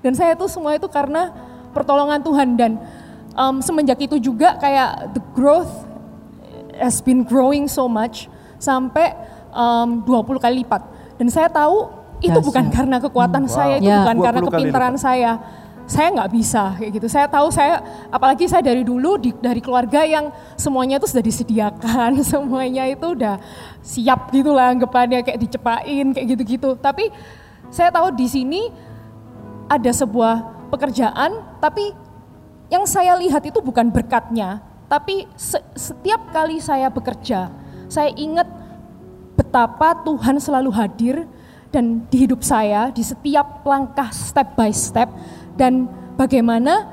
Dan 0.01 0.17
saya 0.17 0.35
itu 0.35 0.49
semua 0.49 0.75
itu 0.75 0.89
karena 0.89 1.31
pertolongan 1.71 2.19
Tuhan 2.19 2.57
dan 2.57 2.81
um, 3.40 3.64
semenjak 3.64 3.95
itu 4.03 4.20
juga 4.20 4.60
kayak 4.60 5.16
the 5.16 5.24
growth 5.32 5.72
has 6.76 6.99
been 6.99 7.24
growing 7.24 7.72
so 7.72 7.88
much 7.88 8.28
sampai 8.60 9.16
um, 9.56 10.03
20 10.03 10.44
kali 10.44 10.68
lipat. 10.68 10.84
Dan 11.16 11.32
saya 11.32 11.48
tahu 11.48 11.88
itu 12.20 12.36
bukan 12.44 12.68
karena 12.68 12.99
kekuatan 12.99 13.48
Hmm. 13.48 13.52
saya, 13.52 13.76
itu. 13.80 13.88
Ya. 13.88 14.03
bukan 14.03 14.18
karena 14.20 14.40
20 14.44 14.52
kali 14.52 14.52
kepintaran 14.68 14.95
saya. 14.99 15.34
saya 15.90 16.14
nggak 16.14 16.30
bisa 16.30 16.78
kayak 16.78 17.02
gitu. 17.02 17.07
Saya 17.10 17.26
tahu 17.26 17.49
saya, 17.49 17.82
apalagi 18.14 18.45
saya 18.45 18.61
dari 18.61 18.86
dulu 18.86 19.18
di, 19.18 19.34
dari 19.34 19.57
keluarga 19.57 20.06
yang 20.06 20.30
semuanya 20.53 21.02
itu 21.02 21.10
sudah 21.10 21.26
disediakan, 21.26 22.22
semuanya 22.30 22.86
itu 22.86 23.18
udah 23.18 23.41
siap 23.82 24.30
gitu 24.30 24.53
lah 24.53 24.70
anggapannya 24.70 25.26
kayak 25.26 25.41
dicepain 25.41 26.14
kayak 26.14 26.28
gitu-gitu. 26.38 26.78
Tapi 26.78 27.10
saya 27.74 27.90
tahu 27.90 28.14
di 28.14 28.30
sini 28.30 28.70
ada 29.66 29.90
sebuah 29.90 30.70
pekerjaan, 30.70 31.57
tapi 31.57 31.90
yang 32.69 32.85
saya 32.85 33.17
lihat 33.17 33.41
itu 33.45 33.59
bukan 33.59 33.89
berkatnya, 33.89 34.61
tapi 34.85 35.25
se 35.33 35.57
setiap 35.73 36.29
kali 36.29 36.61
saya 36.61 36.89
bekerja, 36.89 37.49
saya 37.89 38.09
ingat 38.13 38.45
betapa 39.33 39.97
Tuhan 40.05 40.37
selalu 40.37 40.69
hadir 40.73 41.25
dan 41.73 42.05
di 42.09 42.25
hidup 42.25 42.41
saya 42.41 42.89
di 42.89 43.01
setiap 43.05 43.61
langkah 43.65 44.09
step 44.09 44.57
by 44.57 44.73
step 44.73 45.09
dan 45.57 45.85
bagaimana 46.17 46.85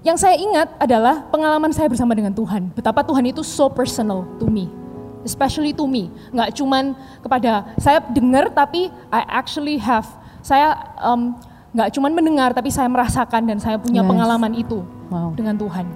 yang 0.00 0.16
saya 0.16 0.36
ingat 0.40 0.68
adalah 0.80 1.28
pengalaman 1.28 1.72
saya 1.76 1.88
bersama 1.92 2.16
dengan 2.16 2.32
Tuhan. 2.32 2.72
Betapa 2.72 3.04
Tuhan 3.04 3.24
itu 3.28 3.44
so 3.44 3.68
personal 3.68 4.24
to 4.40 4.48
me. 4.48 4.72
Especially 5.20 5.76
to 5.76 5.84
me. 5.84 6.08
Nggak 6.32 6.56
cuman 6.56 6.96
kepada 7.20 7.68
saya 7.76 8.00
dengar 8.08 8.48
tapi 8.48 8.88
I 9.12 9.22
actually 9.28 9.76
have. 9.76 10.08
Saya 10.40 10.72
um, 11.04 11.36
nggak 11.70 11.88
cuman 11.94 12.10
mendengar 12.10 12.50
tapi 12.50 12.68
saya 12.68 12.90
merasakan 12.90 13.46
dan 13.46 13.58
saya 13.62 13.78
punya 13.78 14.02
yes. 14.02 14.10
pengalaman 14.10 14.52
itu 14.58 14.82
wow. 15.10 15.30
dengan 15.38 15.54
Tuhan. 15.54 15.86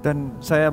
Dan 0.00 0.16
saya 0.40 0.72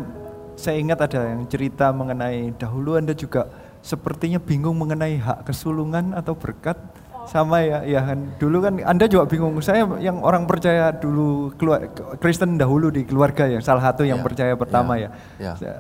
saya 0.56 0.80
ingat 0.80 1.00
ada 1.04 1.36
yang 1.36 1.44
cerita 1.52 1.92
mengenai 1.92 2.56
dahulu 2.56 2.96
Anda 2.96 3.12
juga 3.12 3.52
sepertinya 3.84 4.40
bingung 4.40 4.80
mengenai 4.80 5.20
hak 5.20 5.52
kesulungan 5.52 6.16
atau 6.16 6.34
berkat 6.34 6.80
sama 7.28 7.60
ya, 7.66 7.84
ya 7.84 8.02
kan. 8.06 8.20
Dulu 8.38 8.58
kan 8.64 8.74
Anda 8.86 9.06
juga 9.10 9.26
bingung. 9.28 9.58
Saya 9.60 9.84
yang 10.00 10.22
orang 10.22 10.46
percaya 10.48 10.94
dulu 10.94 11.52
keluar 11.58 11.90
Kristen 12.22 12.56
dahulu 12.56 12.94
di 12.94 13.04
keluarga 13.04 13.50
ya, 13.50 13.60
salah 13.60 13.82
satu 13.92 14.06
yang 14.06 14.22
ya, 14.22 14.26
percaya 14.26 14.54
pertama 14.56 14.96
ya. 14.96 15.10
ya. 15.42 15.54
ya. 15.58 15.74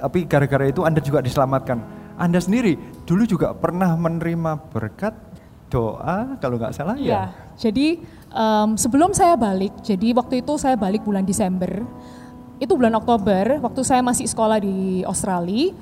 Tapi 0.00 0.24
gara-gara 0.24 0.64
itu 0.70 0.86
Anda 0.86 1.02
juga 1.02 1.20
diselamatkan. 1.20 1.78
Anda 2.14 2.38
sendiri 2.38 2.78
dulu 3.04 3.26
juga 3.26 3.52
pernah 3.52 3.90
menerima 3.98 4.70
berkat 4.70 5.33
doa 5.74 6.38
kalau 6.38 6.54
nggak 6.54 6.70
salah 6.70 6.94
ya. 6.94 7.10
ya. 7.10 7.22
Jadi 7.58 7.98
um, 8.30 8.78
sebelum 8.78 9.10
saya 9.10 9.34
balik, 9.34 9.74
jadi 9.82 10.14
waktu 10.14 10.46
itu 10.46 10.54
saya 10.54 10.78
balik 10.78 11.02
bulan 11.02 11.26
Desember. 11.26 11.82
Itu 12.62 12.78
bulan 12.78 12.94
Oktober, 12.94 13.58
waktu 13.58 13.82
saya 13.82 13.98
masih 14.00 14.30
sekolah 14.30 14.62
di 14.62 15.02
Australia. 15.02 15.74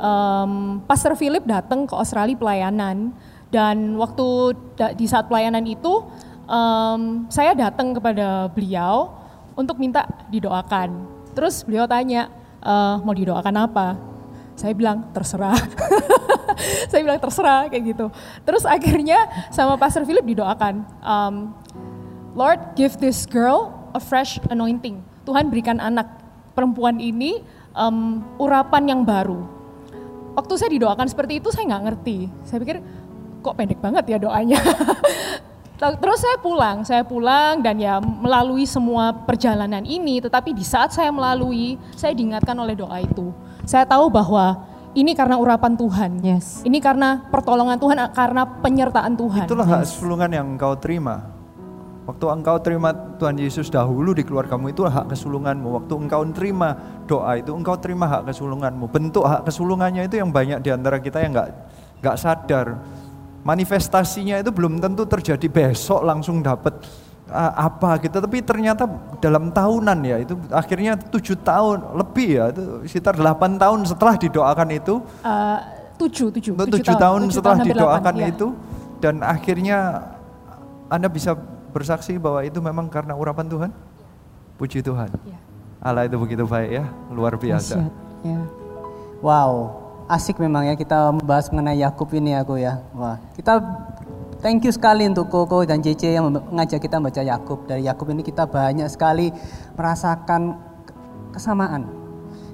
Um, 0.00 0.80
Pastor 0.86 1.18
Philip 1.18 1.42
datang 1.44 1.84
ke 1.84 1.92
Australia 1.98 2.38
pelayanan 2.38 3.10
dan 3.50 3.98
waktu 3.98 4.54
di 4.94 5.10
saat 5.10 5.26
pelayanan 5.26 5.66
itu, 5.66 6.06
um, 6.46 7.26
saya 7.26 7.52
datang 7.52 7.90
kepada 7.92 8.46
beliau 8.54 9.20
untuk 9.58 9.76
minta 9.76 10.06
didoakan. 10.30 11.20
Terus 11.34 11.62
beliau 11.66 11.84
tanya, 11.84 12.32
e, 12.58 12.74
mau 13.04 13.14
didoakan 13.14 13.56
apa? 13.60 13.88
Saya 14.60 14.76
bilang 14.76 15.08
terserah. 15.16 15.56
saya 16.92 17.00
bilang 17.00 17.16
terserah 17.16 17.72
kayak 17.72 17.96
gitu. 17.96 18.12
Terus 18.44 18.68
akhirnya 18.68 19.48
sama 19.48 19.80
Pastor 19.80 20.04
Philip 20.04 20.36
didoakan, 20.36 20.84
um, 21.00 21.56
Lord 22.36 22.76
give 22.76 23.00
this 23.00 23.24
girl 23.24 23.72
a 23.96 24.00
fresh 24.04 24.36
anointing. 24.52 25.00
Tuhan 25.24 25.48
berikan 25.48 25.80
anak 25.80 26.12
perempuan 26.52 27.00
ini 27.00 27.40
um, 27.72 28.20
urapan 28.36 28.84
yang 28.84 29.00
baru. 29.00 29.48
Waktu 30.36 30.52
saya 30.60 30.70
didoakan 30.76 31.08
seperti 31.08 31.40
itu 31.40 31.48
saya 31.48 31.64
nggak 31.64 31.84
ngerti. 31.88 32.28
Saya 32.44 32.60
pikir 32.60 32.84
kok 33.40 33.56
pendek 33.56 33.80
banget 33.80 34.04
ya 34.12 34.18
doanya. 34.20 34.60
Terus 35.80 36.20
saya 36.20 36.36
pulang, 36.36 36.84
saya 36.84 37.00
pulang 37.08 37.64
dan 37.64 37.80
ya 37.80 37.96
melalui 38.04 38.68
semua 38.68 39.16
perjalanan 39.16 39.80
ini, 39.80 40.20
tetapi 40.20 40.52
di 40.52 40.60
saat 40.60 40.92
saya 40.92 41.08
melalui, 41.08 41.80
saya 41.96 42.12
diingatkan 42.12 42.52
oleh 42.52 42.76
doa 42.76 43.00
itu. 43.00 43.32
Saya 43.70 43.86
tahu 43.86 44.10
bahwa 44.10 44.66
ini 44.98 45.14
karena 45.14 45.38
urapan 45.38 45.78
Tuhan. 45.78 46.18
Yes. 46.26 46.66
Ini 46.66 46.82
karena 46.82 47.22
pertolongan 47.30 47.78
Tuhan, 47.78 48.02
karena 48.10 48.42
penyertaan 48.42 49.14
Tuhan. 49.14 49.46
Itulah 49.46 49.62
yes. 49.62 49.74
hak 49.78 49.82
sulungan 49.86 50.26
yang 50.26 50.58
engkau 50.58 50.74
terima. 50.74 51.30
Waktu 52.02 52.26
engkau 52.26 52.58
terima 52.58 52.90
Tuhan 52.90 53.38
Yesus 53.38 53.70
dahulu 53.70 54.10
di 54.10 54.26
keluargamu 54.26 54.74
itu 54.74 54.82
hak 54.82 55.14
kesulunganmu. 55.14 55.78
Waktu 55.78 55.94
engkau 55.94 56.26
terima 56.34 56.74
doa 57.06 57.38
itu 57.38 57.54
engkau 57.54 57.78
terima 57.78 58.10
hak 58.10 58.34
kesulunganmu. 58.34 58.90
Bentuk 58.90 59.22
hak 59.22 59.46
kesulungannya 59.46 60.10
itu 60.10 60.18
yang 60.18 60.34
banyak 60.34 60.58
di 60.58 60.74
antara 60.74 60.98
kita 60.98 61.22
yang 61.22 61.30
nggak 61.30 61.48
nggak 62.02 62.16
sadar 62.18 62.66
manifestasinya 63.44 64.40
itu 64.40 64.52
belum 64.52 64.80
tentu 64.80 65.08
terjadi 65.08 65.48
besok 65.48 66.04
langsung 66.04 66.44
dapat 66.44 66.76
apa 67.34 68.02
gitu 68.02 68.18
tapi 68.18 68.42
ternyata 68.42 68.84
dalam 69.22 69.54
tahunan 69.54 69.98
ya 70.02 70.16
itu 70.18 70.34
akhirnya 70.50 70.98
tujuh 70.98 71.38
tahun 71.40 71.94
lebih 71.94 72.28
ya 72.36 72.44
itu 72.50 72.62
sekitar 72.90 73.14
delapan 73.14 73.54
tahun 73.56 73.86
setelah 73.86 74.14
didoakan 74.18 74.68
itu 74.74 74.94
uh, 75.22 75.58
tujuh 75.96 76.28
tujuh 76.34 76.52
tujuh, 76.58 76.74
tujuh 76.80 76.94
tahun, 76.98 77.30
tahun 77.30 77.34
setelah 77.34 77.58
tahun 77.62 77.68
didoakan 77.70 78.14
8, 78.16 78.20
iya. 78.20 78.26
itu 78.34 78.46
ya. 78.50 78.56
dan 78.98 79.14
akhirnya 79.22 79.78
anda 80.90 81.06
bisa 81.06 81.38
bersaksi 81.70 82.18
bahwa 82.18 82.42
itu 82.42 82.58
memang 82.58 82.90
karena 82.90 83.14
urapan 83.14 83.46
Tuhan 83.46 83.70
puji 84.58 84.82
Tuhan 84.82 85.08
ya. 85.22 85.38
Allah 85.80 86.10
itu 86.10 86.18
begitu 86.18 86.44
baik 86.44 86.70
ya 86.82 86.84
luar 87.14 87.38
biasa 87.38 87.86
ya. 88.26 88.40
wow 89.22 89.80
asik 90.10 90.42
memang 90.42 90.66
ya 90.66 90.74
kita 90.74 91.14
membahas 91.14 91.46
mengenai 91.54 91.78
Yakub 91.86 92.10
ini 92.10 92.34
aku 92.34 92.58
ya. 92.58 92.82
Wah, 92.90 93.22
kita 93.38 93.62
thank 94.42 94.64
you 94.64 94.72
sekali 94.72 95.06
untuk 95.06 95.28
Koko 95.28 95.62
dan 95.62 95.84
JC 95.84 96.16
yang 96.16 96.32
mengajak 96.32 96.80
kita 96.80 96.98
membaca 96.98 97.22
Yakub. 97.22 97.68
Dari 97.68 97.86
Yakub 97.86 98.08
ini 98.10 98.24
kita 98.24 98.48
banyak 98.48 98.88
sekali 98.88 99.30
merasakan 99.76 100.56
kesamaan. 101.32 102.00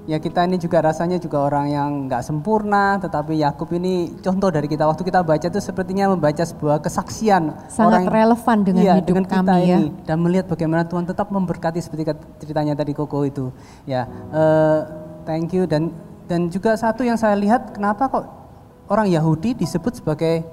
Ya 0.07 0.23
kita 0.23 0.47
ini 0.47 0.55
juga 0.55 0.79
rasanya 0.79 1.19
juga 1.19 1.43
orang 1.43 1.67
yang 1.67 1.89
nggak 2.07 2.23
sempurna, 2.23 2.95
tetapi 2.95 3.43
Yakub 3.43 3.67
ini 3.75 4.15
contoh 4.23 4.47
dari 4.47 4.71
kita 4.71 4.87
waktu 4.87 5.03
kita 5.03 5.19
baca 5.19 5.51
itu 5.51 5.59
sepertinya 5.59 6.15
membaca 6.15 6.47
sebuah 6.47 6.79
kesaksian 6.79 7.67
sangat 7.67 8.07
orang, 8.07 8.15
relevan 8.15 8.57
dengan 8.63 8.83
iya, 8.87 8.93
hidup 9.03 9.07
dengan 9.11 9.25
kami 9.27 9.35
kita 9.43 9.55
ya. 9.59 9.77
ini 9.83 9.87
dan 10.07 10.17
melihat 10.23 10.47
bagaimana 10.47 10.87
Tuhan 10.87 11.03
tetap 11.03 11.27
memberkati 11.27 11.83
seperti 11.83 12.07
ceritanya 12.39 12.79
tadi 12.79 12.95
Koko 12.95 13.27
itu. 13.27 13.51
Ya, 13.83 14.07
uh, 14.31 14.87
thank 15.27 15.51
you 15.51 15.67
dan 15.67 15.91
dan 16.27 16.47
juga 16.51 16.75
satu 16.75 17.03
yang 17.07 17.19
saya 17.19 17.35
lihat, 17.35 17.75
kenapa 17.75 18.07
kok 18.07 18.25
orang 18.87 19.11
Yahudi 19.11 19.59
disebut 19.59 20.03
sebagai 20.03 20.43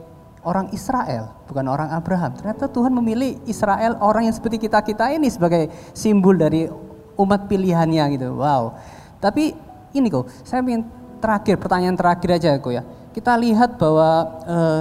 orang 0.44 0.70
Israel, 0.70 1.32
bukan 1.48 1.64
orang 1.66 1.88
Abraham. 1.90 2.36
Ternyata 2.36 2.68
Tuhan 2.68 2.92
memilih 2.92 3.40
Israel, 3.48 3.96
orang 3.98 4.28
yang 4.28 4.36
seperti 4.36 4.68
kita-kita 4.68 5.10
ini 5.10 5.32
sebagai 5.32 5.72
simbol 5.96 6.36
dari 6.36 6.68
umat 7.16 7.48
pilihannya 7.48 8.04
gitu. 8.14 8.36
Wow. 8.36 8.76
Tapi 9.18 9.56
ini 9.96 10.06
kok, 10.12 10.28
saya 10.44 10.60
ingin 10.60 10.84
terakhir, 11.18 11.56
pertanyaan 11.56 11.96
terakhir 11.96 12.30
aja 12.36 12.60
kok 12.60 12.72
ya. 12.72 12.84
Kita 13.14 13.32
lihat 13.40 13.80
bahwa 13.80 14.10
uh, 14.44 14.80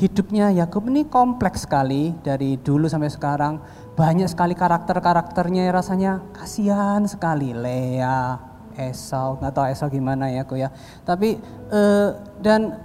hidupnya 0.00 0.50
Yakub 0.52 0.84
ini 0.90 1.06
kompleks 1.06 1.64
sekali 1.64 2.12
dari 2.24 2.58
dulu 2.58 2.90
sampai 2.90 3.12
sekarang. 3.12 3.62
Banyak 3.96 4.28
sekali 4.28 4.52
karakter-karakternya 4.52 5.72
rasanya 5.72 6.20
kasihan 6.34 7.04
sekali. 7.08 7.54
Lea, 7.54 8.36
Esau, 8.76 9.40
nggak 9.40 9.52
tahu 9.56 9.64
Esau 9.72 9.88
gimana 9.88 10.28
ya 10.28 10.42
kok 10.44 10.58
ya. 10.58 10.68
Tapi 11.04 11.40
uh, 11.70 12.08
dan 12.42 12.76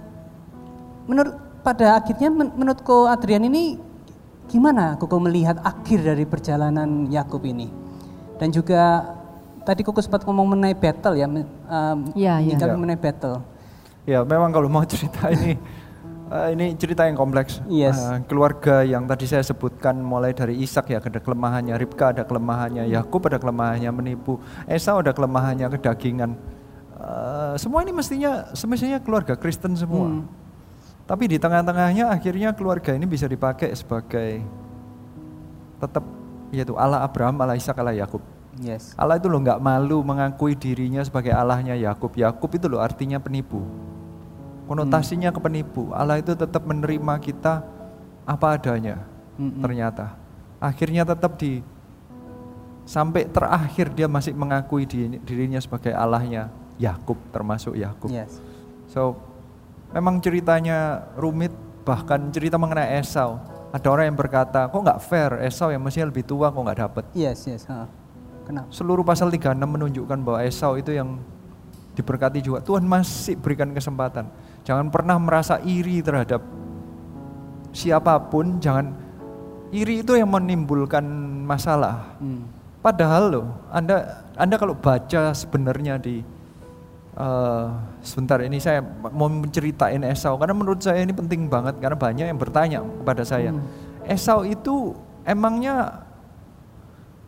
menurut 1.10 1.41
pada 1.62 1.98
akhirnya 1.98 2.28
men, 2.28 2.50
menurutku 2.54 3.06
Adrian 3.06 3.46
ini 3.46 3.78
gimana 4.50 4.98
kok 4.98 5.08
melihat 5.16 5.62
akhir 5.62 6.02
dari 6.02 6.26
perjalanan 6.26 7.08
Yakub 7.08 7.42
ini? 7.46 7.70
Dan 8.36 8.50
juga 8.50 9.14
tadi 9.62 9.86
kok 9.86 9.94
sempat 10.02 10.26
ngomong 10.26 10.58
mengenai 10.58 10.74
battle 10.74 11.14
ya, 11.14 11.26
um, 11.30 11.98
ya, 12.18 12.42
ya. 12.42 12.74
mengenai 12.74 12.98
battle. 12.98 13.40
Ya 14.02 14.26
memang 14.26 14.50
kalau 14.50 14.66
mau 14.66 14.82
cerita 14.82 15.30
ini 15.30 15.56
Uh, 16.32 16.48
ini 16.48 16.72
cerita 16.80 17.04
yang 17.04 17.12
kompleks. 17.12 17.60
Yes. 17.68 18.00
Uh, 18.00 18.24
keluarga 18.24 18.80
yang 18.88 19.04
tadi 19.04 19.28
saya 19.28 19.44
sebutkan 19.44 20.00
mulai 20.00 20.32
dari 20.32 20.56
Ishak 20.64 20.88
ya 20.88 20.96
ada 20.96 21.20
kelemahannya, 21.20 21.76
Ribka 21.76 22.16
ada 22.16 22.24
kelemahannya, 22.24 22.88
Yakub 22.88 23.28
ada 23.28 23.36
kelemahannya 23.36 23.92
menipu, 23.92 24.40
Esau 24.64 25.04
ada 25.04 25.12
kelemahannya 25.12 25.68
kedagingan. 25.76 26.32
Uh, 26.96 27.52
semua 27.60 27.84
ini 27.84 27.92
mestinya 27.92 28.48
semestinya 28.56 28.96
keluarga 29.04 29.36
Kristen 29.36 29.76
semua. 29.76 30.08
Hmm. 30.08 30.24
Tapi 31.02 31.24
di 31.26 31.36
tengah-tengahnya 31.36 32.08
akhirnya 32.08 32.54
keluarga 32.54 32.94
ini 32.94 33.04
bisa 33.04 33.26
dipakai 33.26 33.74
sebagai 33.74 34.40
tetap 35.82 36.04
yaitu 36.54 36.78
Allah 36.78 37.02
Abraham, 37.02 37.42
Allah 37.42 37.58
Ishak, 37.58 37.76
Allah 37.78 37.96
Yakub. 37.96 38.22
Yes. 38.60 38.92
Allah 38.94 39.16
itu 39.16 39.26
loh 39.26 39.40
nggak 39.40 39.58
malu 39.58 40.04
mengakui 40.04 40.52
dirinya 40.54 41.00
sebagai 41.02 41.32
Allahnya 41.32 41.74
Yakub. 41.74 42.12
Yakub 42.14 42.50
itu 42.52 42.66
loh 42.68 42.78
artinya 42.78 43.16
penipu 43.18 43.64
konotasinya 44.72 45.30
hmm. 45.30 45.36
ke 45.36 45.40
penipu. 45.44 45.82
Allah 45.92 46.16
itu 46.22 46.32
tetap 46.32 46.62
menerima 46.64 47.14
kita 47.20 47.60
apa 48.24 48.46
adanya. 48.56 49.02
Hmm. 49.36 49.60
Ternyata 49.60 50.16
akhirnya 50.56 51.04
tetap 51.04 51.36
di 51.36 51.60
sampai 52.88 53.28
terakhir 53.28 53.92
dia 53.94 54.08
masih 54.08 54.34
mengakui 54.34 54.86
dirinya 55.22 55.60
sebagai 55.60 55.92
Allahnya 55.94 56.50
Yakub 56.80 57.18
termasuk 57.34 57.76
Yakub. 57.76 58.10
Yes. 58.10 58.40
So 58.88 59.18
memang 59.92 60.18
ceritanya 60.18 61.08
rumit 61.16 61.52
bahkan 61.82 62.30
cerita 62.30 62.56
mengenai 62.56 63.02
Esau 63.02 63.38
Ada 63.72 63.88
orang 63.88 64.12
yang 64.12 64.18
berkata, 64.20 64.68
kok 64.68 64.84
nggak 64.84 65.00
fair, 65.00 65.30
Esau 65.48 65.72
yang 65.72 65.80
mestinya 65.80 66.12
lebih 66.12 66.28
tua 66.28 66.52
kok 66.52 66.60
nggak 66.60 66.80
dapat. 66.84 67.04
Yes, 67.16 67.48
yes. 67.48 67.64
ha. 67.72 67.88
Kenapa? 68.44 68.68
Seluruh 68.68 69.00
pasal 69.00 69.32
36 69.32 69.56
menunjukkan 69.56 70.18
bahwa 70.20 70.44
Esau 70.44 70.76
itu 70.76 70.92
yang 70.92 71.16
diberkati 71.96 72.44
juga. 72.44 72.60
Tuhan 72.60 72.84
masih 72.84 73.40
berikan 73.40 73.72
kesempatan. 73.72 74.28
Jangan 74.68 74.92
pernah 74.92 75.16
merasa 75.16 75.56
iri 75.64 76.04
terhadap 76.04 76.44
siapa 77.72 78.20
pun, 78.28 78.60
jangan 78.60 78.92
iri 79.72 80.04
itu 80.04 80.20
yang 80.20 80.28
menimbulkan 80.28 81.02
masalah. 81.48 82.12
Hmm. 82.20 82.44
Padahal 82.84 83.24
loh, 83.32 83.46
Anda 83.72 84.26
Anda 84.36 84.60
kalau 84.60 84.76
baca 84.76 85.32
sebenarnya 85.32 85.96
di 85.96 86.20
eh, 87.16 87.68
sebentar 88.02 88.42
ini 88.42 88.58
saya 88.58 88.82
mau 89.14 89.30
menceritain 89.30 90.02
Esau 90.02 90.34
karena 90.36 90.54
menurut 90.54 90.82
saya 90.82 91.00
ini 91.00 91.14
penting 91.14 91.46
banget 91.46 91.78
karena 91.78 91.96
banyak 91.96 92.26
yang 92.28 92.38
bertanya 92.38 92.78
kepada 92.82 93.22
saya. 93.22 93.54
Hmm. 93.54 93.62
Esau 94.04 94.42
itu 94.42 94.92
emangnya 95.22 96.02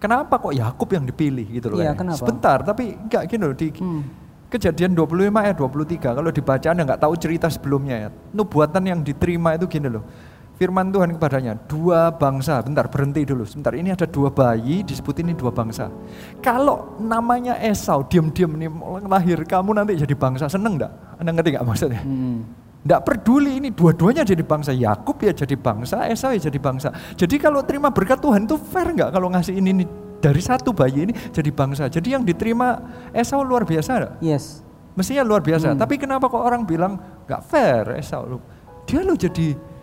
kenapa 0.02 0.36
kok 0.42 0.52
Yakub 0.52 0.90
yang 0.90 1.06
dipilih 1.06 1.46
gitu 1.48 1.66
loh 1.72 1.78
Iya, 1.78 1.94
kayaknya. 1.94 2.01
kenapa? 2.02 2.18
Sebentar, 2.18 2.59
tapi 2.66 2.84
enggak 2.98 3.22
gini 3.30 3.42
loh 3.46 3.56
di 3.56 3.68
Kejadian 4.55 4.94
25 4.94 5.34
ayat 5.34 5.56
23 5.59 6.14
kalau 6.14 6.30
dibaca 6.30 6.66
Anda 6.70 6.82
nggak 6.86 7.02
tahu 7.02 7.14
cerita 7.18 7.51
sebelumnya 7.51 8.06
ya. 8.06 8.09
Nubuatan 8.30 8.86
yang 8.86 9.02
diterima 9.02 9.59
itu 9.59 9.66
gini 9.66 9.90
loh. 9.90 10.06
Firman 10.55 10.94
Tuhan 10.94 11.18
kepadanya, 11.18 11.59
dua 11.66 12.14
bangsa, 12.14 12.62
bentar 12.62 12.86
berhenti 12.86 13.26
dulu, 13.26 13.43
sebentar 13.43 13.74
ini 13.74 13.90
ada 13.90 14.06
dua 14.06 14.31
bayi, 14.31 14.86
disebut 14.86 15.18
ini 15.18 15.35
dua 15.35 15.51
bangsa. 15.51 15.90
Kalau 16.39 16.94
namanya 17.02 17.59
Esau, 17.59 18.06
diam-diam 18.06 18.55
nih 18.55 18.70
lahir, 19.02 19.43
kamu 19.43 19.74
nanti 19.74 19.98
jadi 19.98 20.14
bangsa, 20.14 20.47
seneng 20.47 20.78
enggak? 20.78 20.94
Anda 21.18 21.35
ngerti 21.35 21.48
nggak 21.59 21.66
maksudnya? 21.66 22.02
Enggak 22.85 23.01
peduli 23.02 23.59
ini 23.59 23.74
dua-duanya 23.74 24.22
jadi 24.22 24.47
bangsa, 24.47 24.70
Yakub 24.70 25.18
ya 25.26 25.35
jadi 25.35 25.59
bangsa, 25.59 26.06
Esau 26.06 26.31
ya 26.31 26.39
jadi 26.47 26.59
bangsa. 26.62 26.94
Jadi 27.18 27.35
kalau 27.43 27.66
terima 27.66 27.90
berkat 27.90 28.22
Tuhan 28.22 28.47
itu 28.47 28.55
fair 28.55 28.94
nggak 28.94 29.10
kalau 29.10 29.35
ngasih 29.35 29.59
ini 29.59 29.82
nih 29.82 29.89
dari 30.22 30.39
satu 30.39 30.70
bayi 30.70 31.10
ini 31.10 31.12
jadi 31.35 31.51
bangsa. 31.51 31.90
Jadi 31.90 32.14
yang 32.14 32.22
diterima 32.22 32.78
Esau 33.10 33.43
luar 33.43 33.66
biasa 33.66 33.90
enggak? 33.98 34.12
Yes. 34.22 34.62
Mestinya 34.94 35.26
luar 35.26 35.43
biasa. 35.43 35.74
Hmm. 35.74 35.81
Tapi 35.82 35.98
kenapa 35.98 36.31
kok 36.31 36.39
orang 36.39 36.62
bilang 36.62 36.94
nggak 37.26 37.43
fair 37.43 37.98
Esau 37.98 38.22
lu? 38.22 38.39
Dia 38.86 39.02
lo 39.02 39.18
jadi 39.18 39.73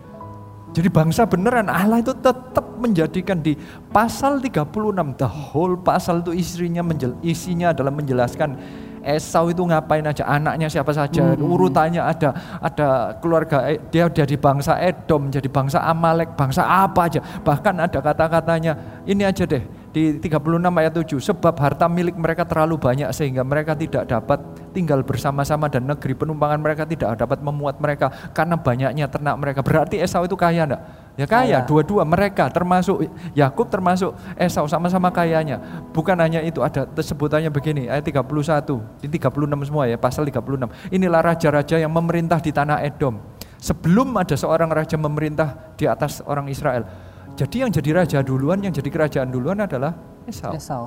jadi 0.72 0.88
bangsa 0.88 1.28
beneran 1.28 1.68
Allah 1.68 2.00
itu 2.00 2.16
tetap 2.16 2.64
menjadikan 2.80 3.38
di 3.38 3.54
pasal 3.92 4.40
36 4.40 5.20
the 5.20 5.28
whole 5.28 5.76
pasal 5.76 6.24
itu 6.24 6.32
istrinya 6.34 6.82
isinya 7.20 7.76
adalah 7.76 7.92
menjelaskan 7.92 8.56
Esau 9.02 9.50
itu 9.50 9.62
ngapain 9.62 10.02
aja 10.02 10.24
anaknya 10.24 10.70
siapa 10.70 10.94
saja 10.94 11.34
Hmm. 11.34 11.42
urutannya 11.44 12.02
ada 12.02 12.30
ada 12.58 12.88
keluarga 13.18 13.66
E- 13.68 13.82
dia 13.90 14.06
jadi 14.08 14.34
bangsa 14.38 14.78
Edom 14.78 15.28
jadi 15.28 15.46
bangsa 15.50 15.82
Amalek 15.82 16.38
bangsa 16.38 16.62
apa 16.62 17.10
aja 17.10 17.20
bahkan 17.42 17.74
ada 17.76 17.98
kata-katanya 17.98 19.02
ini 19.04 19.26
aja 19.26 19.42
deh 19.42 19.62
di 19.92 20.16
36 20.16 20.72
ayat 20.72 20.92
7 20.96 21.20
sebab 21.20 21.52
harta 21.52 21.84
milik 21.84 22.16
mereka 22.16 22.48
terlalu 22.48 22.80
banyak 22.80 23.12
sehingga 23.12 23.44
mereka 23.44 23.76
tidak 23.76 24.08
dapat 24.08 24.40
tinggal 24.72 25.04
bersama-sama 25.04 25.68
dan 25.68 25.84
negeri 25.84 26.16
penumpangan 26.16 26.56
mereka 26.56 26.88
tidak 26.88 27.12
dapat 27.20 27.44
memuat 27.44 27.76
mereka 27.76 28.08
karena 28.32 28.56
banyaknya 28.56 29.04
ternak 29.12 29.36
mereka 29.36 29.60
berarti 29.60 30.00
Esau 30.00 30.24
itu 30.24 30.32
kaya 30.32 30.64
enggak? 30.64 31.01
Ya 31.16 31.26
kaya 31.28 31.60
Kaya. 31.60 31.68
dua-dua 31.68 32.02
mereka 32.08 32.48
termasuk 32.48 33.04
Yakub 33.36 33.68
termasuk 33.68 34.16
Esau 34.36 34.64
sama-sama 34.64 35.12
kayanya 35.12 35.60
bukan 35.92 36.16
hanya 36.16 36.40
itu 36.40 36.64
ada 36.64 36.88
sebutannya 36.88 37.52
begini 37.52 37.88
ayat 37.88 38.08
31 38.08 39.04
di 39.04 39.08
36 39.20 39.68
semua 39.68 39.84
ya 39.84 40.00
pasal 40.00 40.24
36 40.24 40.72
inilah 40.88 41.20
raja-raja 41.20 41.76
yang 41.76 41.92
memerintah 41.92 42.40
di 42.40 42.48
tanah 42.48 42.80
Edom 42.80 43.20
sebelum 43.60 44.16
ada 44.16 44.34
seorang 44.34 44.72
raja 44.72 44.96
memerintah 44.96 45.76
di 45.76 45.84
atas 45.84 46.24
orang 46.24 46.48
Israel 46.48 46.88
jadi 47.36 47.68
yang 47.68 47.70
jadi 47.72 47.90
raja 47.92 48.18
duluan 48.20 48.60
yang 48.64 48.72
jadi 48.72 48.88
kerajaan 48.88 49.28
duluan 49.32 49.60
adalah 49.60 49.96
Esau 50.28 50.52
Esau. 50.52 50.84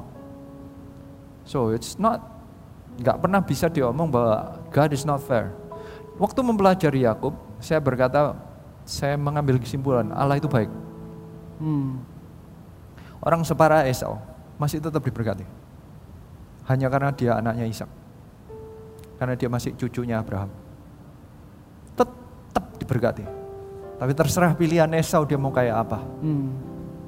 So 1.46 1.70
it's 1.70 2.02
not 2.02 2.26
nggak 3.00 3.18
pernah 3.22 3.42
bisa 3.44 3.68
diomong 3.70 4.10
bahwa 4.10 4.58
God 4.74 4.92
is 4.96 5.06
not 5.06 5.22
fair. 5.22 5.54
Waktu 6.16 6.40
mempelajari 6.42 7.04
Yakub, 7.04 7.36
saya 7.60 7.84
berkata 7.84 8.34
saya 8.86 9.18
mengambil 9.18 9.58
kesimpulan 9.58 10.14
Allah 10.14 10.38
itu 10.38 10.46
baik. 10.46 10.70
Hmm. 11.58 12.00
Orang 13.20 13.42
separa 13.42 13.84
Esau 13.90 14.22
masih 14.56 14.78
tetap 14.78 15.02
diberkati. 15.02 15.44
Hanya 16.70 16.88
karena 16.88 17.10
dia 17.10 17.38
anaknya 17.38 17.66
Ishak. 17.66 17.90
Karena 19.18 19.34
dia 19.34 19.50
masih 19.50 19.74
cucunya 19.74 20.22
Abraham. 20.22 20.54
Tetap 21.98 22.66
diberkati. 22.78 23.26
Tapi 23.96 24.12
terserah 24.14 24.54
pilihan 24.54 24.92
Esau 24.94 25.26
dia 25.26 25.40
mau 25.40 25.50
kayak 25.50 25.76
apa. 25.88 26.00
Hmm. 26.22 26.54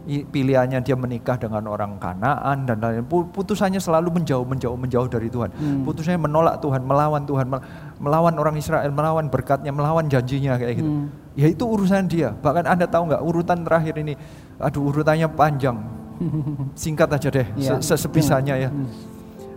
Pilihannya 0.07 0.79
dia 0.79 0.95
menikah 0.95 1.35
dengan 1.35 1.67
orang 1.67 1.99
Kanaan 1.99 2.63
dan 2.63 2.79
lain-lain. 2.79 3.03
Pu- 3.03 3.27
Putusannya 3.27 3.77
selalu 3.77 4.15
menjauh, 4.15 4.47
menjauh, 4.47 4.79
menjauh 4.79 5.11
dari 5.11 5.27
Tuhan. 5.27 5.51
Hmm. 5.51 5.83
Putusannya 5.83 6.15
menolak 6.15 6.63
Tuhan, 6.63 6.79
melawan 6.79 7.27
Tuhan, 7.27 7.43
mel- 7.43 7.65
melawan 7.99 8.33
orang 8.39 8.55
Israel, 8.55 8.87
melawan 8.87 9.27
berkatnya, 9.27 9.75
melawan 9.75 10.07
janjinya 10.07 10.55
kayak 10.55 10.79
gitu. 10.79 10.87
Hmm. 10.87 11.26
Ya 11.37 11.47
itu 11.47 11.63
urusan 11.63 12.09
dia. 12.09 12.33
Bahkan 12.33 12.65
anda 12.65 12.89
tahu 12.89 13.13
nggak 13.13 13.21
urutan 13.21 13.61
terakhir 13.61 13.93
ini, 14.01 14.17
aduh 14.57 14.89
urutannya 14.89 15.29
panjang. 15.37 15.77
Singkat 16.73 17.13
aja 17.13 17.29
deh, 17.29 17.47
sesebisanya 17.77 18.57
ya. 18.57 18.69
Hmm. 18.73 18.89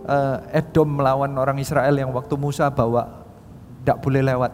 Eh, 0.01 0.61
Edom 0.61 1.01
melawan 1.01 1.33
orang 1.41 1.57
Israel 1.57 1.97
yang 1.97 2.13
waktu 2.13 2.37
Musa 2.37 2.69
bawa 2.69 3.25
tidak 3.81 3.97
boleh 3.97 4.21
lewat. 4.21 4.51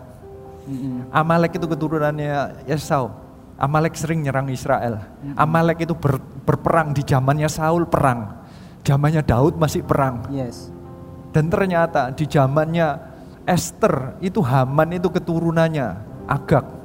Hmm. 0.68 1.08
Amalek 1.12 1.60
itu 1.60 1.68
keturunannya 1.68 2.64
Esau. 2.68 3.12
Amalek 3.58 3.98
sering 3.98 4.22
nyerang 4.22 4.48
Israel. 4.54 5.02
Amalek 5.34 5.84
itu 5.84 5.98
ber- 5.98 6.22
berperang 6.45 6.94
di 6.94 7.02
zamannya 7.02 7.49
Saul 7.49 7.90
perang. 7.90 8.45
Zamannya 8.86 9.26
Daud 9.26 9.58
masih 9.58 9.82
perang. 9.82 10.30
Yes. 10.30 10.70
Dan 11.34 11.49
ternyata 11.49 12.14
di 12.14 12.30
zamannya 12.30 13.02
Esther 13.49 14.22
itu 14.22 14.40
Haman 14.45 14.94
itu 14.94 15.10
keturunannya 15.10 15.88
Agag. 16.30 16.77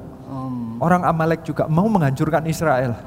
Orang 0.83 1.07
Amalek 1.07 1.47
juga 1.47 1.63
mau 1.65 1.87
menghancurkan 1.87 2.43
Israel. 2.43 2.99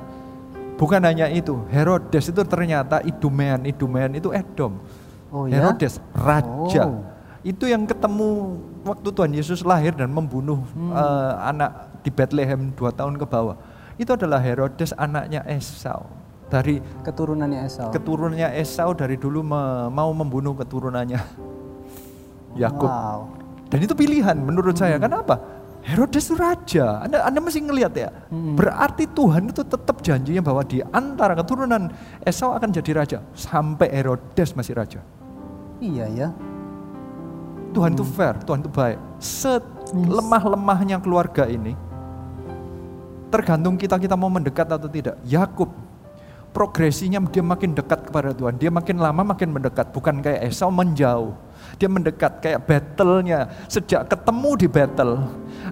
Bukan 0.77 1.01
hanya 1.05 1.29
itu, 1.29 1.61
Herodes 1.69 2.29
itu 2.29 2.41
ternyata 2.43 3.01
Idumean, 3.01 3.65
Idumean 3.65 4.13
itu 4.13 4.33
Edom. 4.33 4.81
Oh 5.29 5.45
ya? 5.45 5.61
Herodes 5.61 6.01
raja. 6.13 6.89
Oh. 6.89 7.05
Itu 7.41 7.65
yang 7.65 7.85
ketemu 7.85 8.57
waktu 8.83 9.09
Tuhan 9.09 9.33
Yesus 9.33 9.61
lahir 9.61 9.93
dan 9.93 10.09
membunuh 10.09 10.65
Hmm. 10.73 10.93
eh, 10.93 11.33
anak 11.47 11.71
di 12.01 12.09
Bethlehem 12.09 12.73
dua 12.73 12.91
tahun 12.91 13.17
ke 13.17 13.25
bawah. 13.25 13.57
Itu 13.97 14.13
adalah 14.13 14.41
Herodes 14.41 14.93
anaknya 14.93 15.45
Esau. 15.45 16.05
Dari 16.47 16.79
keturunannya 17.03 17.61
Esau. 17.65 17.91
keturunannya 17.91 18.55
Esau 18.55 18.95
dari 18.95 19.17
dulu 19.17 19.43
me- 19.43 19.91
mau 19.91 20.13
membunuh 20.13 20.55
keturunannya 20.55 21.19
Yakub. 22.55 22.87
Wow. 22.87 23.21
Dan 23.67 23.83
itu 23.83 23.93
pilihan 23.93 24.37
menurut 24.39 24.79
saya. 24.79 24.95
Kenapa? 24.97 25.43
Herodes 25.87 26.27
itu 26.27 26.35
raja. 26.35 27.07
Anda, 27.07 27.23
Anda 27.23 27.39
mesti 27.39 27.63
ngelihat 27.63 27.95
ya. 27.95 28.11
Berarti 28.31 29.07
Tuhan 29.07 29.55
itu 29.55 29.63
tetap 29.63 30.03
janjinya 30.03 30.43
bahwa 30.43 30.67
di 30.67 30.83
antara 30.91 31.39
keturunan 31.39 31.95
Esau 32.27 32.51
akan 32.51 32.75
jadi 32.75 32.91
raja. 32.91 33.19
Sampai 33.39 33.95
Herodes 33.95 34.51
masih 34.59 34.75
raja. 34.75 34.99
Iya 35.79 36.11
ya. 36.11 36.29
Tuhan 37.71 37.95
itu 37.95 38.03
fair, 38.03 38.35
Tuhan 38.43 38.67
itu 38.67 38.71
baik. 38.73 38.99
Selemah-lemahnya 39.21 40.99
keluarga 40.99 41.47
ini, 41.47 41.77
tergantung 43.29 43.77
kita 43.77 44.01
kita 44.01 44.17
mau 44.17 44.33
mendekat 44.33 44.67
atau 44.67 44.89
tidak. 44.89 45.21
Yakub 45.29 45.71
progresinya 46.57 47.21
dia 47.29 47.45
makin 47.45 47.77
dekat 47.77 48.09
kepada 48.09 48.33
Tuhan, 48.33 48.57
dia 48.57 48.73
makin 48.73 48.97
lama 48.97 49.23
makin 49.23 49.53
mendekat, 49.53 49.93
bukan 49.93 50.25
kayak 50.25 50.49
Esau 50.49 50.73
menjauh. 50.73 51.37
Dia 51.77 51.89
mendekat 51.93 52.41
kayak 52.41 52.65
battle-nya. 52.65 53.53
Sejak 53.69 54.09
ketemu 54.09 54.51
di 54.57 54.69
battle, 54.69 55.13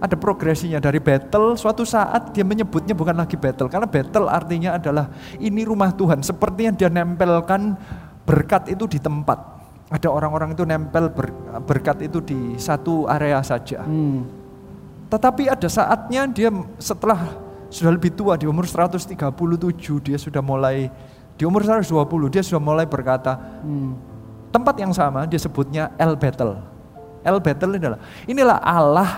ada 0.01 0.17
progresinya 0.21 0.77
dari 0.77 1.01
battle 1.01 1.57
suatu 1.57 1.87
saat 1.89 2.37
dia 2.37 2.45
menyebutnya 2.45 2.93
bukan 2.93 3.17
lagi 3.17 3.41
battle 3.41 3.73
karena 3.73 3.89
battle 3.89 4.29
artinya 4.29 4.77
adalah 4.77 5.09
ini 5.41 5.65
rumah 5.65 5.97
Tuhan. 5.97 6.21
Seperti 6.21 6.69
yang 6.69 6.77
dia 6.77 6.93
nempelkan 6.93 7.73
berkat 8.29 8.69
itu 8.69 8.85
di 8.85 9.01
tempat. 9.01 9.57
Ada 9.89 10.09
orang-orang 10.13 10.53
itu 10.57 10.65
nempel 10.65 11.09
ber- 11.13 11.61
berkat 11.65 12.05
itu 12.05 12.21
di 12.21 12.57
satu 12.61 13.09
area 13.09 13.41
saja. 13.41 13.85
Hmm. 13.85 14.29
Tetapi 15.09 15.47
ada 15.47 15.69
saatnya 15.69 16.27
dia 16.29 16.51
setelah 16.81 17.21
sudah 17.69 17.93
lebih 17.93 18.13
tua 18.13 18.37
di 18.37 18.45
umur 18.45 18.69
137 18.69 19.17
dia 20.05 20.19
sudah 20.21 20.43
mulai 20.45 20.89
di 21.35 21.43
umur 21.43 21.67
120 21.67 21.91
dia 22.31 22.43
sudah 22.47 22.63
mulai 22.63 22.87
berkata 22.87 23.35
Hmm. 23.63 24.14
Tempat 24.55 24.79
yang 24.79 24.95
sama 24.95 25.27
dia 25.27 25.43
sebutnya 25.43 25.91
El 25.99 26.15
Betel. 26.15 26.55
El 27.27 27.43
Betel 27.43 27.75
ini 27.75 27.83
adalah 27.83 28.01
inilah 28.31 28.59
Allah 28.63 29.11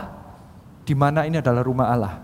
di 0.89 0.95
mana 0.97 1.29
ini 1.29 1.37
adalah 1.37 1.61
rumah 1.61 1.93
Allah. 1.93 2.15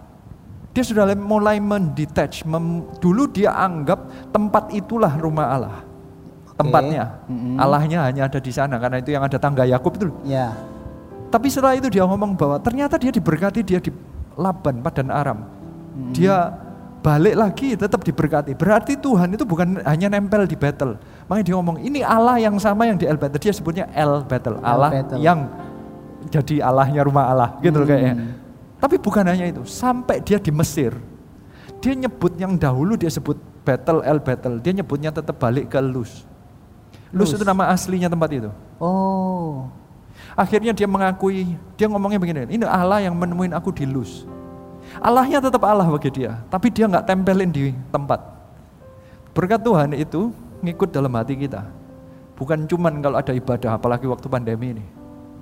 Dia 0.73 0.81
sudah 0.81 1.05
mulai 1.13 1.61
mendetach, 1.61 2.49
mem- 2.49 2.89
dulu 2.97 3.29
dia 3.29 3.53
anggap 3.53 4.33
tempat 4.33 4.73
itulah 4.73 5.13
rumah 5.21 5.47
Allah. 5.53 5.77
Tempatnya. 6.57 7.21
Mm-mm. 7.29 7.61
Allahnya 7.61 8.09
hanya 8.09 8.25
ada 8.25 8.41
di 8.41 8.49
sana 8.49 8.81
karena 8.81 9.05
itu 9.05 9.13
yang 9.13 9.21
ada 9.21 9.37
tangga 9.37 9.69
Yakub 9.69 9.93
itu. 10.01 10.09
Ya. 10.25 10.57
Tapi 11.29 11.53
setelah 11.53 11.77
itu 11.77 11.93
dia 11.93 12.09
ngomong 12.09 12.33
bahwa 12.41 12.57
ternyata 12.57 12.97
dia 12.97 13.13
diberkati 13.13 13.61
dia 13.61 13.85
di 13.85 13.93
Laban, 14.37 14.81
Padan 14.81 15.13
Aram. 15.13 15.45
Dia 16.17 16.57
balik 17.05 17.37
lagi 17.37 17.77
tetap 17.77 18.01
diberkati. 18.01 18.57
Berarti 18.57 18.97
Tuhan 18.97 19.29
itu 19.37 19.45
bukan 19.45 19.81
hanya 19.85 20.09
nempel 20.09 20.49
di 20.49 20.57
battle. 20.57 20.97
Makanya 21.33 21.49
dia 21.49 21.57
ngomong, 21.57 21.77
ini 21.81 22.05
Allah 22.05 22.37
yang 22.37 22.61
sama 22.61 22.85
yang 22.85 23.01
di 23.01 23.09
El 23.09 23.17
Battle. 23.17 23.41
Dia 23.41 23.57
sebutnya 23.57 23.89
El 23.97 24.21
Battle, 24.29 24.61
Allah 24.61 24.93
Battle. 24.93 25.17
yang 25.17 25.49
jadi 26.29 26.61
Allahnya 26.61 27.01
rumah 27.01 27.25
Allah 27.33 27.57
gitu 27.65 27.81
Hmm. 27.81 27.89
kayaknya. 27.89 28.15
Tapi 28.77 29.01
bukan 29.01 29.25
hanya 29.25 29.49
itu, 29.49 29.65
sampai 29.65 30.21
dia 30.21 30.37
di 30.37 30.53
Mesir, 30.53 30.93
dia 31.81 31.97
nyebut 31.97 32.37
yang 32.37 32.61
dahulu 32.61 33.01
dia 33.01 33.09
sebut 33.09 33.41
Battle 33.65 34.05
El 34.05 34.21
Battle, 34.21 34.61
dia 34.61 34.77
nyebutnya 34.77 35.09
tetap 35.09 35.41
balik 35.41 35.73
ke 35.73 35.81
Luz. 35.81 36.29
Luz 37.17 37.33
Luz. 37.33 37.41
itu 37.41 37.45
nama 37.49 37.73
aslinya 37.73 38.13
tempat 38.13 38.29
itu. 38.29 38.53
Oh. 38.77 39.73
Akhirnya 40.37 40.77
dia 40.77 40.85
mengakui, 40.85 41.57
dia 41.81 41.89
ngomongnya 41.89 42.21
begini, 42.21 42.45
ini 42.45 42.65
Allah 42.69 43.01
yang 43.09 43.17
menemuin 43.17 43.57
aku 43.57 43.73
di 43.73 43.89
Luz. 43.89 44.29
Allahnya 45.01 45.41
tetap 45.41 45.65
Allah 45.65 45.89
bagi 45.89 46.13
dia, 46.13 46.45
tapi 46.53 46.69
dia 46.69 46.85
nggak 46.85 47.09
tempelin 47.09 47.49
di 47.49 47.73
tempat. 47.89 48.21
Berkat 49.33 49.65
Tuhan 49.65 49.97
itu 49.97 50.29
ngikut 50.63 50.95
dalam 50.95 51.13
hati 51.19 51.35
kita. 51.37 51.67
Bukan 52.39 52.65
cuman 52.71 53.03
kalau 53.03 53.19
ada 53.19 53.35
ibadah, 53.35 53.77
apalagi 53.77 54.07
waktu 54.09 54.27
pandemi 54.27 54.79
ini. 54.79 54.85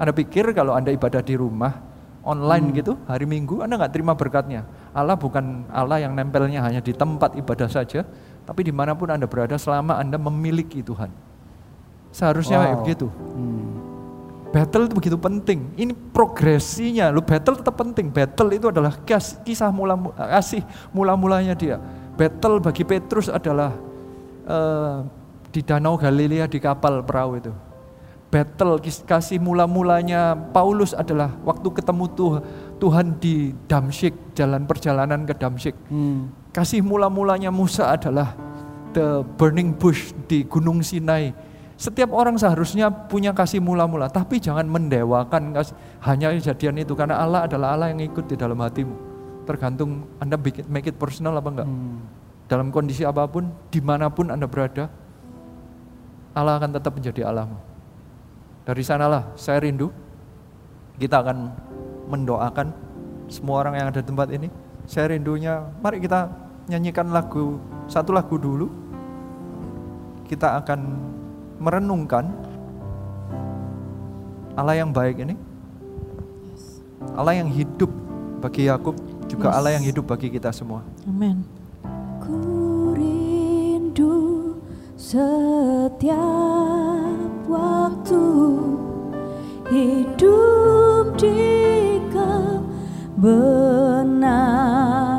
Anda 0.01 0.17
pikir 0.17 0.51
kalau 0.57 0.73
Anda 0.75 0.91
ibadah 0.91 1.21
di 1.21 1.37
rumah, 1.37 1.77
online 2.25 2.73
gitu, 2.77 2.97
hari 3.09 3.25
Minggu, 3.25 3.61
Anda 3.65 3.77
nggak 3.81 3.93
terima 3.93 4.13
berkatnya. 4.17 4.65
Allah 4.93 5.17
bukan 5.17 5.69
Allah 5.73 6.01
yang 6.03 6.13
nempelnya 6.17 6.61
hanya 6.65 6.81
di 6.81 6.93
tempat 6.93 7.37
ibadah 7.37 7.69
saja, 7.69 8.05
tapi 8.45 8.65
di 8.65 8.73
mana 8.73 8.97
pun 8.97 9.09
Anda 9.13 9.29
berada 9.29 9.57
selama 9.57 9.97
Anda 10.01 10.17
memiliki 10.17 10.81
Tuhan. 10.85 11.13
Seharusnya 12.11 12.59
kayak 12.59 12.75
Wow. 12.75 12.83
begitu. 12.83 13.07
Battle 14.51 14.91
itu 14.91 14.95
begitu 14.99 15.15
penting. 15.15 15.61
Ini 15.79 15.95
progresinya. 16.11 17.07
Lu 17.15 17.23
battle 17.23 17.63
tetap 17.63 17.79
penting. 17.79 18.11
Battle 18.11 18.51
itu 18.51 18.67
adalah 18.67 18.99
kisah 19.47 19.71
mula 19.71 19.95
kasih 20.19 20.67
mula-mulanya 20.91 21.55
dia. 21.55 21.79
Battle 22.19 22.59
bagi 22.59 22.83
Petrus 22.83 23.31
adalah 23.31 23.79
eh, 24.51 24.97
di 25.51 25.61
Danau 25.63 25.95
Galilea 25.95 26.51
di 26.51 26.59
kapal 26.59 27.07
perahu 27.07 27.39
itu. 27.39 27.53
Battle 28.31 28.79
kasih 29.03 29.43
mula-mulanya 29.43 30.39
Paulus 30.55 30.95
adalah 30.95 31.35
waktu 31.43 31.67
ketemu 31.75 32.05
Tuh- 32.15 32.43
Tuhan 32.79 33.19
di 33.19 33.51
Damsyik, 33.67 34.39
jalan 34.39 34.71
perjalanan 34.71 35.27
ke 35.27 35.35
Damsyik. 35.35 35.75
Kasih 36.51 36.79
mula-mulanya 36.83 37.51
Musa 37.51 37.91
adalah 37.91 38.35
the 38.95 39.27
burning 39.35 39.75
bush 39.75 40.15
di 40.31 40.47
Gunung 40.47 40.79
Sinai. 40.83 41.35
Setiap 41.75 42.15
orang 42.15 42.39
seharusnya 42.39 42.87
punya 42.93 43.33
kasih 43.35 43.59
mula-mula, 43.59 44.07
tapi 44.07 44.37
jangan 44.39 44.69
mendewakan 44.69 45.51
kasih, 45.51 45.75
hanya 46.05 46.31
kejadian 46.31 46.77
itu 46.79 46.93
karena 46.95 47.19
Allah 47.19 47.51
adalah 47.51 47.75
Allah 47.75 47.91
yang 47.91 48.05
ikut 48.05 48.31
di 48.31 48.37
dalam 48.39 48.61
hatimu. 48.61 48.95
Tergantung 49.49 50.07
Anda 50.23 50.37
make 50.37 50.61
it, 50.61 50.67
make 50.71 50.87
it 50.87 50.95
personal 50.95 51.35
apa 51.35 51.49
enggak. 51.51 51.69
Dalam 52.51 52.75
kondisi 52.75 53.07
apa 53.07 53.31
pun, 53.31 53.47
di 53.71 53.79
mana 53.79 54.11
pun 54.11 54.27
Anda 54.27 54.51
berada, 54.51 54.91
Allah 56.35 56.59
akan 56.59 56.75
tetap 56.75 56.99
menjadi 56.99 57.31
Allahmu. 57.31 57.55
Dari 58.67 58.83
sanalah 58.83 59.31
saya 59.39 59.63
rindu, 59.63 59.95
kita 60.99 61.23
akan 61.23 61.55
mendoakan 62.11 62.75
semua 63.31 63.63
orang 63.63 63.79
yang 63.79 63.87
ada 63.95 64.03
di 64.03 64.07
tempat 64.11 64.35
ini. 64.35 64.51
Saya 64.91 65.15
rindunya, 65.15 65.63
mari 65.79 66.03
kita 66.03 66.27
nyanyikan 66.67 67.15
lagu, 67.15 67.63
satu 67.87 68.11
lagu 68.11 68.35
dulu. 68.35 68.67
Kita 70.27 70.59
akan 70.59 70.81
merenungkan 71.63 72.35
Allah 74.59 74.75
yang 74.75 74.91
baik 74.91 75.23
ini. 75.23 75.39
Allah 77.15 77.39
yang 77.39 77.47
hidup 77.47 77.91
bagi 78.43 78.67
Yakub 78.67 78.99
juga 79.31 79.55
Yes. 79.55 79.57
Allah 79.63 79.73
yang 79.79 79.85
hidup 79.87 80.11
bagi 80.11 80.27
kita 80.35 80.51
semua. 80.51 80.83
Amin. 81.07 81.60
Setiap 85.11 86.15
waktu 87.51 88.23
hidup 89.67 91.19
di 91.19 91.99
kebenaranmu 92.15 95.10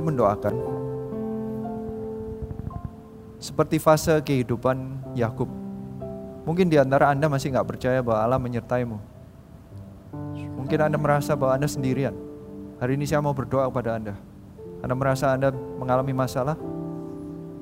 rindu 0.00 0.16
mendoakan 0.16 0.54
seperti 3.36 3.76
fase 3.76 4.16
kehidupan 4.24 5.12
Yakub. 5.12 5.48
Mungkin 6.48 6.72
di 6.72 6.80
antara 6.80 7.12
Anda 7.12 7.28
masih 7.28 7.52
nggak 7.52 7.68
percaya 7.68 8.00
bahwa 8.00 8.24
Allah 8.24 8.40
menyertaimu. 8.40 8.96
Mungkin 10.56 10.78
Anda 10.80 10.96
merasa 10.96 11.36
bahwa 11.36 11.60
Anda 11.60 11.68
sendirian. 11.68 12.16
Hari 12.80 12.96
ini 12.96 13.04
saya 13.04 13.20
mau 13.20 13.36
berdoa 13.36 13.68
kepada 13.68 14.00
Anda. 14.00 14.16
Anda 14.80 14.96
merasa 14.96 15.36
Anda 15.36 15.52
mengalami 15.52 16.16
masalah, 16.16 16.56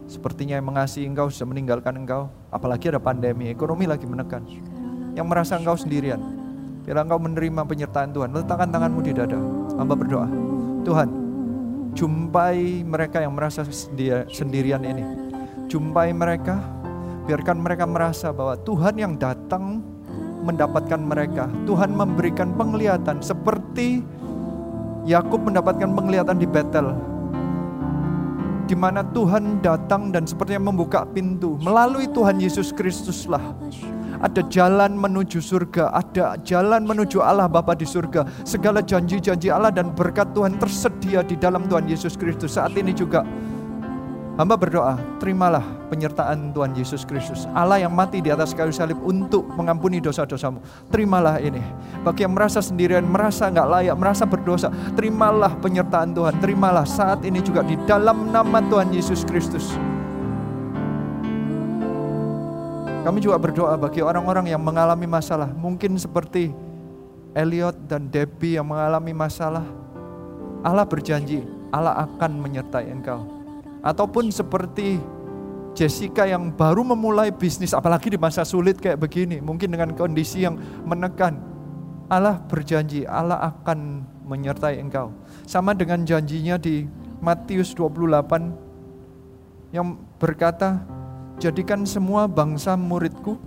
sepertinya 0.06 0.54
yang 0.54 0.66
mengasihi 0.70 1.10
engkau 1.10 1.26
sudah 1.26 1.50
meninggalkan 1.50 1.98
engkau, 1.98 2.30
apalagi 2.54 2.94
ada 2.94 3.02
pandemi, 3.02 3.50
ekonomi 3.50 3.90
lagi 3.90 4.06
menekan. 4.06 4.46
Yang 5.18 5.26
merasa 5.26 5.58
engkau 5.58 5.74
sendirian, 5.74 6.22
bila 6.86 7.02
engkau 7.02 7.18
menerima 7.18 7.66
penyertaan 7.66 8.14
Tuhan, 8.14 8.30
letakkan 8.30 8.70
tanganmu 8.70 9.02
di 9.02 9.10
dada. 9.10 9.38
Hamba 9.74 9.94
berdoa, 9.98 10.30
Tuhan, 10.86 11.27
jumpai 11.92 12.84
mereka 12.84 13.22
yang 13.22 13.36
merasa 13.36 13.64
sendi- 13.68 14.26
sendirian 14.32 14.82
ini. 14.84 15.04
Jumpai 15.68 16.12
mereka, 16.16 16.60
biarkan 17.28 17.60
mereka 17.60 17.84
merasa 17.84 18.32
bahwa 18.32 18.56
Tuhan 18.64 18.96
yang 18.96 19.14
datang 19.20 19.84
mendapatkan 20.44 21.00
mereka. 21.00 21.44
Tuhan 21.68 21.92
memberikan 21.92 22.56
penglihatan 22.56 23.20
seperti 23.20 24.00
Yakub 25.04 25.44
mendapatkan 25.44 25.88
penglihatan 25.92 26.36
di 26.40 26.48
Betel. 26.48 26.92
Di 28.68 28.76
mana 28.76 29.00
Tuhan 29.00 29.64
datang 29.64 30.12
dan 30.12 30.28
sepertinya 30.28 30.68
membuka 30.68 31.08
pintu. 31.08 31.56
Melalui 31.64 32.04
Tuhan 32.12 32.36
Yesus 32.36 32.72
Kristuslah 32.76 33.40
ada 34.18 34.42
jalan 34.50 34.98
menuju 34.98 35.38
surga, 35.38 35.94
ada 35.94 36.38
jalan 36.42 36.84
menuju 36.84 37.22
Allah 37.22 37.46
Bapa 37.46 37.74
di 37.78 37.86
surga. 37.86 38.26
Segala 38.42 38.82
janji-janji 38.82 39.50
Allah 39.50 39.70
dan 39.70 39.94
berkat 39.94 40.34
Tuhan 40.34 40.58
tersedia 40.58 41.22
di 41.22 41.38
dalam 41.38 41.66
Tuhan 41.70 41.86
Yesus 41.86 42.18
Kristus. 42.18 42.58
Saat 42.58 42.74
ini 42.74 42.90
juga 42.90 43.22
hamba 44.38 44.54
berdoa, 44.54 44.98
terimalah 45.18 45.62
penyertaan 45.90 46.50
Tuhan 46.54 46.74
Yesus 46.74 47.02
Kristus. 47.06 47.46
Allah 47.54 47.82
yang 47.82 47.94
mati 47.94 48.18
di 48.22 48.30
atas 48.30 48.54
kayu 48.54 48.70
salib 48.70 48.98
untuk 49.02 49.46
mengampuni 49.54 49.98
dosa-dosamu. 50.02 50.62
Terimalah 50.90 51.42
ini. 51.42 51.62
Bagi 52.02 52.26
yang 52.26 52.34
merasa 52.34 52.62
sendirian, 52.62 53.06
merasa 53.06 53.50
nggak 53.50 53.68
layak, 53.68 53.96
merasa 53.98 54.24
berdosa, 54.26 54.70
terimalah 54.94 55.54
penyertaan 55.58 56.14
Tuhan. 56.14 56.34
Terimalah 56.38 56.86
saat 56.86 57.22
ini 57.26 57.42
juga 57.42 57.66
di 57.66 57.74
dalam 57.86 58.30
nama 58.30 58.62
Tuhan 58.66 58.94
Yesus 58.94 59.26
Kristus. 59.26 59.74
Kami 63.06 63.22
juga 63.22 63.38
berdoa 63.38 63.78
bagi 63.78 64.02
orang-orang 64.02 64.50
yang 64.50 64.60
mengalami 64.60 65.06
masalah, 65.06 65.48
mungkin 65.54 65.94
seperti 65.96 66.50
Elliot 67.32 67.86
dan 67.86 68.10
Debbie 68.10 68.58
yang 68.58 68.66
mengalami 68.66 69.14
masalah. 69.14 69.62
Allah 70.66 70.82
berjanji, 70.82 71.46
Allah 71.70 71.94
akan 72.04 72.42
menyertai 72.42 72.90
engkau. 72.90 73.22
Ataupun 73.80 74.34
seperti 74.34 74.98
Jessica 75.78 76.26
yang 76.26 76.50
baru 76.50 76.82
memulai 76.82 77.30
bisnis, 77.30 77.70
apalagi 77.70 78.10
di 78.10 78.18
masa 78.18 78.42
sulit 78.42 78.82
kayak 78.82 78.98
begini, 78.98 79.38
mungkin 79.38 79.70
dengan 79.70 79.94
kondisi 79.94 80.42
yang 80.42 80.58
menekan. 80.82 81.38
Allah 82.10 82.42
berjanji, 82.50 83.06
Allah 83.06 83.38
akan 83.54 84.02
menyertai 84.26 84.82
engkau. 84.82 85.14
Sama 85.46 85.78
dengan 85.78 86.02
janjinya 86.02 86.58
di 86.58 86.82
Matius 87.22 87.70
28 87.78 89.70
yang 89.70 89.94
berkata, 90.18 90.82
jadikan 91.38 91.86
semua 91.86 92.26
bangsa 92.26 92.74
muridku. 92.74 93.38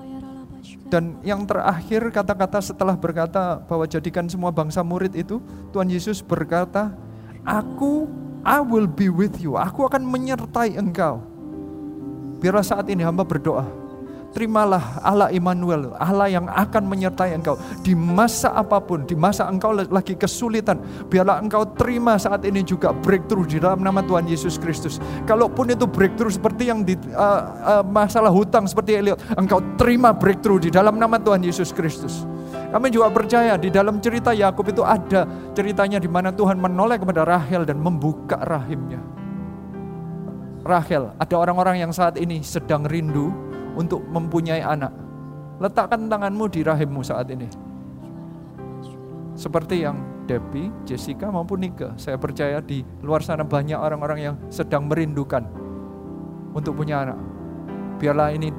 Dan 0.92 1.16
yang 1.24 1.48
terakhir 1.48 2.12
kata-kata 2.12 2.60
setelah 2.60 3.00
berkata 3.00 3.64
bahwa 3.64 3.88
jadikan 3.88 4.28
semua 4.28 4.52
bangsa 4.52 4.84
murid 4.84 5.16
itu, 5.16 5.40
Tuhan 5.72 5.88
Yesus 5.88 6.20
berkata, 6.20 6.92
Aku, 7.48 8.12
I 8.44 8.60
will 8.60 8.92
be 8.92 9.08
with 9.08 9.40
you. 9.40 9.56
Aku 9.56 9.88
akan 9.88 10.04
menyertai 10.04 10.76
engkau. 10.76 11.24
Biarlah 12.44 12.66
saat 12.66 12.92
ini 12.92 13.08
hamba 13.08 13.24
berdoa, 13.24 13.64
Terimalah 14.32 15.04
Allah 15.04 15.28
Immanuel, 15.36 15.92
Allah 16.00 16.32
yang 16.32 16.48
akan 16.48 16.88
menyertai 16.88 17.36
engkau 17.36 17.60
di 17.84 17.92
masa 17.92 18.56
apa 18.56 18.80
pun, 18.80 19.04
di 19.04 19.12
masa 19.12 19.44
engkau 19.52 19.76
lagi 19.76 20.16
kesulitan. 20.16 20.80
Biarlah 21.12 21.44
engkau 21.44 21.68
terima 21.76 22.16
saat 22.16 22.48
ini 22.48 22.64
juga 22.64 22.96
breakthrough 22.96 23.44
di 23.44 23.60
dalam 23.60 23.84
nama 23.84 24.00
Tuhan 24.00 24.32
Yesus 24.32 24.56
Kristus. 24.56 25.04
Kalaupun 25.28 25.76
itu 25.76 25.84
breakthrough 25.84 26.32
seperti 26.32 26.72
yang 26.72 26.88
di 26.88 26.96
uh, 27.12 27.84
uh, 27.84 27.84
masalah 27.84 28.32
hutang 28.32 28.64
seperti 28.72 29.04
Eliot, 29.04 29.20
engkau 29.36 29.60
terima 29.76 30.16
breakthrough 30.16 30.64
di 30.64 30.72
dalam 30.72 30.96
nama 30.96 31.20
Tuhan 31.20 31.44
Yesus 31.44 31.76
Kristus. 31.76 32.24
Kami 32.72 32.88
juga 32.88 33.12
percaya 33.12 33.60
di 33.60 33.68
dalam 33.68 34.00
cerita 34.00 34.32
Yakub 34.32 34.64
itu 34.72 34.80
ada 34.80 35.28
ceritanya 35.52 36.00
di 36.00 36.08
mana 36.08 36.32
Tuhan 36.32 36.56
menoleh 36.56 36.96
kepada 36.96 37.28
Rahel 37.28 37.68
dan 37.68 37.84
membuka 37.84 38.40
rahimnya. 38.40 39.04
Rahel, 40.64 41.12
ada 41.20 41.36
orang-orang 41.36 41.84
yang 41.84 41.92
saat 41.92 42.16
ini 42.16 42.40
sedang 42.40 42.88
rindu 42.88 43.51
untuk 43.76 44.04
mempunyai 44.08 44.64
anak. 44.64 44.92
Letakkan 45.62 46.10
tanganmu 46.10 46.50
di 46.50 46.66
rahimmu 46.66 47.02
saat 47.06 47.30
ini. 47.30 47.46
Seperti 49.38 49.86
yang 49.86 50.26
Debbie, 50.26 50.74
Jessica 50.86 51.30
maupun 51.30 51.62
Nika. 51.62 51.94
Saya 51.98 52.18
percaya 52.18 52.60
di 52.62 52.82
luar 53.04 53.22
sana 53.22 53.46
banyak 53.46 53.78
orang-orang 53.78 54.20
yang 54.20 54.36
sedang 54.50 54.90
merindukan 54.90 55.46
untuk 56.56 56.78
punya 56.78 57.06
anak. 57.06 57.20
Biarlah 58.02 58.34
ini 58.34 58.50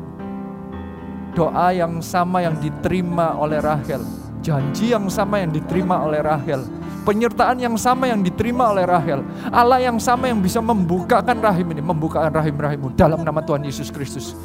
doa 1.34 1.74
yang 1.74 1.98
sama 2.04 2.44
yang 2.44 2.56
diterima 2.60 3.34
oleh 3.34 3.58
Rahel. 3.58 4.02
Janji 4.42 4.90
yang 4.90 5.06
sama 5.06 5.42
yang 5.42 5.54
diterima 5.54 6.02
oleh 6.02 6.22
Rahel. 6.22 6.66
Penyertaan 7.02 7.58
yang 7.58 7.74
sama 7.74 8.06
yang 8.10 8.22
diterima 8.22 8.70
oleh 8.70 8.86
Rahel. 8.86 9.26
Allah 9.50 9.82
yang 9.82 9.98
sama 9.98 10.30
yang 10.30 10.38
bisa 10.38 10.62
membukakan 10.62 11.42
rahim 11.42 11.74
ini. 11.74 11.82
Membukakan 11.82 12.30
rahim-rahimmu 12.30 12.94
dalam 12.94 13.26
nama 13.26 13.42
Tuhan 13.42 13.66
Yesus 13.66 13.90
Kristus 13.90 14.38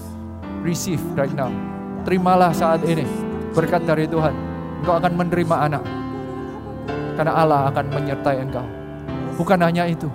receive 0.67 0.99
right 1.15 1.31
now. 1.31 1.47
Terimalah 2.03 2.51
saat 2.51 2.83
ini 2.83 3.07
berkat 3.55 3.87
dari 3.87 4.03
Tuhan. 4.03 4.35
Engkau 4.83 4.99
akan 4.99 5.13
menerima 5.15 5.55
anak. 5.71 5.83
Karena 7.15 7.33
Allah 7.33 7.71
akan 7.71 7.85
menyertai 7.95 8.37
engkau. 8.43 8.67
Bukan 9.39 9.57
hanya 9.63 9.87
itu, 9.87 10.11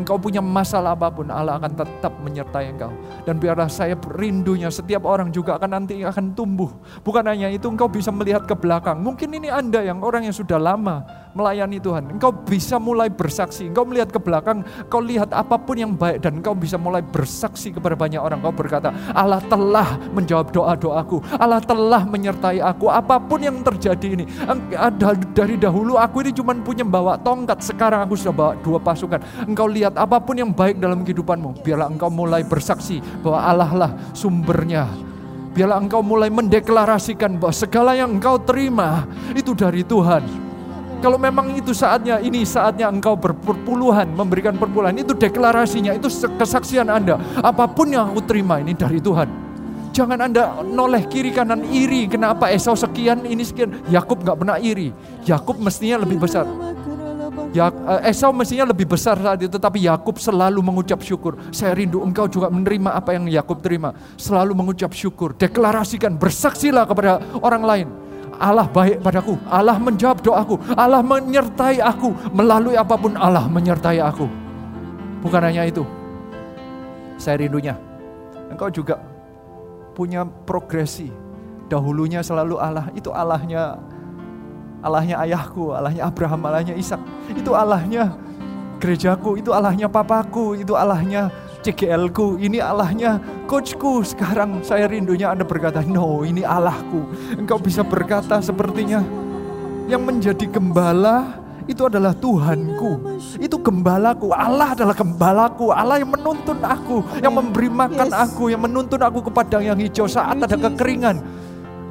engkau 0.00 0.16
punya 0.16 0.38
masalah 0.38 0.94
apa 0.94 1.10
pun, 1.10 1.28
Allah 1.28 1.58
akan 1.58 1.72
tetap 1.74 2.14
menyertai 2.22 2.72
engkau. 2.72 2.94
Dan 3.26 3.36
biarlah 3.42 3.68
saya 3.68 3.98
rindunya 4.14 4.70
setiap 4.70 5.04
orang 5.04 5.34
juga 5.34 5.58
akan 5.58 5.70
nanti 5.82 6.00
akan 6.00 6.32
tumbuh. 6.32 6.70
Bukan 7.02 7.26
hanya 7.26 7.50
itu, 7.50 7.66
engkau 7.68 7.90
bisa 7.90 8.14
melihat 8.14 8.46
ke 8.46 8.54
belakang. 8.54 8.98
Mungkin 9.02 9.34
ini 9.34 9.50
Anda 9.50 9.82
yang 9.82 10.00
orang 10.02 10.24
yang 10.24 10.36
sudah 10.36 10.56
lama 10.56 11.02
melayani 11.36 11.78
Tuhan. 11.78 12.18
Engkau 12.18 12.34
bisa 12.34 12.82
mulai 12.82 13.06
bersaksi. 13.12 13.70
Engkau 13.70 13.86
melihat 13.86 14.10
ke 14.10 14.18
belakang, 14.18 14.66
kau 14.90 14.98
lihat 14.98 15.30
apa 15.30 15.54
pun 15.54 15.78
yang 15.78 15.94
baik 15.94 16.24
dan 16.24 16.42
engkau 16.42 16.56
bisa 16.56 16.74
mulai 16.74 16.98
bersaksi 16.98 17.70
kepada 17.70 17.94
banyak 17.94 18.18
orang. 18.18 18.42
Kau 18.42 18.50
berkata, 18.50 18.90
Allah 19.14 19.38
telah 19.46 20.00
menjawab 20.10 20.50
doa-doaku. 20.50 21.22
Allah 21.38 21.62
telah 21.62 22.02
menyertai 22.02 22.58
aku. 22.58 22.90
Apa 22.90 23.22
pun 23.22 23.38
yang 23.38 23.62
terjadi 23.62 24.18
ini. 24.18 24.24
Dari 25.30 25.54
dahulu 25.54 25.94
aku 25.94 26.26
ini 26.26 26.34
cuma 26.34 26.56
punya 26.58 26.82
bawa 26.82 27.14
tongkat. 27.22 27.62
Sekarang 27.62 28.02
aku 28.02 28.18
sudah 28.18 28.34
bawa 28.34 28.52
dua 28.58 28.78
pasukan. 28.82 29.22
Engkau 29.46 29.70
lihat 29.70 29.87
apa 29.94 30.18
pun 30.20 30.36
yang 30.36 30.50
baik 30.52 30.82
dalam 30.82 31.06
kehidupanmu. 31.06 31.64
Biarlah 31.64 31.88
engkau 31.88 32.10
mulai 32.12 32.44
bersaksi 32.44 33.00
bahwa 33.22 33.38
Allah 33.40 33.70
lah 33.72 33.90
sumbernya. 34.12 34.90
Biarlah 35.56 35.80
engkau 35.80 36.04
mulai 36.04 36.28
mendeklarasikan 36.28 37.40
bahwa 37.40 37.54
segala 37.54 37.96
yang 37.96 38.20
engkau 38.20 38.36
terima 38.42 39.08
itu 39.32 39.56
dari 39.56 39.80
Tuhan 39.86 40.48
kalau 40.98 41.14
memang 41.14 41.54
itu 41.54 41.70
saatnya, 41.70 42.18
ini 42.18 42.42
saatnya 42.42 42.90
engkau 42.90 43.14
berpuluhan, 43.14 44.10
memberikan 44.18 44.58
perpuluhan, 44.58 44.98
itu 44.98 45.14
deklarasinya, 45.14 45.94
itu 45.94 46.10
kesaksian 46.10 46.90
Anda. 46.90 47.22
Apa 47.38 47.70
pun 47.70 47.94
yang 47.94 48.10
aku 48.10 48.26
terima 48.26 48.58
ini 48.58 48.74
dari 48.74 48.98
Tuhan. 48.98 49.30
Jangan 49.94 50.18
Anda 50.26 50.58
noleh 50.66 51.06
kiri 51.06 51.30
kanan 51.30 51.62
iri. 51.70 52.10
Kenapa 52.10 52.50
Esau 52.50 52.74
sekian, 52.74 53.22
ini 53.30 53.46
sekian. 53.46 53.78
Yakub 53.86 54.26
nggak 54.26 54.42
pernah 54.42 54.58
iri. 54.58 54.90
Yakub 55.22 55.62
mestinya 55.62 56.02
lebih 56.02 56.18
besar. 56.18 56.46
Ya, 57.48 57.72
eh, 57.72 58.12
Esau 58.12 58.28
mestinya 58.36 58.68
lebih 58.68 58.84
besar 58.84 59.16
saat 59.16 59.40
itu, 59.40 59.56
tapi 59.56 59.88
Yakub 59.88 60.20
selalu 60.20 60.60
mengucap 60.60 61.00
syukur. 61.00 61.40
Saya 61.48 61.72
rindu 61.72 62.04
engkau 62.04 62.28
juga 62.28 62.52
menerima 62.52 62.92
apa 62.92 63.16
yang 63.16 63.24
Yakub 63.24 63.64
terima. 63.64 63.96
Selalu 64.20 64.52
mengucap 64.52 64.92
syukur. 64.92 65.32
Deklarasikan, 65.32 66.20
bersaksilah 66.20 66.84
kepada 66.84 67.24
orang 67.40 67.64
lain 67.64 67.88
Allah 68.38 68.70
baik 68.70 69.02
padaku, 69.02 69.34
Allah 69.50 69.76
menjawab 69.82 70.22
doaku, 70.22 70.62
Allah 70.78 71.02
menyertai 71.02 71.82
aku, 71.82 72.14
melalui 72.30 72.78
apa 72.78 72.94
pun 72.94 73.18
Allah 73.18 73.50
menyertai 73.50 73.98
aku. 73.98 74.30
Bukan 75.18 75.42
hanya 75.42 75.66
itu, 75.66 75.82
saya 77.18 77.42
rindunya, 77.42 77.74
engkau 78.46 78.70
juga 78.70 79.02
punya 79.98 80.22
progresi. 80.46 81.10
Dahulunya 81.68 82.24
selalu 82.24 82.56
Allah, 82.56 82.88
itu 82.96 83.12
Allahnya 83.12 83.76
Allahnya 84.78 85.16
ayahku, 85.22 85.74
Allahnya 85.74 86.06
Abraham, 86.06 86.40
Allahnya 86.46 86.74
Ishak. 86.78 87.02
Itu 87.34 87.54
Allahnya 87.54 88.14
gerejaku, 88.78 89.38
itu 89.38 89.50
Allahnya 89.50 89.90
papaku, 89.90 90.54
itu 90.54 90.78
Allahnya 90.78 91.30
CGL 91.66 92.14
ku, 92.14 92.38
ini 92.38 92.62
Allahnya 92.62 93.18
coachku. 93.50 94.06
Sekarang 94.06 94.62
saya 94.62 94.86
rindunya 94.86 95.34
Anda 95.34 95.42
berkata, 95.42 95.82
no 95.82 96.22
ini 96.22 96.46
Allahku. 96.46 97.02
Engkau 97.34 97.58
bisa 97.58 97.82
berkata 97.82 98.38
sepertinya, 98.38 99.02
yang 99.90 100.06
menjadi 100.06 100.46
gembala 100.46 101.42
itu 101.68 101.84
adalah 101.84 102.16
Tuhanku. 102.16 103.20
Itu 103.36 103.60
gembalaku. 103.60 104.32
Allah 104.32 104.72
adalah 104.72 104.96
gembalaku. 104.96 105.68
Allah 105.68 106.00
yang 106.00 106.08
menuntun 106.08 106.56
aku, 106.64 107.04
yang 107.20 107.34
memberi 107.36 107.68
makan 107.68 108.08
aku, 108.14 108.48
yang 108.48 108.64
menuntun 108.64 109.00
aku 109.02 109.28
ke 109.28 109.30
padang 109.34 109.60
yang 109.66 109.76
hijau 109.76 110.08
saat 110.08 110.40
ada 110.40 110.56
kekeringan. 110.56 111.20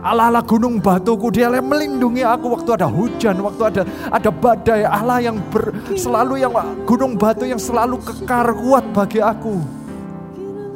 Allah 0.07 0.31
Allah 0.31 0.43
gunung 0.43 0.79
batuku, 0.79 1.27
dia 1.35 1.51
yang 1.51 1.67
melindungi 1.67 2.23
aku 2.23 2.55
waktu 2.55 2.79
ada 2.79 2.87
hujan, 2.87 3.35
waktu 3.43 3.63
ada 3.67 3.81
ada 4.07 4.29
badai. 4.31 4.87
Allah 4.87 5.19
yang 5.19 5.35
ber, 5.51 5.75
selalu 5.99 6.39
yang 6.39 6.55
gunung 6.87 7.19
batu 7.19 7.43
yang 7.43 7.59
selalu 7.59 7.99
kekar 7.99 8.55
kuat 8.55 8.87
bagi 8.95 9.19
aku. 9.19 9.59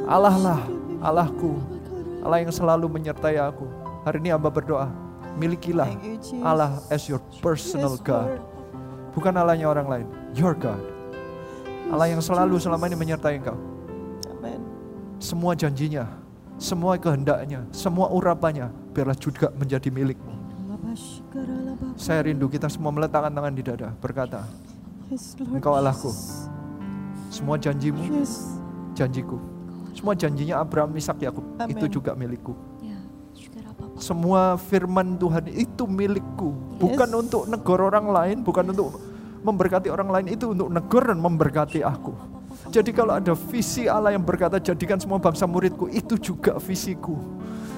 Allah 0.03 0.35
lah, 0.35 0.61
Allahku, 0.99 1.55
Allah 2.19 2.43
yang 2.43 2.51
selalu 2.51 2.91
menyertai 2.91 3.39
aku. 3.39 3.63
Hari 4.03 4.19
ini 4.19 4.35
hamba 4.35 4.51
berdoa, 4.51 4.91
milikilah 5.39 5.87
Allah 6.43 6.83
as 6.91 7.07
your 7.07 7.23
personal 7.39 7.95
God. 7.95 8.43
Bukan 9.15 9.31
Allahnya 9.31 9.71
orang 9.71 9.87
lain, 9.87 10.07
your 10.35 10.51
God. 10.51 10.83
Allah 11.87 12.11
yang 12.11 12.19
selalu 12.19 12.59
selama 12.59 12.91
ini 12.91 12.99
menyertai 12.99 13.39
engkau. 13.39 13.55
Semua 15.21 15.53
janjinya, 15.53 16.09
semua 16.61 16.93
kehendaknya, 17.01 17.65
semua 17.73 18.13
urapannya, 18.13 18.69
biarlah 18.93 19.17
juga 19.17 19.49
menjadi 19.57 19.89
milikmu. 19.89 20.29
Saya 21.97 22.21
rindu 22.29 22.45
kita 22.45 22.69
semua 22.69 22.93
meletakkan 22.93 23.33
tangan 23.33 23.53
di 23.57 23.63
dada, 23.65 23.89
berkata, 23.97 24.45
Engkau 25.41 25.73
Allahku, 25.73 26.13
semua 27.33 27.57
janjimu, 27.57 28.21
janjiku. 28.93 29.41
Semua 29.91 30.13
janjinya 30.15 30.61
Abraham, 30.61 30.95
Ishak, 30.95 31.19
Yakub 31.19 31.43
itu 31.67 31.99
juga 31.99 32.15
milikku. 32.15 32.55
Ya, 32.79 32.95
semua 33.99 34.55
firman 34.55 35.17
Tuhan 35.17 35.49
itu 35.49 35.83
milikku, 35.89 36.77
bukan 36.77 37.09
untuk 37.25 37.49
negara 37.49 37.89
orang 37.89 38.07
lain, 38.07 38.38
bukan 38.45 38.69
untuk 38.69 39.01
memberkati 39.41 39.89
orang 39.89 40.13
lain, 40.13 40.25
itu 40.29 40.53
untuk 40.53 40.69
negara 40.69 41.11
dan 41.11 41.19
memberkati 41.25 41.81
aku. 41.81 42.13
Jadi 42.72 42.95
kalau 42.95 43.19
ada 43.19 43.35
visi 43.35 43.91
Allah 43.91 44.15
yang 44.15 44.23
berkata 44.23 44.56
jadikan 44.56 44.95
semua 44.95 45.19
bangsa 45.19 45.43
muridku, 45.43 45.91
itu 45.91 46.15
juga 46.15 46.56
visiku. 46.56 47.19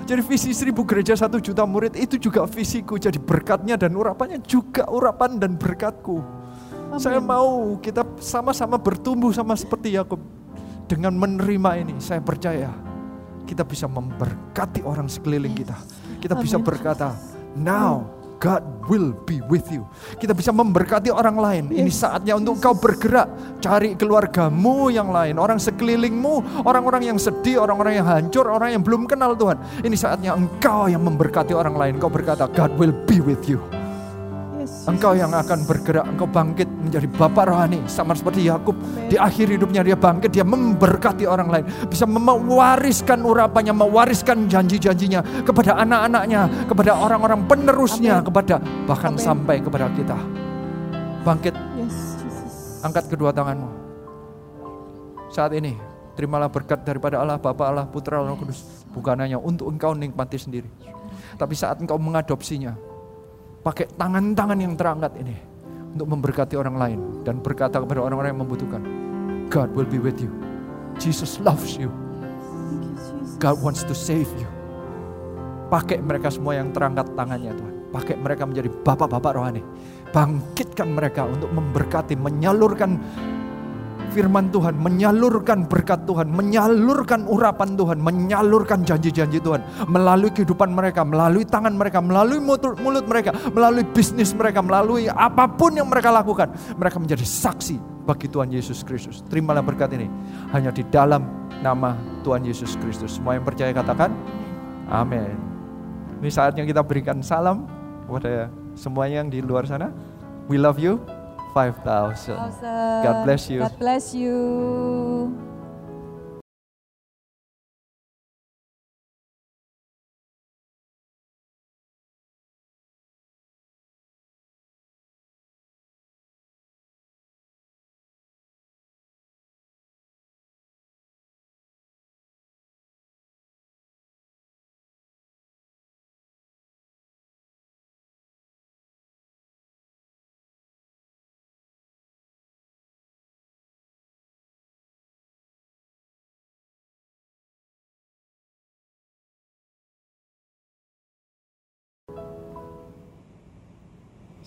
Jadi 0.04 0.22
visi 0.22 0.54
seribu 0.54 0.86
gereja 0.86 1.18
satu 1.18 1.42
juta 1.42 1.66
murid 1.66 1.98
itu 1.98 2.22
juga 2.22 2.46
visiku. 2.46 3.02
Jadi 3.02 3.18
berkatnya 3.18 3.74
dan 3.74 3.98
urapannya 3.98 4.38
juga 4.46 4.86
urapan 4.92 5.42
dan 5.42 5.58
berkatku. 5.58 6.22
Amin. 6.22 7.02
Saya 7.02 7.18
mau 7.18 7.80
kita 7.82 8.06
sama-sama 8.22 8.78
bertumbuh 8.78 9.34
sama 9.34 9.58
seperti 9.58 9.98
Yakub. 9.98 10.22
Dengan 10.86 11.16
menerima 11.16 11.72
ini 11.80 11.96
saya 11.98 12.20
percaya 12.20 12.70
kita 13.50 13.64
bisa 13.66 13.90
memberkati 13.90 14.86
orang 14.86 15.10
sekeliling 15.10 15.56
kita. 15.56 15.74
Kita 16.20 16.36
bisa 16.38 16.60
berkata, 16.60 17.16
now 17.56 18.23
God 18.44 18.92
will 18.92 19.16
be 19.24 19.40
with 19.48 19.64
you. 19.72 19.88
Kita 20.20 20.36
bisa 20.36 20.52
memberkati 20.52 21.08
orang 21.08 21.40
lain. 21.40 21.64
Ini 21.72 21.88
saatnya 21.88 22.36
untuk 22.36 22.60
kau 22.60 22.76
bergerak. 22.76 23.32
Cari 23.64 23.96
keluargamu 23.96 24.92
yang 24.92 25.16
lain. 25.16 25.40
Orang 25.40 25.64
sekelilingmu. 25.64 26.68
Orang-orang 26.68 27.08
yang 27.08 27.16
sedih. 27.16 27.64
Orang-orang 27.64 28.04
yang 28.04 28.08
hancur. 28.08 28.52
Orang 28.52 28.76
yang 28.76 28.84
belum 28.84 29.08
kenal 29.08 29.32
Tuhan. 29.40 29.56
Ini 29.88 29.96
saatnya 29.96 30.36
engkau 30.36 30.92
yang 30.92 31.08
memberkati 31.08 31.56
orang 31.56 31.80
lain. 31.80 31.96
Kau 32.04 32.12
berkata, 32.12 32.52
God 32.52 32.76
will 32.76 32.92
be 33.08 33.24
with 33.24 33.48
you. 33.48 33.64
Engkau 34.84 35.16
yang 35.16 35.32
akan 35.32 35.64
bergerak, 35.64 36.04
engkau 36.04 36.28
bangkit 36.28 36.68
menjadi 36.68 37.08
Bapak 37.08 37.48
rohani. 37.48 37.80
Sama 37.88 38.12
seperti 38.20 38.52
Yakub 38.52 38.76
di 39.08 39.16
akhir 39.16 39.48
hidupnya 39.48 39.80
dia 39.80 39.96
bangkit, 39.96 40.36
dia 40.36 40.44
memberkati 40.44 41.24
orang 41.24 41.48
lain. 41.48 41.66
Bisa 41.88 42.04
mewariskan 42.04 43.24
urapannya, 43.24 43.72
mewariskan 43.72 44.52
janji-janjinya 44.52 45.48
kepada 45.48 45.80
anak-anaknya, 45.80 46.68
kepada 46.68 47.00
orang-orang 47.00 47.48
penerusnya, 47.48 48.20
kepada 48.28 48.60
bahkan 48.84 49.16
sampai 49.16 49.64
kepada 49.64 49.88
kita. 49.96 50.20
Bangkit, 51.24 51.56
angkat 52.84 53.08
kedua 53.08 53.32
tanganmu. 53.32 53.72
Saat 55.32 55.56
ini, 55.56 55.80
terimalah 56.20 56.52
berkat 56.52 56.84
daripada 56.84 57.24
Allah, 57.24 57.40
Bapa 57.40 57.72
Allah, 57.72 57.88
Putra 57.88 58.20
Allah 58.20 58.36
Kudus. 58.36 58.84
Bukan 58.92 59.16
hanya 59.16 59.40
untuk 59.40 59.72
engkau 59.72 59.96
nikmati 59.96 60.36
sendiri. 60.36 60.68
Tapi 61.40 61.56
saat 61.56 61.80
engkau 61.80 61.96
mengadopsinya, 61.96 62.76
pakai 63.64 63.88
tangan-tangan 63.96 64.60
yang 64.60 64.76
terangkat 64.76 65.16
ini 65.24 65.36
untuk 65.96 66.08
memberkati 66.12 66.60
orang 66.60 66.76
lain 66.76 67.00
dan 67.24 67.40
berkata 67.40 67.80
kepada 67.80 68.04
orang-orang 68.04 68.36
yang 68.36 68.42
membutuhkan, 68.44 68.84
God 69.48 69.72
will 69.72 69.88
be 69.88 69.98
with 69.98 70.20
you. 70.20 70.30
Jesus 71.00 71.40
loves 71.42 71.80
you. 71.80 71.90
God 73.40 73.64
wants 73.64 73.88
to 73.88 73.96
save 73.96 74.28
you. 74.38 74.50
Pakai 75.72 76.04
mereka 76.04 76.30
semua 76.30 76.60
yang 76.60 76.70
terangkat 76.70 77.08
tangannya 77.18 77.56
Tuhan. 77.56 77.74
Pakai 77.90 78.16
mereka 78.20 78.44
menjadi 78.46 78.70
bapak-bapak 78.70 79.32
rohani. 79.34 79.62
Bangkitkan 80.14 80.94
mereka 80.94 81.26
untuk 81.26 81.50
memberkati, 81.50 82.14
menyalurkan 82.14 83.02
firman 84.12 84.52
Tuhan, 84.52 84.76
menyalurkan 84.76 85.70
berkat 85.70 86.04
Tuhan, 86.04 86.28
menyalurkan 86.28 87.24
urapan 87.30 87.80
Tuhan, 87.80 87.98
menyalurkan 88.04 88.84
janji-janji 88.84 89.40
Tuhan 89.40 89.64
melalui 89.88 90.34
kehidupan 90.36 90.74
mereka, 90.74 91.08
melalui 91.08 91.48
tangan 91.48 91.72
mereka, 91.72 92.04
melalui 92.04 92.44
mulut 92.44 93.06
mereka, 93.08 93.32
melalui 93.54 93.88
bisnis 93.96 94.36
mereka, 94.36 94.60
melalui 94.60 95.08
apa 95.08 95.48
pun 95.48 95.78
yang 95.78 95.88
mereka 95.88 96.12
lakukan. 96.12 96.52
Mereka 96.76 96.98
menjadi 97.00 97.24
saksi 97.24 98.04
bagi 98.04 98.28
Tuhan 98.28 98.52
Yesus 98.52 98.84
Kristus. 98.84 99.24
Terimalah 99.32 99.64
berkat 99.64 99.96
ini 99.96 100.12
hanya 100.52 100.76
di 100.76 100.84
dalam 100.92 101.24
nama 101.64 101.96
Tuhan 102.28 102.44
Yesus 102.44 102.76
Kristus. 102.84 103.16
Semua 103.16 103.40
yang 103.40 103.48
percaya 103.48 103.72
katakan 103.72 104.12
amin. 104.92 105.40
Ini 106.20 106.30
saatnya 106.32 106.64
kita 106.68 106.84
berikan 106.84 107.20
salam 107.24 107.68
kepada 108.08 108.52
semuanya 108.76 109.24
yang 109.24 109.30
di 109.32 109.40
luar 109.40 109.64
sana. 109.68 109.92
We 110.52 110.60
love 110.60 110.80
you. 110.80 111.23
5,000. 111.54 112.36
God 112.36 113.24
bless 113.26 113.50
you. 113.50 113.60
God 113.60 113.80
bless 113.80 114.14
you. 114.16 115.53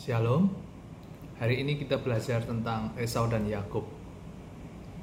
Shalom. 0.07 0.47
Hari 1.43 1.67
ini 1.67 1.83
kita 1.83 1.99
belajar 1.99 2.39
tentang 2.39 2.95
Esau 2.95 3.27
dan 3.27 3.43
Yakub. 3.43 3.83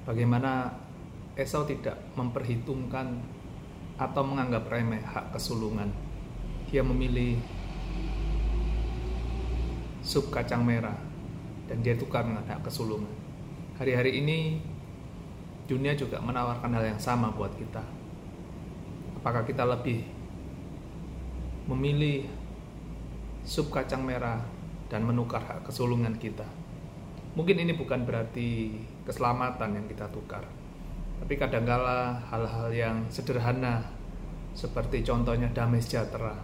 Bagaimana 0.07 0.79
Esau 1.35 1.67
tidak 1.67 1.99
memperhitungkan 2.15 3.19
atau 3.99 4.23
menganggap 4.23 4.63
remeh 4.71 5.03
hak 5.03 5.35
kesulungan. 5.35 5.91
Dia 6.71 6.87
memilih 6.87 7.35
sup 10.07 10.31
kacang 10.31 10.63
merah 10.63 10.95
dan 11.67 11.83
dia 11.83 11.99
tukar 11.99 12.23
dengan 12.23 12.47
hak 12.47 12.63
kesulungan. 12.63 13.11
Hari-hari 13.83 14.23
ini 14.23 14.63
dunia 15.67 15.99
juga 15.99 16.23
menawarkan 16.23 16.79
hal 16.79 16.95
yang 16.95 17.01
sama 17.03 17.27
buat 17.35 17.51
kita. 17.59 17.83
Apakah 19.19 19.43
kita 19.43 19.67
lebih 19.67 20.07
memilih 21.67 22.23
sup 23.43 23.67
kacang 23.67 24.07
merah 24.07 24.52
dan 24.93 25.09
menukar 25.09 25.41
hak 25.41 25.65
kesulungan 25.65 26.13
kita. 26.21 26.45
Mungkin 27.33 27.65
ini 27.65 27.73
bukan 27.73 28.05
berarti 28.05 28.77
keselamatan 29.09 29.81
yang 29.81 29.85
kita 29.89 30.05
tukar, 30.13 30.45
tapi 31.17 31.33
kadangkala 31.33 32.21
hal-hal 32.29 32.69
yang 32.69 32.97
sederhana 33.09 33.89
seperti 34.53 35.01
contohnya 35.01 35.49
damai 35.49 35.81
sejahtera 35.81 36.37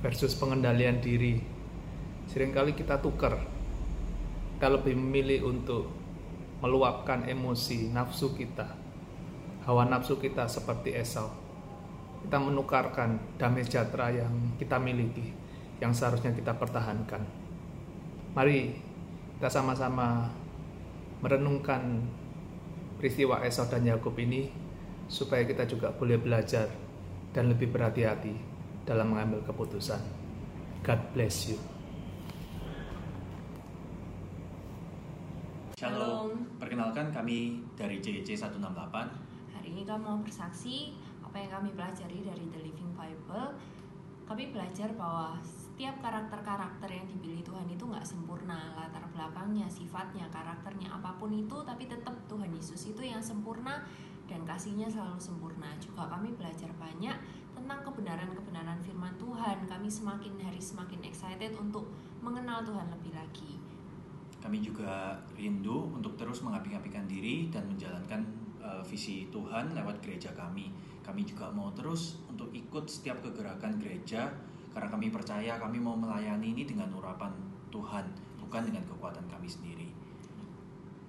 versus 0.00 0.32
pengendalian 0.32 0.96
diri. 1.04 1.36
Seringkali 2.32 2.72
kita 2.72 3.04
tukar. 3.04 3.36
Kita 4.56 4.72
lebih 4.72 4.96
memilih 4.96 5.52
untuk 5.52 5.92
meluapkan 6.64 7.28
emosi 7.28 7.92
nafsu 7.92 8.32
kita. 8.32 8.64
Hawa 9.68 9.84
nafsu 9.84 10.16
kita 10.16 10.48
seperti 10.48 10.96
Esau. 10.96 11.28
Kita 12.24 12.40
menukarkan 12.40 13.36
damai 13.36 13.68
sejahtera 13.68 14.08
yang 14.24 14.56
kita 14.56 14.80
miliki 14.80 15.45
yang 15.80 15.92
seharusnya 15.92 16.32
kita 16.32 16.56
pertahankan. 16.56 17.20
Mari 18.32 18.76
kita 19.36 19.48
sama-sama 19.52 20.32
merenungkan 21.20 22.00
peristiwa 22.96 23.44
Esau 23.44 23.68
dan 23.68 23.84
Yakub 23.84 24.16
ini 24.16 24.48
supaya 25.06 25.44
kita 25.44 25.68
juga 25.68 25.92
boleh 25.92 26.16
belajar 26.16 26.68
dan 27.36 27.52
lebih 27.52 27.68
berhati-hati 27.68 28.32
dalam 28.88 29.12
mengambil 29.12 29.44
keputusan. 29.44 30.00
God 30.80 31.00
bless 31.12 31.52
you. 31.52 31.58
Shalom, 35.76 36.56
perkenalkan 36.56 37.12
kami 37.12 37.60
dari 37.76 38.00
JJ 38.00 38.48
168. 38.48 38.64
Hari 39.52 39.68
ini 39.68 39.84
kami 39.84 40.00
mau 40.00 40.16
bersaksi 40.24 40.96
apa 41.20 41.36
yang 41.36 41.52
kami 41.52 41.68
pelajari 41.76 42.24
dari 42.24 42.44
The 42.48 42.60
Living 42.64 42.96
Bible. 42.96 43.52
Kami 44.24 44.56
belajar 44.56 44.88
bahwa 44.96 45.36
setiap 45.76 46.00
karakter-karakter 46.00 46.88
yang 46.88 47.04
dipilih 47.04 47.44
Tuhan 47.44 47.68
itu 47.68 47.84
nggak 47.84 48.00
sempurna. 48.00 48.72
Latar 48.80 49.04
belakangnya 49.12 49.68
sifatnya 49.68 50.24
karakternya 50.32 50.88
apa 50.88 51.12
pun 51.20 51.28
itu 51.28 51.52
tapi 51.68 51.84
tetap 51.84 52.16
Tuhan 52.32 52.48
Yesus 52.48 52.96
itu 52.96 53.04
yang 53.04 53.20
sempurna 53.20 53.84
dan 54.24 54.40
kasihnya 54.48 54.88
selalu 54.88 55.20
sempurna. 55.20 55.68
Juga 55.76 56.08
kami 56.08 56.32
belajar 56.32 56.72
banyak 56.80 57.12
tentang 57.52 57.84
kebenaran-kebenaran 57.84 58.80
firman 58.80 59.12
Tuhan. 59.20 59.68
Kami 59.68 59.84
semakin 59.92 60.40
hari 60.40 60.56
semakin 60.56 61.04
excited 61.04 61.52
untuk 61.60 61.92
mengenal 62.24 62.64
Tuhan 62.64 62.88
lebih 62.96 63.12
lagi. 63.12 63.60
Kami 64.40 64.64
juga 64.64 65.20
rindu 65.36 65.92
untuk 65.92 66.16
terus 66.16 66.40
mengapi-apikan 66.40 67.04
diri 67.04 67.52
dan 67.52 67.68
menjalankan 67.68 68.24
uh, 68.64 68.80
visi 68.80 69.28
Tuhan 69.28 69.76
lewat 69.76 70.00
gereja 70.00 70.32
kami. 70.32 70.72
Kami 71.04 71.28
juga 71.28 71.52
mau 71.52 71.68
terus 71.76 72.16
untuk 72.32 72.48
ikut 72.56 72.88
setiap 72.88 73.20
kegerakan 73.20 73.76
gereja 73.76 74.32
karena 74.76 74.92
kami 74.92 75.08
percaya 75.08 75.56
kami 75.56 75.80
mau 75.80 75.96
melayani 75.96 76.52
ini 76.52 76.68
dengan 76.68 76.92
urapan 76.92 77.32
Tuhan, 77.72 78.12
bukan 78.36 78.60
dengan 78.60 78.84
kekuatan 78.84 79.24
kami 79.24 79.48
sendiri. 79.48 79.88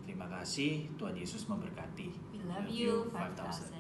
Terima 0.08 0.24
kasih, 0.32 0.88
Tuhan 0.96 1.12
Yesus 1.12 1.52
memberkati. 1.52 2.08
We 2.32 2.48
love 2.48 2.72
you 2.72 3.12
5000. 3.12 3.76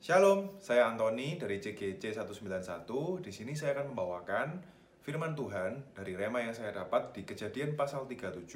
Shalom, 0.00 0.56
saya 0.56 0.88
Antoni 0.88 1.36
dari 1.36 1.60
CGC 1.60 2.16
191. 2.16 3.20
Di 3.20 3.28
sini 3.28 3.52
saya 3.52 3.76
akan 3.76 3.92
membawakan 3.92 4.64
firman 5.04 5.36
Tuhan 5.36 5.92
dari 5.92 6.16
rema 6.16 6.40
yang 6.40 6.56
saya 6.56 6.72
dapat 6.72 7.12
di 7.12 7.28
Kejadian 7.28 7.76
pasal 7.76 8.08
37. 8.08 8.48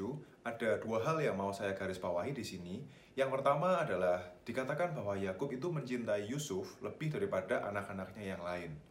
Ada 0.48 0.80
dua 0.80 1.04
hal 1.04 1.20
yang 1.20 1.36
mau 1.36 1.52
saya 1.52 1.76
garis 1.76 2.00
bawahi 2.00 2.32
di 2.32 2.40
sini. 2.40 2.80
Yang 3.20 3.36
pertama 3.36 3.84
adalah 3.84 4.24
dikatakan 4.48 4.96
bahwa 4.96 5.12
Yakub 5.12 5.52
itu 5.52 5.68
mencintai 5.68 6.24
Yusuf 6.24 6.80
lebih 6.80 7.12
daripada 7.12 7.68
anak-anaknya 7.68 8.24
yang 8.32 8.40
lain. 8.40 8.85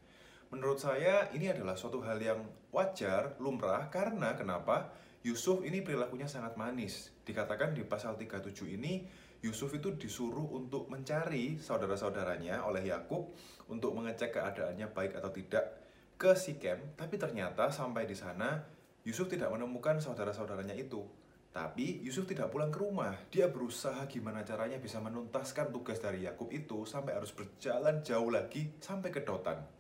Menurut 0.56 0.80
saya 0.80 1.28
ini 1.36 1.52
adalah 1.52 1.76
suatu 1.76 2.00
hal 2.08 2.16
yang 2.16 2.40
wajar, 2.72 3.36
lumrah 3.44 3.92
karena 3.92 4.40
kenapa? 4.40 4.88
Yusuf 5.20 5.60
ini 5.68 5.84
perilakunya 5.84 6.32
sangat 6.32 6.56
manis. 6.56 7.12
Dikatakan 7.28 7.76
di 7.76 7.84
pasal 7.84 8.16
37 8.16 8.56
ini 8.72 9.04
Yusuf 9.44 9.76
itu 9.76 10.00
disuruh 10.00 10.56
untuk 10.56 10.88
mencari 10.88 11.60
saudara-saudaranya 11.60 12.64
oleh 12.64 12.88
Yakub 12.88 13.36
untuk 13.68 14.00
mengecek 14.00 14.40
keadaannya 14.40 14.96
baik 14.96 15.20
atau 15.20 15.28
tidak 15.36 15.76
ke 16.16 16.32
Sikem, 16.40 16.96
tapi 16.96 17.20
ternyata 17.20 17.68
sampai 17.68 18.08
di 18.08 18.16
sana 18.16 18.56
Yusuf 19.04 19.28
tidak 19.28 19.52
menemukan 19.52 20.00
saudara-saudaranya 20.00 20.80
itu. 20.80 21.04
Tapi 21.52 22.00
Yusuf 22.00 22.32
tidak 22.32 22.48
pulang 22.48 22.72
ke 22.72 22.80
rumah. 22.80 23.12
Dia 23.28 23.52
berusaha 23.52 24.08
gimana 24.08 24.48
caranya 24.48 24.80
bisa 24.80 25.04
menuntaskan 25.04 25.76
tugas 25.76 26.00
dari 26.00 26.24
Yakub 26.24 26.48
itu 26.56 26.88
sampai 26.88 27.20
harus 27.20 27.36
berjalan 27.36 28.00
jauh 28.08 28.32
lagi 28.32 28.72
sampai 28.80 29.12
ke 29.12 29.20
Dotan. 29.20 29.75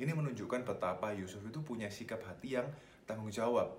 Ini 0.00 0.16
menunjukkan 0.16 0.64
betapa 0.64 1.12
Yusuf 1.12 1.44
itu 1.44 1.60
punya 1.60 1.92
sikap 1.92 2.24
hati 2.24 2.56
yang 2.56 2.64
tanggung 3.04 3.28
jawab. 3.28 3.76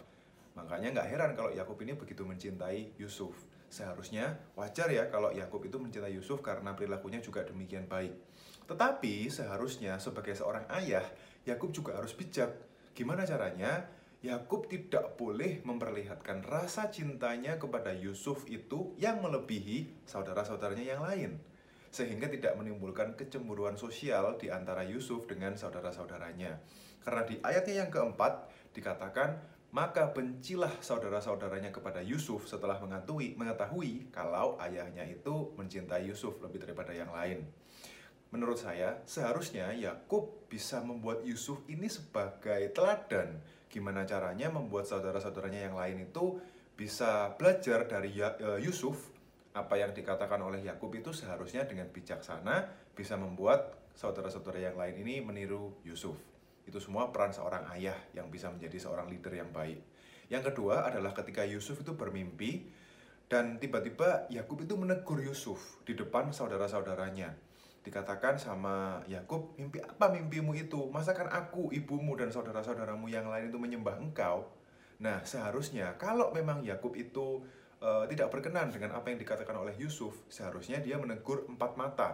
Makanya 0.53 0.93
nggak 1.02 1.10
heran 1.10 1.31
kalau 1.34 1.49
Yakub 1.49 1.81
ini 1.81 1.98
begitu 1.98 2.22
mencintai 2.22 2.93
Yusuf. 3.02 3.34
Seharusnya 3.73 4.38
wajar 4.53 4.93
ya 4.93 5.10
kalau 5.10 5.34
Yakub 5.34 5.65
itu 5.65 5.81
mencintai 5.81 6.14
Yusuf 6.14 6.45
karena 6.45 6.77
perilakunya 6.77 7.18
juga 7.26 7.41
demikian 7.41 7.89
baik. 7.89 8.14
Tetapi 8.69 9.34
seharusnya 9.34 9.98
sebagai 9.98 10.38
seorang 10.38 10.69
ayah, 10.77 11.02
Yakub 11.49 11.73
juga 11.73 11.98
harus 11.98 12.14
bijak. 12.14 12.53
Gimana 12.93 13.26
caranya? 13.26 13.89
Yakub 14.22 14.69
tidak 14.69 15.18
boleh 15.18 15.65
memperlihatkan 15.65 16.45
rasa 16.45 16.93
cintanya 16.93 17.57
kepada 17.57 17.89
Yusuf 17.98 18.45
itu 18.45 18.93
yang 19.02 19.18
melebihi 19.26 20.06
saudara-saudaranya 20.06 20.85
yang 20.85 21.02
lain, 21.02 21.41
sehingga 21.91 22.31
tidak 22.31 22.55
menimbulkan 22.55 23.19
kecemburuan 23.19 23.76
sosial 23.76 24.39
di 24.39 24.47
antara 24.47 24.88
Yusuf 24.88 25.27
dengan 25.27 25.59
saudara-saudaranya. 25.59 26.57
Karena 27.03 27.22
di 27.27 27.35
ayatnya 27.43 27.85
yang 27.85 27.91
keempat 27.91 28.47
dikatakan, 28.72 29.38
maka 29.76 30.11
bencilah 30.11 30.72
saudara-saudaranya 30.80 31.72
kepada 31.72 31.99
Yusuf 31.99 32.47
setelah 32.47 32.80
mengetahui, 32.80 33.35
mengetahui 33.35 34.11
kalau 34.11 34.55
ayahnya 34.63 35.03
itu 35.07 35.51
mencintai 35.59 36.07
Yusuf 36.07 36.39
lebih 36.39 36.63
daripada 36.63 36.95
yang 36.95 37.11
lain. 37.11 37.43
Menurut 38.31 38.59
saya, 38.59 39.03
seharusnya 39.03 39.76
Yakub 39.76 40.47
bisa 40.47 40.80
membuat 40.80 41.27
Yusuf 41.27 41.59
ini 41.68 41.91
sebagai 41.91 42.72
teladan 42.72 43.43
gimana 43.72 44.03
caranya 44.03 44.51
membuat 44.51 44.84
saudara-saudaranya 44.88 45.72
yang 45.72 45.76
lain 45.80 46.03
itu 46.11 46.39
bisa 46.76 47.31
belajar 47.39 47.88
dari 47.88 48.11
ya, 48.11 48.35
e, 48.35 48.68
Yusuf 48.68 49.11
apa 49.52 49.76
yang 49.76 49.91
dikatakan 49.91 50.40
oleh 50.40 50.64
Yakub 50.64 50.91
itu 50.95 51.11
seharusnya 51.11 51.68
dengan 51.68 51.91
bijaksana 51.91 52.72
bisa 52.95 53.19
membuat 53.19 53.76
saudara-saudara 53.95 54.64
yang 54.64 54.80
lain 54.80 54.95
ini 55.03 55.19
meniru 55.19 55.76
Yusuf. 55.84 56.15
Itu 56.64 56.80
semua 56.80 57.11
peran 57.11 57.36
seorang 57.36 57.68
ayah 57.76 57.98
yang 58.15 58.32
bisa 58.32 58.48
menjadi 58.48 58.80
seorang 58.80 59.11
leader 59.11 59.36
yang 59.36 59.52
baik. 59.52 59.84
Yang 60.32 60.53
kedua 60.56 60.88
adalah 60.88 61.11
ketika 61.11 61.44
Yusuf 61.44 61.84
itu 61.84 61.91
bermimpi 61.91 62.72
dan 63.28 63.60
tiba-tiba 63.60 64.32
Yakub 64.32 64.64
itu 64.64 64.80
menegur 64.80 65.19
Yusuf 65.19 65.84
di 65.84 65.99
depan 65.99 66.32
saudara-saudaranya 66.32 67.52
dikatakan 67.82 68.38
sama 68.38 69.02
Yakub, 69.10 69.57
mimpi 69.57 69.82
apa 69.82 70.14
mimpimu 70.14 70.53
itu? 70.53 70.90
Masakan 70.94 71.34
aku, 71.34 71.73
ibumu 71.73 72.14
dan 72.14 72.30
saudara-saudaramu 72.30 73.10
yang 73.10 73.26
lain 73.26 73.49
itu 73.49 73.57
menyembah 73.57 73.98
engkau? 73.98 74.45
Nah, 75.02 75.26
seharusnya 75.26 75.98
kalau 75.98 76.30
memang 76.30 76.61
Yakub 76.61 76.94
itu 76.94 77.41
uh, 77.82 78.06
tidak 78.08 78.32
berkenan 78.32 78.70
dengan 78.70 78.95
apa 78.95 79.12
yang 79.12 79.20
dikatakan 79.20 79.58
oleh 79.58 79.76
Yusuf, 79.76 80.14
seharusnya 80.32 80.80
dia 80.80 80.95
menegur 81.02 81.49
empat 81.49 81.76
mata. 81.76 82.10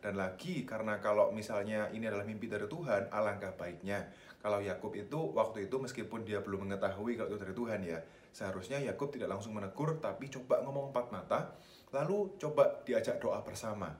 Dan 0.00 0.16
lagi 0.16 0.64
karena 0.64 0.96
kalau 0.96 1.28
misalnya 1.28 1.92
ini 1.92 2.08
adalah 2.08 2.24
mimpi 2.24 2.48
dari 2.48 2.64
Tuhan, 2.64 3.12
alangkah 3.12 3.52
baiknya 3.52 4.08
kalau 4.40 4.64
Yakub 4.64 4.96
itu 4.96 5.36
waktu 5.36 5.68
itu 5.68 5.76
meskipun 5.76 6.24
dia 6.24 6.40
belum 6.40 6.64
mengetahui 6.64 7.20
kalau 7.20 7.28
itu 7.28 7.36
dari 7.36 7.52
Tuhan 7.52 7.80
ya, 7.84 8.00
seharusnya 8.32 8.80
Yakub 8.80 9.12
tidak 9.12 9.36
langsung 9.36 9.52
menegur 9.52 10.00
tapi 10.00 10.32
coba 10.32 10.64
ngomong 10.64 10.96
empat 10.96 11.06
mata, 11.12 11.52
lalu 11.92 12.32
coba 12.40 12.80
diajak 12.88 13.20
doa 13.20 13.44
bersama 13.44 13.92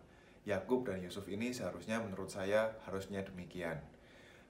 Yakub 0.49 0.89
dan 0.89 1.05
Yusuf 1.05 1.29
ini 1.29 1.53
seharusnya 1.53 2.01
menurut 2.01 2.33
saya 2.33 2.81
harusnya 2.89 3.21
demikian. 3.21 3.77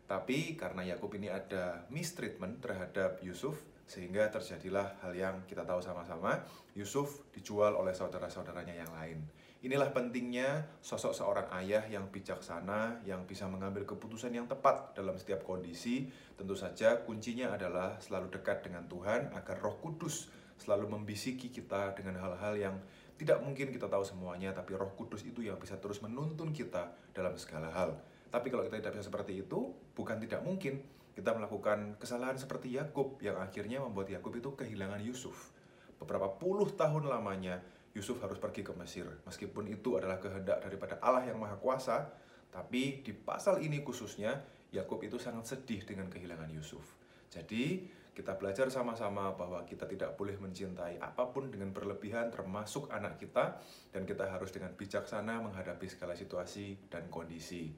Tapi 0.07 0.55
karena 0.55 0.87
Yakub 0.95 1.11
ini 1.19 1.31
ada 1.31 1.87
mistreatment 1.91 2.63
terhadap 2.63 3.19
Yusuf, 3.27 3.59
sehingga 3.91 4.31
terjadilah 4.31 5.03
hal 5.03 5.13
yang 5.19 5.43
kita 5.51 5.67
tahu 5.67 5.83
sama-sama, 5.83 6.39
Yusuf 6.79 7.27
dijual 7.35 7.75
oleh 7.75 7.91
saudara-saudaranya 7.91 8.87
yang 8.87 8.93
lain. 8.95 9.19
Inilah 9.67 9.91
pentingnya 9.91 10.79
sosok 10.79 11.11
seorang 11.11 11.51
ayah 11.59 11.83
yang 11.91 12.07
bijaksana, 12.09 13.03
yang 13.03 13.27
bisa 13.27 13.51
mengambil 13.51 13.83
keputusan 13.83 14.31
yang 14.31 14.47
tepat 14.47 14.95
dalam 14.95 15.19
setiap 15.19 15.43
kondisi. 15.43 16.07
Tentu 16.39 16.55
saja 16.55 17.03
kuncinya 17.03 17.51
adalah 17.53 17.99
selalu 17.99 18.31
dekat 18.31 18.63
dengan 18.63 18.87
Tuhan 18.87 19.35
agar 19.35 19.59
roh 19.59 19.77
kudus 19.83 20.31
selalu 20.57 20.95
membisiki 20.97 21.51
kita 21.51 21.93
dengan 21.99 22.21
hal-hal 22.21 22.55
yang 22.57 22.77
tidak 23.21 23.37
mungkin 23.45 23.69
kita 23.69 23.85
tahu 23.85 24.01
semuanya, 24.01 24.57
tapi 24.57 24.73
Roh 24.73 24.97
Kudus 24.97 25.21
itu 25.29 25.45
yang 25.45 25.61
bisa 25.61 25.77
terus 25.77 26.01
menuntun 26.01 26.57
kita 26.57 26.89
dalam 27.13 27.37
segala 27.37 27.69
hal. 27.69 27.93
Tapi 28.33 28.49
kalau 28.49 28.65
kita 28.65 28.81
tidak 28.81 28.97
bisa 28.97 29.13
seperti 29.13 29.45
itu, 29.45 29.77
bukan 29.93 30.17
tidak 30.25 30.41
mungkin 30.41 30.81
kita 31.21 31.37
melakukan 31.37 32.01
kesalahan 32.01 32.41
seperti 32.41 32.81
Yakub 32.81 33.21
yang 33.21 33.37
akhirnya 33.37 33.85
membuat 33.85 34.09
Yakub 34.09 34.33
itu 34.41 34.57
kehilangan 34.57 35.05
Yusuf. 35.05 35.53
Beberapa 36.01 36.33
puluh 36.41 36.73
tahun 36.73 37.13
lamanya 37.13 37.61
Yusuf 37.93 38.25
harus 38.25 38.41
pergi 38.41 38.65
ke 38.65 38.73
Mesir. 38.73 39.05
Meskipun 39.29 39.69
itu 39.69 40.01
adalah 40.01 40.17
kehendak 40.17 40.65
daripada 40.65 40.97
Allah 41.05 41.29
yang 41.29 41.37
Maha 41.37 41.61
Kuasa, 41.61 42.09
tapi 42.49 43.05
di 43.05 43.13
pasal 43.13 43.61
ini 43.61 43.85
khususnya 43.85 44.41
Yakub 44.73 45.05
itu 45.05 45.21
sangat 45.21 45.45
sedih 45.45 45.85
dengan 45.85 46.09
kehilangan 46.09 46.49
Yusuf. 46.57 46.97
Jadi, 47.29 47.85
kita 48.17 48.41
belajar 48.41 48.73
sama-sama 48.73 49.37
bahwa 49.37 49.61
kita 49.69 49.85
tidak 49.85 50.17
boleh 50.17 50.41
mencintai 50.41 51.05
apa 51.05 51.29
pun 51.31 51.53
dengan 51.53 51.71
berlebihan 51.71 52.33
termasuk 52.33 52.89
anak 52.89 53.21
kita 53.21 53.61
dan 53.93 54.09
kita 54.09 54.25
harus 54.25 54.51
dengan 54.57 54.73
bijaksana 54.73 55.37
menghadapi 55.45 55.85
segala 55.85 56.17
situasi 56.17 56.89
dan 56.89 57.13
kondisi. 57.13 57.71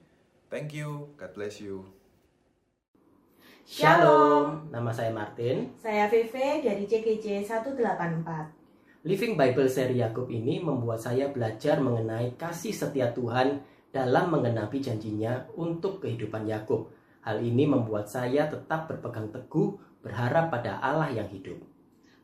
Thank 0.46 0.78
you, 0.78 1.16
God 1.18 1.34
bless 1.34 1.58
you. 1.58 2.01
Shalom, 3.62 4.66
nama 4.74 4.90
saya 4.90 5.14
Martin. 5.14 5.70
Saya 5.78 6.10
VV 6.10 6.66
dari 6.66 6.82
CGC 6.82 7.46
184. 7.46 9.06
Living 9.06 9.38
Bible 9.38 9.70
seri 9.70 10.02
Yakub 10.02 10.26
ini 10.34 10.58
membuat 10.58 10.98
saya 10.98 11.30
belajar 11.30 11.78
mengenai 11.78 12.34
kasih 12.34 12.74
setia 12.74 13.14
Tuhan 13.14 13.62
dalam 13.94 14.34
mengenapi 14.34 14.82
janjinya 14.82 15.46
untuk 15.54 16.02
kehidupan 16.02 16.42
Yakub. 16.50 16.90
Hal 17.22 17.38
ini 17.38 17.70
membuat 17.70 18.10
saya 18.10 18.50
tetap 18.50 18.90
berpegang 18.90 19.30
teguh 19.30 19.78
berharap 20.02 20.50
pada 20.50 20.82
Allah 20.82 21.14
yang 21.14 21.30
hidup. 21.30 21.62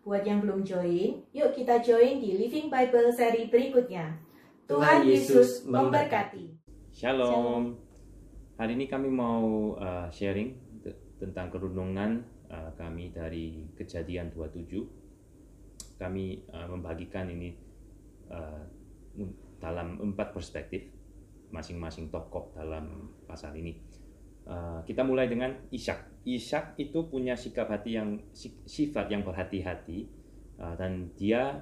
Buat 0.02 0.26
yang 0.26 0.42
belum 0.42 0.66
join, 0.66 1.22
yuk 1.30 1.54
kita 1.54 1.78
join 1.78 2.18
di 2.18 2.34
Living 2.34 2.66
Bible 2.66 3.14
seri 3.14 3.46
berikutnya. 3.46 4.18
Tuhan 4.66 5.06
Yesus 5.06 5.62
memberkati. 5.70 6.50
Shalom. 6.90 7.78
Hari 8.58 8.74
ini 8.74 8.90
kami 8.90 9.06
mau 9.06 9.78
uh, 9.78 10.10
sharing 10.10 10.67
tentang 11.18 11.50
kerunungan 11.50 12.22
uh, 12.48 12.70
kami 12.78 13.10
dari 13.10 13.66
Kejadian 13.74 14.30
27. 14.32 15.98
Kami 15.98 16.46
uh, 16.54 16.66
membagikan 16.70 17.26
ini 17.26 17.52
uh, 18.30 18.62
dalam 19.58 19.98
empat 19.98 20.30
perspektif 20.30 20.86
masing-masing 21.50 22.08
tokoh 22.08 22.54
dalam 22.54 23.10
pasal 23.26 23.52
ini. 23.58 23.74
Uh, 24.48 24.80
kita 24.88 25.04
mulai 25.04 25.28
dengan 25.28 25.52
Ishak. 25.68 26.24
Ishak 26.24 26.80
itu 26.80 27.04
punya 27.10 27.36
sikap 27.36 27.68
hati 27.68 28.00
yang 28.00 28.22
sifat 28.64 29.12
yang 29.12 29.26
berhati-hati 29.26 30.08
uh, 30.56 30.74
dan 30.78 31.12
dia 31.18 31.60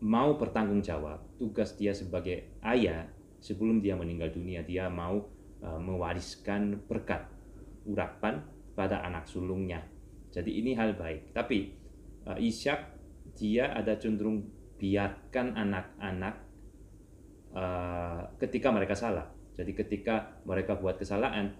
mau 0.00 0.34
bertanggung 0.40 0.80
jawab 0.80 1.20
tugas 1.36 1.76
dia 1.76 1.92
sebagai 1.92 2.56
ayah 2.64 3.04
sebelum 3.38 3.84
dia 3.84 3.94
meninggal 3.94 4.32
dunia 4.32 4.64
dia 4.64 4.88
mau 4.88 5.28
uh, 5.60 5.80
mewariskan 5.80 6.80
berkat 6.88 7.28
urapan 7.90 8.38
pada 8.78 9.02
anak 9.02 9.26
sulungnya. 9.26 9.82
Jadi 10.30 10.62
ini 10.62 10.78
hal 10.78 10.94
baik. 10.94 11.34
Tapi 11.34 11.74
uh, 12.30 12.38
Ishak 12.38 12.96
dia 13.34 13.74
ada 13.74 13.98
cenderung 13.98 14.46
biarkan 14.78 15.58
anak-anak 15.58 16.34
uh, 17.52 18.22
ketika 18.38 18.70
mereka 18.70 18.94
salah. 18.94 19.26
Jadi 19.58 19.74
ketika 19.74 20.40
mereka 20.46 20.78
buat 20.78 20.96
kesalahan 20.96 21.52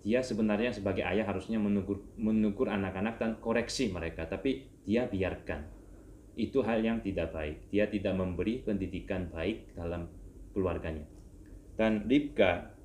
dia 0.00 0.24
sebenarnya 0.24 0.72
sebagai 0.72 1.04
ayah 1.04 1.28
harusnya 1.28 1.60
menegur 1.60 2.00
menegur 2.16 2.72
anak-anak 2.72 3.20
dan 3.20 3.30
koreksi 3.38 3.92
mereka. 3.92 4.26
Tapi 4.26 4.82
dia 4.84 5.06
biarkan. 5.06 5.78
Itu 6.34 6.64
hal 6.64 6.80
yang 6.80 7.04
tidak 7.04 7.36
baik. 7.36 7.68
Dia 7.68 7.86
tidak 7.86 8.16
memberi 8.16 8.64
pendidikan 8.64 9.28
baik 9.28 9.76
dalam 9.76 10.08
keluarganya. 10.56 11.04
Dan 11.76 12.08
Ribka 12.08 12.76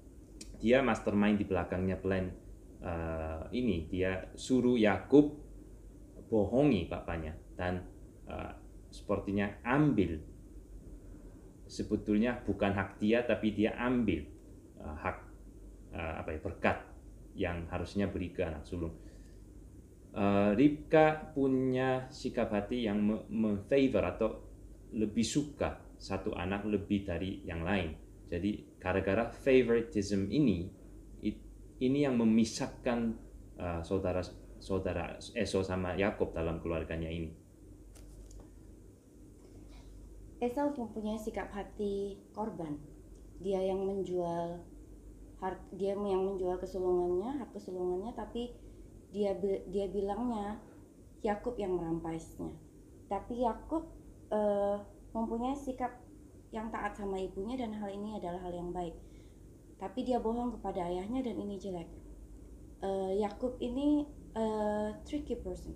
dia 0.60 0.84
mastermind 0.84 1.40
di 1.40 1.46
belakangnya 1.48 2.00
plan 2.00 2.32
uh, 2.82 3.46
ini 3.54 3.88
dia 3.88 4.32
suruh 4.36 4.76
Yakub 4.76 5.38
bohongi 6.26 6.90
bapaknya 6.90 7.38
dan 7.54 7.86
uh, 8.26 8.52
sepertinya 8.90 9.62
ambil 9.62 10.18
sebetulnya 11.66 12.40
bukan 12.46 12.72
hak 12.74 12.98
dia 13.02 13.26
tapi 13.26 13.54
dia 13.54 13.78
ambil 13.78 14.26
uh, 14.82 14.96
hak 14.96 15.18
uh, 15.94 16.14
apa 16.24 16.30
ya 16.36 16.40
berkat 16.42 16.78
yang 17.36 17.68
harusnya 17.68 18.08
beri 18.08 18.32
ke 18.32 18.48
anak 18.48 18.64
sulung. 18.64 18.96
Uh, 20.16 20.56
Ribka 20.56 21.36
punya 21.36 22.08
sikap 22.08 22.56
hati 22.56 22.88
yang 22.88 23.04
memfavor 23.28 24.04
atau 24.16 24.30
lebih 24.96 25.28
suka 25.28 25.76
satu 26.00 26.32
anak 26.32 26.64
lebih 26.64 27.04
dari 27.04 27.44
yang 27.44 27.68
lain. 27.68 27.92
Jadi 28.32 28.80
gara-gara 28.80 29.28
favoritism 29.28 30.32
ini, 30.32 30.72
ini 31.80 32.08
yang 32.08 32.16
memisahkan 32.16 33.16
uh, 33.60 33.82
saudara 33.84 34.24
saudara 34.60 35.20
Esau 35.36 35.62
sama 35.62 35.94
Yakob 36.00 36.32
dalam 36.32 36.64
keluarganya 36.64 37.12
ini. 37.12 37.32
Esau 40.40 40.72
mempunyai 40.76 41.20
sikap 41.20 41.52
hati 41.52 42.20
korban. 42.32 42.80
Dia 43.40 43.60
yang 43.60 43.84
menjual 43.84 44.64
dia 45.78 45.94
yang 45.94 46.26
menjual 46.26 46.58
kesulungannya 46.58 47.38
hak 47.38 47.54
kesulungannya 47.54 48.18
tapi 48.18 48.50
dia 49.14 49.38
dia 49.70 49.86
bilangnya 49.92 50.58
Yakub 51.22 51.56
yang 51.60 51.78
merampasnya. 51.78 52.50
Tapi 53.06 53.46
Yakub 53.46 53.86
uh, 54.34 54.82
mempunyai 55.14 55.54
sikap 55.54 55.94
yang 56.50 56.72
taat 56.72 56.98
sama 56.98 57.20
ibunya 57.20 57.60
dan 57.60 57.76
hal 57.76 57.90
ini 57.92 58.18
adalah 58.18 58.42
hal 58.46 58.54
yang 58.54 58.72
baik. 58.74 58.96
Tapi 59.76 60.08
dia 60.08 60.24
bohong 60.24 60.60
kepada 60.60 60.88
ayahnya 60.88 61.20
dan 61.26 61.36
ini 61.36 61.60
jelek. 61.60 61.90
Uh, 62.80 63.12
Yakub 63.20 63.60
ini 63.60 64.08
uh, 64.36 64.96
tricky 65.04 65.36
person. 65.40 65.76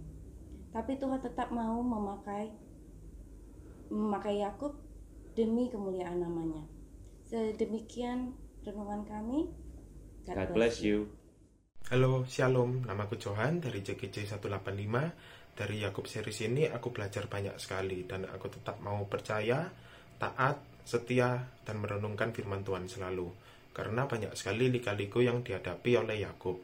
Tapi 0.70 1.02
Tuhan 1.02 1.20
tetap 1.20 1.50
mau 1.50 1.82
memakai 1.82 2.54
memakai 3.90 4.46
Yakub 4.46 4.78
demi 5.34 5.68
kemuliaan 5.68 6.22
namanya. 6.22 6.62
Sedemikian 7.26 8.38
renungan 8.64 9.02
kami. 9.06 9.50
God, 10.30 10.36
God 10.36 10.52
bless 10.54 10.84
you. 10.86 11.10
Halo, 11.90 12.22
Shalom. 12.30 12.86
Namaku 12.86 13.18
Johan 13.18 13.64
dari 13.64 13.82
JGJ 13.82 14.30
185. 14.30 15.58
Dari 15.58 15.76
Yakub 15.84 16.06
series 16.08 16.40
ini 16.46 16.70
aku 16.70 16.94
belajar 16.94 17.28
banyak 17.28 17.58
sekali 17.60 18.08
dan 18.08 18.24
aku 18.30 18.48
tetap 18.48 18.80
mau 18.80 19.04
percaya, 19.10 19.68
taat, 20.16 20.86
setia, 20.88 21.36
dan 21.66 21.82
merenungkan 21.84 22.32
firman 22.32 22.64
Tuhan 22.64 22.88
selalu. 22.88 23.28
Karena 23.80 24.04
banyak 24.04 24.36
sekali 24.36 24.68
lika-liku 24.68 25.24
yang 25.24 25.40
dihadapi 25.40 26.04
oleh 26.04 26.28
Yakub. 26.28 26.60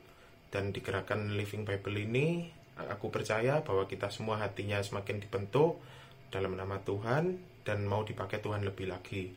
Dan 0.51 0.75
di 0.75 0.83
gerakan 0.83 1.31
Living 1.39 1.63
Bible 1.63 1.95
ini, 2.03 2.51
aku 2.75 3.07
percaya 3.07 3.63
bahwa 3.63 3.87
kita 3.87 4.11
semua 4.11 4.43
hatinya 4.43 4.83
semakin 4.83 5.23
dibentuk 5.23 5.79
dalam 6.27 6.59
nama 6.59 6.75
Tuhan 6.83 7.39
dan 7.63 7.87
mau 7.87 8.03
dipakai 8.03 8.43
Tuhan 8.43 8.67
lebih 8.67 8.91
lagi. 8.91 9.31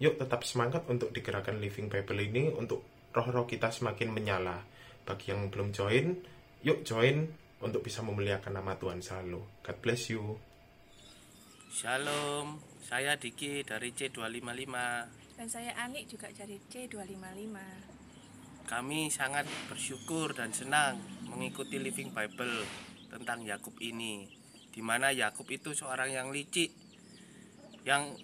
Yuk 0.00 0.16
tetap 0.16 0.40
semangat 0.48 0.88
untuk 0.88 1.12
digerakkan 1.12 1.60
Living 1.60 1.92
Bible 1.92 2.16
ini 2.16 2.48
untuk 2.48 3.12
roh-roh 3.12 3.44
kita 3.44 3.68
semakin 3.68 4.08
menyala 4.08 4.64
bagi 5.04 5.28
yang 5.28 5.52
belum 5.52 5.76
join, 5.76 6.16
yuk 6.64 6.80
join 6.88 7.28
untuk 7.60 7.84
bisa 7.84 8.00
memuliakan 8.00 8.56
nama 8.56 8.72
Tuhan 8.80 9.04
selalu. 9.04 9.44
God 9.68 9.76
bless 9.84 10.08
you. 10.08 10.40
Shalom, 11.68 12.56
saya 12.88 13.20
Diki 13.20 13.60
dari 13.68 13.92
C255. 13.92 15.27
Dan 15.38 15.46
saya 15.46 15.70
Ani 15.78 16.02
juga 16.10 16.26
dari 16.34 16.58
C255. 16.58 17.56
Kami 18.66 19.06
sangat 19.06 19.46
bersyukur 19.70 20.34
dan 20.34 20.50
senang 20.50 20.98
mengikuti 21.30 21.78
Living 21.78 22.10
Bible 22.10 22.66
tentang 23.06 23.46
Yakub 23.46 23.78
ini. 23.78 24.26
Di 24.74 24.82
mana 24.82 25.14
Yakub 25.14 25.46
itu 25.46 25.70
seorang 25.78 26.10
yang 26.10 26.34
licik, 26.34 26.74
yang 27.86 28.18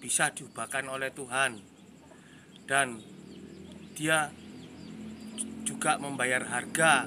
bisa 0.00 0.32
diubahkan 0.32 0.88
oleh 0.88 1.12
Tuhan. 1.12 1.60
Dan 2.64 2.96
dia 3.92 4.32
juga 5.68 6.00
membayar 6.00 6.48
harga 6.48 7.04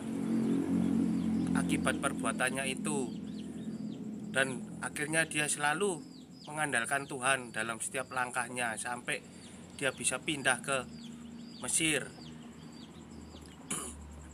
akibat 1.57 1.97
perbuatannya 1.97 2.61
itu 2.69 3.09
dan 4.29 4.61
akhirnya 4.85 5.25
dia 5.25 5.49
selalu 5.49 5.97
mengandalkan 6.45 7.09
Tuhan 7.09 7.49
dalam 7.49 7.81
setiap 7.81 8.13
langkahnya 8.13 8.77
sampai 8.77 9.36
dia 9.77 9.93
bisa 9.93 10.17
pindah 10.17 10.57
ke 10.65 10.77
Mesir. 11.61 12.09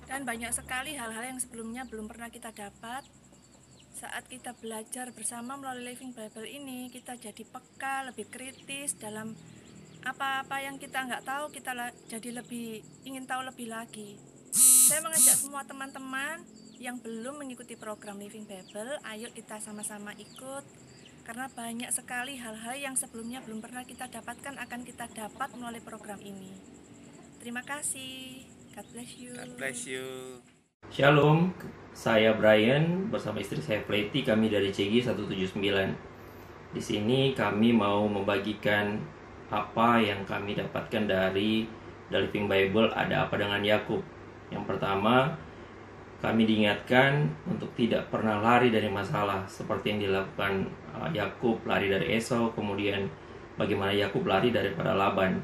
Dan 0.07 0.23
banyak 0.23 0.55
sekali 0.55 0.95
hal-hal 0.95 1.35
yang 1.35 1.39
sebelumnya 1.39 1.83
belum 1.83 2.07
pernah 2.07 2.31
kita 2.31 2.55
dapat. 2.55 3.03
Saat 3.93 4.27
kita 4.27 4.55
belajar 4.57 5.11
bersama 5.11 5.55
melalui 5.59 5.93
Living 5.93 6.11
Bible 6.15 6.47
ini 6.47 6.91
kita 6.91 7.15
jadi 7.15 7.43
peka 7.43 8.09
lebih 8.11 8.27
kritis 8.27 8.95
dalam 8.99 9.31
apa-apa 10.03 10.59
yang 10.59 10.75
kita 10.75 11.07
nggak 11.07 11.23
tahu 11.23 11.47
kita 11.55 11.71
jadi 12.11 12.43
lebih 12.43 12.83
ingin 13.07 13.23
tahu 13.23 13.47
lebih 13.47 13.71
lagi. 13.71 14.19
Saya 14.53 14.99
mengajak 14.99 15.39
semua 15.39 15.63
teman-teman 15.63 16.43
yang 16.83 16.99
belum 16.99 17.39
mengikuti 17.39 17.79
program 17.79 18.19
Living 18.19 18.43
Bible, 18.43 18.99
ayo 19.07 19.31
kita 19.31 19.63
sama-sama 19.63 20.11
ikut 20.19 20.67
karena 21.23 21.47
banyak 21.55 21.87
sekali 21.87 22.35
hal-hal 22.35 22.75
yang 22.75 22.95
sebelumnya 22.99 23.39
belum 23.47 23.63
pernah 23.63 23.87
kita 23.87 24.11
dapatkan 24.11 24.59
akan 24.59 24.81
kita 24.83 25.07
dapat 25.07 25.49
melalui 25.55 25.79
program 25.79 26.19
ini. 26.19 26.51
Terima 27.39 27.63
kasih. 27.63 28.43
God 28.75 28.87
bless 28.91 29.11
you. 29.15 29.31
God 29.31 29.53
bless 29.55 29.79
you. 29.87 30.05
Shalom, 30.91 31.55
saya 31.95 32.35
Brian 32.35 33.07
bersama 33.07 33.39
istri 33.39 33.63
saya 33.63 33.79
Pleti, 33.87 34.27
kami 34.27 34.51
dari 34.51 34.67
CG 34.75 35.07
179. 35.07 35.55
Di 36.75 36.81
sini 36.83 37.31
kami 37.31 37.71
mau 37.71 38.03
membagikan 38.03 38.99
apa 39.47 40.03
yang 40.03 40.27
kami 40.27 40.59
dapatkan 40.59 41.07
dari 41.07 41.63
The 42.11 42.27
Living 42.27 42.51
Bible 42.51 42.91
ada 42.91 43.25
apa 43.29 43.39
dengan 43.39 43.63
Yakub. 43.63 44.03
Yang 44.51 44.63
pertama, 44.75 45.39
kami 46.19 46.43
diingatkan 46.43 47.31
untuk 47.47 47.71
tidak 47.79 48.11
pernah 48.11 48.43
lari 48.43 48.71
dari 48.71 48.91
masalah 48.91 49.47
seperti 49.47 49.95
yang 49.95 49.99
dilakukan 50.11 50.82
uh, 50.93 51.09
Yakub 51.11 51.59
lari 51.65 51.89
dari 51.89 52.17
Esau, 52.17 52.53
kemudian 52.53 53.09
bagaimana 53.57 53.93
Yakub 53.93 54.23
lari 54.25 54.53
daripada 54.53 54.93
Laban. 54.93 55.41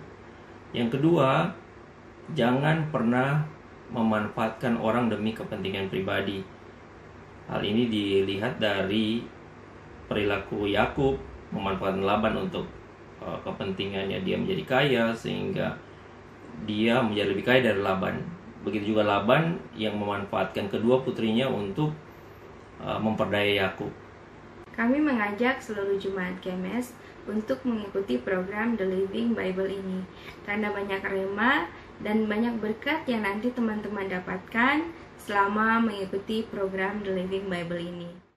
Yang 0.71 0.99
kedua, 0.99 1.49
jangan 2.37 2.93
pernah 2.93 3.41
memanfaatkan 3.89 4.77
orang 4.77 5.09
demi 5.09 5.33
kepentingan 5.33 5.89
pribadi. 5.89 6.45
Hal 7.49 7.65
ini 7.65 7.89
dilihat 7.89 8.61
dari 8.61 9.25
perilaku 10.05 10.69
Yakub 10.69 11.17
memanfaatkan 11.49 12.05
Laban 12.05 12.37
untuk 12.37 12.69
uh, 13.21 13.37
kepentingannya 13.41 14.21
dia 14.21 14.37
menjadi 14.37 14.63
kaya 14.65 15.03
sehingga 15.17 15.73
dia 16.69 17.01
menjadi 17.01 17.33
lebih 17.33 17.45
kaya 17.45 17.61
dari 17.65 17.81
Laban. 17.81 18.21
Begitu 18.61 18.93
juga 18.93 19.07
Laban 19.07 19.57
yang 19.73 19.97
memanfaatkan 19.97 20.69
kedua 20.69 21.01
putrinya 21.01 21.49
untuk 21.49 21.89
uh, 22.77 23.01
memperdaya 23.01 23.65
Yakub. 23.65 23.89
Kami 24.79 25.03
mengajak 25.03 25.59
seluruh 25.59 25.99
jemaat 25.99 26.39
KMS 26.39 26.95
untuk 27.27 27.59
mengikuti 27.67 28.15
program 28.15 28.79
The 28.79 28.87
Living 28.87 29.35
Bible 29.35 29.67
ini 29.67 30.07
karena 30.47 30.71
banyak 30.71 31.03
rema 31.03 31.67
dan 31.99 32.31
banyak 32.31 32.63
berkat 32.63 33.03
yang 33.03 33.27
nanti 33.27 33.51
teman-teman 33.51 34.07
dapatkan 34.07 34.87
selama 35.19 35.83
mengikuti 35.83 36.47
program 36.47 37.03
The 37.03 37.11
Living 37.11 37.51
Bible 37.51 37.83
ini. 37.83 38.28